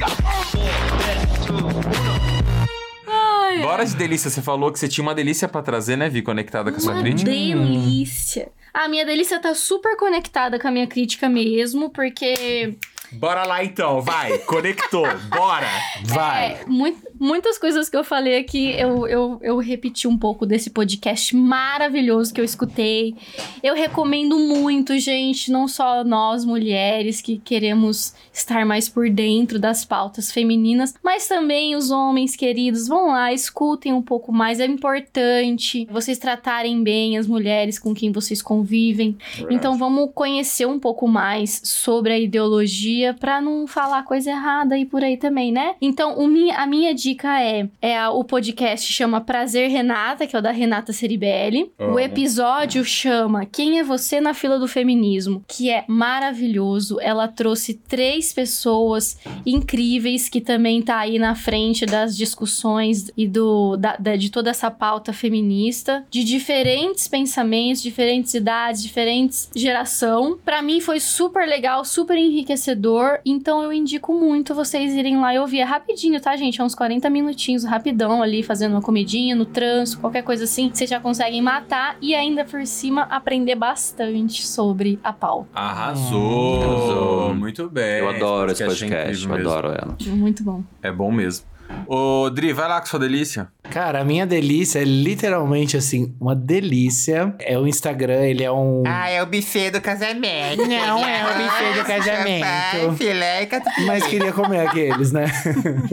Bora 3.66 3.84
de 3.84 3.96
delícia. 3.96 4.30
Você 4.30 4.40
falou 4.40 4.70
que 4.70 4.78
você 4.78 4.86
tinha 4.86 5.02
uma 5.02 5.12
delícia 5.12 5.48
pra 5.48 5.60
trazer, 5.60 5.96
né, 5.96 6.08
Vi? 6.08 6.22
Conectada 6.22 6.70
com 6.70 6.76
a 6.76 6.80
sua 6.80 7.00
crítica. 7.00 7.28
delícia. 7.28 8.48
A 8.72 8.88
minha 8.88 9.04
delícia 9.04 9.40
tá 9.40 9.56
super 9.56 9.96
conectada 9.96 10.56
com 10.56 10.68
a 10.68 10.70
minha 10.70 10.86
crítica 10.86 11.28
mesmo, 11.28 11.90
porque 11.90 12.76
Bora 13.12 13.44
lá 13.46 13.62
então, 13.64 14.00
vai. 14.00 14.38
Conectou. 14.38 15.04
Bora. 15.30 15.66
Vai. 16.04 16.52
É, 16.52 16.64
mui- 16.66 16.96
muitas 17.18 17.58
coisas 17.58 17.88
que 17.88 17.96
eu 17.96 18.02
falei 18.04 18.36
aqui, 18.38 18.72
eu, 18.78 19.06
eu, 19.06 19.38
eu 19.42 19.58
repeti 19.58 20.06
um 20.08 20.18
pouco 20.18 20.44
desse 20.44 20.70
podcast 20.70 21.34
maravilhoso 21.36 22.32
que 22.34 22.40
eu 22.40 22.44
escutei. 22.44 23.14
Eu 23.62 23.74
recomendo 23.74 24.38
muito, 24.38 24.98
gente, 24.98 25.50
não 25.50 25.68
só 25.68 26.02
nós 26.04 26.44
mulheres 26.44 27.20
que 27.20 27.38
queremos 27.38 28.14
estar 28.32 28.64
mais 28.66 28.88
por 28.88 29.08
dentro 29.08 29.58
das 29.58 29.84
pautas 29.84 30.32
femininas, 30.32 30.94
mas 31.02 31.28
também 31.28 31.76
os 31.76 31.90
homens 31.90 32.34
queridos. 32.34 32.88
Vão 32.88 33.08
lá, 33.08 33.32
escutem 33.32 33.92
um 33.92 34.02
pouco 34.02 34.32
mais. 34.32 34.58
É 34.60 34.66
importante 34.66 35.86
vocês 35.90 36.18
tratarem 36.18 36.82
bem 36.82 37.16
as 37.16 37.26
mulheres 37.26 37.78
com 37.78 37.94
quem 37.94 38.10
vocês 38.10 38.42
convivem. 38.42 39.16
Então 39.50 39.78
vamos 39.78 40.10
conhecer 40.14 40.66
um 40.66 40.78
pouco 40.78 41.06
mais 41.06 41.60
sobre 41.64 42.12
a 42.12 42.18
ideologia 42.18 42.95
pra 43.20 43.40
não 43.40 43.66
falar 43.66 44.02
coisa 44.04 44.30
errada 44.30 44.74
aí 44.74 44.84
por 44.84 45.02
aí 45.02 45.16
também, 45.16 45.52
né? 45.52 45.74
Então 45.80 46.18
o 46.18 46.26
mi- 46.26 46.50
a 46.50 46.66
minha 46.66 46.94
dica 46.94 47.40
é, 47.40 47.68
é 47.80 47.98
a- 47.98 48.10
o 48.10 48.24
podcast 48.24 48.92
chama 48.92 49.20
Prazer 49.20 49.70
Renata, 49.70 50.26
que 50.26 50.34
é 50.34 50.38
o 50.38 50.42
da 50.42 50.50
Renata 50.50 50.92
Ceribelli. 50.92 51.70
O 51.78 51.98
episódio 51.98 52.84
chama 52.84 53.44
Quem 53.46 53.78
é 53.78 53.82
você 53.84 54.20
na 54.20 54.34
fila 54.34 54.58
do 54.58 54.68
feminismo, 54.68 55.44
que 55.48 55.70
é 55.70 55.84
maravilhoso. 55.88 56.98
Ela 57.00 57.28
trouxe 57.28 57.74
três 57.74 58.32
pessoas 58.32 59.18
incríveis 59.44 60.28
que 60.28 60.40
também 60.40 60.82
tá 60.82 60.98
aí 60.98 61.18
na 61.18 61.34
frente 61.34 61.86
das 61.86 62.16
discussões 62.16 63.10
e 63.16 63.26
do 63.26 63.76
da- 63.76 63.96
da- 63.96 64.16
de 64.16 64.30
toda 64.30 64.50
essa 64.50 64.70
pauta 64.70 65.12
feminista, 65.12 66.04
de 66.10 66.22
diferentes 66.24 67.08
pensamentos, 67.08 67.82
diferentes 67.82 68.34
idades, 68.34 68.82
diferentes 68.82 69.48
geração. 69.54 70.38
Pra 70.44 70.60
mim 70.62 70.80
foi 70.80 71.00
super 71.00 71.46
legal, 71.48 71.84
super 71.84 72.16
enriquecedor, 72.16 72.66
então 73.24 73.62
eu 73.62 73.72
indico 73.72 74.12
muito 74.12 74.54
vocês 74.54 74.94
irem 74.94 75.18
lá 75.20 75.34
e 75.34 75.38
ouvir. 75.38 75.60
É 75.60 75.64
rapidinho, 75.64 76.20
tá, 76.20 76.36
gente? 76.36 76.60
É 76.60 76.64
uns 76.64 76.74
40 76.74 77.08
minutinhos, 77.10 77.64
rapidão 77.64 78.22
ali, 78.22 78.42
fazendo 78.42 78.72
uma 78.72 78.82
comidinha 78.82 79.34
no 79.34 79.44
trânsito, 79.44 80.00
qualquer 80.00 80.22
coisa 80.22 80.44
assim. 80.44 80.70
Vocês 80.72 80.88
já 80.88 81.00
conseguem 81.00 81.42
matar 81.42 81.96
e 82.00 82.14
ainda 82.14 82.44
por 82.44 82.64
cima 82.66 83.02
aprender 83.02 83.54
bastante 83.54 84.46
sobre 84.46 84.98
a 85.02 85.12
pauta. 85.12 85.48
Arrasou. 85.54 86.62
Arrasou. 86.62 87.34
Muito 87.34 87.68
bem. 87.68 87.98
Eu 87.98 88.08
adoro 88.08 88.52
esse 88.52 88.62
é 88.62 88.66
podcast, 88.66 89.24
incrível 89.24 89.36
eu 89.36 89.40
adoro 89.40 89.68
ela. 89.68 89.96
Muito 90.06 90.42
bom. 90.42 90.62
É 90.82 90.92
bom 90.92 91.10
mesmo. 91.10 91.55
Ô, 91.86 92.28
Dri, 92.30 92.52
vai 92.52 92.68
lá 92.68 92.80
com 92.80 92.86
sua 92.86 92.98
delícia. 92.98 93.48
Cara, 93.70 94.00
a 94.00 94.04
minha 94.04 94.26
delícia 94.26 94.80
é 94.80 94.84
literalmente 94.84 95.76
assim, 95.76 96.14
uma 96.20 96.34
delícia. 96.34 97.34
É 97.38 97.58
o 97.58 97.66
Instagram, 97.66 98.24
ele 98.24 98.42
é 98.42 98.50
um. 98.50 98.82
é 99.08 99.22
o 99.22 99.26
buffet 99.26 99.70
do 99.70 99.80
casamento. 99.80 100.66
Não 100.66 101.06
é 101.06 101.24
o 101.24 101.44
buffet 101.44 101.78
do 101.78 101.84
casamento. 101.86 102.96
filé. 102.96 103.48
Mas 103.86 104.06
queria 104.06 104.32
comer 104.32 104.66
aqueles, 104.66 105.12
né? 105.12 105.26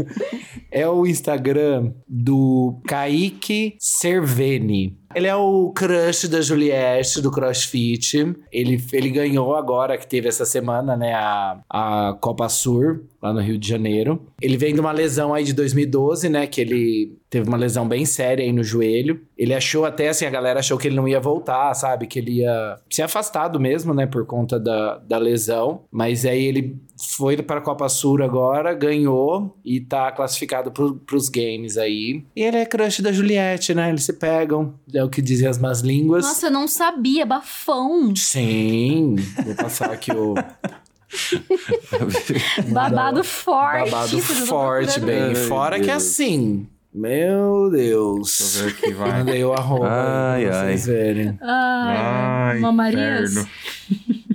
é 0.72 0.88
o 0.88 1.06
Instagram 1.06 1.92
do 2.08 2.82
Kaique 2.88 3.76
Cerveni. 3.80 4.98
Ele 5.16 5.28
é 5.28 5.36
o 5.36 5.72
crush 5.72 6.28
da 6.28 6.42
Juliette, 6.42 7.22
do 7.22 7.32
CrossFit. 7.32 8.36
Ele, 8.52 8.84
ele 8.92 9.10
ganhou 9.10 9.56
agora, 9.56 9.98
que 9.98 10.08
teve 10.08 10.28
essa 10.28 10.46
semana, 10.46 10.96
né, 10.96 11.14
a, 11.14 11.60
a 11.70 12.18
Copa 12.20 12.50
Sur, 12.50 13.04
lá 13.22 13.34
no 13.34 13.42
Rio 13.42 13.58
de 13.58 13.68
Janeiro. 13.68 14.22
Ele 14.42 14.58
vem 14.58 14.74
de 14.74 14.80
uma 14.80 14.92
lesão 14.92 15.34
aí 15.34 15.44
de 15.44 15.54
2012, 15.54 16.30
né, 16.30 16.48
que 16.48 16.62
ele 16.62 17.18
teve 17.34 17.48
uma 17.48 17.58
lesão 17.58 17.88
bem 17.88 18.06
séria 18.06 18.46
aí 18.46 18.54
no 18.54 18.64
joelho. 18.64 19.20
Ele 19.36 19.56
achou 19.56 19.86
até, 19.86 20.10
assim, 20.10 20.24
a 20.24 20.30
galera 20.30 20.60
achou 20.60 20.78
que 20.78 20.88
ele 20.88 20.96
não 20.96 21.08
ia 21.08 21.20
voltar, 21.20 21.74
sabe? 21.74 22.06
Que 22.06 22.20
ele 22.20 22.42
ia 22.42 22.78
ser 22.92 23.02
afastado 23.02 23.60
mesmo, 23.60 23.92
né, 23.92 24.06
por 24.06 24.24
conta 24.28 24.60
da, 24.60 25.00
da 25.00 25.18
lesão. 25.18 25.82
Mas 25.92 26.28
aí 26.28 26.46
ele 26.46 26.80
foi 27.18 27.36
para 27.38 27.58
a 27.58 27.64
Copa 27.64 27.90
Sur 27.90 28.22
agora, 28.22 28.76
ganhou 28.76 29.58
e 29.66 29.82
tá 29.82 30.12
classificado 30.12 30.72
pro, 30.72 30.94
pros 30.94 31.28
games 31.28 31.76
aí. 31.76 32.24
E 32.36 32.44
ele 32.44 32.58
é 32.58 32.68
crush 32.68 33.02
da 33.02 33.12
Juliette, 33.12 33.74
né? 33.74 33.90
Eles 33.90 34.04
se 34.04 34.14
pegam, 34.14 34.76
é 34.94 35.04
o 35.04 35.10
que 35.10 35.20
dizem 35.20 35.48
as 35.48 35.58
más 35.58 35.82
línguas. 35.82 36.24
Nossa, 36.24 36.46
eu 36.46 36.52
não 36.52 36.68
sabia, 36.68 37.26
bafão. 37.26 38.16
Sim, 38.16 39.16
vou 39.44 39.56
passar 39.56 39.92
aqui 39.92 40.12
o 40.12 40.36
Babado 42.72 43.24
forte. 43.24 43.92
babado 43.92 44.20
forte, 44.20 45.00
bem. 45.02 45.34
Fora 45.34 45.80
que 45.80 45.88
Deus. 45.88 46.04
assim, 46.04 46.68
meu 46.94 47.70
Deus. 47.72 48.38
Deixa 48.40 48.60
eu 48.60 48.64
ver 48.66 48.72
aqui, 48.72 48.94
vai. 48.94 49.12
Mandei 49.20 49.44
o 49.44 49.54
arroba 49.54 49.88
Ai, 49.90 50.46
pra 50.46 50.62
vocês 50.62 50.86
verem. 50.86 51.38
Ai, 51.42 51.98
Ai, 51.98 52.60
mamarias. 52.60 53.34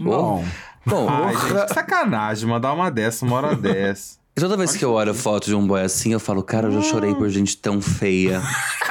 Bom, 0.00 0.44
Bom, 0.86 1.06
Ai, 1.08 1.34
gente, 1.36 1.66
que 1.66 1.74
sacanagem 1.74 2.48
mandar 2.48 2.72
uma 2.72 2.90
dessa, 2.90 3.24
uma 3.24 3.36
hora 3.36 3.54
dessa. 3.56 4.18
E 4.38 4.40
toda 4.40 4.56
vez 4.56 4.76
que 4.76 4.84
eu 4.84 4.92
olho 4.92 5.12
foto 5.12 5.46
de 5.46 5.54
um 5.56 5.66
boy 5.66 5.82
assim, 5.82 6.12
eu 6.12 6.20
falo, 6.20 6.44
cara, 6.44 6.68
eu 6.68 6.80
já 6.80 6.82
chorei 6.82 7.12
por 7.12 7.28
gente 7.28 7.56
tão 7.56 7.80
feia. 7.80 8.40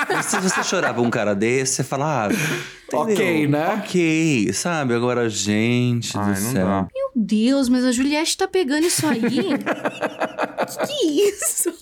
Mas 0.10 0.26
se 0.28 0.38
você 0.42 0.62
chorar 0.62 0.94
por 0.94 1.06
um 1.06 1.10
cara 1.10 1.34
desse, 1.34 1.76
você 1.76 1.84
fala, 1.86 2.26
ah, 2.26 2.28
entendeu? 2.28 3.16
Ok, 3.16 3.48
né? 3.48 3.68
Ok, 3.76 4.52
sabe? 4.52 4.94
Agora, 4.94 5.30
gente 5.30 6.18
Ai, 6.18 6.34
do 6.34 6.42
não 6.42 6.52
céu. 6.52 6.66
dá. 6.68 6.88
Meu 6.94 7.12
Deus, 7.16 7.70
mas 7.70 7.86
a 7.86 7.94
Juliette 7.94 8.36
tá 8.36 8.46
pegando 8.46 8.88
isso 8.88 9.08
aí? 9.08 9.22
que 10.68 10.86
que 10.86 10.94
é 10.94 11.30
isso? 11.30 11.74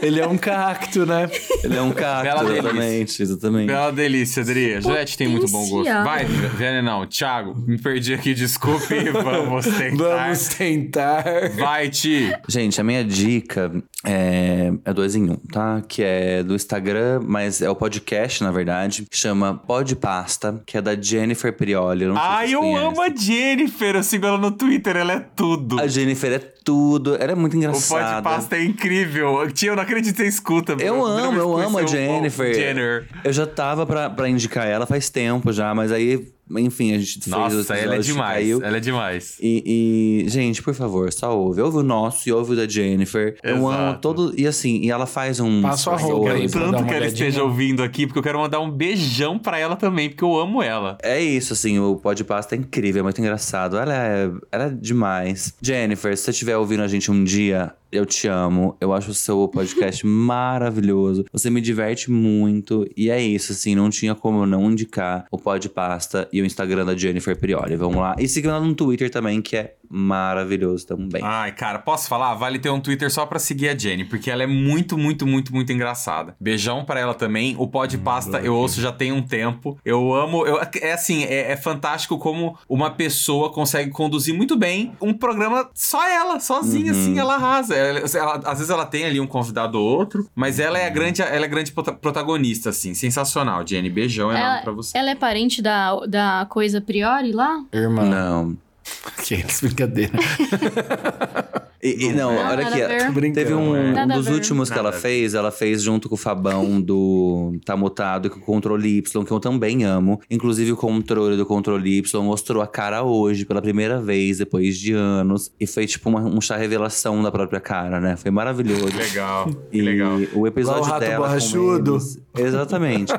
ele 0.00 0.20
é 0.20 0.26
um 0.26 0.38
cacto, 0.38 1.04
né? 1.04 1.28
Ele 1.64 1.76
é 1.76 1.82
um 1.82 1.90
Bela 1.90 2.22
cacto, 2.22 2.44
delícia. 2.44 2.60
exatamente, 2.60 3.22
exatamente. 3.22 3.66
Bela 3.66 3.92
delícia, 3.92 4.42
Adri. 4.42 4.74
A 4.74 4.80
Juliette 4.80 5.18
tem 5.18 5.28
muito 5.28 5.50
bom 5.50 5.60
gosto. 5.60 5.76
Potencial. 5.76 6.04
Vai, 6.04 6.24
Vianney, 6.24 6.82
não. 6.82 7.06
Thiago, 7.06 7.54
me 7.66 7.78
perdi 7.78 8.14
aqui, 8.14 8.34
desculpe. 8.34 8.94
Vamos 9.10 9.66
tentar. 9.66 10.24
Vamos 10.24 10.48
tentar. 10.48 11.24
Vai, 11.56 11.88
Ti. 11.90 12.32
Gente, 12.48 12.75
a 12.80 12.84
minha 12.84 13.04
dica 13.04 13.72
É, 14.04 14.72
é 14.84 14.92
dois 14.92 15.14
em 15.16 15.28
um, 15.30 15.36
tá? 15.36 15.82
Que 15.88 16.02
é 16.02 16.42
do 16.42 16.54
Instagram, 16.54 17.20
mas 17.24 17.60
é 17.62 17.68
o 17.68 17.74
podcast, 17.74 18.42
na 18.44 18.50
verdade. 18.50 19.06
Chama 19.12 19.54
Podpasta, 19.66 20.62
que 20.66 20.76
é 20.78 20.82
da 20.82 20.94
Jennifer 21.00 21.52
Prioli. 21.52 22.04
Ai, 22.16 22.54
eu 22.54 22.60
conhecem. 22.60 22.86
amo 22.86 23.02
a 23.02 23.08
Jennifer. 23.14 23.96
Eu 23.96 24.02
sigo 24.02 24.26
ela 24.26 24.38
no 24.38 24.50
Twitter, 24.52 24.96
ela 24.96 25.12
é 25.14 25.20
tudo. 25.20 25.80
A 25.80 25.86
Jennifer 25.86 26.32
é 26.32 26.38
tudo. 26.38 27.16
Ela 27.16 27.32
é 27.32 27.34
muito 27.34 27.54
O 27.54 27.56
engraçada. 27.56 28.22
podcast 28.22 28.54
é 28.54 28.64
incrível. 28.64 29.50
Tia, 29.52 29.70
eu 29.70 29.76
não 29.76 29.82
acredito 29.82 30.14
que 30.16 30.22
você 30.22 30.28
escuta. 30.28 30.76
Eu 30.78 31.04
amo, 31.04 31.38
eu 31.38 31.56
amo 31.56 31.78
a 31.78 31.84
o 31.84 31.86
Jennifer. 31.86 33.06
Eu 33.24 33.32
já 33.32 33.46
tava 33.46 33.86
pra, 33.86 34.08
pra 34.10 34.28
indicar 34.28 34.66
ela 34.66 34.86
faz 34.86 35.08
tempo 35.08 35.52
já, 35.52 35.74
mas 35.74 35.90
aí, 35.92 36.26
enfim, 36.50 36.94
a 36.94 36.98
gente 36.98 37.20
fez 37.20 37.26
o 37.26 37.30
Nossa, 37.30 37.74
ela 37.74 37.96
é 37.96 37.98
demais. 37.98 38.34
caiu. 38.34 38.62
Ela 38.62 38.76
é 38.76 38.80
demais. 38.80 39.36
E, 39.40 40.24
e, 40.24 40.28
gente, 40.28 40.62
por 40.62 40.74
favor, 40.74 41.12
só 41.12 41.36
ouve. 41.36 41.60
Ouve 41.60 41.78
o 41.78 41.82
nosso 41.82 42.28
e 42.28 42.32
ouve 42.32 42.52
o 42.52 42.56
da 42.56 42.68
Jennifer. 42.68 43.36
Eu 43.42 43.56
Exato. 43.56 43.72
ão 43.72 44.00
todo. 44.00 44.34
E 44.36 44.46
assim, 44.46 44.80
e 44.82 44.90
ela 44.90 45.06
faz 45.06 45.40
um. 45.40 45.62
Passa 45.62 45.90
o 45.90 45.94
arroba 45.94 46.32
aí, 46.32 46.48
pra 46.48 46.66
dar 46.66 46.72
Tanto 46.72 46.86
que 46.86 46.94
ela 46.94 47.06
esteja 47.06 47.42
ouvindo 47.42 47.82
aqui, 47.82 48.06
porque 48.06 48.18
eu 48.18 48.22
quero 48.22 48.38
mandar 48.38 48.60
um 48.60 48.70
beijão 48.70 49.38
pra 49.38 49.58
ela 49.58 49.76
também, 49.76 50.08
porque 50.08 50.24
eu 50.24 50.38
amo 50.38 50.62
ela. 50.62 50.96
É 51.02 51.20
isso, 51.20 51.52
assim, 51.52 51.78
o 51.78 51.96
Podpasta 51.96 52.54
é 52.54 52.58
incrível, 52.58 53.00
é 53.00 53.02
muito 53.02 53.20
engraçado. 53.20 53.76
Ela 53.76 53.94
é, 53.94 54.30
ela 54.52 54.64
é 54.66 54.70
demais. 54.70 55.54
Jennifer, 55.60 56.16
se 56.16 56.24
você 56.24 56.30
estiver 56.30 56.56
ouvindo 56.56 56.82
a 56.82 56.88
gente 56.88 57.10
um 57.10 57.24
dia, 57.24 57.72
eu 57.96 58.06
te 58.06 58.28
amo. 58.28 58.76
Eu 58.80 58.92
acho 58.92 59.10
o 59.10 59.14
seu 59.14 59.48
podcast 59.48 60.04
maravilhoso. 60.06 61.24
Você 61.32 61.50
me 61.50 61.60
diverte 61.60 62.10
muito. 62.10 62.86
E 62.96 63.10
é 63.10 63.20
isso, 63.20 63.52
assim, 63.52 63.74
não 63.74 63.90
tinha 63.90 64.14
como 64.14 64.42
eu 64.42 64.46
não 64.46 64.70
indicar 64.70 65.26
o 65.30 65.38
Podpasta 65.38 66.28
e 66.32 66.40
o 66.40 66.46
Instagram 66.46 66.84
da 66.84 66.96
Jennifer 66.96 67.38
Prioli. 67.38 67.76
Vamos 67.76 67.96
lá. 67.96 68.14
E 68.18 68.28
siga 68.28 68.50
ela 68.50 68.60
no 68.60 68.74
Twitter 68.74 69.10
também, 69.10 69.40
que 69.42 69.56
é 69.56 69.74
maravilhoso 69.88 70.86
também. 70.86 71.22
Ai, 71.24 71.52
cara, 71.52 71.78
posso 71.78 72.08
falar? 72.08 72.34
Vale 72.34 72.58
ter 72.58 72.70
um 72.70 72.80
Twitter 72.80 73.10
só 73.10 73.24
pra 73.24 73.38
seguir 73.38 73.68
a 73.68 73.76
Jenny, 73.78 74.04
porque 74.04 74.30
ela 74.30 74.42
é 74.42 74.46
muito, 74.46 74.98
muito, 74.98 75.26
muito, 75.26 75.54
muito 75.54 75.72
engraçada. 75.72 76.34
Beijão 76.40 76.84
pra 76.84 76.98
ela 76.98 77.14
também. 77.14 77.54
O 77.58 77.68
Pod 77.68 77.96
Pasta 77.98 78.38
eu 78.40 78.54
ouço 78.54 78.80
já 78.80 78.90
tem 78.92 79.12
um 79.12 79.22
tempo. 79.22 79.78
Eu 79.84 80.12
amo. 80.14 80.44
eu- 80.46 80.60
é 80.80 80.92
assim, 80.92 81.24
é, 81.24 81.52
é 81.52 81.56
fantástico 81.56 82.18
como 82.18 82.58
uma 82.68 82.90
pessoa 82.90 83.52
consegue 83.52 83.90
conduzir 83.90 84.34
muito 84.34 84.56
bem 84.56 84.92
um 85.00 85.12
programa 85.14 85.68
só 85.74 86.04
ela, 86.08 86.40
sozinha, 86.40 86.90
assim, 86.92 87.18
ela 87.18 87.34
arrasa. 87.36 87.74
Ela- 87.88 88.00
ela- 88.14 88.40
às 88.44 88.58
vezes 88.58 88.70
ela 88.70 88.84
tem 88.86 89.04
ali 89.04 89.20
um 89.20 89.26
convidado 89.26 89.78
ou 89.80 89.86
outro, 89.98 90.28
mas 90.34 90.58
ela 90.60 90.78
é 90.78 90.86
a 90.86 90.90
grande, 90.90 91.22
ela 91.22 91.30
é 91.30 91.44
a 91.44 91.46
grande 91.48 91.72
prota- 91.72 91.92
protagonista, 91.92 92.70
assim. 92.70 92.94
Sensacional, 92.94 93.66
Jenny. 93.66 93.88
Beijão 93.90 94.30
enorme 94.30 94.46
Ela, 94.54 94.62
pra 94.62 94.72
você. 94.72 94.96
ela 94.98 95.10
é 95.10 95.14
parente 95.14 95.60
da, 95.62 95.94
da 96.06 96.46
coisa 96.50 96.80
priori 96.80 97.32
lá? 97.32 97.62
Irmã. 97.72 98.02
Não. 98.04 98.56
Que 99.24 99.44
brincadeira. 99.62 100.12
E, 101.94 102.12
não, 102.12 102.32
Não, 102.34 102.36
olha 102.36 102.64
nada 102.64 102.86
aqui. 102.86 103.32
Teve 103.32 103.54
um, 103.54 103.76
é. 103.76 104.04
um 104.04 104.08
dos 104.08 104.26
últimos 104.28 104.68
que 104.70 104.78
ela 104.78 104.92
fez, 104.92 105.34
ela 105.34 105.50
fez 105.50 105.82
junto 105.82 106.08
com 106.08 106.14
o 106.14 106.18
Fabão 106.18 106.80
do 106.80 107.52
Tá 107.64 107.76
Mutado 107.76 108.28
com 108.30 108.38
o 108.38 108.42
Controle 108.42 108.98
Y, 108.98 109.24
que 109.24 109.30
eu 109.30 109.40
também 109.40 109.84
amo. 109.84 110.20
Inclusive 110.30 110.72
o 110.72 110.76
controle 110.76 111.36
do 111.36 111.46
Controle 111.46 111.98
Y 111.98 112.22
mostrou 112.22 112.62
a 112.62 112.66
cara 112.66 113.02
hoje 113.04 113.44
pela 113.44 113.62
primeira 113.62 114.00
vez, 114.00 114.38
depois 114.38 114.78
de 114.78 114.92
anos. 114.92 115.52
E 115.60 115.66
foi 115.66 115.86
tipo 115.86 116.08
uma, 116.08 116.20
um 116.22 116.40
chá 116.40 116.56
revelação 116.56 117.22
da 117.22 117.30
própria 117.30 117.60
cara, 117.60 118.00
né? 118.00 118.16
Foi 118.16 118.30
maravilhoso. 118.30 118.86
Legal, 118.96 119.46
que 119.70 119.78
E 119.78 119.80
legal. 119.82 120.18
o 120.34 120.46
episódio 120.46 120.80
Igual 120.82 120.88
o 120.88 120.92
rato 120.92 121.00
dela. 121.00 121.16
com 121.16 121.22
borrachudo. 121.22 121.92
eles- 121.94 122.18
Exatamente. 122.38 123.12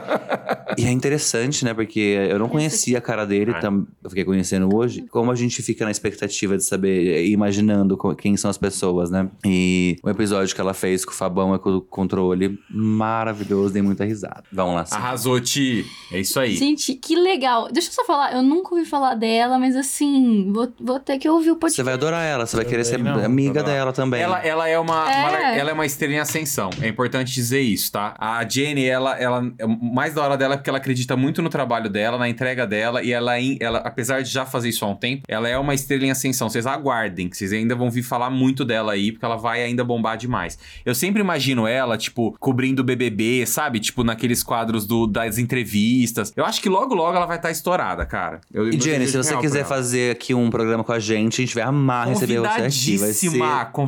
e 0.77 0.85
é 0.85 0.91
interessante, 0.91 1.63
né? 1.65 1.73
Porque 1.73 1.99
eu 2.29 2.37
não 2.39 2.47
conhecia 2.49 2.97
a 2.97 3.01
cara 3.01 3.25
dele, 3.25 3.51
É. 3.51 3.59
tam- 3.59 3.87
eu 4.03 4.09
fiquei 4.09 4.25
conhecendo 4.25 4.73
hoje. 4.75 5.05
Como 5.09 5.31
a 5.31 5.35
gente 5.35 5.61
fica 5.61 5.85
na 5.85 5.91
expectativa 5.91 6.55
de 6.57 6.63
saber, 6.63 7.25
imaginando 7.27 7.97
quem 8.15 8.35
são 8.37 8.49
as 8.49 8.56
pessoas, 8.57 9.09
né? 9.09 9.29
E 9.45 9.97
o 10.03 10.09
episódio 10.09 10.53
que 10.53 10.61
ela 10.61 10.73
fez 10.73 11.05
com 11.05 11.11
o 11.11 11.15
Fabão 11.15 11.55
e 11.55 11.59
com 11.59 11.69
o 11.77 11.81
controle, 11.81 12.57
maravilhoso, 12.69 13.73
dei 13.73 13.81
muita 13.81 14.03
risada. 14.05 14.43
Vamos 14.51 14.75
lá, 14.75 14.85
sim. 14.85 14.95
Arrasou, 14.95 15.39
Ti. 15.39 15.85
É 16.11 16.19
isso 16.19 16.39
aí. 16.39 16.55
Gente, 16.55 16.93
que 16.95 17.15
legal. 17.15 17.69
Deixa 17.71 17.89
eu 17.89 17.93
só 17.93 18.05
falar, 18.05 18.33
eu 18.33 18.41
nunca 18.41 18.73
ouvi 18.75 18.85
falar 18.85 19.15
dela, 19.15 19.57
mas 19.59 19.75
assim, 19.75 20.51
vou, 20.51 20.71
vou 20.79 20.99
ter 20.99 21.17
que 21.17 21.29
ouvir 21.29 21.51
o 21.51 21.55
podcast. 21.55 21.75
Você 21.77 21.83
vai 21.83 21.93
adorar 21.93 22.23
ela, 22.25 22.45
você 22.45 22.55
vai 22.55 22.65
querer 22.65 22.83
ser 22.83 22.97
não, 23.01 23.23
amiga 23.23 23.61
dela 23.63 23.93
também. 23.93 24.21
Ela, 24.21 24.39
ela 24.45 24.67
é 24.67 24.77
uma, 24.79 25.11
É. 25.11 25.27
uma- 25.27 25.37
ela 25.57 25.69
é 25.69 25.73
uma 25.73 25.85
estrela 25.85 26.13
em 26.13 26.19
ascensão. 26.19 26.69
É 26.81 26.87
importante 26.87 27.33
dizer 27.33 27.61
isso, 27.61 27.91
tá? 27.91 28.15
A 28.17 28.47
Jenny, 28.47 28.85
ela, 28.85 29.17
ela 29.17 29.41
o 29.63 29.67
mais 29.93 30.13
da 30.13 30.23
hora 30.23 30.37
dela 30.37 30.53
é 30.55 30.57
porque 30.57 30.69
ela 30.69 30.79
acredita 30.79 31.15
muito 31.15 31.41
no 31.41 31.49
trabalho 31.49 31.89
dela, 31.89 32.17
na 32.17 32.27
entrega 32.29 32.65
dela 32.65 33.03
e 33.03 33.11
ela, 33.11 33.39
em- 33.39 33.57
ela 33.59 33.79
apesar 33.79 34.21
de 34.23 34.29
já 34.29 34.45
fazer 34.45 34.69
isso 34.69 34.83
há 34.85 34.87
um 34.89 34.95
tempo, 34.95 35.23
ela 35.27 35.47
é 35.47 35.57
uma 35.57 35.73
estrela 35.73 36.05
em 36.05 36.11
ascensão. 36.11 36.49
Vocês 36.49 36.65
aguardem, 36.65 37.29
que 37.29 37.37
vocês 37.37 37.53
ainda 37.53 37.75
vão 37.75 37.89
vir 37.89 38.03
falar 38.03 38.29
muito 38.37 38.63
dela 38.63 38.93
aí, 38.93 39.11
porque 39.11 39.25
ela 39.25 39.35
vai 39.35 39.63
ainda 39.63 39.83
bombar 39.83 40.17
demais. 40.17 40.57
Eu 40.85 40.95
sempre 40.95 41.21
imagino 41.21 41.67
ela, 41.67 41.97
tipo, 41.97 42.35
cobrindo 42.39 42.81
o 42.81 42.85
BBB, 42.85 43.45
sabe? 43.45 43.79
Tipo, 43.79 44.03
naqueles 44.03 44.43
quadros 44.43 44.85
do, 44.85 45.07
das 45.07 45.37
entrevistas. 45.37 46.31
Eu 46.35 46.45
acho 46.45 46.61
que 46.61 46.69
logo, 46.69 46.93
logo 46.93 47.15
ela 47.17 47.25
vai 47.25 47.37
estar 47.37 47.51
estourada, 47.51 48.05
cara. 48.05 48.41
Eu, 48.53 48.69
E 48.69 48.79
Jenny, 48.79 49.07
se 49.07 49.17
você 49.17 49.35
quiser 49.37 49.65
fazer 49.65 50.11
aqui 50.11 50.33
um 50.33 50.49
programa 50.49 50.83
com 50.83 50.91
a 50.91 50.99
gente, 50.99 51.41
a 51.41 51.45
gente 51.45 51.55
vai 51.55 51.63
amar 51.63 52.07
receber 52.07 52.39
você 52.39 52.61
aqui. 52.61 52.97
Vai 52.97 53.13
ser 53.13 53.31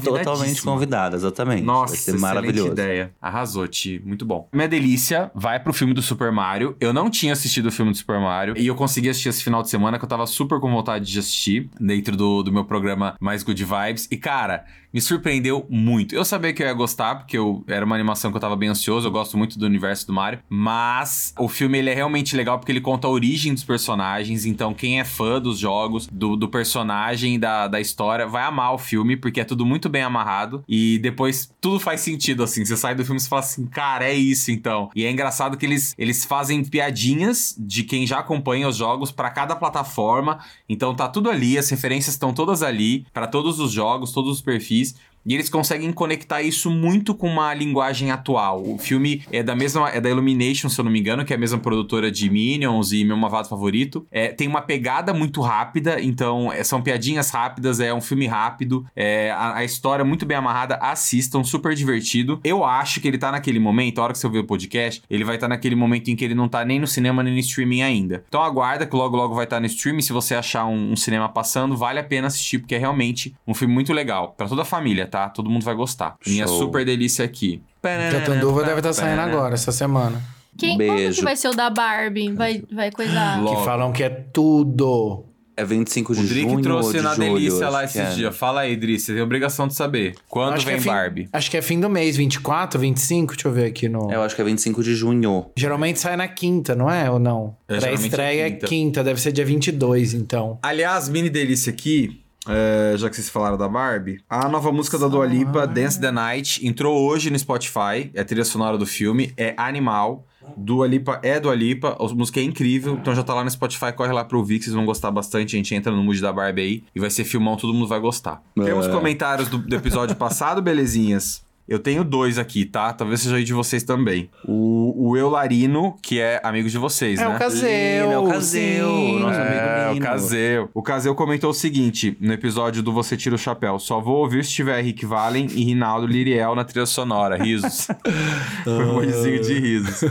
totalmente 0.04 0.62
convidada, 0.62 1.16
exatamente. 1.16 1.64
Nossa, 1.64 1.94
vai 1.94 2.02
ser 2.02 2.20
maravilhoso. 2.20 2.72
ideia. 2.72 3.12
Arrasou, 3.22 3.68
Ti. 3.68 4.02
Muito 4.06 4.26
bom. 4.26 4.48
Minha 4.54 4.68
delícia 4.68 5.32
vai 5.34 5.60
pro 5.60 5.74
filme 5.74 5.94
do 5.94 6.02
Super 6.02 6.32
Mario. 6.32 6.76
Eu 6.80 6.94
não 6.94 7.10
tinha 7.10 7.34
assistido 7.34 7.68
o 7.68 7.72
filme 7.72 7.92
do 7.92 7.98
Super 7.98 8.20
Mario 8.20 8.56
e 8.58 8.68
eu 8.68 8.76
consegui 8.76 9.10
assistir 9.10 9.30
esse 9.30 9.44
final 9.44 9.62
de 9.62 9.70
semana 9.70 9.98
que 9.98 10.06
eu 10.06 10.10
tava 10.10 10.26
super 10.26 10.60
com 10.60 10.72
vontade 10.72 11.06
de 11.06 11.20
assistir 11.20 11.70
dentro 11.80 12.16
do, 12.16 12.44
do 12.44 12.52
meu 12.52 12.66
programa 12.66 13.16
Mais 13.20 13.44
Good 13.44 13.64
Vibes. 13.64 14.08
E, 14.12 14.18
cara, 14.18 14.39
Cara, 14.40 14.64
me 14.94 15.02
surpreendeu 15.02 15.66
muito. 15.70 16.16
Eu 16.16 16.26
sabia 16.26 16.54
que 16.54 16.64
eu 16.64 16.68
ia 16.68 16.74
gostar, 16.74 17.16
porque 17.16 17.38
eu, 17.38 17.64
era 17.68 17.86
uma 17.86 17.96
animação 17.96 18.32
que 18.32 18.38
eu 18.38 18.42
tava 18.42 18.56
bem 18.56 18.70
ansioso. 18.70 19.08
Eu 19.08 19.12
gosto 19.12 19.38
muito 19.38 19.58
do 19.58 19.66
universo 19.66 20.08
do 20.08 20.14
Mario. 20.14 20.40
Mas 20.50 21.34
o 21.38 21.48
filme 21.48 21.78
ele 21.78 21.90
é 21.90 21.94
realmente 21.94 22.36
legal 22.36 22.58
porque 22.58 22.72
ele 22.72 22.82
conta 22.82 23.08
a 23.08 23.10
origem 23.12 23.54
dos 23.54 23.64
personagens. 23.64 24.46
Então, 24.46 24.74
quem 24.74 25.00
é 25.00 25.06
fã 25.06 25.40
dos 25.40 25.60
jogos, 25.60 26.08
do, 26.08 26.36
do 26.36 26.48
personagem, 26.48 27.40
da, 27.40 27.68
da 27.68 27.80
história, 27.80 28.28
vai 28.28 28.44
amar 28.44 28.74
o 28.74 28.78
filme, 28.78 29.16
porque 29.16 29.42
é 29.42 29.44
tudo 29.44 29.66
muito 29.66 29.90
bem 29.90 30.02
amarrado. 30.02 30.64
E 30.68 30.98
depois 31.00 31.52
tudo 31.62 31.80
faz 31.80 32.02
sentido, 32.02 32.44
assim. 32.44 32.66
Você 32.66 32.76
sai 32.76 32.96
do 32.96 33.06
filme 33.06 33.22
e 33.22 33.28
fala 33.28 33.42
assim, 33.42 33.66
cara, 33.68 34.06
é 34.06 34.14
isso 34.14 34.52
então. 34.52 34.90
E 34.96 35.06
é 35.06 35.12
engraçado 35.12 35.58
que 35.58 35.66
eles, 35.66 35.94
eles 35.98 36.26
fazem 36.26 36.64
piadinhas 36.64 37.56
de 37.58 37.84
quem 37.84 38.08
já 38.08 38.20
acompanha 38.20 38.68
os 38.68 38.76
jogos 38.76 39.12
pra 39.12 39.30
cada 39.30 39.56
plataforma. 39.56 40.40
Então 40.68 40.96
tá 40.96 41.08
tudo 41.08 41.30
ali, 41.30 41.58
as 41.58 41.70
referências 41.70 42.16
estão 42.16 42.34
todas 42.34 42.64
ali, 42.64 43.06
pra 43.14 43.28
todos 43.28 43.60
os 43.60 43.72
jogos, 43.72 44.12
todos 44.12 44.32
os 44.32 44.42
perfis. 44.42 44.79
movies 44.80 44.94
E 45.26 45.34
eles 45.34 45.50
conseguem 45.50 45.92
conectar 45.92 46.42
isso 46.42 46.70
muito 46.70 47.14
com 47.14 47.28
uma 47.28 47.54
linguagem 47.54 48.12
atual. 48.12 48.64
O 48.64 48.78
filme 48.78 49.24
é 49.32 49.44
da 49.44 49.56
mesma, 49.56 49.90
é 49.90 50.00
da 50.00 50.10
Illumination, 50.10 50.70
se 50.70 50.80
eu 50.80 50.86
não 50.86 50.92
me 50.92 51.00
engano, 51.00 51.26
que 51.26 51.34
é 51.34 51.36
a 51.36 51.40
mesma 51.40 51.60
produtora 51.60 52.12
de 52.12 52.30
Minions 52.30 52.92
e 52.92 53.04
meu 53.04 53.18
Mavado 53.18 53.48
favorito. 53.48 54.08
É, 54.12 54.30
tem 54.30 54.48
uma 54.48 54.62
pegada 54.62 55.14
muito 55.14 55.42
rápida, 55.42 56.02
então 56.02 56.52
é, 56.52 56.64
são 56.64 56.82
piadinhas 56.82 57.30
rápidas, 57.30 57.80
é 57.80 57.94
um 57.94 58.02
filme 58.02 58.28
rápido, 58.28 58.86
é, 58.96 59.32
a, 59.32 59.58
a 59.58 59.64
história 59.64 60.04
muito 60.06 60.26
bem 60.26 60.38
amarrada. 60.38 60.76
Assistam, 60.76 61.44
super 61.44 61.76
divertido. 61.76 62.40
Eu 62.44 62.64
acho 62.64 63.00
que 63.02 63.08
ele 63.08 63.18
tá 63.18 63.32
naquele 63.32 63.60
momento, 63.60 64.00
a 64.00 64.06
hora 64.06 64.14
que 64.14 64.20
você 64.20 64.28
ouvir 64.28 64.40
o 64.40 64.46
podcast, 64.46 65.04
ele 65.10 65.24
vai 65.24 65.36
estar 65.36 65.48
naquele 65.48 65.76
momento 65.76 66.10
em 66.10 66.16
que 66.16 66.26
ele 66.26 66.36
não 66.36 66.48
tá 66.48 66.64
nem 66.66 66.80
no 66.80 66.88
cinema 66.88 67.22
nem 67.24 67.34
no 67.34 67.40
streaming 67.40 67.82
ainda. 67.82 68.24
Então 68.28 68.42
aguarda 68.42 68.86
que 68.86 68.96
logo 68.96 69.16
logo 69.16 69.36
vai 69.36 69.44
estar 69.44 69.60
no 69.60 69.66
streaming. 69.66 70.02
Se 70.02 70.14
você 70.14 70.36
achar 70.36 70.66
um, 70.66 70.92
um 70.92 70.96
cinema 70.96 71.30
passando, 71.30 71.76
vale 71.76 72.00
a 72.00 72.04
pena 72.04 72.28
assistir, 72.28 72.60
porque 72.60 72.76
é 72.76 72.78
realmente 72.78 73.36
um 73.48 73.54
filme 73.54 73.74
muito 73.74 73.94
legal. 73.94 74.34
Pra 74.38 74.48
toda 74.48 74.62
a 74.62 74.66
família, 74.66 75.09
tá? 75.10 75.28
Todo 75.30 75.50
mundo 75.50 75.64
vai 75.64 75.76
gostar. 75.76 76.16
Minha 76.26 76.48
Show. 76.48 76.60
super 76.60 76.86
delícia 76.86 77.26
aqui. 77.26 77.62
Catanduva 77.82 78.64
deve 78.64 78.80
estar 78.80 78.94
saindo 78.94 79.20
agora, 79.22 79.54
essa 79.56 79.72
semana. 79.72 80.22
Quem, 80.58 80.76
quando 80.78 80.88
que 80.90 80.96
Beijo. 80.96 81.24
vai 81.24 81.36
ser 81.36 81.48
o 81.50 81.54
da 81.56 81.70
Barbie? 81.70 82.32
Vai, 82.34 82.62
vai 82.72 82.92
coisar. 82.92 83.42
Logo. 83.42 83.60
Que 83.60 83.66
falam 83.66 83.92
que 83.94 84.04
é 84.04 84.10
tudo. 84.10 85.26
É 85.56 85.66
25 85.66 86.16
de 86.16 86.22
O 86.22 86.24
Drick 86.26 86.50
junho 86.50 86.62
trouxe 86.62 86.88
ou 86.88 86.94
de 86.94 87.02
na 87.02 87.16
julho, 87.16 87.34
delícia 87.34 87.70
lá 87.70 87.84
esses 87.84 87.98
é. 87.98 88.10
dias. 88.12 88.36
Fala 88.38 88.62
aí, 88.62 88.78
Drick, 88.78 88.98
você 89.00 89.14
tem 89.14 89.22
obrigação 89.22 89.68
de 89.68 89.76
saber. 89.76 90.16
Quando 90.30 90.54
Acho 90.54 90.64
que 90.66 90.72
vem 90.72 90.78
é 90.78 90.82
fim- 90.82 90.90
Barbie? 90.90 91.30
Acho 91.34 91.52
que 91.52 91.58
é 91.58 91.62
fim 91.62 91.80
do 91.82 91.90
mês, 91.90 92.16
24, 92.16 92.80
25, 92.80 93.34
deixa 93.34 93.48
eu 93.48 93.52
ver 93.52 93.66
aqui 93.66 93.90
no... 93.90 94.10
Eu 94.10 94.22
acho 94.22 94.36
que 94.36 94.42
é 94.42 94.46
25 94.46 94.82
de 94.82 94.96
junho. 94.96 95.48
Geralmente 95.58 96.00
sai 96.00 96.16
na 96.16 96.30
quinta, 96.30 96.74
não 96.76 96.90
é? 96.90 97.12
Ou 97.12 97.20
não? 97.20 97.58
É, 97.68 97.74
Pra 97.74 97.80
geralmente 97.82 98.06
estreia 98.06 98.42
é 98.44 98.48
é 98.48 98.52
quinta. 98.52 98.68
quinta. 98.68 99.04
deve 99.04 99.20
ser 99.20 99.34
dia 99.34 99.44
22, 99.46 100.14
então. 100.14 100.58
Aliás, 100.64 101.10
mini 101.10 101.30
delícia 101.30 101.72
aqui, 101.74 102.22
é, 102.50 102.98
já 102.98 103.10
que 103.10 103.16
vocês 103.16 103.30
falaram 103.30 103.58
da 103.58 103.68
Barbie, 103.68 104.22
a 104.30 104.50
nova 104.50 104.72
música 104.72 104.98
da 104.98 105.08
Dua 105.08 105.26
Lipa, 105.26 105.68
Dance 105.68 106.00
the 106.00 106.12
Night, 106.12 106.66
entrou 106.66 107.00
hoje 107.08 107.30
no 107.30 107.38
Spotify, 107.38 108.10
é 108.14 108.22
a 108.22 108.26
trilha 108.26 108.44
sonora 108.44 108.78
do 108.78 108.86
filme, 108.86 109.34
é 109.38 109.54
animal. 109.58 110.26
Dua 110.58 110.88
Lipa 110.88 111.20
é 111.22 111.40
Dua 111.40 111.54
Lipa, 111.54 111.96
a 112.00 112.14
música 112.14 112.40
é 112.40 112.44
incrível, 112.44 112.96
então 113.00 113.14
já 113.14 113.24
tá 113.24 113.34
lá 113.34 113.44
no 113.44 113.52
Spotify, 113.52 113.94
corre 113.96 114.12
lá 114.12 114.26
pra 114.26 114.38
ouvir 114.38 114.58
que 114.58 114.66
vocês 114.66 114.76
vão 114.76 114.86
gostar 114.86 115.12
bastante. 115.12 115.56
A 115.56 115.58
gente 115.58 115.76
entra 115.76 115.92
no 115.92 116.04
mood 116.04 116.20
da 116.20 116.34
Barbie 116.34 116.62
aí 116.62 116.84
e 116.96 117.00
vai 117.00 117.10
ser 117.10 117.24
filmão, 117.24 117.56
todo 117.56 117.74
mundo 117.74 117.88
vai 117.88 118.00
gostar. 118.00 118.42
É. 118.58 118.64
Temos 118.64 118.88
comentários 118.88 119.48
do, 119.48 119.60
do 119.60 119.76
episódio 119.76 120.16
passado, 120.16 120.62
belezinhas? 120.62 121.44
Eu 121.70 121.78
tenho 121.78 122.04
dois 122.04 122.40
aqui, 122.40 122.66
tá? 122.66 122.92
Talvez 122.92 123.22
seja 123.22 123.36
aí 123.36 123.44
de 123.44 123.54
vocês 123.54 123.84
também. 123.84 124.28
O, 124.44 125.10
o 125.12 125.16
Eularino, 125.16 125.96
que 126.02 126.20
é 126.20 126.42
amigo 126.44 126.68
de 126.68 126.78
vocês, 126.80 127.20
É 127.20 127.28
né? 127.28 127.36
o 127.36 127.38
Caseu. 127.38 127.70
Lino, 128.06 128.12
é 128.14 128.18
o 128.18 128.28
Caseu, 128.28 128.90
sim. 128.90 129.20
nosso 129.20 129.40
amigo 129.40 129.54
É, 129.56 129.90
o 129.90 129.94
Lino. 129.94 130.06
Caseu. 130.06 130.70
O 130.74 130.82
Caseu 130.82 131.14
comentou 131.14 131.52
o 131.52 131.54
seguinte 131.54 132.18
no 132.20 132.34
episódio 132.34 132.82
do 132.82 132.92
Você 132.92 133.16
Tira 133.16 133.36
o 133.36 133.38
Chapéu: 133.38 133.78
só 133.78 134.00
vou 134.02 134.18
ouvir 134.18 134.44
se 134.44 134.52
tiver 134.52 134.82
Rick 134.82 135.06
Valen 135.06 135.48
e 135.54 135.64
Rinaldo 135.64 136.08
Liriel 136.08 136.56
na 136.56 136.64
trilha 136.64 136.88
sonora. 136.88 137.38
Risos. 137.38 137.88
Foi 138.66 138.86
um 138.86 139.02
de 139.42 139.60
risos. 139.60 140.10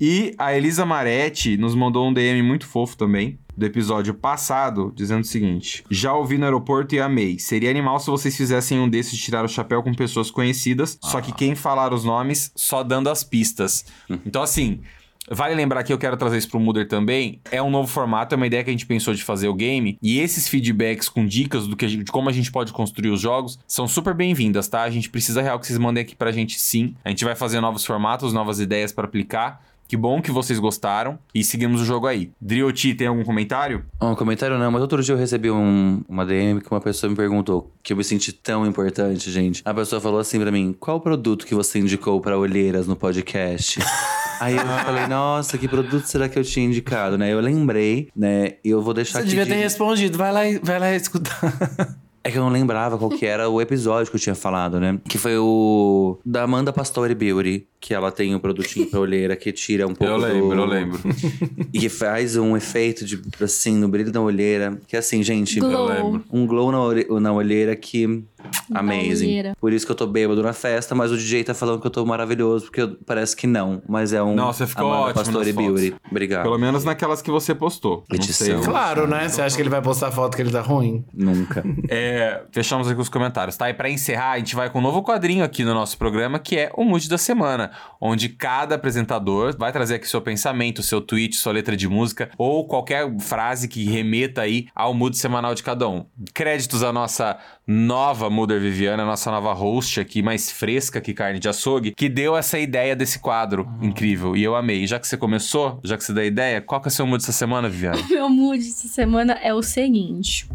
E 0.00 0.34
a 0.36 0.56
Elisa 0.56 0.84
Maretti 0.84 1.56
nos 1.56 1.74
mandou 1.74 2.08
um 2.08 2.12
DM 2.12 2.42
muito 2.42 2.66
fofo 2.66 2.96
também. 2.96 3.38
Do 3.56 3.64
episódio 3.64 4.12
passado, 4.12 4.92
dizendo 4.94 5.22
o 5.22 5.26
seguinte: 5.26 5.82
Já 5.90 6.12
ouvi 6.12 6.36
no 6.36 6.44
aeroporto 6.44 6.94
e 6.94 7.00
amei. 7.00 7.38
Seria 7.38 7.70
animal 7.70 7.98
se 7.98 8.10
vocês 8.10 8.36
fizessem 8.36 8.78
um 8.78 8.88
desses 8.88 9.16
de 9.16 9.22
tirar 9.22 9.44
o 9.44 9.48
chapéu 9.48 9.82
com 9.82 9.94
pessoas 9.94 10.30
conhecidas, 10.30 10.98
só 11.02 11.20
que 11.22 11.32
quem 11.32 11.54
falar 11.54 11.92
os 11.94 12.04
nomes 12.04 12.52
só 12.54 12.82
dando 12.82 13.08
as 13.08 13.24
pistas. 13.24 13.86
Então, 14.26 14.42
assim, 14.42 14.80
Vale 15.28 15.56
lembrar 15.56 15.82
que 15.82 15.92
eu 15.92 15.98
quero 15.98 16.16
trazer 16.16 16.38
isso 16.38 16.48
pro 16.48 16.60
Mooder 16.60 16.86
também. 16.86 17.40
É 17.50 17.60
um 17.60 17.68
novo 17.68 17.88
formato, 17.88 18.32
é 18.32 18.36
uma 18.36 18.46
ideia 18.46 18.62
que 18.62 18.70
a 18.70 18.72
gente 18.72 18.86
pensou 18.86 19.12
de 19.12 19.24
fazer 19.24 19.48
o 19.48 19.54
game. 19.54 19.98
E 20.00 20.20
esses 20.20 20.46
feedbacks 20.46 21.08
com 21.08 21.26
dicas 21.26 21.66
do 21.66 21.74
que 21.74 21.88
gente- 21.88 22.04
de 22.04 22.12
como 22.12 22.28
a 22.28 22.32
gente 22.32 22.52
pode 22.52 22.72
construir 22.72 23.10
os 23.10 23.20
jogos 23.20 23.58
são 23.66 23.88
super 23.88 24.14
bem-vindas, 24.14 24.68
tá? 24.68 24.82
A 24.84 24.90
gente 24.90 25.10
precisa 25.10 25.42
real 25.42 25.58
que 25.58 25.66
vocês 25.66 25.80
mandem 25.80 26.00
aqui 26.02 26.14
pra 26.14 26.30
gente 26.30 26.60
sim. 26.60 26.94
A 27.04 27.08
gente 27.08 27.24
vai 27.24 27.34
fazer 27.34 27.60
novos 27.60 27.84
formatos, 27.84 28.32
novas 28.32 28.60
ideias 28.60 28.92
pra 28.92 29.04
aplicar. 29.06 29.60
Que 29.88 29.96
bom 29.96 30.20
que 30.20 30.30
vocês 30.32 30.58
gostaram 30.58 31.18
e 31.34 31.44
seguimos 31.44 31.80
o 31.80 31.84
jogo 31.84 32.06
aí. 32.06 32.30
Drioti, 32.40 32.94
tem 32.94 33.06
algum 33.06 33.22
comentário? 33.24 33.84
Um 34.02 34.14
comentário 34.14 34.58
não, 34.58 34.70
mas 34.70 34.82
outro 34.82 35.02
dia 35.02 35.14
eu 35.14 35.18
recebi 35.18 35.50
um- 35.50 36.02
uma 36.08 36.26
DM 36.26 36.60
que 36.60 36.70
uma 36.70 36.80
pessoa 36.80 37.08
me 37.08 37.16
perguntou 37.16 37.72
que 37.82 37.92
eu 37.92 37.96
me 37.96 38.02
senti 38.02 38.32
tão 38.32 38.66
importante, 38.66 39.30
gente. 39.30 39.62
A 39.64 39.72
pessoa 39.72 40.00
falou 40.00 40.18
assim 40.18 40.40
pra 40.40 40.50
mim: 40.50 40.74
qual 40.78 41.00
produto 41.00 41.46
que 41.46 41.54
você 41.54 41.78
indicou 41.78 42.20
pra 42.20 42.36
olheiras 42.36 42.86
no 42.86 42.96
podcast? 42.96 43.78
Aí 44.40 44.54
eu 44.54 44.60
falei, 44.84 45.06
nossa, 45.06 45.56
que 45.56 45.66
produto 45.66 46.04
será 46.04 46.28
que 46.28 46.38
eu 46.38 46.44
tinha 46.44 46.66
indicado, 46.66 47.16
né? 47.16 47.32
Eu 47.32 47.40
lembrei, 47.40 48.08
né? 48.14 48.54
E 48.62 48.68
eu 48.68 48.82
vou 48.82 48.92
deixar 48.92 49.12
Você 49.12 49.18
aqui. 49.20 49.28
devia 49.30 49.44
de- 49.44 49.50
ter 49.50 49.56
respondido. 49.56 50.18
Vai 50.18 50.30
lá, 50.30 50.40
vai 50.62 50.78
lá 50.78 50.94
escutar. 50.94 51.40
É 52.26 52.30
que 52.30 52.38
eu 52.38 52.42
não 52.42 52.50
lembrava 52.50 52.98
qual 52.98 53.10
que 53.10 53.24
era 53.26 53.48
o 53.48 53.60
episódio 53.60 54.10
que 54.10 54.16
eu 54.16 54.20
tinha 54.20 54.34
falado, 54.34 54.80
né? 54.80 54.98
Que 55.08 55.18
foi 55.18 55.36
o 55.38 56.18
da 56.24 56.42
Amanda 56.42 56.72
Pastore 56.72 57.14
Beauty, 57.14 57.66
que 57.80 57.94
ela 57.94 58.10
tem 58.10 58.34
um 58.34 58.38
produtinho 58.38 58.86
pra 58.90 58.98
olheira 59.00 59.36
que 59.36 59.52
tira 59.52 59.86
um 59.86 59.94
pouco 59.94 60.12
Eu 60.12 60.16
lembro, 60.18 60.48
do... 60.48 60.54
eu 60.62 60.64
lembro. 60.66 60.98
E 61.72 61.78
que 61.78 61.88
faz 61.88 62.36
um 62.36 62.56
efeito 62.56 63.04
de, 63.04 63.20
assim, 63.42 63.76
no 63.76 63.88
brilho 63.88 64.10
da 64.10 64.20
olheira. 64.20 64.78
Que 64.88 64.96
assim, 64.96 65.22
gente... 65.22 65.60
Glow. 65.60 65.88
Eu 65.90 66.04
lembro. 66.04 66.24
Um 66.32 66.46
glow 66.46 66.72
na, 66.72 66.80
ore- 66.80 67.06
na 67.20 67.32
olheira 67.32 67.76
que... 67.76 68.24
Amazing. 68.72 69.26
olheira. 69.26 69.56
Por 69.60 69.72
isso 69.72 69.84
que 69.84 69.90
eu 69.92 69.96
tô 69.96 70.06
bêbado 70.06 70.40
na 70.42 70.52
festa, 70.52 70.94
mas 70.94 71.10
o 71.10 71.16
DJ 71.16 71.44
tá 71.44 71.52
falando 71.54 71.80
que 71.80 71.86
eu 71.86 71.90
tô 71.90 72.04
maravilhoso, 72.06 72.66
porque 72.66 72.80
eu- 72.80 72.96
parece 73.04 73.34
que 73.36 73.46
não. 73.46 73.82
Mas 73.88 74.12
é 74.12 74.22
um 74.22 74.34
Não, 74.34 74.52
você 74.52 74.66
ficou 74.66 74.86
Amanda 74.86 75.02
ótimo 75.10 75.24
Pastore 75.24 75.52
fotos. 75.52 75.80
Beauty. 75.80 75.96
Obrigado. 76.10 76.42
Pelo 76.44 76.58
menos 76.58 76.84
naquelas 76.84 77.20
que 77.20 77.30
você 77.30 77.54
postou. 77.54 78.04
Não 78.10 78.22
sei. 78.22 78.52
Edição. 78.54 78.62
Claro, 78.72 79.06
né? 79.06 79.28
Você 79.28 79.42
acha 79.42 79.54
que 79.56 79.62
ele 79.62 79.68
vai 79.68 79.82
postar 79.82 80.10
foto 80.12 80.36
que 80.36 80.42
ele 80.42 80.50
tá 80.50 80.60
ruim? 80.60 81.04
Nunca. 81.12 81.64
É, 81.88 82.15
fechamos 82.52 82.88
aqui 82.88 83.00
os 83.00 83.08
comentários, 83.08 83.56
tá? 83.56 83.68
E 83.68 83.74
pra 83.74 83.90
encerrar, 83.90 84.32
a 84.32 84.38
gente 84.38 84.54
vai 84.54 84.70
com 84.70 84.78
um 84.78 84.82
novo 84.82 85.02
quadrinho 85.02 85.44
aqui 85.44 85.64
no 85.64 85.74
nosso 85.74 85.98
programa, 85.98 86.38
que 86.38 86.56
é 86.56 86.70
o 86.74 86.84
Mood 86.84 87.08
da 87.08 87.18
Semana, 87.18 87.70
onde 88.00 88.28
cada 88.28 88.74
apresentador 88.74 89.56
vai 89.58 89.72
trazer 89.72 89.96
aqui 89.96 90.08
seu 90.08 90.20
pensamento, 90.20 90.82
seu 90.82 91.00
tweet, 91.00 91.36
sua 91.36 91.52
letra 91.52 91.76
de 91.76 91.88
música, 91.88 92.30
ou 92.38 92.66
qualquer 92.66 93.06
frase 93.18 93.68
que 93.68 93.84
remeta 93.84 94.42
aí 94.42 94.66
ao 94.74 94.94
mood 94.94 95.16
semanal 95.16 95.54
de 95.54 95.62
cada 95.62 95.88
um. 95.88 96.06
Créditos 96.32 96.82
à 96.82 96.92
nossa 96.92 97.38
nova 97.66 98.30
Muder 98.30 98.60
Viviana, 98.60 99.04
nossa 99.04 99.30
nova 99.30 99.52
host 99.52 100.00
aqui, 100.00 100.22
mais 100.22 100.50
fresca 100.50 101.00
que 101.00 101.12
carne 101.12 101.38
de 101.38 101.48
açougue, 101.48 101.92
que 101.92 102.08
deu 102.08 102.36
essa 102.36 102.58
ideia 102.58 102.94
desse 102.94 103.18
quadro 103.18 103.68
incrível. 103.82 104.36
E 104.36 104.44
eu 104.44 104.54
amei. 104.54 104.86
Já 104.86 104.98
que 104.98 105.08
você 105.08 105.16
começou, 105.16 105.80
já 105.82 105.96
que 105.96 106.04
você 106.04 106.12
deu 106.12 106.22
a 106.22 106.26
ideia, 106.26 106.60
qual 106.60 106.80
que 106.80 106.88
é 106.88 106.90
o 106.90 106.92
seu 106.92 107.06
mood 107.06 107.22
essa 107.22 107.32
semana, 107.32 107.68
Viviana? 107.68 107.98
Meu 108.08 108.28
mood 108.28 108.60
essa 108.60 108.88
semana 108.88 109.32
é 109.42 109.52
o 109.52 109.62
seguinte. 109.62 110.48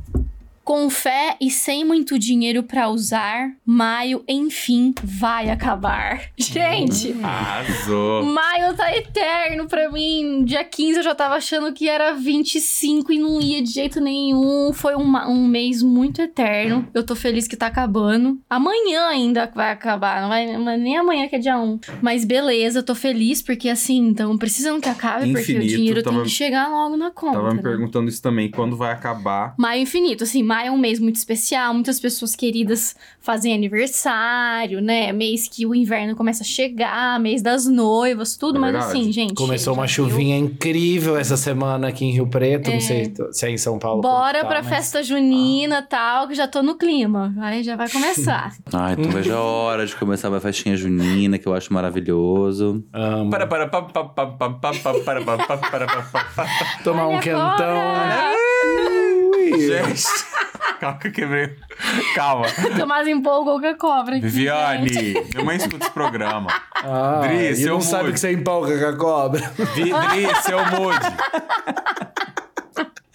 Com 0.72 0.90
fé 0.90 1.36
e 1.42 1.52
sem 1.52 1.84
muito 1.84 2.18
dinheiro 2.18 2.64
pra 2.64 2.88
usar, 2.88 3.52
maio, 3.66 4.24
enfim, 4.26 4.96
vai 5.04 5.50
acabar. 5.50 6.22
Gente, 6.40 7.14
Arrasou! 7.22 8.24
maio 8.24 8.74
tá 8.74 8.96
eterno 8.96 9.68
pra 9.68 9.92
mim. 9.92 10.46
Dia 10.46 10.64
15 10.64 11.00
eu 11.00 11.04
já 11.04 11.14
tava 11.14 11.36
achando 11.36 11.74
que 11.74 11.90
era 11.90 12.14
25 12.14 13.12
e 13.12 13.20
não 13.20 13.42
ia 13.42 13.62
de 13.62 13.70
jeito 13.70 14.00
nenhum. 14.00 14.72
Foi 14.72 14.96
um, 14.96 15.14
um 15.28 15.46
mês 15.46 15.84
muito 15.84 16.22
eterno. 16.22 16.88
Eu 16.94 17.06
tô 17.06 17.18
feliz 17.18 17.50
que 17.50 17.58
tá 17.58 17.68
acabando. 17.68 18.40
Amanhã 18.50 19.08
ainda 19.08 19.52
vai 19.54 19.72
acabar, 19.72 20.22
não 20.22 20.30
vai 20.30 20.46
é 20.52 20.78
nem 20.78 20.98
amanhã 20.98 21.28
que 21.28 21.36
é 21.36 21.40
dia 21.40 21.60
1. 21.60 21.82
Mas 22.02 22.24
beleza, 22.24 22.82
tô 22.82 22.96
feliz 22.96 23.42
porque 23.42 23.68
assim, 23.68 23.98
então 24.08 24.38
precisando 24.38 24.80
que 24.82 24.88
acabe 24.88 25.26
porque 25.34 25.38
o 25.38 25.42
Infinito, 25.42 25.68
dinheiro 25.68 26.02
tava- 26.02 26.16
tem 26.16 26.24
que 26.24 26.30
chegar 26.32 26.70
logo 26.70 26.96
na 26.96 27.12
conta. 27.12 27.34
Tava 27.34 27.50
me 27.50 27.58
né? 27.58 27.62
perguntando 27.62 28.08
isso 28.08 28.22
também, 28.22 28.50
quando 28.50 28.78
vai 28.78 28.94
acabar? 28.94 29.54
Maio 29.58 29.82
infinito, 29.82 30.24
assim, 30.24 30.42
maio 30.42 30.61
é 30.66 30.72
um 30.72 30.78
mês 30.78 31.00
muito 31.00 31.16
especial, 31.16 31.74
muitas 31.74 32.00
pessoas 32.00 32.36
queridas 32.36 32.96
fazem 33.20 33.54
aniversário, 33.54 34.82
né? 34.82 35.12
Mês 35.12 35.48
que 35.48 35.66
o 35.66 35.74
inverno 35.76 36.16
começa 36.16 36.44
a 36.44 36.46
chegar, 36.46 37.20
mês 37.20 37.42
das 37.42 37.66
noivas, 37.66 38.36
tudo, 38.38 38.58
É 38.58 38.60
mas 38.60 38.76
assim, 38.76 39.12
gente. 39.12 39.34
Começou 39.36 39.74
uma 39.74 39.88
chuvinha 39.88 40.38
incrível 40.38 41.18
essa 41.18 41.38
semana 41.38 41.88
aqui 41.90 42.06
em 42.06 42.12
Rio 42.12 42.28
Preto. 42.28 42.70
Não 42.72 42.80
sei 42.80 43.14
se 43.32 43.46
é 43.46 43.50
em 43.50 43.58
São 43.58 43.78
Paulo. 43.80 44.02
Bora 44.02 44.42
tá, 44.42 44.48
pra 44.48 44.62
mas- 44.64 44.70
festa 44.70 45.04
junina 45.04 45.80
e 45.80 45.90
tal, 45.90 46.28
que 46.28 46.36
já 46.36 46.48
tô 46.48 46.62
no 46.64 46.76
clima. 46.76 47.34
Vai, 47.36 47.64
já 47.64 47.76
vai 47.76 47.90
começar. 47.90 48.54
Ai, 48.74 48.94
então 49.00 49.12
veja 49.12 49.36
a 49.36 49.42
hora 49.42 49.86
de 49.86 49.96
começar 49.96 50.30
uma 50.30 50.40
festinha 50.40 50.76
junina, 50.76 51.38
que 51.38 51.48
eu 51.48 51.54
acho 51.54 51.74
maravilhoso. 51.74 52.84
Amo. 52.94 53.30
Para, 53.30 53.48
para, 53.48 53.68
pa, 53.68 53.82
pa, 53.84 54.04
pa, 54.06 54.26
pa, 54.28 54.50
pa, 54.50 54.74
pa, 54.74 54.94
para, 55.06 55.22
pa, 55.24 55.38
pa, 55.38 55.58
para, 55.58 55.86
pa, 55.88 56.02
pa, 56.12 56.24
pa. 56.36 56.48
Tomar 56.84 57.08
um 57.08 57.20
quentão. 57.20 57.82
Gente, 59.52 60.04
calma 60.82 60.98
que 61.00 61.08
eu 61.08 61.12
quebrei. 61.12 61.56
Calma. 62.16 62.48
Tomás 62.78 63.08
empolgou 63.08 63.60
com 63.62 63.68
a 63.68 63.76
cobra. 63.78 64.16
aqui, 64.18 64.28
gente. 64.28 64.32
Viviane, 64.32 64.90
minha 65.34 65.46
mãe 65.46 65.56
escuta 65.58 65.86
esse 65.86 65.94
programa. 65.94 66.50
Ah, 66.84 67.22
Dri, 67.24 67.56
seu 67.56 67.74
não 67.76 67.82
sabe 67.82 68.12
que 68.12 68.20
você 68.20 68.32
empolga 68.34 68.78
com 68.80 68.86
a 68.88 68.98
cobra. 68.98 69.40
Vi- 69.76 69.94
Dri, 69.94 70.36
seu 70.44 70.58
mood. 70.72 70.98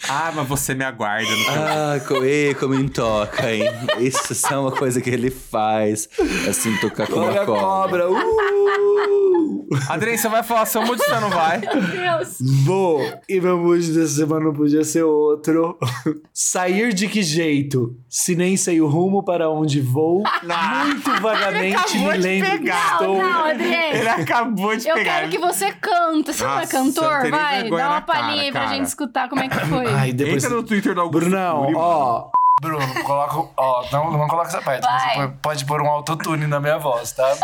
Ah, 0.09 0.33
mas 0.35 0.47
você 0.47 0.75
me 0.75 0.85
aguarda 0.85 1.29
no 1.31 1.45
teu... 1.45 1.53
Ah, 1.55 2.01
Coê, 2.07 2.55
como 2.59 2.89
toca, 2.91 3.53
hein? 3.53 3.65
Isso 3.99 4.35
é 4.53 4.57
uma 4.57 4.71
coisa 4.73 5.01
que 5.01 5.11
ele 5.11 5.31
faz. 5.31 6.09
Assim, 6.49 6.77
tocar 6.79 7.07
com 7.07 7.19
Olha 7.21 7.33
uma 7.33 7.43
a 7.43 7.47
cobra. 7.47 8.07
cobra. 8.07 8.11
Uh! 8.11 9.67
Adrien, 9.89 10.17
você 10.17 10.29
vai 10.29 10.43
falar 10.43 10.65
seu 10.67 10.81
mood, 10.83 11.03
você 11.03 11.21
não 11.21 11.29
vai? 11.29 11.59
Meu 11.61 11.83
Deus. 11.83 12.37
Vou. 12.65 13.01
E 13.29 13.41
meu 13.41 13.59
mood 13.59 13.93
dessa 13.93 14.15
semana 14.15 14.45
não 14.47 14.53
podia 14.55 14.85
ser 14.85 15.03
outro. 15.03 15.77
Sair 16.33 16.93
de 16.95 17.09
que 17.09 17.23
jeito? 17.23 17.97
Se 18.09 18.37
nem 18.37 18.57
sei 18.57 18.81
o 18.81 18.87
rumo 18.87 19.25
para 19.25 19.51
onde 19.51 19.81
vou, 19.81 20.23
muito 20.43 21.21
vagamente 21.21 21.99
me 21.99 22.13
de 22.13 22.19
lembro 22.19 22.51
que 22.53 22.59
pegar. 22.59 22.93
estou. 22.93 23.19
Não, 23.23 23.45
Adriane. 23.45 23.99
Ele 23.99 24.09
acabou 24.09 24.77
de 24.77 24.89
Eu 24.89 24.95
pegar. 24.95 25.15
quero 25.15 25.31
que 25.31 25.39
você 25.39 25.73
canta. 25.73 26.33
Você 26.33 26.45
não 26.45 26.53
é 26.53 26.61
Nossa, 26.61 26.77
eu 26.77 26.85
cantor? 26.85 27.31
Vai, 27.31 27.61
vergonha 27.63 27.85
dá 27.85 27.91
uma 27.91 28.01
cara, 28.03 28.21
palhinha 28.23 28.43
aí 28.45 28.53
pra 28.53 28.61
cara. 28.63 28.75
gente 28.75 28.87
escutar 28.87 29.29
como 29.29 29.43
é 29.43 29.49
que 29.49 29.59
foi. 29.67 29.85
Ai, 29.97 30.13
depois. 30.13 30.45
Entra 30.45 30.57
no 30.57 30.63
Twitter 30.63 30.95
do 30.95 31.01
Augusto 31.01 31.29
Brunão, 31.31 31.65
Cury, 31.65 31.75
ó. 31.77 32.29
Bruno, 32.61 33.05
coloca. 33.05 33.51
Ó, 33.57 33.85
não, 33.93 34.11
não 34.13 34.27
coloca 34.29 34.49
essa 34.49 34.63
parte. 34.63 34.83
Vai. 34.83 34.99
Você 35.11 35.15
pode- 35.17 35.33
pode 35.43 35.65
pôr 35.67 35.83
um 35.83 35.89
autotune 35.89 36.47
na 36.47 36.59
minha 36.59 36.79
voz, 36.79 37.13
tá? 37.13 37.37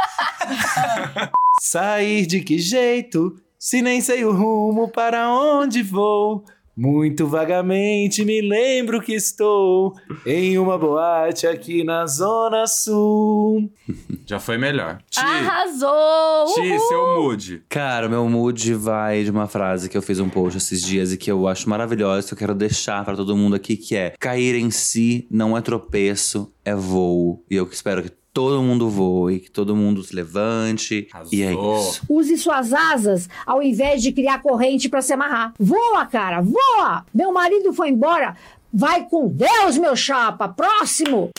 Sair 1.61 2.27
de 2.27 2.41
que 2.41 2.59
jeito? 2.59 3.37
Se 3.59 3.81
nem 3.83 4.01
sei 4.01 4.25
o 4.25 4.33
rumo 4.33 4.89
para 4.89 5.29
onde 5.29 5.83
vou. 5.83 6.45
Muito 6.75 7.27
vagamente 7.27 8.25
me 8.25 8.41
lembro 8.41 9.01
que 9.03 9.13
estou 9.13 9.95
em 10.25 10.57
uma 10.57 10.79
boate 10.79 11.47
aqui 11.47 11.85
na 11.85 12.07
Zona 12.07 12.67
Sul. 12.67 13.71
Já 14.25 14.41
foi 14.41 14.57
melhor. 14.57 14.99
Ti, 15.11 15.21
Arrasou! 15.21 16.55
Ti, 16.55 16.61
Uhul! 16.71 16.89
seu 16.89 17.23
mood. 17.23 17.63
Cara, 17.69 18.07
o 18.07 18.11
meu 18.11 18.27
mood 18.27 18.75
vai 18.75 19.23
de 19.23 19.31
uma 19.31 19.47
frase 19.47 19.91
que 19.91 19.99
eu 19.99 20.03
fiz 20.03 20.19
um 20.19 20.31
post 20.31 20.57
esses 20.57 20.81
dias 20.81 21.13
e 21.13 21.19
que 21.19 21.31
eu 21.31 21.47
acho 21.47 21.69
maravilhosa, 21.69 22.27
que 22.27 22.33
eu 22.33 22.39
quero 22.39 22.55
deixar 22.55 23.05
pra 23.05 23.15
todo 23.17 23.37
mundo 23.37 23.55
aqui, 23.55 23.77
que 23.77 23.95
é 23.95 24.15
cair 24.19 24.55
em 24.55 24.71
si 24.71 25.27
não 25.31 25.57
é 25.57 25.61
tropeço, 25.61 26.51
é 26.65 26.75
voo. 26.75 27.45
E 27.51 27.57
eu 27.57 27.69
espero 27.71 28.03
que 28.03 28.11
todo 28.33 28.63
mundo 28.63 28.89
voe, 28.89 29.41
que 29.41 29.51
todo 29.51 29.77
mundo 29.77 30.03
se 30.03 30.15
levante. 30.15 31.09
E 31.31 31.43
é 31.43 31.53
isso. 31.53 32.03
Use 32.09 32.37
suas 32.39 32.73
asas 32.73 33.29
ao 33.45 33.63
invés 33.63 34.03
de 34.03 34.13
criar 34.13 34.41
corrente 34.41 34.89
pra 34.89 35.03
se 35.03 35.13
amarrar. 35.13 35.53
Voa, 35.59 36.07
cara, 36.07 36.41
voa! 36.41 37.05
Meu 37.13 37.33
marido 37.33 37.73
foi 37.73 37.91
embora. 37.91 38.37
Vai 38.73 39.07
com 39.07 39.29
Deus, 39.29 39.77
meu 39.77 39.95
chapa. 39.95 40.49
Próximo. 40.49 41.31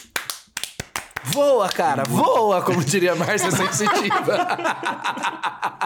Voa, 1.25 1.69
cara, 1.69 2.03
voa, 2.03 2.61
como 2.61 2.83
diria 2.83 3.15
Márcia 3.15 3.49
Sensitiva. 3.51 4.47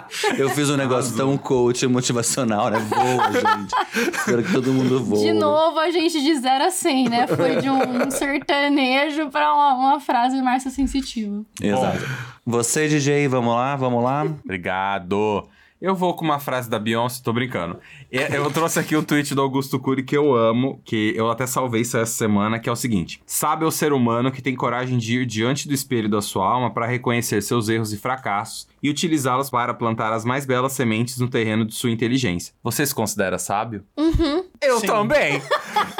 Eu 0.37 0.49
fiz 0.49 0.69
um 0.69 0.77
negócio 0.77 1.15
tão 1.15 1.37
coach 1.37 1.85
motivacional, 1.87 2.69
né? 2.69 2.79
Voa, 2.79 3.31
gente. 3.31 4.15
Espero 4.17 4.43
que 4.43 4.51
todo 4.51 4.73
mundo 4.73 5.03
voe. 5.03 5.19
De 5.19 5.33
novo, 5.33 5.79
a 5.79 5.91
gente 5.91 6.21
de 6.21 6.35
0 6.35 6.63
a 6.63 6.71
100, 6.71 7.09
né? 7.09 7.27
Foi 7.27 7.57
de 7.57 7.69
um 7.69 8.09
sertanejo 8.11 9.29
pra 9.29 9.53
uma, 9.53 9.73
uma 9.73 9.99
frase 9.99 10.41
Márcia 10.41 10.71
Sensitiva. 10.71 11.43
Exato. 11.61 11.99
Você, 12.45 12.87
DJ, 12.87 13.27
vamos 13.27 13.53
lá, 13.53 13.75
vamos 13.75 14.03
lá. 14.03 14.25
Obrigado. 14.43 15.47
Eu 15.79 15.93
vou 15.95 16.15
com 16.15 16.25
uma 16.25 16.39
frase 16.39 16.67
da 16.67 16.79
Beyoncé, 16.79 17.21
tô 17.23 17.31
brincando. 17.31 17.79
É, 18.11 18.35
Eu 18.35 18.49
trouxe 18.49 18.79
aqui 18.79 18.95
um 18.95 19.03
tweet 19.03 19.35
do 19.35 19.41
Augusto 19.41 19.79
Cury 19.79 20.03
que 20.03 20.17
eu 20.17 20.35
amo, 20.35 20.81
que 20.83 21.13
eu 21.15 21.29
até 21.29 21.45
salvei 21.45 21.81
isso 21.81 21.97
essa 21.97 22.13
semana, 22.13 22.59
que 22.59 22.67
é 22.67 22.71
o 22.71 22.75
seguinte: 22.75 23.21
Sabe 23.25 23.63
o 23.63 23.69
ser 23.69 23.93
humano 23.93 24.31
que 24.31 24.41
tem 24.41 24.55
coragem 24.55 24.97
de 24.97 25.19
ir 25.19 25.25
diante 25.27 25.67
do 25.67 25.73
espelho 25.73 26.09
da 26.09 26.21
sua 26.21 26.47
alma 26.49 26.73
para 26.73 26.87
reconhecer 26.87 27.41
seus 27.41 27.69
erros 27.69 27.93
e 27.93 27.97
fracassos 27.97 28.67
e 28.81 28.89
utilizá-los 28.89 29.49
para 29.49 29.73
plantar 29.73 30.13
as 30.13 30.25
mais 30.25 30.45
belas 30.45 30.73
sementes 30.73 31.19
no 31.19 31.29
terreno 31.29 31.65
de 31.65 31.75
sua 31.75 31.91
inteligência. 31.91 32.53
Você 32.63 32.85
se 32.85 32.95
considera 32.95 33.37
sábio? 33.37 33.83
Uhum. 33.97 34.45
Eu 34.61 34.81
também. 34.81 35.41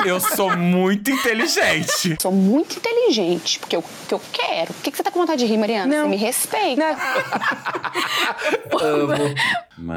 Eu 0.05 0.19
sou 0.19 0.55
muito 0.57 1.11
inteligente. 1.11 2.15
Sou 2.19 2.31
muito 2.31 2.77
inteligente, 2.77 3.59
porque 3.59 3.75
eu, 3.75 3.83
que 4.07 4.13
eu 4.13 4.21
quero. 4.31 4.73
Por 4.73 4.81
que, 4.83 4.91
que 4.91 4.97
você 4.97 5.03
tá 5.03 5.11
com 5.11 5.19
vontade 5.19 5.45
de 5.45 5.51
rir, 5.51 5.57
Mariana? 5.57 6.01
Você 6.03 6.07
me 6.07 6.15
respeita. 6.17 6.97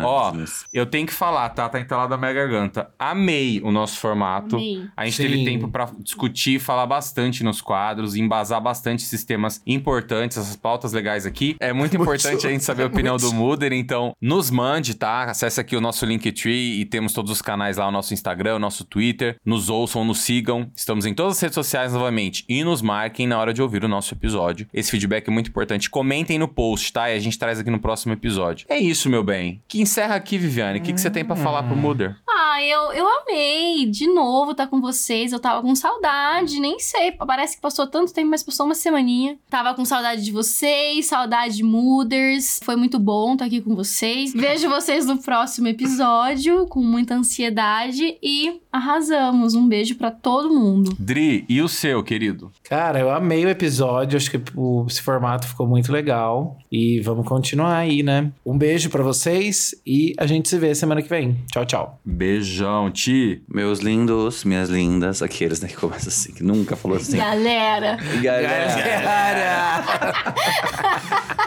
Ó, 0.02 0.32
eu 0.73 0.86
tenho 0.86 1.07
que 1.07 1.12
falar, 1.12 1.48
tá? 1.51 1.69
Tá 1.69 1.81
entalado 1.81 2.11
na 2.11 2.16
minha 2.16 2.32
garganta. 2.32 2.90
Amei 2.98 3.61
o 3.62 3.70
nosso 3.70 3.98
formato. 3.98 4.57
Amei. 4.57 4.86
A 4.97 5.05
gente 5.05 5.16
Sim. 5.16 5.23
teve 5.23 5.44
tempo 5.44 5.69
pra 5.69 5.90
discutir, 5.98 6.59
falar 6.61 6.86
bastante 6.86 7.43
nos 7.43 7.61
quadros, 7.61 8.15
embasar 8.15 8.61
bastante 8.61 9.05
esses 9.05 9.24
temas 9.24 9.62
importantes, 9.66 10.36
essas 10.36 10.57
pautas 10.57 10.93
legais 10.93 11.27
aqui. 11.27 11.57
É 11.61 11.73
muito 11.73 11.97
importante 11.97 12.47
a 12.47 12.51
gente 12.51 12.65
saber 12.65 12.85
a 12.85 12.86
opinião 12.86 13.16
do 13.16 13.32
Muder, 13.32 13.73
então 13.73 14.15
nos 14.20 14.51
mande, 14.51 14.94
tá? 14.94 15.24
Acesse 15.24 15.61
aqui 15.61 15.77
o 15.77 15.81
nosso 15.81 16.05
Linktree 16.05 16.81
e 16.81 16.85
temos 16.85 17.12
todos 17.12 17.31
os 17.31 17.43
canais 17.43 17.77
lá, 17.77 17.89
o 17.89 17.90
nosso 17.90 18.12
Instagram, 18.12 18.57
o 18.57 18.59
nosso 18.59 18.85
Twitter. 18.85 19.36
Nos 19.44 19.69
ouçam, 19.69 20.05
nos 20.05 20.20
sigam. 20.20 20.70
Estamos 20.74 21.07
em 21.07 21.15
todas 21.15 21.36
as 21.36 21.40
redes 21.40 21.55
sociais 21.55 21.93
novamente 21.93 22.44
e 22.48 22.62
nos 22.65 22.82
marquem 22.82 23.27
na 23.27 23.39
hora 23.39 23.52
de 23.52 23.62
ouvir 23.62 23.85
o 23.85 23.89
nosso 23.89 24.15
episódio. 24.15 24.66
Esse 24.73 24.90
feedback 24.90 25.28
é 25.28 25.31
muito 25.31 25.48
importante. 25.48 25.90
Comentem 25.90 26.39
no 26.39 26.48
post, 26.48 26.93
tá? 26.93 27.11
E 27.11 27.16
a 27.16 27.20
gente 27.20 27.39
traz 27.39 27.59
aqui 27.59 27.70
no 27.70 27.78
próximo 27.78 28.12
episódio. 28.12 28.66
É 28.69 28.78
isso, 28.78 29.09
meu 29.09 29.23
bem. 29.23 29.62
Que 29.70 29.80
encerra 29.80 30.16
aqui, 30.16 30.36
Viviane. 30.36 30.80
O 30.80 30.82
que, 30.82 30.92
que 30.92 31.01
você 31.01 31.09
tem 31.09 31.24
pra 31.24 31.36
falar 31.36 31.62
pro 31.62 31.76
Muder? 31.76 32.16
Ah, 32.28 32.60
eu, 32.60 32.92
eu 32.92 33.06
amei 33.20 33.86
de 33.86 34.09
novo 34.09 34.51
estar 34.51 34.66
com 34.66 34.80
vocês. 34.80 35.32
Eu 35.32 35.38
tava 35.38 35.62
com 35.62 35.72
saudade, 35.76 36.59
nem 36.59 36.80
sei. 36.80 37.12
Parece 37.12 37.55
que 37.55 37.62
passou 37.62 37.86
tanto 37.86 38.12
tempo, 38.12 38.30
mas 38.30 38.42
passou 38.42 38.66
uma 38.66 38.74
semaninha. 38.74 39.38
Tava 39.48 39.72
com 39.72 39.84
saudade 39.84 40.24
de 40.24 40.32
vocês, 40.32 41.06
saudade 41.06 41.59
de 41.59 41.62
Mooders. 41.62 42.59
Foi 42.64 42.74
muito 42.74 42.98
bom 42.98 43.34
estar 43.34 43.44
aqui 43.44 43.60
com 43.60 43.76
vocês. 43.76 44.32
Vejo 44.32 44.68
vocês 44.68 45.06
no 45.06 45.18
próximo 45.18 45.68
episódio, 45.68 46.66
com 46.66 46.80
muita 46.80 47.14
ansiedade. 47.14 48.18
E 48.20 48.60
arrasamos. 48.72 49.55
Um 49.55 49.66
beijo 49.68 49.94
pra 49.97 50.10
todo 50.10 50.51
mundo. 50.55 50.94
Dri, 50.98 51.44
e 51.48 51.60
o 51.60 51.68
seu, 51.68 52.02
querido? 52.02 52.51
Cara, 52.64 52.98
eu 53.01 53.10
amei 53.10 53.44
o 53.44 53.48
episódio, 53.48 54.16
acho 54.16 54.30
que 54.30 54.40
o, 54.56 54.84
esse 54.88 55.02
formato 55.02 55.47
ficou 55.47 55.66
muito 55.66 55.92
legal. 55.92 56.56
E 56.70 57.01
vamos 57.01 57.26
continuar 57.26 57.76
aí, 57.76 58.02
né? 58.02 58.30
Um 58.47 58.56
beijo 58.56 58.90
pra 58.90 59.02
vocês 59.02 59.74
e 59.86 60.14
a 60.18 60.26
gente 60.26 60.48
se 60.48 60.59
vê 60.59 60.74
semana 60.74 61.02
que 61.02 61.09
vem. 61.09 61.36
Tchau, 61.52 61.64
tchau. 61.66 62.01
Beijão, 62.05 62.90
Ti. 62.90 63.42
Meus 63.48 63.80
lindos, 63.80 64.44
minhas 64.44 64.68
lindas, 64.68 65.20
aqueles 65.22 65.60
né, 65.60 65.68
que 65.68 65.76
começam 65.76 66.09
assim, 66.09 66.32
que 66.32 66.42
nunca 66.42 66.76
falou 66.76 66.97
assim. 66.97 67.16
Galera. 67.16 67.97
Galera. 68.22 69.90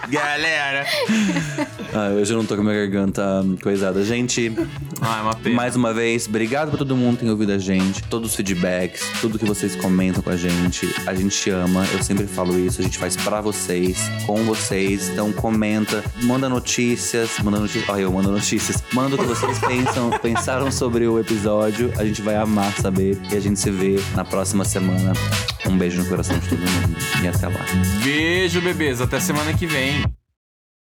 Galera. 0.10 0.86
Ah, 1.96 2.10
hoje 2.10 2.34
eu 2.34 2.38
não 2.40 2.44
tô 2.46 2.56
com 2.56 2.62
a 2.62 2.64
minha 2.64 2.76
garganta 2.88 3.22
coisada. 3.62 4.04
Gente, 4.04 4.52
Ah, 5.00 5.20
é 5.20 5.22
uma 5.22 5.36
pena. 5.36 5.56
mais 5.56 5.76
uma 5.76 5.94
vez, 5.94 6.28
obrigado 6.28 6.70
pra 6.70 6.78
todo 6.80 6.96
mundo 6.96 7.13
que 7.16 7.22
tem 7.22 7.30
ouvido 7.30 7.52
a 7.52 7.58
gente, 7.58 8.04
todos 8.04 8.32
os 8.32 8.36
feedbacks, 8.36 9.04
tudo 9.22 9.40
que 9.40 9.46
vocês 9.46 9.76
comentam 9.76 10.22
com 10.22 10.30
a 10.30 10.38
gente. 10.38 10.94
A 11.06 11.14
gente 11.14 11.50
ama, 11.50 11.86
eu 11.94 12.04
sempre 12.04 12.28
falo 12.28 12.60
isso, 12.60 12.82
a 12.82 12.84
gente 12.84 12.98
faz 12.98 13.16
pra 13.16 13.42
vocês, 13.42 13.98
com 14.26 14.44
vocês. 14.44 15.10
Então 15.10 15.32
comenta, 15.32 16.04
manda 16.24 16.50
notícias, 16.50 17.40
manda 17.44 17.60
notícias. 17.60 17.90
Olha, 17.90 18.02
eu 18.02 18.12
mando 18.12 18.32
notícias. 18.32 18.84
Manda 18.94 19.16
o 19.16 19.20
que 19.20 19.26
vocês 19.26 19.60
pensam, 19.66 20.10
pensaram 20.22 20.72
sobre 20.72 21.08
o 21.08 21.20
episódio. 21.20 21.92
A 21.98 22.06
gente 22.06 22.22
vai 22.22 22.36
amar 22.36 22.72
saber 22.74 23.20
e 23.32 23.36
a 23.36 23.40
gente 23.40 23.60
se 23.60 23.72
vê 23.72 24.00
na 24.16 24.24
próxima 24.24 24.66
semana. 24.66 25.14
Um 25.66 25.78
beijo 25.78 26.02
no 26.02 26.10
coração 26.10 26.38
de 26.38 26.50
todo 26.50 26.60
mundo 26.60 26.98
e 27.24 27.28
até 27.28 27.48
lá. 27.48 27.66
Beijo, 28.04 28.62
bebês. 28.62 29.02
Até 29.02 29.20
semana 29.20 29.54
que 29.54 29.66
vem. 29.66 30.04